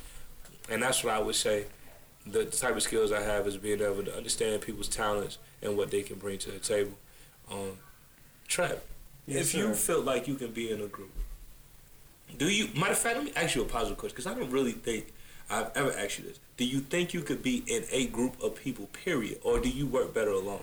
and 0.70 0.84
that's 0.84 1.02
what 1.02 1.14
I 1.14 1.18
would 1.18 1.34
say. 1.34 1.64
The 2.24 2.44
type 2.44 2.76
of 2.76 2.84
skills 2.84 3.10
I 3.10 3.22
have 3.22 3.48
is 3.48 3.56
being 3.56 3.80
able 3.80 4.04
to 4.04 4.16
understand 4.16 4.62
people's 4.62 4.88
talents 4.88 5.38
and 5.60 5.76
what 5.76 5.90
they 5.90 6.02
can 6.02 6.20
bring 6.20 6.38
to 6.38 6.52
the 6.52 6.60
table. 6.60 6.92
Um, 7.50 7.78
Trap, 8.46 8.84
Yes, 9.26 9.46
if 9.46 9.54
you 9.54 9.74
feel 9.74 10.00
like 10.02 10.28
you 10.28 10.36
can 10.36 10.52
be 10.52 10.70
in 10.70 10.80
a 10.80 10.86
group, 10.86 11.10
do 12.39 12.49
you? 12.49 12.68
Matter 12.78 12.93
of 12.93 12.99
fact, 12.99 13.16
let 13.16 13.24
me 13.24 13.32
ask 13.37 13.55
you 13.55 13.62
a 13.62 13.64
positive 13.66 13.99
question 13.99 14.14
because 14.16 14.26
I 14.30 14.35
don't 14.39 14.51
really 14.51 14.72
think 14.72 15.12
I've 15.51 15.70
ever 15.76 15.93
asked 15.93 16.18
you 16.18 16.24
this. 16.24 16.39
Do 16.57 16.64
you 16.64 16.80
think 16.80 17.12
you 17.14 17.20
could 17.22 17.43
be 17.43 17.62
in 17.66 17.85
a 17.91 18.07
group 18.07 18.41
of 18.43 18.55
people, 18.57 18.87
period, 18.87 19.39
or 19.43 19.59
do 19.61 19.68
you 19.68 19.87
work 19.87 20.14
better 20.14 20.30
alone? 20.30 20.62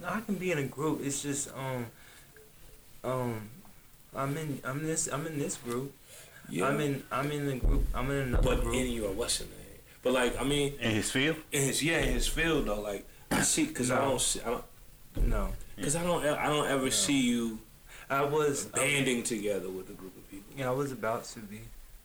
No, 0.00 0.08
I 0.08 0.20
can 0.20 0.34
be 0.34 0.52
in 0.52 0.58
a 0.58 0.64
group. 0.64 1.00
It's 1.02 1.22
just 1.22 1.48
um 1.56 1.86
um 3.02 3.48
I'm 4.14 4.36
in 4.36 4.60
I'm 4.64 4.80
in 4.80 4.86
this 4.86 5.08
I'm 5.12 5.26
in 5.26 5.38
this 5.38 5.56
group. 5.56 5.92
I'm 6.62 6.78
in 6.80 7.02
I'm 7.10 7.30
in 7.30 7.46
the 7.46 7.56
group 7.56 7.84
I'm 7.94 8.10
in 8.10 8.16
another 8.28 8.42
But 8.42 8.60
group. 8.62 8.74
in 8.74 8.92
your 8.92 9.12
what's 9.12 9.38
the 9.38 9.44
name? 9.44 9.52
But 10.02 10.12
like, 10.12 10.38
I 10.38 10.44
mean, 10.44 10.74
In 10.80 10.90
his 10.90 11.10
field? 11.10 11.36
in 11.50 11.62
his 11.62 11.82
yeah, 11.82 11.98
in 12.00 12.12
his 12.12 12.28
field 12.28 12.66
though, 12.66 12.80
like 12.80 13.06
I 13.30 13.40
see, 13.40 13.66
cause 13.66 13.90
I 13.90 13.98
don't, 14.02 14.20
see, 14.20 14.40
I 14.42 14.50
don't, 14.50 14.64
No, 15.26 15.48
cause 15.82 15.96
I 15.96 16.02
don't, 16.02 16.24
I 16.24 16.46
don't 16.46 16.68
ever 16.68 16.90
see 16.90 17.20
you 17.20 17.58
I 18.10 18.22
was 18.24 18.66
banding 18.66 19.22
together 19.22 19.68
with 19.68 19.88
a 19.90 19.92
group 19.94 20.16
of 20.16 20.30
people. 20.30 20.52
Yeah, 20.56 20.68
I 20.68 20.72
was 20.72 20.92
about 20.92 21.24
to 21.24 21.40
be. 21.40 21.60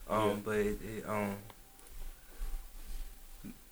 Um, 0.08 0.28
Yeah. 0.28 0.36
but 0.44 0.56
it, 0.56 0.78
it, 0.82 1.08
um, 1.08 1.36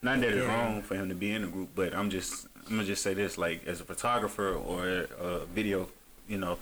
Not 0.02 0.20
that 0.20 0.32
it's 0.32 0.46
wrong 0.46 0.82
for 0.82 0.94
him 0.94 1.08
to 1.08 1.14
be 1.14 1.30
in 1.32 1.44
a 1.44 1.48
group, 1.48 1.70
but 1.74 1.94
I'm 1.94 2.10
just 2.10 2.46
I'm 2.66 2.76
gonna 2.76 2.84
just 2.84 3.02
say 3.02 3.14
this: 3.14 3.38
like 3.38 3.66
as 3.66 3.80
a 3.80 3.84
photographer 3.84 4.52
or 4.54 5.06
a 5.20 5.46
video, 5.46 5.88
you 6.28 6.38
know, 6.38 6.58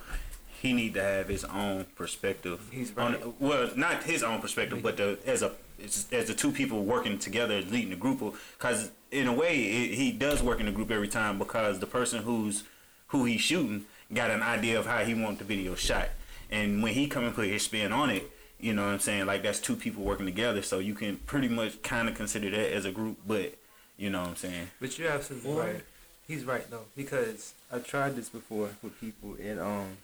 he 0.61 0.73
need 0.73 0.95
to 0.95 1.03
have 1.03 1.27
his 1.27 1.43
own 1.45 1.85
perspective. 1.95 2.59
He's 2.71 2.97
on 2.97 3.13
right. 3.13 3.41
well, 3.41 3.69
not 3.75 4.03
his 4.03 4.23
own 4.23 4.41
perspective, 4.41 4.81
but 4.81 4.97
the, 4.97 5.19
as 5.25 5.43
a 5.43 5.51
as, 5.83 6.07
as 6.11 6.27
the 6.27 6.33
two 6.33 6.51
people 6.51 6.83
working 6.83 7.19
together, 7.19 7.61
leading 7.61 7.91
the 7.91 7.95
group. 7.95 8.19
Because 8.57 8.89
in 9.11 9.27
a 9.27 9.33
way, 9.33 9.61
it, 9.65 9.93
he 9.95 10.11
does 10.11 10.41
work 10.41 10.59
in 10.59 10.65
the 10.65 10.71
group 10.71 10.89
every 10.89 11.07
time 11.07 11.37
because 11.37 11.77
the 11.79 11.85
person 11.85 12.23
who's 12.23 12.63
who 13.09 13.25
he's 13.25 13.41
shooting 13.41 13.85
got 14.13 14.31
an 14.31 14.41
idea 14.41 14.79
of 14.79 14.85
how 14.85 15.03
he 15.03 15.13
want 15.13 15.37
the 15.39 15.43
video 15.45 15.75
shot, 15.75 16.09
and 16.49 16.81
when 16.81 16.93
he 16.93 17.07
come 17.07 17.23
and 17.25 17.35
put 17.35 17.47
his 17.47 17.63
spin 17.63 17.91
on 17.91 18.09
it. 18.09 18.31
You 18.59 18.73
know 18.73 18.83
what 18.85 18.93
I'm 18.93 18.99
saying? 18.99 19.27
Like 19.27 19.43
that's 19.43 19.59
two 19.59 19.75
people 19.75 20.03
working 20.03 20.25
together, 20.25 20.61
so 20.63 20.79
you 20.79 20.95
can 20.95 21.17
pretty 21.17 21.47
much 21.47 21.81
kind 21.83 22.09
of 22.09 22.15
consider 22.15 22.49
that 22.49 22.73
as 22.73 22.85
a 22.85 22.91
group. 22.91 23.17
But 23.27 23.53
you 23.97 24.09
know 24.09 24.21
what 24.21 24.29
I'm 24.29 24.35
saying? 24.35 24.69
but 24.81 24.97
you're 24.97 25.11
absolutely 25.11 25.51
Well- 25.51 25.59
right. 25.65 25.83
He's 26.27 26.43
right 26.43 26.69
though 26.69 26.83
because 26.95 27.53
I 27.71 27.79
tried 27.79 28.15
this 28.17 28.27
before 28.27 28.71
with 28.83 28.99
people 28.99 29.37
and 29.41 29.59
um, 29.61 29.97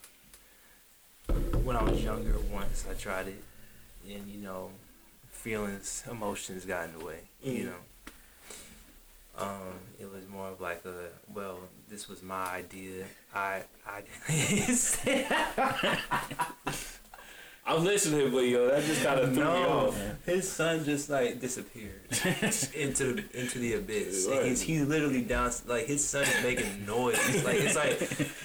when 1.66 1.76
I 1.76 1.84
was 1.84 2.02
younger, 2.04 2.36
once 2.52 2.86
I 2.90 2.94
tried 2.94 3.28
it, 3.28 3.44
and 4.10 4.28
you 4.28 4.38
know, 4.42 4.70
feelings, 5.32 6.04
emotions 6.10 6.64
got 6.66 6.86
in 6.90 6.98
the 7.00 7.04
way. 7.06 7.20
You 7.44 7.52
Mhm. 7.54 7.66
know. 7.66 7.76
Um, 9.38 9.80
it 10.00 10.12
was 10.12 10.28
more 10.28 10.50
of 10.50 10.62
like 10.62 10.86
a 10.86 11.10
well, 11.34 11.58
this 11.90 12.08
was 12.08 12.22
my 12.22 12.46
idea. 12.52 13.06
I 13.34 13.64
I 13.88 14.04
I'm 17.66 17.82
listening, 17.86 18.30
but 18.32 18.40
yo, 18.40 18.68
that 18.68 18.84
just 18.84 19.02
kind 19.06 19.22
of 19.22 19.34
threw 19.34 19.38
me 19.46 19.50
No, 19.50 19.88
off. 19.88 19.98
his 20.26 20.52
son 20.52 20.84
just 20.84 21.10
like 21.10 21.40
disappeared 21.40 22.02
into 22.76 23.14
the 23.14 23.24
into 23.34 23.58
the 23.58 23.76
abyss. 23.76 24.28
Right. 24.30 24.46
He's 24.48 24.62
he's 24.62 24.86
literally 24.86 25.22
down. 25.22 25.50
Like 25.66 25.86
his 25.86 26.06
son 26.06 26.24
is 26.24 26.44
making 26.44 26.86
noise. 26.86 27.44
Like 27.46 27.56
it's 27.62 27.76
like 27.76 27.98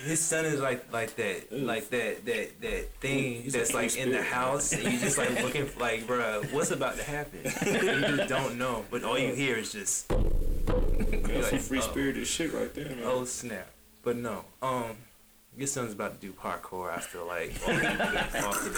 his 0.04 0.20
son 0.20 0.44
is 0.44 0.60
like 0.60 0.92
like 0.92 1.16
that 1.16 1.50
like 1.52 1.90
that 1.90 2.24
that 2.26 2.60
that 2.60 2.88
thing 3.00 3.42
He's 3.42 3.52
that's 3.54 3.74
like 3.74 3.96
in 3.96 4.12
the 4.12 4.22
house. 4.22 4.72
And 4.72 4.84
you 4.84 4.98
just 5.00 5.18
like 5.18 5.30
looking 5.42 5.68
like, 5.80 6.06
bruh, 6.06 6.50
what's 6.52 6.70
about 6.70 6.96
to 6.96 7.02
happen? 7.02 7.40
You 7.44 8.16
just 8.16 8.28
don't 8.28 8.56
know. 8.56 8.84
But 8.88 9.02
all 9.02 9.18
you 9.18 9.34
hear 9.34 9.56
is 9.56 9.72
just 9.72 10.12
That's 10.68 11.48
some 11.48 11.58
like, 11.58 11.60
free 11.60 11.78
oh. 11.78 11.82
spirited 11.82 12.26
shit 12.26 12.52
right 12.52 12.72
there, 12.74 12.86
man. 12.86 12.98
oh 13.04 13.24
snap. 13.24 13.68
But 14.02 14.16
no, 14.16 14.44
um. 14.62 14.96
Your 15.56 15.66
son's 15.66 15.92
about 15.92 16.20
to 16.20 16.24
do 16.24 16.32
parkour. 16.32 16.88
I 16.96 17.00
feel 17.00 17.26
like 17.26 17.48
or 17.66 17.72
he 17.74 17.80
can 17.80 18.44
off 18.44 18.62
the 18.62 18.70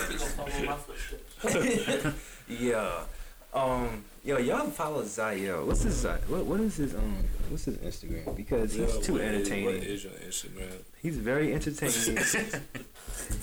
bench. 2.06 2.14
yeah. 2.48 3.00
Um. 3.52 4.04
Yo, 4.24 4.38
y'all 4.38 4.70
follow 4.70 5.02
Zayo. 5.02 5.66
What's 5.66 5.82
his 5.82 6.02
what? 6.04 6.46
What 6.46 6.60
is 6.60 6.76
his 6.76 6.94
um? 6.94 7.16
What's 7.50 7.66
his 7.66 7.76
Instagram? 7.78 8.34
Because 8.34 8.72
he's 8.72 8.94
Yeah, 8.94 9.00
too 9.02 9.12
what 9.14 9.22
is- 9.22 9.34
entertaining. 9.34 9.64
what 9.66 9.74
is 9.74 10.04
your 10.04 10.12
Instagram? 10.14 10.70
he's 11.02 11.18
very 11.18 11.52
entertaining. 11.52 12.18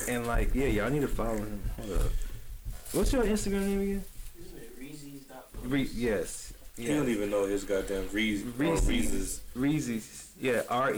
and 0.07 0.25
like, 0.25 0.55
yeah, 0.55 0.67
y'all 0.67 0.89
need 0.89 1.01
to 1.01 1.07
follow 1.07 1.35
him. 1.37 1.61
Hold 1.79 1.91
up. 1.99 2.11
What's 2.93 3.13
your 3.13 3.23
Instagram 3.23 3.67
name 3.67 3.81
again? 3.81 4.03
Re- 5.63 5.89
yes. 5.93 6.46
You 6.77 6.93
don't 6.95 7.09
even 7.09 7.29
know 7.31 7.45
his 7.47 7.63
goddamn 7.63 8.07
reason. 8.11 8.53
Reese's. 8.57 8.87
Reasons. 8.87 9.41
Reezy's. 9.55 10.29
Yeah. 10.39 10.61
R 10.69 10.93
E 10.93 10.97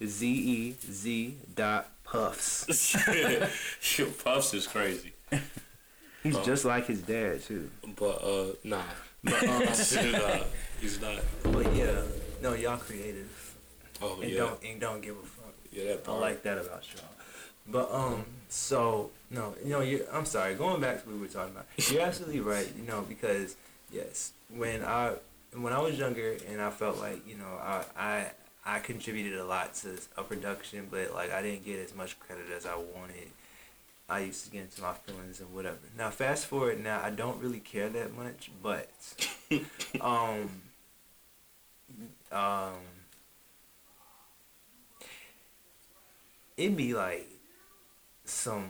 E 0.00 0.06
Z 0.06 0.26
E 0.28 0.76
Z 0.90 1.36
dot 1.54 1.88
puffs. 2.04 2.94
Your 3.98 4.08
puffs 4.08 4.52
is 4.54 4.66
crazy. 4.66 5.12
He's 6.22 6.36
Oh. 6.36 6.42
just 6.44 6.64
like 6.64 6.86
his 6.86 7.00
dad 7.02 7.42
too. 7.42 7.70
But 7.96 8.22
uh, 8.24 8.52
nah. 8.64 8.82
But 9.24 9.42
um, 9.44 9.60
nah, 9.60 10.38
he's 10.80 11.00
not. 11.00 11.20
but 11.44 11.74
yeah, 11.74 12.02
no, 12.42 12.54
y'all 12.54 12.76
creative 12.76 13.54
Oh 14.00 14.20
and 14.20 14.30
yeah, 14.30 14.38
don't 14.38 14.62
and 14.64 14.80
don't 14.80 15.00
give 15.00 15.16
a 15.16 15.20
fuck. 15.22 15.54
yeah. 15.72 15.84
That 15.90 16.04
part. 16.04 16.18
I 16.18 16.20
like 16.20 16.42
that 16.42 16.58
about 16.58 16.84
y'all. 16.94 17.04
But 17.68 17.92
um, 17.92 18.24
so 18.48 19.10
no, 19.30 19.54
you 19.64 19.70
know, 19.70 19.80
you 19.80 20.04
I'm 20.12 20.24
sorry. 20.24 20.54
Going 20.54 20.80
back 20.80 21.02
to 21.02 21.08
what 21.08 21.14
we 21.14 21.20
were 21.22 21.28
talking 21.28 21.52
about, 21.52 21.66
you're 21.90 22.02
absolutely 22.02 22.40
right. 22.40 22.68
You 22.76 22.84
know, 22.84 23.02
because 23.08 23.54
yes, 23.92 24.32
when 24.56 24.84
I 24.84 25.14
when 25.54 25.72
I 25.72 25.78
was 25.78 25.98
younger 25.98 26.36
and 26.48 26.60
I 26.60 26.70
felt 26.70 26.98
like 26.98 27.26
you 27.26 27.36
know 27.36 27.58
I 27.60 27.84
I 27.96 28.30
I 28.64 28.78
contributed 28.78 29.38
a 29.38 29.44
lot 29.44 29.74
to 29.76 29.98
a 30.16 30.22
production, 30.22 30.88
but 30.90 31.14
like 31.14 31.32
I 31.32 31.42
didn't 31.42 31.64
get 31.64 31.78
as 31.80 31.94
much 31.94 32.18
credit 32.20 32.46
as 32.54 32.66
I 32.66 32.76
wanted. 32.76 33.28
I 34.08 34.20
used 34.20 34.44
to 34.44 34.50
get 34.50 34.62
into 34.62 34.82
my 34.82 34.92
feelings 34.94 35.40
and 35.40 35.52
whatever. 35.54 35.78
Now 35.96 36.10
fast 36.10 36.46
forward 36.46 36.82
now, 36.82 37.00
I 37.02 37.10
don't 37.10 37.40
really 37.40 37.60
care 37.60 37.88
that 37.88 38.14
much, 38.16 38.50
but 38.62 38.88
um 40.00 40.48
um 42.30 42.74
it'd 46.56 46.76
be 46.76 46.94
like 46.94 47.26
some 48.24 48.68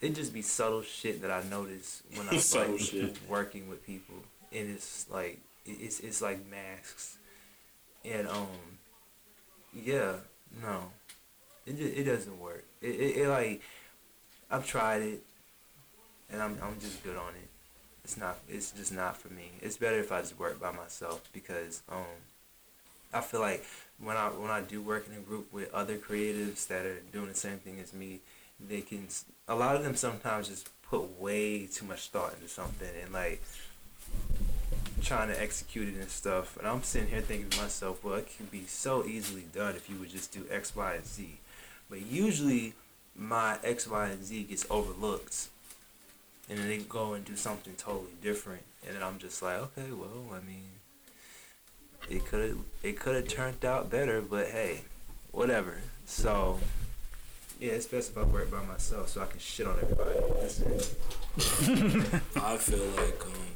it'd 0.00 0.16
just 0.16 0.32
be 0.32 0.42
subtle 0.42 0.82
shit 0.82 1.22
that 1.22 1.30
I 1.30 1.42
notice 1.48 2.02
when 2.14 2.28
I'm 2.28 2.34
like 2.72 2.80
shit. 2.80 3.18
working 3.28 3.68
with 3.68 3.84
people 3.84 4.16
and 4.52 4.70
it's 4.70 5.06
like 5.10 5.40
it's 5.66 6.00
it's 6.00 6.22
like 6.22 6.48
masks 6.50 7.18
and 8.04 8.28
um 8.28 8.46
yeah 9.74 10.14
no. 10.62 10.84
It 11.66 11.76
just, 11.76 11.98
it 11.98 12.04
doesn't 12.04 12.40
work. 12.40 12.64
It, 12.80 12.94
it, 12.94 13.16
it 13.18 13.28
like 13.28 13.60
I've 14.50 14.66
tried 14.66 15.02
it 15.02 15.22
and 16.30 16.42
I'm 16.42 16.58
I'm 16.62 16.80
just 16.80 17.02
good 17.04 17.16
on 17.16 17.34
it. 17.34 17.48
It's 18.04 18.16
not 18.16 18.38
it's 18.48 18.70
just 18.72 18.92
not 18.92 19.16
for 19.16 19.28
me. 19.28 19.50
It's 19.60 19.76
better 19.76 19.98
if 19.98 20.10
I 20.10 20.20
just 20.20 20.38
work 20.38 20.60
by 20.60 20.72
myself 20.72 21.28
because 21.32 21.82
um 21.90 22.04
I 23.12 23.20
feel 23.20 23.40
like 23.40 23.64
when 23.98 24.16
I 24.16 24.28
when 24.28 24.50
I 24.50 24.60
do 24.60 24.80
work 24.80 25.06
in 25.06 25.16
a 25.16 25.20
group 25.20 25.52
with 25.52 25.72
other 25.74 25.98
creatives 25.98 26.66
that 26.68 26.86
are 26.86 27.00
doing 27.12 27.28
the 27.28 27.34
same 27.34 27.58
thing 27.58 27.78
as 27.80 27.92
me, 27.92 28.20
they 28.58 28.80
can 28.80 29.08
a 29.46 29.54
lot 29.54 29.76
of 29.76 29.84
them 29.84 29.94
sometimes 29.94 30.48
just 30.48 30.70
put 30.82 31.20
way 31.20 31.66
too 31.66 31.84
much 31.84 32.08
thought 32.08 32.34
into 32.34 32.48
something 32.48 32.88
and 33.02 33.12
like 33.12 33.42
trying 35.00 35.28
to 35.28 35.40
execute 35.40 35.88
it 35.88 36.00
and 36.00 36.08
stuff. 36.08 36.56
And 36.56 36.66
I'm 36.66 36.82
sitting 36.82 37.08
here 37.08 37.20
thinking 37.20 37.50
to 37.50 37.60
myself, 37.60 38.02
well, 38.04 38.14
it 38.14 38.28
could 38.36 38.50
be 38.50 38.64
so 38.66 39.04
easily 39.04 39.44
done 39.52 39.76
if 39.76 39.88
you 39.88 39.96
would 39.96 40.10
just 40.10 40.32
do 40.32 40.44
X, 40.50 40.74
Y, 40.74 40.94
and 40.94 41.06
Z. 41.06 41.38
But 41.90 42.02
usually 42.06 42.74
my 43.16 43.58
X, 43.64 43.86
Y, 43.88 44.06
and 44.08 44.24
Z 44.24 44.44
gets 44.44 44.66
overlooked. 44.70 45.48
And 46.48 46.58
then 46.58 46.68
they 46.68 46.78
go 46.78 47.12
and 47.14 47.24
do 47.24 47.36
something 47.36 47.74
totally 47.76 48.12
different. 48.22 48.62
And 48.86 48.96
then 48.96 49.02
I'm 49.02 49.18
just 49.18 49.42
like, 49.42 49.58
okay, 49.58 49.90
well, 49.90 50.32
I 50.32 50.46
mean, 50.46 50.64
it 52.08 52.24
could 52.24 52.58
it 52.82 52.98
could 52.98 53.16
have 53.16 53.28
turned 53.28 53.64
out 53.64 53.90
better, 53.90 54.22
but 54.22 54.46
hey, 54.48 54.82
whatever. 55.32 55.78
So 56.06 56.58
yeah, 57.60 57.72
it's 57.72 57.86
best 57.86 58.12
if 58.12 58.18
I 58.18 58.22
work 58.22 58.50
by 58.50 58.64
myself 58.64 59.08
so 59.08 59.20
I 59.20 59.26
can 59.26 59.40
shit 59.40 59.66
on 59.66 59.76
everybody. 59.82 60.10
I 62.36 62.56
feel 62.56 62.86
like 62.96 63.20
um, 63.26 63.47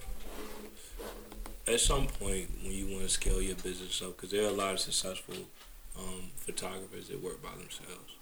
at 1.67 1.81
some 1.81 2.07
point 2.07 2.51
when 2.63 2.73
you 2.73 2.87
want 2.89 3.03
to 3.03 3.09
scale 3.09 3.41
your 3.41 3.57
business 3.57 4.03
up, 4.03 4.17
because 4.17 4.31
there 4.31 4.45
are 4.45 4.49
a 4.51 4.53
lot 4.53 4.73
of 4.73 4.81
successful 4.81 5.37
um, 5.99 6.31
photographers 6.37 7.09
that 7.09 7.23
work 7.23 7.43
by 7.43 7.51
themselves. 7.51 8.17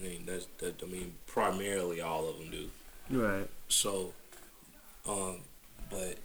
I 0.00 0.04
mean, 0.04 0.22
that's 0.26 0.46
that. 0.58 0.82
I 0.82 0.86
mean, 0.86 1.14
primarily 1.26 2.00
all 2.00 2.28
of 2.28 2.38
them 2.38 2.50
do. 2.50 2.70
Right. 3.10 3.48
So, 3.68 4.14
um, 5.08 5.36
but 5.90 6.16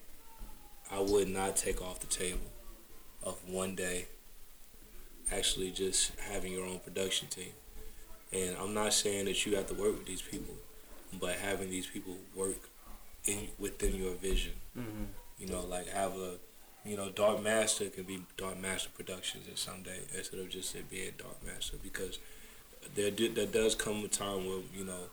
I 0.91 0.99
would 0.99 1.27
not 1.27 1.55
take 1.55 1.81
off 1.81 1.99
the 1.99 2.07
table 2.07 2.51
of 3.23 3.37
one 3.47 3.75
day 3.75 4.07
actually 5.31 5.71
just 5.71 6.17
having 6.19 6.53
your 6.53 6.65
own 6.65 6.79
production 6.79 7.27
team. 7.27 7.51
And 8.31 8.55
I'm 8.57 8.73
not 8.73 8.93
saying 8.93 9.25
that 9.25 9.45
you 9.45 9.55
have 9.55 9.67
to 9.67 9.73
work 9.73 9.97
with 9.97 10.05
these 10.05 10.21
people, 10.21 10.53
but 11.19 11.35
having 11.35 11.69
these 11.69 11.87
people 11.87 12.15
work 12.35 12.69
in 13.25 13.49
within 13.59 13.95
your 13.95 14.13
vision. 14.15 14.53
Mm-hmm. 14.77 15.03
You 15.39 15.47
know, 15.47 15.61
like 15.65 15.87
have 15.89 16.13
a, 16.13 16.35
you 16.87 16.97
know, 16.97 17.09
Dark 17.09 17.41
Master 17.43 17.85
can 17.89 18.03
be 18.03 18.21
Dark 18.37 18.59
Master 18.59 18.89
Productions 18.95 19.47
at 19.47 19.57
someday 19.57 19.99
instead 20.15 20.39
of 20.39 20.49
just 20.49 20.75
it 20.75 20.89
being 20.89 21.11
Dark 21.17 21.43
Master 21.45 21.77
because 21.83 22.19
there 22.95 23.11
do, 23.11 23.29
there 23.29 23.45
does 23.45 23.75
come 23.75 24.03
a 24.03 24.07
time 24.07 24.47
where 24.47 24.59
you 24.75 24.83
know 24.85 25.03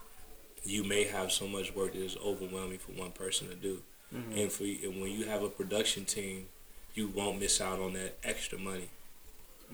you 0.65 0.85
may 0.85 1.05
have 1.05 1.31
so 1.33 1.47
much 1.47 1.75
work 1.75 1.93
that 1.93 2.03
is 2.03 2.17
overwhelming 2.25 2.79
for 2.79 2.93
one 2.93 3.11
person 3.13 3.49
to 3.49 3.55
do, 3.55 3.83
Mm-hmm. 4.15 4.39
and 4.39 4.53
for 4.53 4.63
and 4.65 5.01
when 5.03 5.11
you 5.11 5.25
have 5.25 5.43
a 5.43 5.49
production 5.49 6.05
team, 6.05 6.47
you 6.95 7.09
won't 7.09 7.41
miss 7.41 7.61
out 7.61 7.81
on 7.81 7.95
that 7.95 8.17
extra 8.23 8.59
money, 8.59 8.89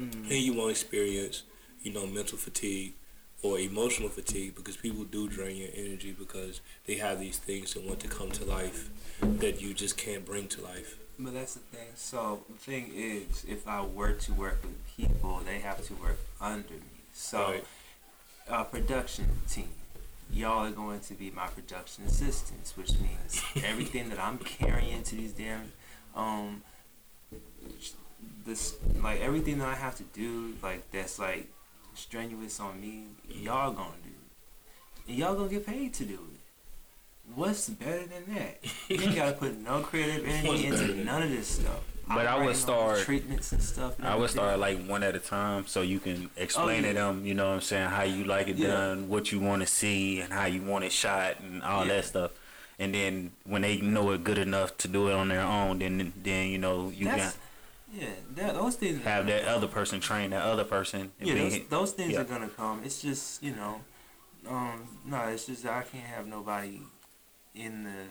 Mm-hmm. 0.00 0.24
and 0.24 0.32
you 0.32 0.54
won't 0.54 0.70
experience 0.70 1.42
you 1.82 1.92
know 1.92 2.06
mental 2.06 2.38
fatigue 2.38 2.94
or 3.42 3.58
emotional 3.58 4.08
fatigue 4.08 4.54
because 4.54 4.76
people 4.76 5.04
do 5.04 5.28
drain 5.28 5.56
your 5.56 5.68
energy 5.74 6.14
because 6.18 6.60
they 6.86 6.94
have 6.96 7.18
these 7.20 7.38
things 7.38 7.74
that 7.74 7.82
want 7.82 7.98
to 8.00 8.08
come 8.08 8.30
to 8.30 8.44
life 8.44 8.88
that 9.20 9.60
you 9.60 9.72
just 9.74 9.96
can't 9.96 10.24
bring 10.26 10.46
to 10.48 10.60
life 10.62 10.98
But 11.22 11.34
that's 11.34 11.54
the 11.54 11.60
thing. 11.60 11.88
So 11.96 12.44
the 12.48 12.56
thing 12.56 12.92
is, 12.94 13.44
if 13.46 13.68
I 13.68 13.84
were 13.84 14.12
to 14.12 14.32
work 14.32 14.62
with 14.62 14.78
people, 14.96 15.42
they 15.44 15.58
have 15.58 15.84
to 15.86 15.94
work 15.94 16.18
under 16.40 16.72
me. 16.74 17.02
So, 17.12 17.38
Right. 17.42 17.64
uh, 18.48 18.64
production 18.64 19.26
team, 19.48 19.68
y'all 20.32 20.64
are 20.66 20.70
going 20.70 21.00
to 21.00 21.14
be 21.14 21.30
my 21.30 21.46
production 21.48 22.04
assistants, 22.04 22.74
which 22.76 22.92
means 22.98 23.42
everything 23.64 24.08
that 24.08 24.18
I'm 24.18 24.38
carrying 24.38 25.02
to 25.02 25.14
these 25.14 25.32
damn, 25.32 25.72
um, 26.14 26.62
this 28.46 28.76
like 29.02 29.20
everything 29.20 29.58
that 29.58 29.68
I 29.68 29.74
have 29.74 29.96
to 29.96 30.02
do, 30.04 30.54
like 30.62 30.90
that's 30.90 31.18
like 31.18 31.48
strenuous 31.94 32.58
on 32.60 32.80
me, 32.80 33.04
y'all 33.28 33.72
gonna 33.72 33.90
do, 34.02 34.10
and 35.08 35.18
y'all 35.18 35.34
gonna 35.34 35.48
get 35.50 35.66
paid 35.66 35.92
to 35.94 36.04
do 36.04 36.14
it. 36.14 36.39
What's 37.34 37.68
better 37.68 38.06
than 38.06 38.34
that? 38.34 38.58
You 38.88 39.14
gotta 39.14 39.32
put 39.32 39.58
no 39.58 39.80
creative 39.82 40.26
energy 40.28 40.66
into 40.66 40.94
none 41.04 41.22
of 41.22 41.30
this 41.30 41.46
stuff. 41.48 41.80
But 42.08 42.26
I 42.26 42.34
I'm 42.34 42.44
would 42.44 42.56
writing 42.56 42.74
all 42.74 42.88
the 42.88 42.94
start- 42.96 42.98
treatments 43.00 43.52
and 43.52 43.62
stuff. 43.62 43.98
and 43.98 44.08
I 44.08 44.16
would 44.16 44.30
start 44.30 44.58
like 44.58 44.84
one 44.86 45.04
at 45.04 45.14
a 45.14 45.20
time 45.20 45.66
so 45.68 45.80
you 45.82 46.00
can 46.00 46.28
explain 46.36 46.84
Oh, 46.84 46.88
yeah. 46.88 46.92
to 46.92 46.98
them, 46.98 47.24
you 47.24 47.34
know 47.34 47.48
what 47.48 47.54
I'm 47.54 47.60
saying, 47.60 47.88
how 47.88 48.02
you 48.02 48.24
like 48.24 48.48
it 48.48 48.56
Yeah. 48.56 48.66
done, 48.68 49.08
what 49.08 49.30
you 49.30 49.38
want 49.38 49.62
to 49.62 49.66
see, 49.68 50.20
and 50.20 50.32
how 50.32 50.46
you 50.46 50.60
want 50.62 50.84
it 50.84 50.90
shot, 50.90 51.38
and 51.38 51.62
all 51.62 51.86
Yeah. 51.86 51.94
that 51.94 52.04
stuff. 52.06 52.32
And 52.80 52.92
then 52.94 53.30
when 53.44 53.62
they 53.62 53.76
know 53.80 54.10
it 54.10 54.24
good 54.24 54.38
enough 54.38 54.76
to 54.78 54.88
do 54.88 55.08
it 55.08 55.12
on 55.12 55.28
their 55.28 55.42
own, 55.42 55.78
then 55.78 56.12
then 56.20 56.48
you 56.48 56.58
know 56.58 56.88
you 56.88 57.04
That's, 57.04 57.36
can 57.92 58.00
yeah, 58.00 58.06
that, 58.34 58.54
those 58.54 58.74
things. 58.74 59.04
have 59.04 59.26
that 59.26 59.44
other 59.44 59.68
person 59.68 60.00
train 60.00 60.30
that 60.30 60.42
other 60.42 60.64
person. 60.64 61.12
Yeah, 61.20 61.34
those, 61.34 61.60
those 61.68 61.92
things 61.92 62.14
yeah. 62.14 62.20
are 62.22 62.24
gonna 62.24 62.48
come. 62.48 62.80
It's 62.84 63.00
just 63.02 63.40
you 63.42 63.54
know, 63.54 63.82
um, 64.48 64.82
no, 65.04 65.20
it's 65.28 65.46
just 65.46 65.64
I 65.64 65.82
can't 65.82 66.04
have 66.06 66.26
nobody 66.26 66.80
in 67.54 67.84
the. 67.84 68.06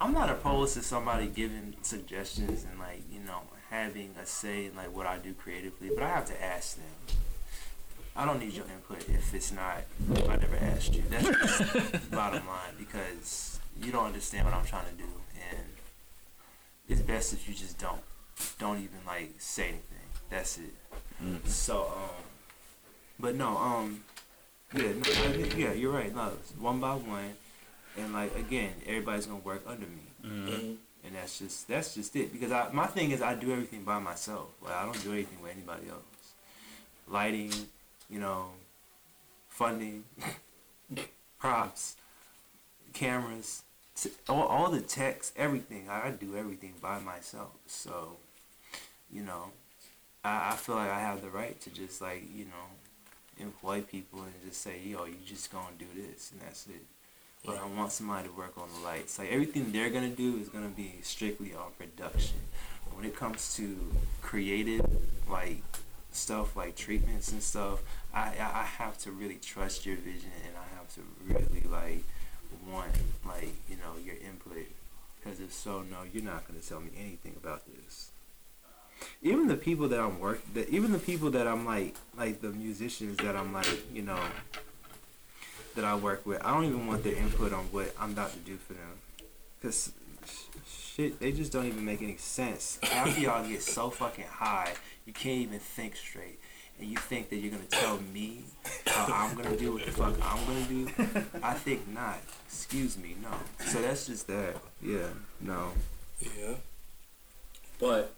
I'm 0.00 0.12
not 0.12 0.30
opposed 0.30 0.74
to 0.74 0.82
somebody 0.82 1.28
giving 1.28 1.74
suggestions 1.82 2.64
and 2.68 2.78
like 2.78 3.02
you 3.10 3.20
know 3.20 3.42
having 3.70 4.14
a 4.20 4.26
say 4.26 4.66
in 4.66 4.76
like 4.76 4.94
what 4.94 5.06
I 5.06 5.18
do 5.18 5.32
creatively, 5.34 5.90
but 5.94 6.02
I 6.02 6.08
have 6.08 6.26
to 6.26 6.42
ask 6.44 6.76
them. 6.76 7.16
I 8.14 8.26
don't 8.26 8.40
need 8.40 8.52
your 8.52 8.66
input 8.66 9.08
if 9.08 9.32
it's 9.32 9.52
not. 9.52 9.78
If 10.10 10.28
I 10.28 10.36
never 10.36 10.56
asked 10.56 10.92
you. 10.94 11.02
That's 11.08 11.24
just 11.28 12.10
bottom 12.10 12.46
line 12.46 12.74
because 12.78 13.58
you 13.80 13.90
don't 13.92 14.04
understand 14.06 14.44
what 14.44 14.54
I'm 14.54 14.66
trying 14.66 14.84
to 14.90 14.94
do, 15.02 15.08
and 15.50 15.66
it's 16.88 17.00
best 17.00 17.32
if 17.32 17.48
you 17.48 17.54
just 17.54 17.78
don't 17.78 18.02
don't 18.58 18.78
even 18.78 18.98
like 19.06 19.34
say 19.38 19.64
anything. 19.68 20.08
That's 20.30 20.58
it. 20.58 20.74
Mhm. 21.22 21.46
So 21.46 21.82
um, 21.96 22.24
but 23.20 23.34
no 23.34 23.56
um, 23.56 24.02
yeah 24.74 24.92
no, 24.92 25.02
I 25.06 25.54
yeah 25.56 25.72
you're 25.72 25.92
right. 25.92 26.14
No, 26.14 26.30
one 26.58 26.80
by 26.80 26.94
one, 26.94 27.34
and 27.98 28.12
like 28.12 28.34
again, 28.36 28.72
everybody's 28.86 29.26
gonna 29.26 29.40
work 29.40 29.62
under 29.66 29.86
me, 29.86 30.06
Mhm. 30.24 30.48
Mhm. 30.48 30.76
and 31.04 31.14
that's 31.14 31.38
just 31.38 31.68
that's 31.68 31.94
just 31.94 32.14
it. 32.16 32.32
Because 32.32 32.52
I 32.52 32.70
my 32.72 32.86
thing 32.86 33.10
is 33.10 33.22
I 33.22 33.34
do 33.34 33.52
everything 33.52 33.84
by 33.84 33.98
myself. 33.98 34.48
Like 34.62 34.74
I 34.74 34.84
don't 34.84 35.02
do 35.02 35.12
anything 35.12 35.40
with 35.42 35.52
anybody 35.52 35.88
else. 35.88 36.02
Lighting, 37.08 37.52
you 38.08 38.20
know, 38.20 38.50
funding, 39.48 40.04
props, 41.38 41.96
cameras, 42.92 43.62
t- 43.96 44.10
all, 44.28 44.42
all 44.46 44.70
the 44.70 44.80
techs, 44.80 45.32
everything. 45.36 45.88
I, 45.88 46.08
I 46.08 46.10
do 46.10 46.36
everything 46.36 46.74
by 46.80 47.00
myself. 47.00 47.50
So, 47.66 48.16
you 49.10 49.22
know, 49.22 49.50
I, 50.24 50.52
I 50.52 50.56
feel 50.56 50.76
like 50.76 50.90
I 50.90 51.00
have 51.00 51.22
the 51.22 51.28
right 51.30 51.60
to 51.62 51.70
just 51.70 52.00
like, 52.00 52.22
you 52.34 52.44
know, 52.44 52.66
employ 53.38 53.82
people 53.82 54.22
and 54.22 54.32
just 54.46 54.60
say, 54.60 54.80
yo, 54.84 55.04
you 55.04 55.16
just 55.26 55.52
gonna 55.52 55.66
do 55.78 55.86
this 55.96 56.32
and 56.32 56.40
that's 56.40 56.66
it. 56.66 56.84
But 57.44 57.58
I 57.58 57.66
want 57.66 57.90
somebody 57.92 58.28
to 58.28 58.34
work 58.34 58.56
on 58.56 58.68
the 58.74 58.86
lights. 58.86 59.18
Like 59.18 59.32
everything 59.32 59.72
they're 59.72 59.90
gonna 59.90 60.08
do 60.08 60.36
is 60.38 60.48
gonna 60.48 60.68
be 60.68 60.94
strictly 61.02 61.54
on 61.54 61.72
production. 61.78 62.38
But 62.84 62.96
when 62.96 63.04
it 63.04 63.16
comes 63.16 63.54
to 63.56 63.76
creative, 64.20 64.86
like 65.28 65.62
stuff 66.12 66.56
like 66.56 66.76
treatments 66.76 67.32
and 67.32 67.42
stuff, 67.42 67.82
I, 68.14 68.34
I 68.38 68.60
I 68.60 68.64
have 68.78 68.98
to 68.98 69.10
really 69.10 69.36
trust 69.36 69.86
your 69.86 69.96
vision 69.96 70.30
and 70.46 70.56
I 70.56 70.76
have 70.76 70.88
to 70.94 71.00
really 71.26 71.64
like 71.68 72.04
want 72.70 72.92
like 73.26 73.54
you 73.68 73.76
know 73.76 73.94
your 74.04 74.16
input 74.16 74.66
because 75.22 75.40
if 75.40 75.52
so, 75.52 75.82
no, 75.82 75.98
you're 76.12 76.22
not 76.22 76.46
gonna 76.46 76.60
tell 76.60 76.80
me 76.80 76.90
anything 76.98 77.34
about 77.42 77.62
this. 77.66 78.10
Even 79.22 79.48
the 79.48 79.56
people 79.56 79.88
that 79.88 80.00
I'm 80.00 80.18
work, 80.20 80.40
that 80.54 80.68
even 80.68 80.92
the 80.92 80.98
people 80.98 81.30
that 81.30 81.46
I'm 81.46 81.64
like, 81.64 81.94
like 82.16 82.40
the 82.40 82.48
musicians 82.50 83.18
that 83.18 83.36
I'm 83.36 83.52
like, 83.52 83.94
you 83.94 84.02
know, 84.02 84.18
that 85.74 85.84
I 85.84 85.94
work 85.94 86.26
with, 86.26 86.44
I 86.44 86.52
don't 86.52 86.64
even 86.64 86.86
want 86.86 87.04
their 87.04 87.14
input 87.14 87.52
on 87.52 87.64
what 87.66 87.94
I'm 87.98 88.12
about 88.12 88.32
to 88.32 88.38
do 88.40 88.56
for 88.56 88.74
them, 88.74 88.98
cause 89.62 89.92
sh- 90.26 90.70
shit, 90.94 91.20
they 91.20 91.32
just 91.32 91.52
don't 91.52 91.66
even 91.66 91.84
make 91.84 92.02
any 92.02 92.16
sense. 92.16 92.78
After 92.82 93.20
y'all 93.20 93.46
get 93.46 93.62
so 93.62 93.90
fucking 93.90 94.26
high, 94.28 94.74
you 95.06 95.12
can't 95.12 95.38
even 95.38 95.58
think 95.58 95.96
straight. 95.96 96.38
And 96.78 96.90
you 96.90 96.96
think 96.96 97.28
that 97.30 97.36
you're 97.36 97.52
gonna 97.52 97.64
tell 97.64 98.00
me 98.12 98.44
how 98.86 99.06
I'm 99.06 99.36
gonna 99.36 99.56
do 99.56 99.74
what 99.74 99.84
the 99.84 99.92
fuck 99.92 100.14
I'm 100.20 100.44
gonna 100.46 100.66
do? 100.66 100.88
I 101.42 101.54
think 101.54 101.86
not. 101.88 102.18
Excuse 102.46 102.98
me, 102.98 103.14
no. 103.22 103.30
So 103.66 103.80
that's 103.80 104.06
just 104.06 104.26
that. 104.26 104.56
Yeah, 104.82 105.08
no. 105.40 105.72
Yeah. 106.20 106.54
But 107.78 108.12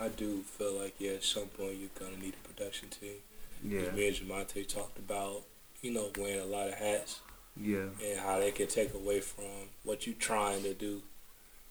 I 0.00 0.08
do 0.08 0.38
feel 0.42 0.72
like 0.80 0.94
yeah, 0.98 1.12
at 1.12 1.24
some 1.24 1.46
point 1.46 1.76
you're 1.78 1.90
gonna 1.98 2.22
need 2.22 2.34
a 2.34 2.48
production 2.48 2.88
team. 2.88 3.16
Yeah, 3.62 3.90
Me 3.92 4.08
and 4.08 4.16
Jamonte 4.16 4.66
talked 4.66 4.98
about, 4.98 5.42
you 5.82 5.92
know, 5.92 6.08
wearing 6.18 6.40
a 6.40 6.46
lot 6.46 6.68
of 6.68 6.74
hats 6.74 7.20
yeah, 7.56 7.84
and 8.02 8.18
how 8.18 8.38
they 8.38 8.50
can 8.50 8.68
take 8.68 8.94
away 8.94 9.20
from 9.20 9.44
what 9.84 10.06
you're 10.06 10.16
trying 10.16 10.62
to 10.62 10.72
do 10.72 11.02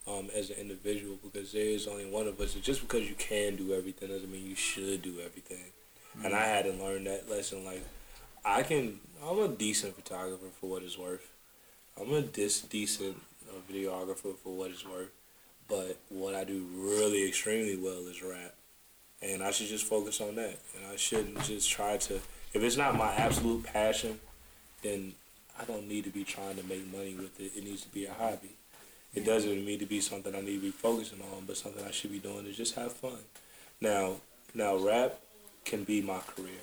um, 0.06 0.28
as 0.34 0.50
an 0.50 0.56
individual 0.56 1.18
because 1.22 1.52
there 1.52 1.64
is 1.64 1.88
only 1.88 2.08
one 2.08 2.28
of 2.28 2.40
us. 2.40 2.54
And 2.54 2.62
just 2.62 2.80
because 2.80 3.08
you 3.08 3.16
can 3.16 3.56
do 3.56 3.74
everything 3.74 4.08
doesn't 4.08 4.30
mean 4.30 4.46
you 4.46 4.54
should 4.54 5.02
do 5.02 5.16
everything. 5.24 5.64
And 6.24 6.34
I 6.34 6.44
had 6.46 6.64
to 6.64 6.72
learn 6.72 7.04
that 7.04 7.30
lesson. 7.30 7.64
Like, 7.64 7.82
I 8.44 8.62
can, 8.62 8.98
I'm 9.24 9.38
a 9.38 9.48
decent 9.48 9.94
photographer 9.94 10.46
for 10.60 10.70
what 10.70 10.82
it's 10.82 10.98
worth. 10.98 11.28
I'm 12.00 12.12
a 12.12 12.22
dis- 12.22 12.62
decent 12.62 13.16
uh, 13.48 13.54
videographer 13.72 14.36
for 14.36 14.54
what 14.56 14.70
it's 14.70 14.86
worth. 14.86 15.10
But 15.70 15.96
what 16.08 16.34
I 16.34 16.42
do 16.42 16.66
really 16.74 17.26
extremely 17.28 17.76
well 17.76 18.06
is 18.08 18.22
rap. 18.22 18.54
And 19.22 19.42
I 19.42 19.52
should 19.52 19.68
just 19.68 19.86
focus 19.86 20.20
on 20.20 20.34
that. 20.34 20.58
And 20.76 20.86
I 20.92 20.96
shouldn't 20.96 21.40
just 21.44 21.70
try 21.70 21.96
to, 21.96 22.14
if 22.14 22.56
it's 22.56 22.76
not 22.76 22.98
my 22.98 23.14
absolute 23.14 23.64
passion, 23.64 24.18
then 24.82 25.12
I 25.58 25.64
don't 25.64 25.88
need 25.88 26.04
to 26.04 26.10
be 26.10 26.24
trying 26.24 26.56
to 26.56 26.66
make 26.66 26.90
money 26.92 27.14
with 27.14 27.38
it. 27.38 27.52
It 27.56 27.64
needs 27.64 27.82
to 27.82 27.88
be 27.90 28.06
a 28.06 28.12
hobby. 28.12 28.56
It 29.14 29.24
doesn't 29.24 29.64
need 29.64 29.80
to 29.80 29.86
be 29.86 30.00
something 30.00 30.34
I 30.34 30.40
need 30.40 30.56
to 30.56 30.60
be 30.60 30.70
focusing 30.70 31.20
on, 31.20 31.44
but 31.46 31.56
something 31.56 31.84
I 31.84 31.90
should 31.90 32.12
be 32.12 32.18
doing 32.18 32.44
to 32.44 32.52
just 32.52 32.74
have 32.74 32.92
fun. 32.92 33.18
Now, 33.80 34.16
now 34.54 34.76
rap 34.76 35.18
can 35.64 35.84
be 35.84 36.00
my 36.00 36.18
career 36.20 36.62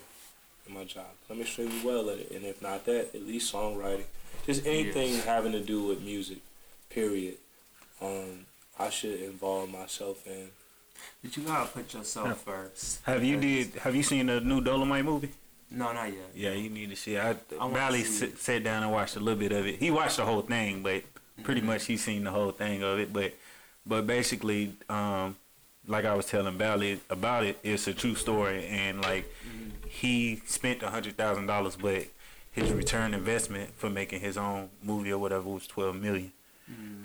and 0.66 0.76
my 0.76 0.84
job. 0.84 1.06
I'm 1.30 1.42
extremely 1.42 1.80
well 1.84 2.10
at 2.10 2.20
it, 2.20 2.32
and 2.32 2.46
if 2.46 2.62
not 2.62 2.86
that, 2.86 3.14
at 3.14 3.28
least 3.28 3.54
songwriting, 3.54 4.06
just 4.46 4.66
anything 4.66 5.20
having 5.20 5.52
to 5.52 5.60
do 5.60 5.84
with 5.84 6.02
music. 6.02 6.40
Period. 6.90 7.36
Um, 8.02 8.46
I 8.80 8.90
should 8.90 9.20
involve 9.22 9.70
myself 9.72 10.26
in. 10.28 10.50
but 11.24 11.36
you 11.38 11.44
gotta 11.44 11.70
put 11.70 11.94
yourself 11.94 12.42
first. 12.44 13.00
Have 13.06 13.24
you 13.24 13.40
did? 13.40 13.74
Have 13.76 13.96
you 13.96 14.04
seen 14.04 14.28
the 14.28 14.40
new 14.42 14.62
Dolemite 14.62 15.04
movie? 15.06 15.32
No, 15.70 15.92
not 15.92 16.08
yet. 16.08 16.30
Yeah, 16.34 16.52
you 16.52 16.70
need 16.70 16.90
to 16.92 16.96
see. 16.96 17.16
it. 17.16 17.20
I, 17.22 17.30
I 17.56 17.60
wanna 17.66 17.74
Bally 17.74 18.04
see 18.04 18.26
s- 18.28 18.32
it. 18.34 18.38
sat 18.40 18.64
down 18.64 18.84
and 18.84 18.92
watched 18.92 19.16
a 19.16 19.20
little 19.20 19.40
bit 19.40 19.52
of 19.52 19.66
it. 19.68 19.76
He 19.80 19.92
watched 19.92 20.18
the 20.18 20.26
whole 20.26 20.42
thing, 20.42 20.82
but 20.84 21.04
pretty 21.44 21.62
Mm-hmm. 21.62 21.68
much 21.70 21.86
he's 21.86 22.04
seen 22.04 22.24
the 22.24 22.32
whole 22.32 22.52
thing 22.52 22.84
of 22.84 23.00
it. 23.00 23.12
But 23.12 23.34
but 23.86 24.06
basically, 24.08 24.74
um, 24.90 25.36
like 25.88 26.06
I 26.06 26.14
was 26.16 26.26
telling 26.28 26.58
Bally 26.58 27.00
about 27.10 27.46
it, 27.46 27.58
it's 27.64 27.88
a 27.88 27.94
true 27.94 28.16
story, 28.16 28.66
and 28.68 29.02
like 29.02 29.26
Mm-hmm. 29.46 29.88
he 29.90 30.42
spent 30.46 30.84
a 30.84 30.90
hundred 30.90 31.18
thousand 31.18 31.48
dollars, 31.48 31.76
but 31.76 32.06
his 32.52 32.72
return 32.72 33.14
investment 33.14 33.72
for 33.76 33.90
making 33.90 34.20
his 34.22 34.38
own 34.38 34.70
movie 34.84 35.12
or 35.12 35.18
whatever 35.20 35.50
was 35.50 35.68
twelve 35.68 35.96
million. 35.96 36.32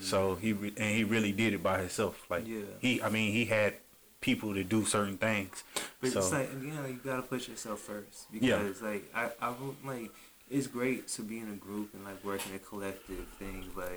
So 0.01 0.35
he 0.35 0.53
re- 0.53 0.75
and 0.77 0.95
he 0.97 1.05
really 1.05 1.33
did 1.33 1.55
it 1.55 1.63
by 1.63 1.79
himself. 1.79 2.29
Like 2.31 2.47
Yeah. 2.47 2.63
he, 2.81 3.01
I 3.03 3.09
mean, 3.09 3.33
he 3.33 3.45
had 3.45 3.75
people 4.21 4.55
to 4.55 4.65
do 4.65 4.85
certain 4.85 5.17
things. 5.19 5.63
But 6.01 6.11
so 6.13 6.19
it's 6.21 6.33
like 6.33 6.51
again, 6.53 6.83
like, 6.83 6.93
you 6.93 7.01
gotta 7.05 7.23
put 7.23 7.47
yourself 7.49 7.81
first 7.81 8.27
Yeah. 8.33 8.59
because 8.59 8.83
like 8.83 9.05
I, 9.15 9.31
I 9.41 9.55
like 9.85 10.11
it's 10.51 10.67
great 10.67 11.09
to 11.09 11.23
be 11.23 11.39
in 11.39 11.49
a 11.49 11.57
group 11.57 11.95
and 11.95 12.05
like 12.05 12.23
working 12.25 12.55
a 12.55 12.59
collective 12.59 13.27
thing, 13.39 13.71
but 13.75 13.93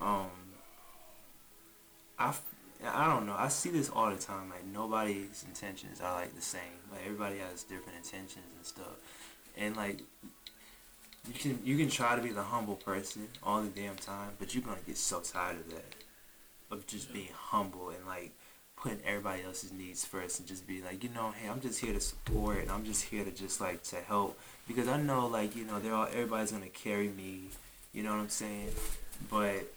um, 0.00 0.30
I 2.18 2.34
I 2.84 3.06
don't 3.06 3.26
know. 3.26 3.34
I 3.38 3.48
see 3.48 3.70
this 3.70 3.88
all 3.88 4.10
the 4.10 4.16
time. 4.16 4.50
Like 4.50 4.64
nobody's 4.66 5.44
intentions 5.46 6.00
are 6.00 6.12
like 6.20 6.34
the 6.34 6.42
same. 6.42 6.60
Like 6.90 7.00
everybody 7.04 7.38
has 7.38 7.62
different 7.62 7.96
intentions 7.98 8.44
and 8.56 8.66
stuff, 8.66 8.96
and 9.56 9.76
like 9.76 10.00
you 11.26 11.34
can 11.34 11.58
you 11.64 11.76
can 11.76 11.88
try 11.88 12.16
to 12.16 12.22
be 12.22 12.30
the 12.30 12.42
humble 12.42 12.76
person 12.76 13.28
all 13.42 13.62
the 13.62 13.68
damn 13.68 13.96
time, 13.96 14.30
but 14.38 14.54
you're 14.54 14.62
gonna 14.62 14.78
get 14.86 14.96
so 14.96 15.20
tired 15.20 15.56
of 15.56 15.70
that, 15.70 15.94
of 16.70 16.86
just 16.86 17.12
being 17.12 17.28
humble 17.34 17.90
and 17.90 18.06
like 18.06 18.32
putting 18.76 19.00
everybody 19.06 19.42
else's 19.42 19.72
needs 19.72 20.04
first 20.04 20.38
and 20.38 20.46
just 20.46 20.66
be 20.66 20.82
like, 20.82 21.02
you 21.02 21.10
know, 21.10 21.32
hey, 21.40 21.48
I'm 21.48 21.60
just 21.60 21.80
here 21.80 21.92
to 21.92 22.00
support 22.00 22.58
and 22.58 22.70
I'm 22.70 22.84
just 22.84 23.04
here 23.04 23.24
to 23.24 23.30
just 23.30 23.60
like 23.60 23.82
to 23.84 23.96
help 23.96 24.38
because 24.68 24.88
I 24.88 25.00
know 25.00 25.26
like 25.26 25.56
you 25.56 25.64
know 25.64 25.78
they're 25.80 25.94
all 25.94 26.06
everybody's 26.06 26.52
gonna 26.52 26.68
carry 26.68 27.08
me, 27.08 27.48
You 27.92 28.02
know 28.02 28.10
what 28.10 28.20
I'm 28.20 28.28
saying? 28.28 28.70
But 29.30 29.72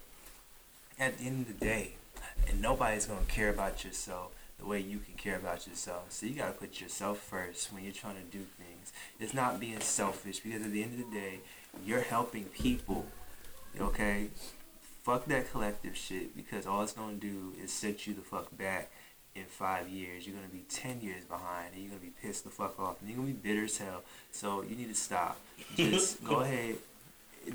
at 1.00 1.18
the 1.18 1.26
end 1.26 1.48
of 1.48 1.60
the 1.60 1.66
day, 1.66 1.94
and 2.50 2.62
nobody's 2.62 3.06
gonna 3.06 3.22
care 3.28 3.50
about 3.50 3.84
yourself 3.84 4.32
the 4.60 4.66
way 4.66 4.80
you 4.80 5.00
can 5.00 5.16
care 5.16 5.38
about 5.38 5.66
yourself. 5.68 6.12
So 6.12 6.26
you 6.26 6.36
gotta 6.36 6.52
put 6.52 6.80
yourself 6.82 7.20
first 7.20 7.72
when 7.74 7.84
you're 7.84 7.94
trying 7.94 8.16
to 8.16 8.38
do 8.38 8.46
things. 8.58 8.92
It's 9.20 9.34
not 9.34 9.60
being 9.60 9.80
selfish 9.80 10.40
because 10.40 10.62
at 10.62 10.72
the 10.72 10.84
end 10.84 11.00
of 11.00 11.10
the 11.10 11.18
day, 11.18 11.40
you're 11.86 12.02
helping 12.02 12.46
people. 12.46 13.06
Okay? 13.80 14.28
Fuck 15.04 15.26
that 15.26 15.52
collective 15.52 15.96
shit 15.96 16.36
because 16.36 16.68
all 16.68 16.84
it's 16.84 16.94
gonna 16.94 17.14
do 17.14 17.54
is 17.62 17.72
set 17.72 18.06
you 18.06 18.14
the 18.14 18.22
fuck 18.22 18.56
back 18.58 18.92
in 19.36 19.46
five 19.46 19.88
years. 19.88 20.28
You're 20.28 20.36
gonna 20.36 20.48
be 20.50 20.66
ten 20.70 21.00
years 21.02 21.24
behind 21.24 21.74
and 21.74 21.82
you're 21.82 21.90
gonna 21.90 22.02
be 22.02 22.14
pissed 22.22 22.44
the 22.44 22.50
fuck 22.50 22.78
off 22.80 23.00
and 23.00 23.10
you're 23.10 23.18
gonna 23.18 23.32
be 23.32 23.34
bitter 23.34 23.64
as 23.64 23.78
hell. 23.78 24.04
So 24.32 24.62
you 24.64 24.76
need 24.76 24.90
to 24.90 24.96
stop. 24.96 25.40
Just 25.76 26.24
go 26.26 26.42
ahead. 26.42 26.76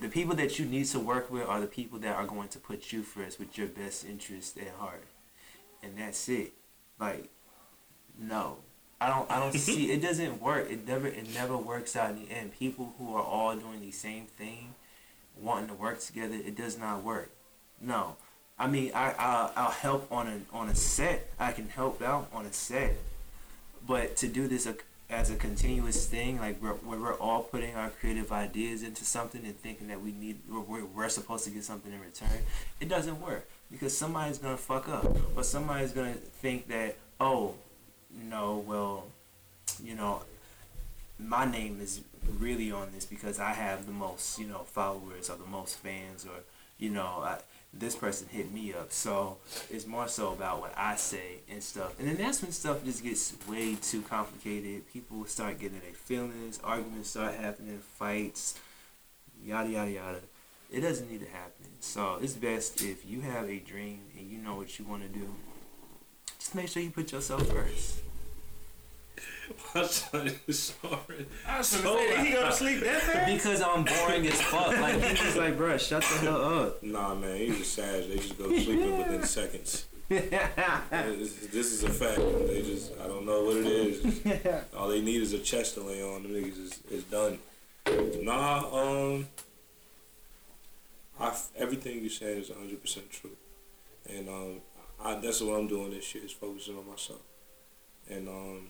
The 0.00 0.08
people 0.08 0.34
that 0.36 0.58
you 0.58 0.64
need 0.64 0.86
to 0.86 0.98
work 0.98 1.30
with 1.30 1.46
are 1.46 1.60
the 1.60 1.66
people 1.66 1.98
that 1.98 2.16
are 2.16 2.26
going 2.26 2.48
to 2.48 2.58
put 2.58 2.92
you 2.92 3.02
first 3.02 3.38
with 3.38 3.58
your 3.58 3.66
best 3.66 4.06
interest 4.06 4.56
at 4.56 4.70
heart. 4.78 5.04
And 5.82 5.98
that's 5.98 6.28
it. 6.30 6.54
Like, 6.98 7.28
no. 8.18 8.58
I 9.00 9.08
don't 9.08 9.30
I 9.30 9.38
don't 9.38 9.48
mm-hmm. 9.50 9.58
see 9.58 9.92
it 9.92 10.00
doesn't 10.00 10.40
work. 10.40 10.70
It 10.70 10.86
never 10.86 11.06
it 11.06 11.32
never 11.34 11.56
works 11.56 11.96
out 11.96 12.10
in 12.10 12.24
the 12.24 12.30
end. 12.30 12.52
People 12.58 12.94
who 12.98 13.14
are 13.14 13.22
all 13.22 13.54
doing 13.54 13.80
the 13.80 13.90
same 13.90 14.26
thing, 14.26 14.74
wanting 15.38 15.68
to 15.68 15.74
work 15.74 16.00
together, 16.00 16.34
it 16.34 16.56
does 16.56 16.78
not 16.78 17.02
work. 17.02 17.30
No. 17.80 18.16
I 18.58 18.68
mean, 18.68 18.92
I 18.94 19.14
I'll, 19.18 19.52
I'll 19.56 19.70
help 19.72 20.10
on 20.10 20.28
a 20.28 20.56
on 20.56 20.68
a 20.68 20.74
set. 20.74 21.28
I 21.38 21.52
can 21.52 21.68
help 21.68 22.00
out 22.00 22.28
on 22.32 22.46
a 22.46 22.52
set, 22.52 22.96
but 23.86 24.16
to 24.18 24.28
do 24.28 24.46
this 24.46 24.66
a, 24.66 24.76
as 25.10 25.30
a 25.30 25.34
continuous 25.34 26.06
thing, 26.06 26.38
like 26.38 26.62
we're, 26.62 26.70
where 26.70 26.98
we're 26.98 27.18
all 27.18 27.42
putting 27.42 27.74
our 27.74 27.90
creative 27.90 28.32
ideas 28.32 28.82
into 28.82 29.04
something 29.04 29.44
and 29.44 29.58
thinking 29.60 29.88
that 29.88 30.00
we 30.00 30.12
need 30.12 30.38
we're, 30.48 30.84
we're 30.84 31.08
supposed 31.08 31.44
to 31.44 31.50
get 31.50 31.64
something 31.64 31.92
in 31.92 32.00
return, 32.00 32.38
it 32.80 32.88
doesn't 32.88 33.20
work 33.20 33.48
because 33.70 33.96
somebody's 33.96 34.38
gonna 34.38 34.56
fuck 34.56 34.88
up 34.88 35.06
or 35.36 35.42
somebody's 35.42 35.92
gonna 35.92 36.14
think 36.14 36.68
that 36.68 36.96
oh, 37.20 37.54
no, 38.28 38.64
well, 38.66 39.06
you 39.82 39.94
know, 39.94 40.22
my 41.18 41.44
name 41.44 41.80
is 41.80 42.02
really 42.38 42.72
on 42.72 42.90
this 42.92 43.04
because 43.04 43.38
I 43.38 43.52
have 43.52 43.86
the 43.86 43.92
most 43.92 44.38
you 44.38 44.46
know 44.46 44.60
followers 44.60 45.30
or 45.30 45.36
the 45.36 45.46
most 45.46 45.78
fans 45.78 46.24
or 46.24 46.42
you 46.78 46.90
know 46.90 47.22
I, 47.22 47.38
this 47.78 47.96
person 47.96 48.28
hit 48.30 48.52
me 48.52 48.72
up. 48.72 48.92
So 48.92 49.38
it's 49.70 49.86
more 49.86 50.08
so 50.08 50.32
about 50.32 50.60
what 50.60 50.72
I 50.76 50.96
say 50.96 51.38
and 51.50 51.62
stuff. 51.62 51.98
And 51.98 52.08
then 52.08 52.16
that's 52.16 52.42
when 52.42 52.52
stuff 52.52 52.84
just 52.84 53.02
gets 53.02 53.34
way 53.48 53.76
too 53.76 54.02
complicated. 54.02 54.90
People 54.92 55.24
start 55.26 55.58
getting 55.58 55.80
their 55.80 55.92
feelings, 55.92 56.60
arguments 56.62 57.10
start 57.10 57.34
happening, 57.34 57.78
fights, 57.78 58.58
yada 59.44 59.68
yada 59.68 59.90
yada. 59.90 60.18
It 60.70 60.80
doesn't 60.80 61.10
need 61.10 61.20
to 61.20 61.28
happen. 61.30 61.52
So 61.84 62.18
it's 62.20 62.32
best 62.32 62.82
if 62.82 63.08
you 63.08 63.20
have 63.20 63.48
a 63.48 63.58
dream 63.58 64.00
and 64.18 64.28
you 64.28 64.38
know 64.38 64.56
what 64.56 64.78
you 64.78 64.84
want 64.84 65.02
to 65.02 65.08
do. 65.08 65.28
Just 66.38 66.54
make 66.56 66.66
sure 66.66 66.82
you 66.82 66.90
put 66.90 67.12
yourself 67.12 67.46
first. 67.46 68.00
My 69.74 69.86
son 69.86 70.32
is 70.48 70.58
sorry. 70.58 71.26
I 71.46 71.58
was 71.58 71.76
gonna 71.76 71.98
say, 72.08 72.24
he 72.24 72.32
go 72.32 72.46
to 72.46 72.52
sleep 72.52 72.80
that 72.80 73.02
fast. 73.02 73.32
Because 73.32 73.60
I'm 73.60 73.84
boring 73.84 74.26
as 74.26 74.40
fuck. 74.40 74.68
Like 74.80 75.00
he's 75.02 75.20
just 75.20 75.36
like, 75.36 75.56
bruh, 75.56 75.78
shut 75.78 76.02
the 76.02 76.18
hell 76.26 76.42
up. 76.42 76.82
Nah, 76.82 77.14
man, 77.14 77.36
he's 77.36 77.60
a 77.60 77.64
savage. 77.64 78.08
They 78.08 78.16
just 78.16 78.38
go 78.38 78.48
to 78.48 78.60
sleep 78.60 78.80
within 78.80 79.22
seconds. 79.38 79.86
This 80.10 81.46
this 81.52 81.72
is 81.72 81.84
a 81.84 81.90
fact. 81.90 82.18
They 82.48 82.62
just, 82.62 82.92
I 82.98 83.06
don't 83.06 83.24
know 83.26 83.44
what 83.44 83.58
it 83.58 83.66
is. 83.66 84.64
All 84.76 84.88
they 84.88 85.00
need 85.00 85.22
is 85.22 85.32
a 85.32 85.38
chest 85.38 85.74
to 85.74 85.82
lay 85.82 86.02
on. 86.02 86.24
Them 86.24 86.32
niggas 86.32 86.58
is, 86.58 86.80
is 86.90 87.04
done. 87.04 87.38
Nah, 88.22 88.64
um, 88.72 89.28
I, 91.18 91.36
everything 91.56 92.02
you 92.02 92.08
saying 92.08 92.40
is 92.40 92.50
100% 92.50 93.10
true. 93.10 93.36
And 94.08 94.28
um, 94.28 94.60
I, 95.02 95.14
that's 95.16 95.40
what 95.40 95.58
I'm 95.58 95.68
doing 95.68 95.90
this 95.90 96.14
year 96.14 96.24
is 96.24 96.32
focusing 96.32 96.76
on 96.76 96.88
myself. 96.88 97.22
And 98.10 98.28
um, 98.28 98.66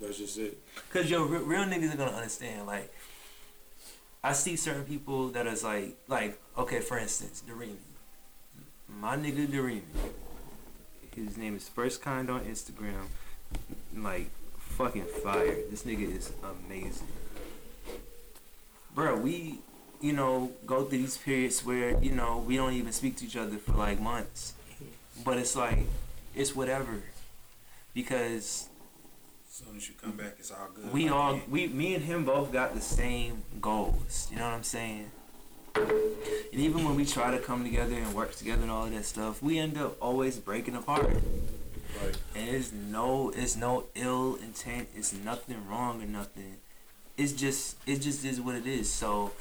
that's 0.00 0.18
just 0.18 0.38
it. 0.38 0.58
Cause 0.92 1.10
yo, 1.10 1.24
real, 1.24 1.42
real 1.42 1.64
niggas 1.64 1.94
are 1.94 1.96
gonna 1.96 2.12
understand. 2.12 2.66
Like, 2.66 2.92
I 4.22 4.32
see 4.32 4.56
certain 4.56 4.84
people 4.84 5.28
that 5.30 5.46
is 5.46 5.64
like, 5.64 5.96
like, 6.08 6.38
okay, 6.56 6.80
for 6.80 6.98
instance, 6.98 7.42
Doremi. 7.48 7.76
My 8.88 9.16
nigga 9.16 9.46
Doremi. 9.46 9.82
His 11.14 11.38
name 11.38 11.56
is 11.56 11.68
First 11.68 12.02
Kind 12.02 12.30
on 12.30 12.40
Instagram. 12.40 13.06
Like, 13.96 14.30
fucking 14.58 15.06
fire. 15.22 15.56
This 15.70 15.84
nigga 15.84 16.14
is 16.14 16.32
amazing. 16.42 17.06
Bro, 18.94 19.16
we, 19.20 19.60
you 20.06 20.12
know, 20.12 20.52
go 20.64 20.84
through 20.84 20.98
these 20.98 21.18
periods 21.18 21.64
where, 21.64 22.00
you 22.00 22.12
know, 22.12 22.38
we 22.46 22.56
don't 22.56 22.74
even 22.74 22.92
speak 22.92 23.16
to 23.16 23.24
each 23.24 23.36
other 23.36 23.56
for 23.56 23.72
like 23.72 24.00
months. 24.00 24.54
But 25.24 25.38
it's 25.38 25.56
like, 25.56 25.80
it's 26.34 26.54
whatever. 26.54 27.02
Because 27.92 28.68
As 29.48 29.56
soon 29.56 29.76
as 29.76 29.88
you 29.88 29.94
come 30.00 30.12
back, 30.12 30.36
it's 30.38 30.52
all 30.52 30.68
good. 30.74 30.92
we 30.92 31.04
Like, 31.04 31.12
all 31.12 31.40
we 31.50 31.66
me 31.66 31.94
and 31.96 32.04
him 32.04 32.24
both 32.24 32.52
got 32.52 32.74
the 32.74 32.80
same 32.80 33.42
goals. 33.60 34.28
You 34.30 34.38
know 34.38 34.44
what 34.44 34.54
I'm 34.54 34.62
saying? 34.62 35.10
And 35.74 36.60
even 36.66 36.84
when 36.84 36.94
we 36.94 37.04
try 37.04 37.30
to 37.32 37.38
come 37.38 37.64
together 37.64 37.94
and 37.94 38.14
work 38.14 38.34
together 38.36 38.62
and 38.62 38.70
all 38.70 38.84
of 38.84 38.92
that 38.92 39.04
stuff, 39.04 39.42
we 39.42 39.58
end 39.58 39.76
up 39.76 39.96
always 40.00 40.38
breaking 40.38 40.76
apart. 40.76 41.10
Right. 42.00 42.16
And 42.34 42.48
it's 42.48 42.70
no 42.72 43.30
it's 43.30 43.56
no 43.56 43.84
ill 43.94 44.36
intent. 44.36 44.88
It's 44.94 45.12
nothing 45.12 45.66
wrong 45.68 46.00
or 46.02 46.06
nothing. 46.06 46.58
It's 47.16 47.32
just 47.32 47.76
it 47.86 48.02
just 48.02 48.24
is 48.24 48.40
what 48.40 48.54
it 48.54 48.66
is. 48.66 48.92
So 48.92 49.32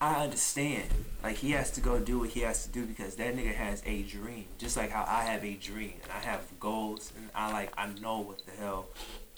I 0.00 0.24
understand. 0.24 0.84
Like 1.22 1.36
he 1.36 1.52
has 1.52 1.70
to 1.72 1.80
go 1.80 1.98
do 1.98 2.20
what 2.20 2.30
he 2.30 2.40
has 2.40 2.66
to 2.66 2.72
do 2.72 2.84
because 2.84 3.16
that 3.16 3.34
nigga 3.34 3.54
has 3.54 3.82
a 3.86 4.02
dream. 4.02 4.46
Just 4.58 4.76
like 4.76 4.90
how 4.90 5.04
I 5.08 5.24
have 5.24 5.44
a 5.44 5.54
dream 5.54 5.94
and 6.02 6.12
I 6.12 6.18
have 6.18 6.42
goals 6.60 7.12
and 7.16 7.28
I 7.34 7.52
like 7.52 7.72
I 7.78 7.88
know 8.00 8.20
what 8.20 8.44
the 8.44 8.52
hell 8.52 8.86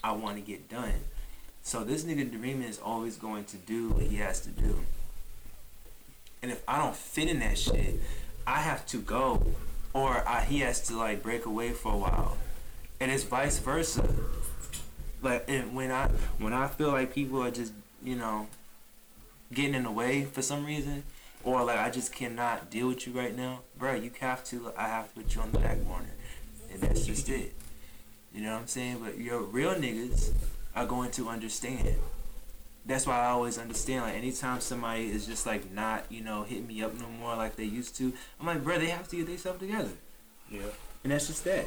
I 0.02 0.12
want 0.12 0.36
to 0.36 0.42
get 0.42 0.68
done. 0.68 1.04
So 1.62 1.84
this 1.84 2.04
nigga 2.04 2.30
dreaming 2.30 2.68
is 2.68 2.78
always 2.78 3.16
going 3.16 3.44
to 3.46 3.56
do 3.56 3.90
what 3.90 4.04
he 4.04 4.16
has 4.16 4.40
to 4.40 4.50
do. 4.50 4.80
And 6.42 6.50
if 6.50 6.62
I 6.66 6.78
don't 6.78 6.96
fit 6.96 7.28
in 7.28 7.40
that 7.40 7.58
shit, 7.58 8.00
I 8.46 8.60
have 8.60 8.86
to 8.86 8.98
go, 8.98 9.44
or 9.92 10.26
I, 10.26 10.44
he 10.44 10.60
has 10.60 10.80
to 10.88 10.96
like 10.96 11.22
break 11.22 11.46
away 11.46 11.72
for 11.72 11.92
a 11.92 11.96
while, 11.96 12.38
and 13.00 13.10
it's 13.10 13.24
vice 13.24 13.58
versa. 13.58 14.08
Like 15.20 15.44
and 15.48 15.74
when 15.74 15.90
I 15.90 16.08
when 16.38 16.52
I 16.52 16.68
feel 16.68 16.88
like 16.92 17.12
people 17.12 17.42
are 17.42 17.50
just 17.50 17.72
you 18.02 18.16
know 18.16 18.46
getting 19.52 19.74
in 19.74 19.84
the 19.84 19.90
way 19.90 20.24
for 20.24 20.42
some 20.42 20.64
reason, 20.66 21.04
or 21.44 21.64
like 21.64 21.78
I 21.78 21.90
just 21.90 22.12
cannot 22.14 22.70
deal 22.70 22.88
with 22.88 23.06
you 23.06 23.12
right 23.12 23.36
now, 23.36 23.60
bro. 23.78 23.94
You 23.94 24.10
have 24.20 24.44
to. 24.44 24.72
I 24.76 24.88
have 24.88 25.08
to 25.14 25.20
put 25.20 25.34
you 25.34 25.40
on 25.40 25.52
the 25.52 25.58
back 25.58 25.78
burner, 25.78 26.14
and 26.72 26.80
that's 26.80 27.06
just 27.06 27.28
it. 27.28 27.54
You 28.34 28.42
know 28.42 28.52
what 28.54 28.60
I'm 28.62 28.66
saying? 28.66 28.98
But 29.02 29.18
your 29.18 29.40
real 29.42 29.74
niggas 29.74 30.32
are 30.76 30.86
going 30.86 31.10
to 31.12 31.28
understand. 31.28 31.94
That's 32.86 33.06
why 33.06 33.18
I 33.18 33.26
always 33.28 33.58
understand. 33.58 34.04
Like 34.04 34.14
anytime 34.14 34.60
somebody 34.60 35.10
is 35.10 35.26
just 35.26 35.46
like 35.46 35.70
not, 35.72 36.04
you 36.10 36.22
know, 36.22 36.42
hitting 36.44 36.66
me 36.66 36.82
up 36.82 36.94
no 36.98 37.06
more 37.08 37.36
like 37.36 37.56
they 37.56 37.64
used 37.64 37.96
to, 37.96 38.12
I'm 38.40 38.46
like, 38.46 38.62
bro, 38.64 38.78
they 38.78 38.86
have 38.86 39.08
to 39.08 39.16
get 39.16 39.26
themselves 39.26 39.60
together, 39.60 39.90
Yeah. 40.50 40.60
and 41.04 41.12
that's 41.12 41.26
just 41.26 41.44
that. 41.44 41.66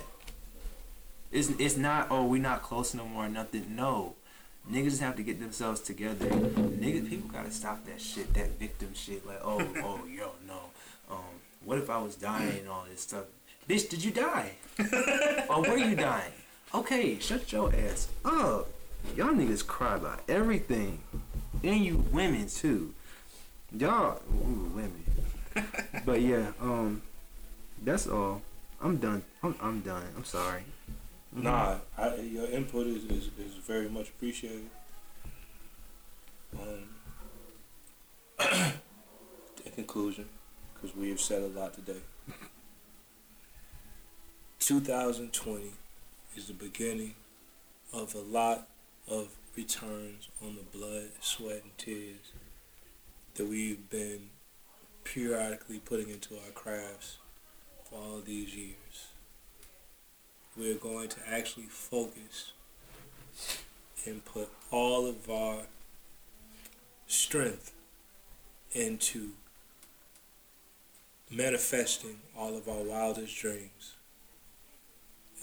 It's 1.32 1.50
it's 1.60 1.78
not. 1.78 2.08
Oh, 2.12 2.26
we 2.26 2.40
not 2.40 2.62
close 2.62 2.94
no 2.94 3.06
more. 3.06 3.30
Nothing. 3.30 3.76
No, 3.76 4.16
niggas 4.70 4.86
just 4.86 5.02
have 5.02 5.16
to 5.16 5.24
get 5.24 5.40
themselves 5.40 5.82
together. 5.82 6.28
Niggas, 6.28 7.10
people 7.10 7.30
gotta 7.30 7.52
stop 7.52 7.86
that 7.86 8.02
shit, 8.02 8.34
that 8.34 8.60
victim 8.60 8.94
shit. 8.94 9.26
Like, 9.26 9.42
oh, 9.44 9.60
oh, 9.78 10.02
yo, 10.06 10.32
no. 10.48 10.60
Um, 11.10 11.20
what 11.64 11.78
if 11.78 11.90
I 11.90 11.98
was 12.00 12.16
dying 12.16 12.60
and 12.60 12.70
all 12.70 12.86
this 12.90 13.02
stuff? 13.02 13.26
Bitch, 13.68 13.90
did 13.90 14.04
you 14.04 14.12
die? 14.12 14.54
or 15.50 15.62
were 15.62 15.78
you 15.78 15.96
dying? 15.96 16.34
Okay, 16.74 17.20
shut 17.20 17.52
your 17.52 17.74
ass 17.74 18.08
up. 18.26 18.70
Y'all 19.16 19.34
niggas 19.34 19.66
cry 19.66 19.96
about 19.96 20.22
everything. 20.28 21.00
And 21.64 21.84
you 21.84 22.06
women 22.12 22.48
too. 22.48 22.94
Y'all 23.78 24.22
ooh, 24.34 24.72
women. 24.74 25.04
but 26.06 26.22
yeah, 26.22 26.52
um 26.62 27.02
that's 27.84 28.08
all. 28.08 28.42
I'm 28.82 28.98
done. 28.98 29.24
I'm, 29.44 29.56
I'm 29.62 29.82
done. 29.82 30.08
I'm 30.16 30.24
sorry. 30.24 30.64
Nah, 31.34 31.78
I, 31.98 32.16
your 32.16 32.50
input 32.50 32.88
is, 32.88 33.06
is, 33.06 33.30
is 33.40 33.56
very 33.66 33.88
much 33.88 34.10
appreciated. 34.10 34.70
Um, 36.60 36.90
in 39.66 39.72
conclusion, 39.74 40.28
because 40.74 40.96
we 40.96 41.10
have 41.10 41.22
said 41.22 41.42
a 41.42 41.48
lot 41.48 41.74
today, 41.74 42.02
2020 44.60 45.72
is 46.36 46.48
the 46.48 46.54
beginning 46.54 47.16
of 47.94 48.14
a 48.14 48.20
lot 48.20 48.68
of 49.10 49.30
returns 49.56 50.28
on 50.42 50.58
the 50.58 50.78
blood, 50.78 51.12
sweat, 51.22 51.62
and 51.64 51.78
tears 51.78 52.34
that 53.36 53.48
we've 53.48 53.90
been 53.90 54.30
periodically 55.06 55.80
putting 55.80 56.10
into 56.10 56.36
our 56.36 56.52
crafts 56.54 57.20
for 57.90 57.96
all 57.96 58.20
these 58.20 58.54
years 58.54 59.11
we're 60.58 60.76
going 60.76 61.10
to 61.10 61.18
actually 61.30 61.66
focus 61.66 62.52
and 64.06 64.24
put 64.26 64.50
all 64.72 65.08
of 65.08 65.30
our 65.30 65.64
strength 67.08 67.74
into 68.74 69.32
manifesting 71.30 72.18
all 72.38 72.58
of 72.58 72.68
our 72.68 72.84
wildest 72.84 73.38
dreams. 73.40 73.96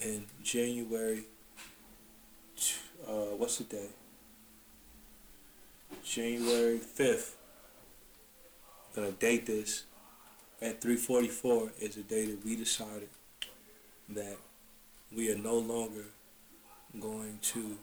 In 0.03 0.27
January, 0.43 1.25
uh, 3.07 3.35
what's 3.37 3.59
the 3.59 3.65
day? 3.65 3.89
January 6.05 6.79
5th. 6.79 7.35
I'm 8.97 9.05
gonna 9.05 9.13
date 9.13 9.47
this. 9.47 9.85
At 10.61 10.81
3:44 10.81 11.73
is 11.79 11.95
the 11.95 12.03
day 12.03 12.27
that 12.27 12.45
we 12.45 12.57
decided 12.57 13.11
that 14.09 14.37
we 15.15 15.33
are 15.33 15.39
no 15.39 15.57
longer 15.59 16.05
going 17.01 17.39
to 17.43 17.79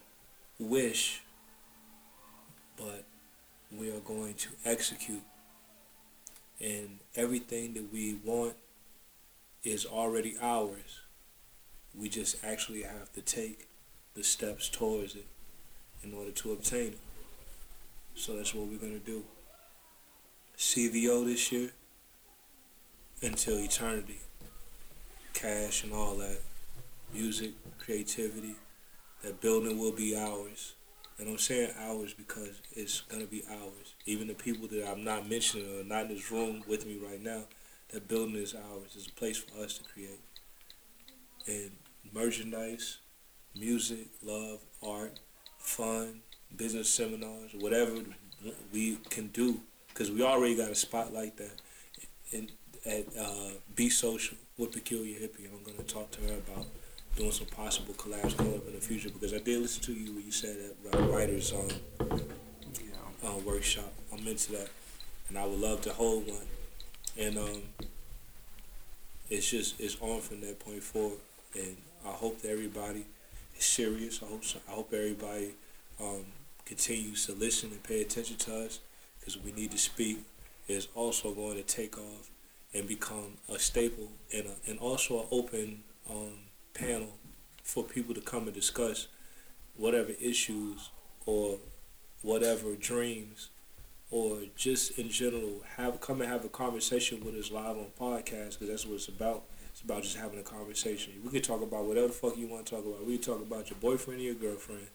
wish, 0.59 1.21
but 2.77 3.03
we 3.71 3.89
are 3.89 3.99
going 3.99 4.35
to 4.35 4.49
execute. 4.63 5.23
And 6.61 6.99
everything 7.15 7.73
that 7.73 7.91
we 7.91 8.19
want 8.23 8.53
is 9.63 9.85
already 9.85 10.35
ours. 10.41 11.01
We 11.93 12.09
just 12.09 12.43
actually 12.43 12.83
have 12.83 13.11
to 13.13 13.21
take 13.21 13.67
the 14.13 14.23
steps 14.23 14.69
towards 14.69 15.15
it 15.15 15.25
in 16.03 16.13
order 16.13 16.31
to 16.31 16.51
obtain 16.51 16.89
it. 16.89 16.99
So 18.13 18.35
that's 18.35 18.53
what 18.53 18.67
we're 18.67 18.77
going 18.77 18.99
to 18.99 19.05
do. 19.05 19.23
CVO 20.57 21.25
this 21.25 21.51
year 21.51 21.71
until 23.21 23.57
eternity. 23.57 24.19
Cash 25.33 25.83
and 25.83 25.91
all 25.91 26.15
that. 26.15 26.39
Music, 27.15 27.53
creativity. 27.77 28.55
That 29.23 29.39
building 29.39 29.79
will 29.79 29.93
be 29.93 30.17
ours. 30.17 30.73
And 31.17 31.29
I'm 31.29 31.37
saying 31.37 31.71
ours 31.79 32.13
because 32.13 32.61
it's 32.73 33.01
gonna 33.01 33.25
be 33.25 33.41
ours. 33.49 33.95
Even 34.05 34.27
the 34.27 34.33
people 34.33 34.67
that 34.67 34.85
I'm 34.85 35.05
not 35.05 35.29
mentioning 35.29 35.79
or 35.79 35.85
not 35.85 36.03
in 36.03 36.07
this 36.09 36.29
room 36.29 36.61
with 36.67 36.85
me 36.85 36.99
right 37.01 37.23
now, 37.23 37.43
that 37.93 38.09
building 38.09 38.35
is 38.35 38.53
ours. 38.53 38.91
It's 38.95 39.07
a 39.07 39.11
place 39.11 39.37
for 39.37 39.63
us 39.63 39.77
to 39.77 39.83
create. 39.85 40.19
And 41.47 41.71
merchandise, 42.13 42.97
music, 43.57 44.07
love, 44.21 44.59
art, 44.85 45.17
fun, 45.57 46.19
business 46.57 46.89
seminars, 46.89 47.51
whatever 47.53 47.93
we 48.73 48.97
can 49.09 49.27
do, 49.27 49.61
because 49.87 50.11
we 50.11 50.21
already 50.21 50.57
got 50.57 50.69
a 50.69 50.75
spot 50.75 51.13
like 51.13 51.37
that. 51.37 51.61
In, 52.33 52.49
at 52.85 53.05
uh, 53.17 53.51
Be 53.73 53.89
Social 53.89 54.37
with 54.57 54.73
Peculiar 54.73 55.17
Hippie, 55.17 55.47
I'm 55.49 55.63
gonna 55.63 55.87
talk 55.87 56.11
to 56.11 56.21
her 56.23 56.33
about 56.33 56.65
doing 57.15 57.31
some 57.31 57.47
possible 57.47 57.93
collabs 57.93 58.35
coming 58.35 58.55
up 58.55 58.67
in 58.67 58.73
the 58.73 58.81
future 58.81 59.09
because 59.09 59.33
I 59.33 59.37
did 59.39 59.61
listen 59.61 59.81
to 59.83 59.93
you 59.93 60.13
when 60.13 60.25
you 60.25 60.31
said 60.31 60.57
that 60.83 60.95
uh, 60.99 61.03
writers 61.07 61.53
um, 61.53 61.69
Yeah. 62.81 63.29
uh, 63.29 63.37
workshop. 63.45 63.91
I'm 64.11 64.25
into 64.27 64.51
that, 64.53 64.69
and 65.29 65.37
I 65.37 65.45
would 65.45 65.59
love 65.59 65.81
to 65.81 65.93
hold 65.93 66.27
one. 66.27 66.47
And 67.17 67.37
um, 67.37 67.61
it's 69.29 69.49
just 69.49 69.79
it's 69.79 69.97
on 70.01 70.21
from 70.21 70.41
that 70.41 70.59
point 70.59 70.83
forward, 70.83 71.19
and 71.55 71.77
I 72.05 72.09
hope 72.11 72.41
that 72.41 72.51
everybody 72.51 73.05
is 73.57 73.65
serious. 73.65 74.21
I 74.21 74.27
hope 74.27 74.43
so. 74.43 74.59
I 74.67 74.71
hope 74.71 74.93
everybody 74.93 75.51
um, 76.01 76.25
continues 76.65 77.25
to 77.27 77.33
listen 77.33 77.71
and 77.71 77.81
pay 77.83 78.01
attention 78.01 78.37
to 78.37 78.65
us 78.65 78.79
because 79.19 79.37
we 79.41 79.51
need 79.51 79.71
to 79.71 79.77
speak. 79.77 80.19
Is 80.67 80.87
also 80.95 81.31
going 81.31 81.57
to 81.57 81.61
take 81.61 81.95
off 81.95 82.31
and 82.73 82.87
become 82.87 83.37
a 83.53 83.59
staple 83.59 84.07
and 84.33 84.47
a, 84.47 84.69
and 84.71 84.79
also 84.79 85.19
an 85.21 85.27
open 85.29 85.83
um, 86.09 86.33
panel 86.75 87.17
for 87.63 87.83
people 87.83 88.13
to 88.13 88.21
come 88.21 88.43
and 88.43 88.53
discuss 88.53 89.07
whatever 89.75 90.11
issues 90.21 90.91
or 91.25 91.57
whatever 92.21 92.75
dreams 92.75 93.49
or 94.11 94.37
just 94.55 94.99
in 94.99 95.09
general 95.09 95.61
have 95.77 95.99
come 95.99 96.21
and 96.21 96.29
have 96.29 96.45
a 96.45 96.49
conversation 96.49 97.23
with 97.25 97.35
us 97.35 97.51
live 97.51 97.77
on 97.77 97.87
podcast 97.99 98.51
because 98.51 98.67
that's 98.69 98.85
what 98.85 98.95
it's 98.95 99.07
about. 99.07 99.43
It's 99.71 99.81
about 99.81 100.03
just 100.03 100.17
having 100.17 100.39
a 100.39 100.43
conversation. 100.43 101.13
We 101.23 101.31
can 101.31 101.41
talk 101.41 101.61
about 101.61 101.85
whatever 101.85 102.07
the 102.07 102.13
fuck 102.13 102.37
you 102.37 102.47
want 102.47 102.65
to 102.67 102.75
talk 102.75 102.85
about. 102.85 103.05
We 103.05 103.17
can 103.17 103.25
talk 103.25 103.41
about 103.41 103.69
your 103.69 103.79
boyfriend 103.79 104.21
or 104.21 104.23
your 104.23 104.35
girlfriend. 104.35 104.87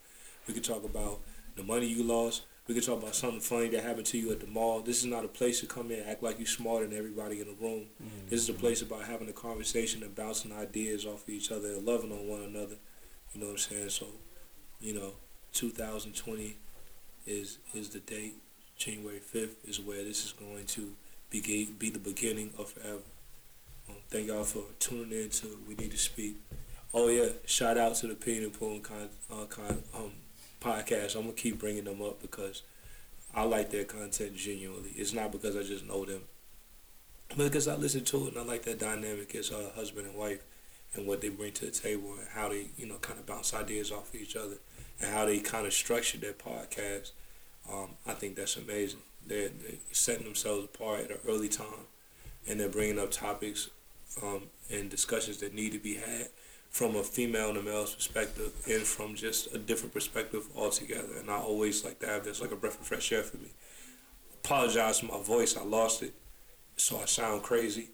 We 0.47 0.55
can 0.55 0.63
talk 0.63 0.85
about 0.85 1.21
the 1.57 1.63
money 1.63 1.87
you 1.87 2.03
lost. 2.03 2.43
We 2.71 2.75
can 2.75 2.85
talk 2.85 3.03
about 3.03 3.17
something 3.17 3.41
funny 3.41 3.67
that 3.71 3.83
happened 3.83 4.07
to 4.07 4.17
you 4.17 4.31
at 4.31 4.39
the 4.39 4.47
mall. 4.47 4.79
This 4.79 5.01
is 5.01 5.07
not 5.07 5.25
a 5.25 5.29
place 5.29 5.59
to 5.59 5.67
come 5.67 5.91
in 5.91 5.99
and 5.99 6.09
act 6.09 6.23
like 6.23 6.39
you're 6.39 6.47
smarter 6.47 6.87
than 6.87 6.97
everybody 6.97 7.41
in 7.41 7.49
the 7.49 7.57
room. 7.61 7.87
This 8.29 8.43
is 8.43 8.49
a 8.49 8.53
place 8.53 8.81
about 8.81 9.03
having 9.03 9.29
a 9.29 9.33
conversation 9.33 10.05
and 10.05 10.15
bouncing 10.15 10.53
ideas 10.53 11.05
off 11.05 11.25
of 11.25 11.29
each 11.31 11.51
other 11.51 11.67
and 11.67 11.85
loving 11.85 12.13
on 12.13 12.29
one 12.29 12.43
another. 12.43 12.77
You 13.35 13.41
know 13.41 13.47
what 13.47 13.53
I'm 13.55 13.59
saying? 13.59 13.89
So, 13.89 14.07
you 14.81 14.95
know, 14.95 15.15
2020 15.53 16.59
is 17.27 17.59
is 17.75 17.89
the 17.89 17.99
date. 17.99 18.37
January 18.77 19.19
5th 19.19 19.69
is 19.69 19.81
where 19.81 20.05
this 20.05 20.25
is 20.25 20.31
going 20.31 20.67
to 20.67 20.95
be 21.29 21.71
be 21.77 21.91
the 21.91 21.99
beginning 21.99 22.53
of 22.57 22.71
forever. 22.71 23.03
Um, 23.89 23.97
thank 24.11 24.29
y'all 24.29 24.45
for 24.45 24.63
tuning 24.79 25.11
in 25.11 25.31
to 25.31 25.59
We 25.67 25.75
Need 25.75 25.91
to 25.91 25.99
Speak. 25.99 26.37
Oh 26.95 27.09
yeah, 27.09 27.31
shout 27.47 27.79
out 27.79 27.97
to 27.97 28.07
the 28.07 28.15
Peen 28.15 28.45
and 28.45 28.85
con, 28.85 29.09
uh, 29.29 29.47
con, 29.47 29.83
um, 29.93 30.13
podcast. 30.61 31.17
I'm 31.17 31.23
gonna 31.23 31.33
keep 31.33 31.59
bringing 31.59 31.85
them 31.85 32.03
up 32.03 32.21
because 32.21 32.63
I 33.35 33.43
like 33.45 33.71
their 33.71 33.85
content 33.85 34.37
genuinely. 34.37 34.91
It's 34.95 35.13
not 35.13 35.33
because 35.33 35.57
I 35.57 35.63
just 35.63 35.87
know 35.87 36.05
them, 36.05 36.23
but 37.29 37.45
because 37.45 37.69
I 37.69 37.77
listen 37.77 38.05
to 38.05 38.27
it 38.27 38.35
and 38.35 38.39
I 38.39 38.45
like 38.45 38.63
that 38.65 38.79
dynamic 38.79 39.35
as 39.35 39.51
a 39.51 39.71
husband 39.71 40.07
and 40.07 40.17
wife 40.17 40.43
and 40.95 41.07
what 41.07 41.21
they 41.21 41.29
bring 41.29 41.53
to 41.53 41.67
the 41.67 41.71
table 41.71 42.15
and 42.19 42.29
how 42.33 42.49
they 42.49 42.67
you 42.77 42.87
know 42.87 42.97
kind 42.97 43.19
of 43.19 43.27
bounce 43.27 43.55
ideas 43.55 43.93
off 43.93 44.13
of 44.15 44.21
each 44.21 44.37
other 44.37 44.57
and 45.01 45.13
how 45.13 45.25
they 45.25 45.39
kind 45.39 45.67
of 45.67 45.73
structure 45.73 46.19
their 46.19 46.33
podcast. 46.33 47.13
Um, 47.71 47.91
I 48.07 48.15
think 48.15 48.37
that's 48.37 48.57
amazing. 48.57 49.01
They're, 49.27 49.49
they're 49.49 49.79
setting 49.93 50.25
themselves 50.25 50.65
apart 50.65 51.01
at 51.01 51.11
an 51.11 51.19
early 51.29 51.49
time, 51.49 51.87
and 52.49 52.59
they're 52.59 52.69
bringing 52.69 52.99
up 52.99 53.11
topics 53.11 53.71
um, 54.23 54.45
and 54.71 54.91
discussions 54.91 55.39
that 55.39 55.55
need 55.55 55.73
to 55.73 55.79
be 55.79 55.95
had 55.95 56.29
from 56.71 56.95
a 56.97 57.03
female 57.03 57.49
and 57.51 57.59
a 57.59 57.63
male's 57.63 57.95
perspective, 57.95 58.53
and 58.71 58.83
from 58.83 59.15
just 59.15 59.53
a 59.55 59.59
different 59.59 59.93
perspective 59.93 60.45
altogether. 60.57 61.17
And 61.19 61.29
I 61.31 61.39
always 61.39 61.85
like 61.85 61.99
to 62.01 62.07
have 62.07 62.25
this 62.25 62.41
like 62.41 62.53
a 62.53 62.57
breath 62.57 62.81
of 62.81 62.87
fresh 62.87 63.11
air 63.13 63.23
for 63.23 63.37
me. 63.39 63.51
Apologize 64.45 65.01
for 65.01 65.07
my 65.07 65.21
voice. 65.21 65.57
I 65.57 65.63
lost 65.65 66.03
it, 66.03 66.15
so 66.77 66.99
I 67.01 67.05
sound 67.07 67.43
crazy. 67.43 67.91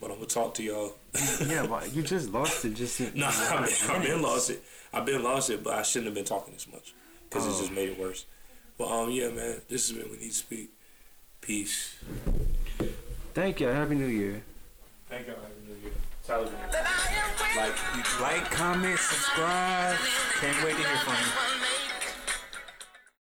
But 0.00 0.10
I'm 0.10 0.16
gonna 0.16 0.26
talk 0.26 0.54
to 0.54 0.62
y'all. 0.62 0.94
yeah, 1.46 1.66
but 1.66 1.92
you 1.94 2.02
just 2.02 2.30
lost 2.32 2.64
it. 2.64 2.74
Just 2.74 3.00
no, 3.14 3.26
I've 3.26 3.66
been, 3.66 3.90
I've 3.90 4.02
been 4.02 4.22
lost 4.22 4.50
it. 4.50 4.62
I've 4.92 5.06
been 5.06 5.22
lost 5.22 5.50
it, 5.50 5.62
but 5.62 5.74
I 5.74 5.82
shouldn't 5.82 6.06
have 6.06 6.14
been 6.14 6.24
talking 6.24 6.52
this 6.54 6.66
much 6.70 6.94
because 7.28 7.46
Oh. 7.46 7.50
it 7.50 7.58
just 7.60 7.72
made 7.72 7.88
it 7.90 7.98
worse. 7.98 8.24
But 8.78 8.88
um, 8.88 9.10
yeah, 9.10 9.28
man, 9.30 9.60
this 9.68 9.88
has 9.88 9.96
been 9.98 10.10
we 10.10 10.16
need 10.18 10.28
to 10.30 10.34
speak. 10.34 10.70
Peace. 11.40 11.96
Thank 13.34 13.60
you. 13.60 13.68
Happy 13.68 13.94
New 13.94 14.06
Year. 14.06 14.42
Thank 15.08 15.26
y'all. 15.26 15.36
Happy 15.36 15.54
New 15.68 15.80
Year. 15.82 15.92
Television. 16.26 16.58
Like, 17.56 17.74
like, 18.20 18.50
comment, 18.50 18.98
subscribe. 18.98 19.96
Can't 20.40 20.64
wait 20.64 20.76
to 20.76 20.82
hear 20.82 20.96
from 20.98 21.14
you. 21.14 21.59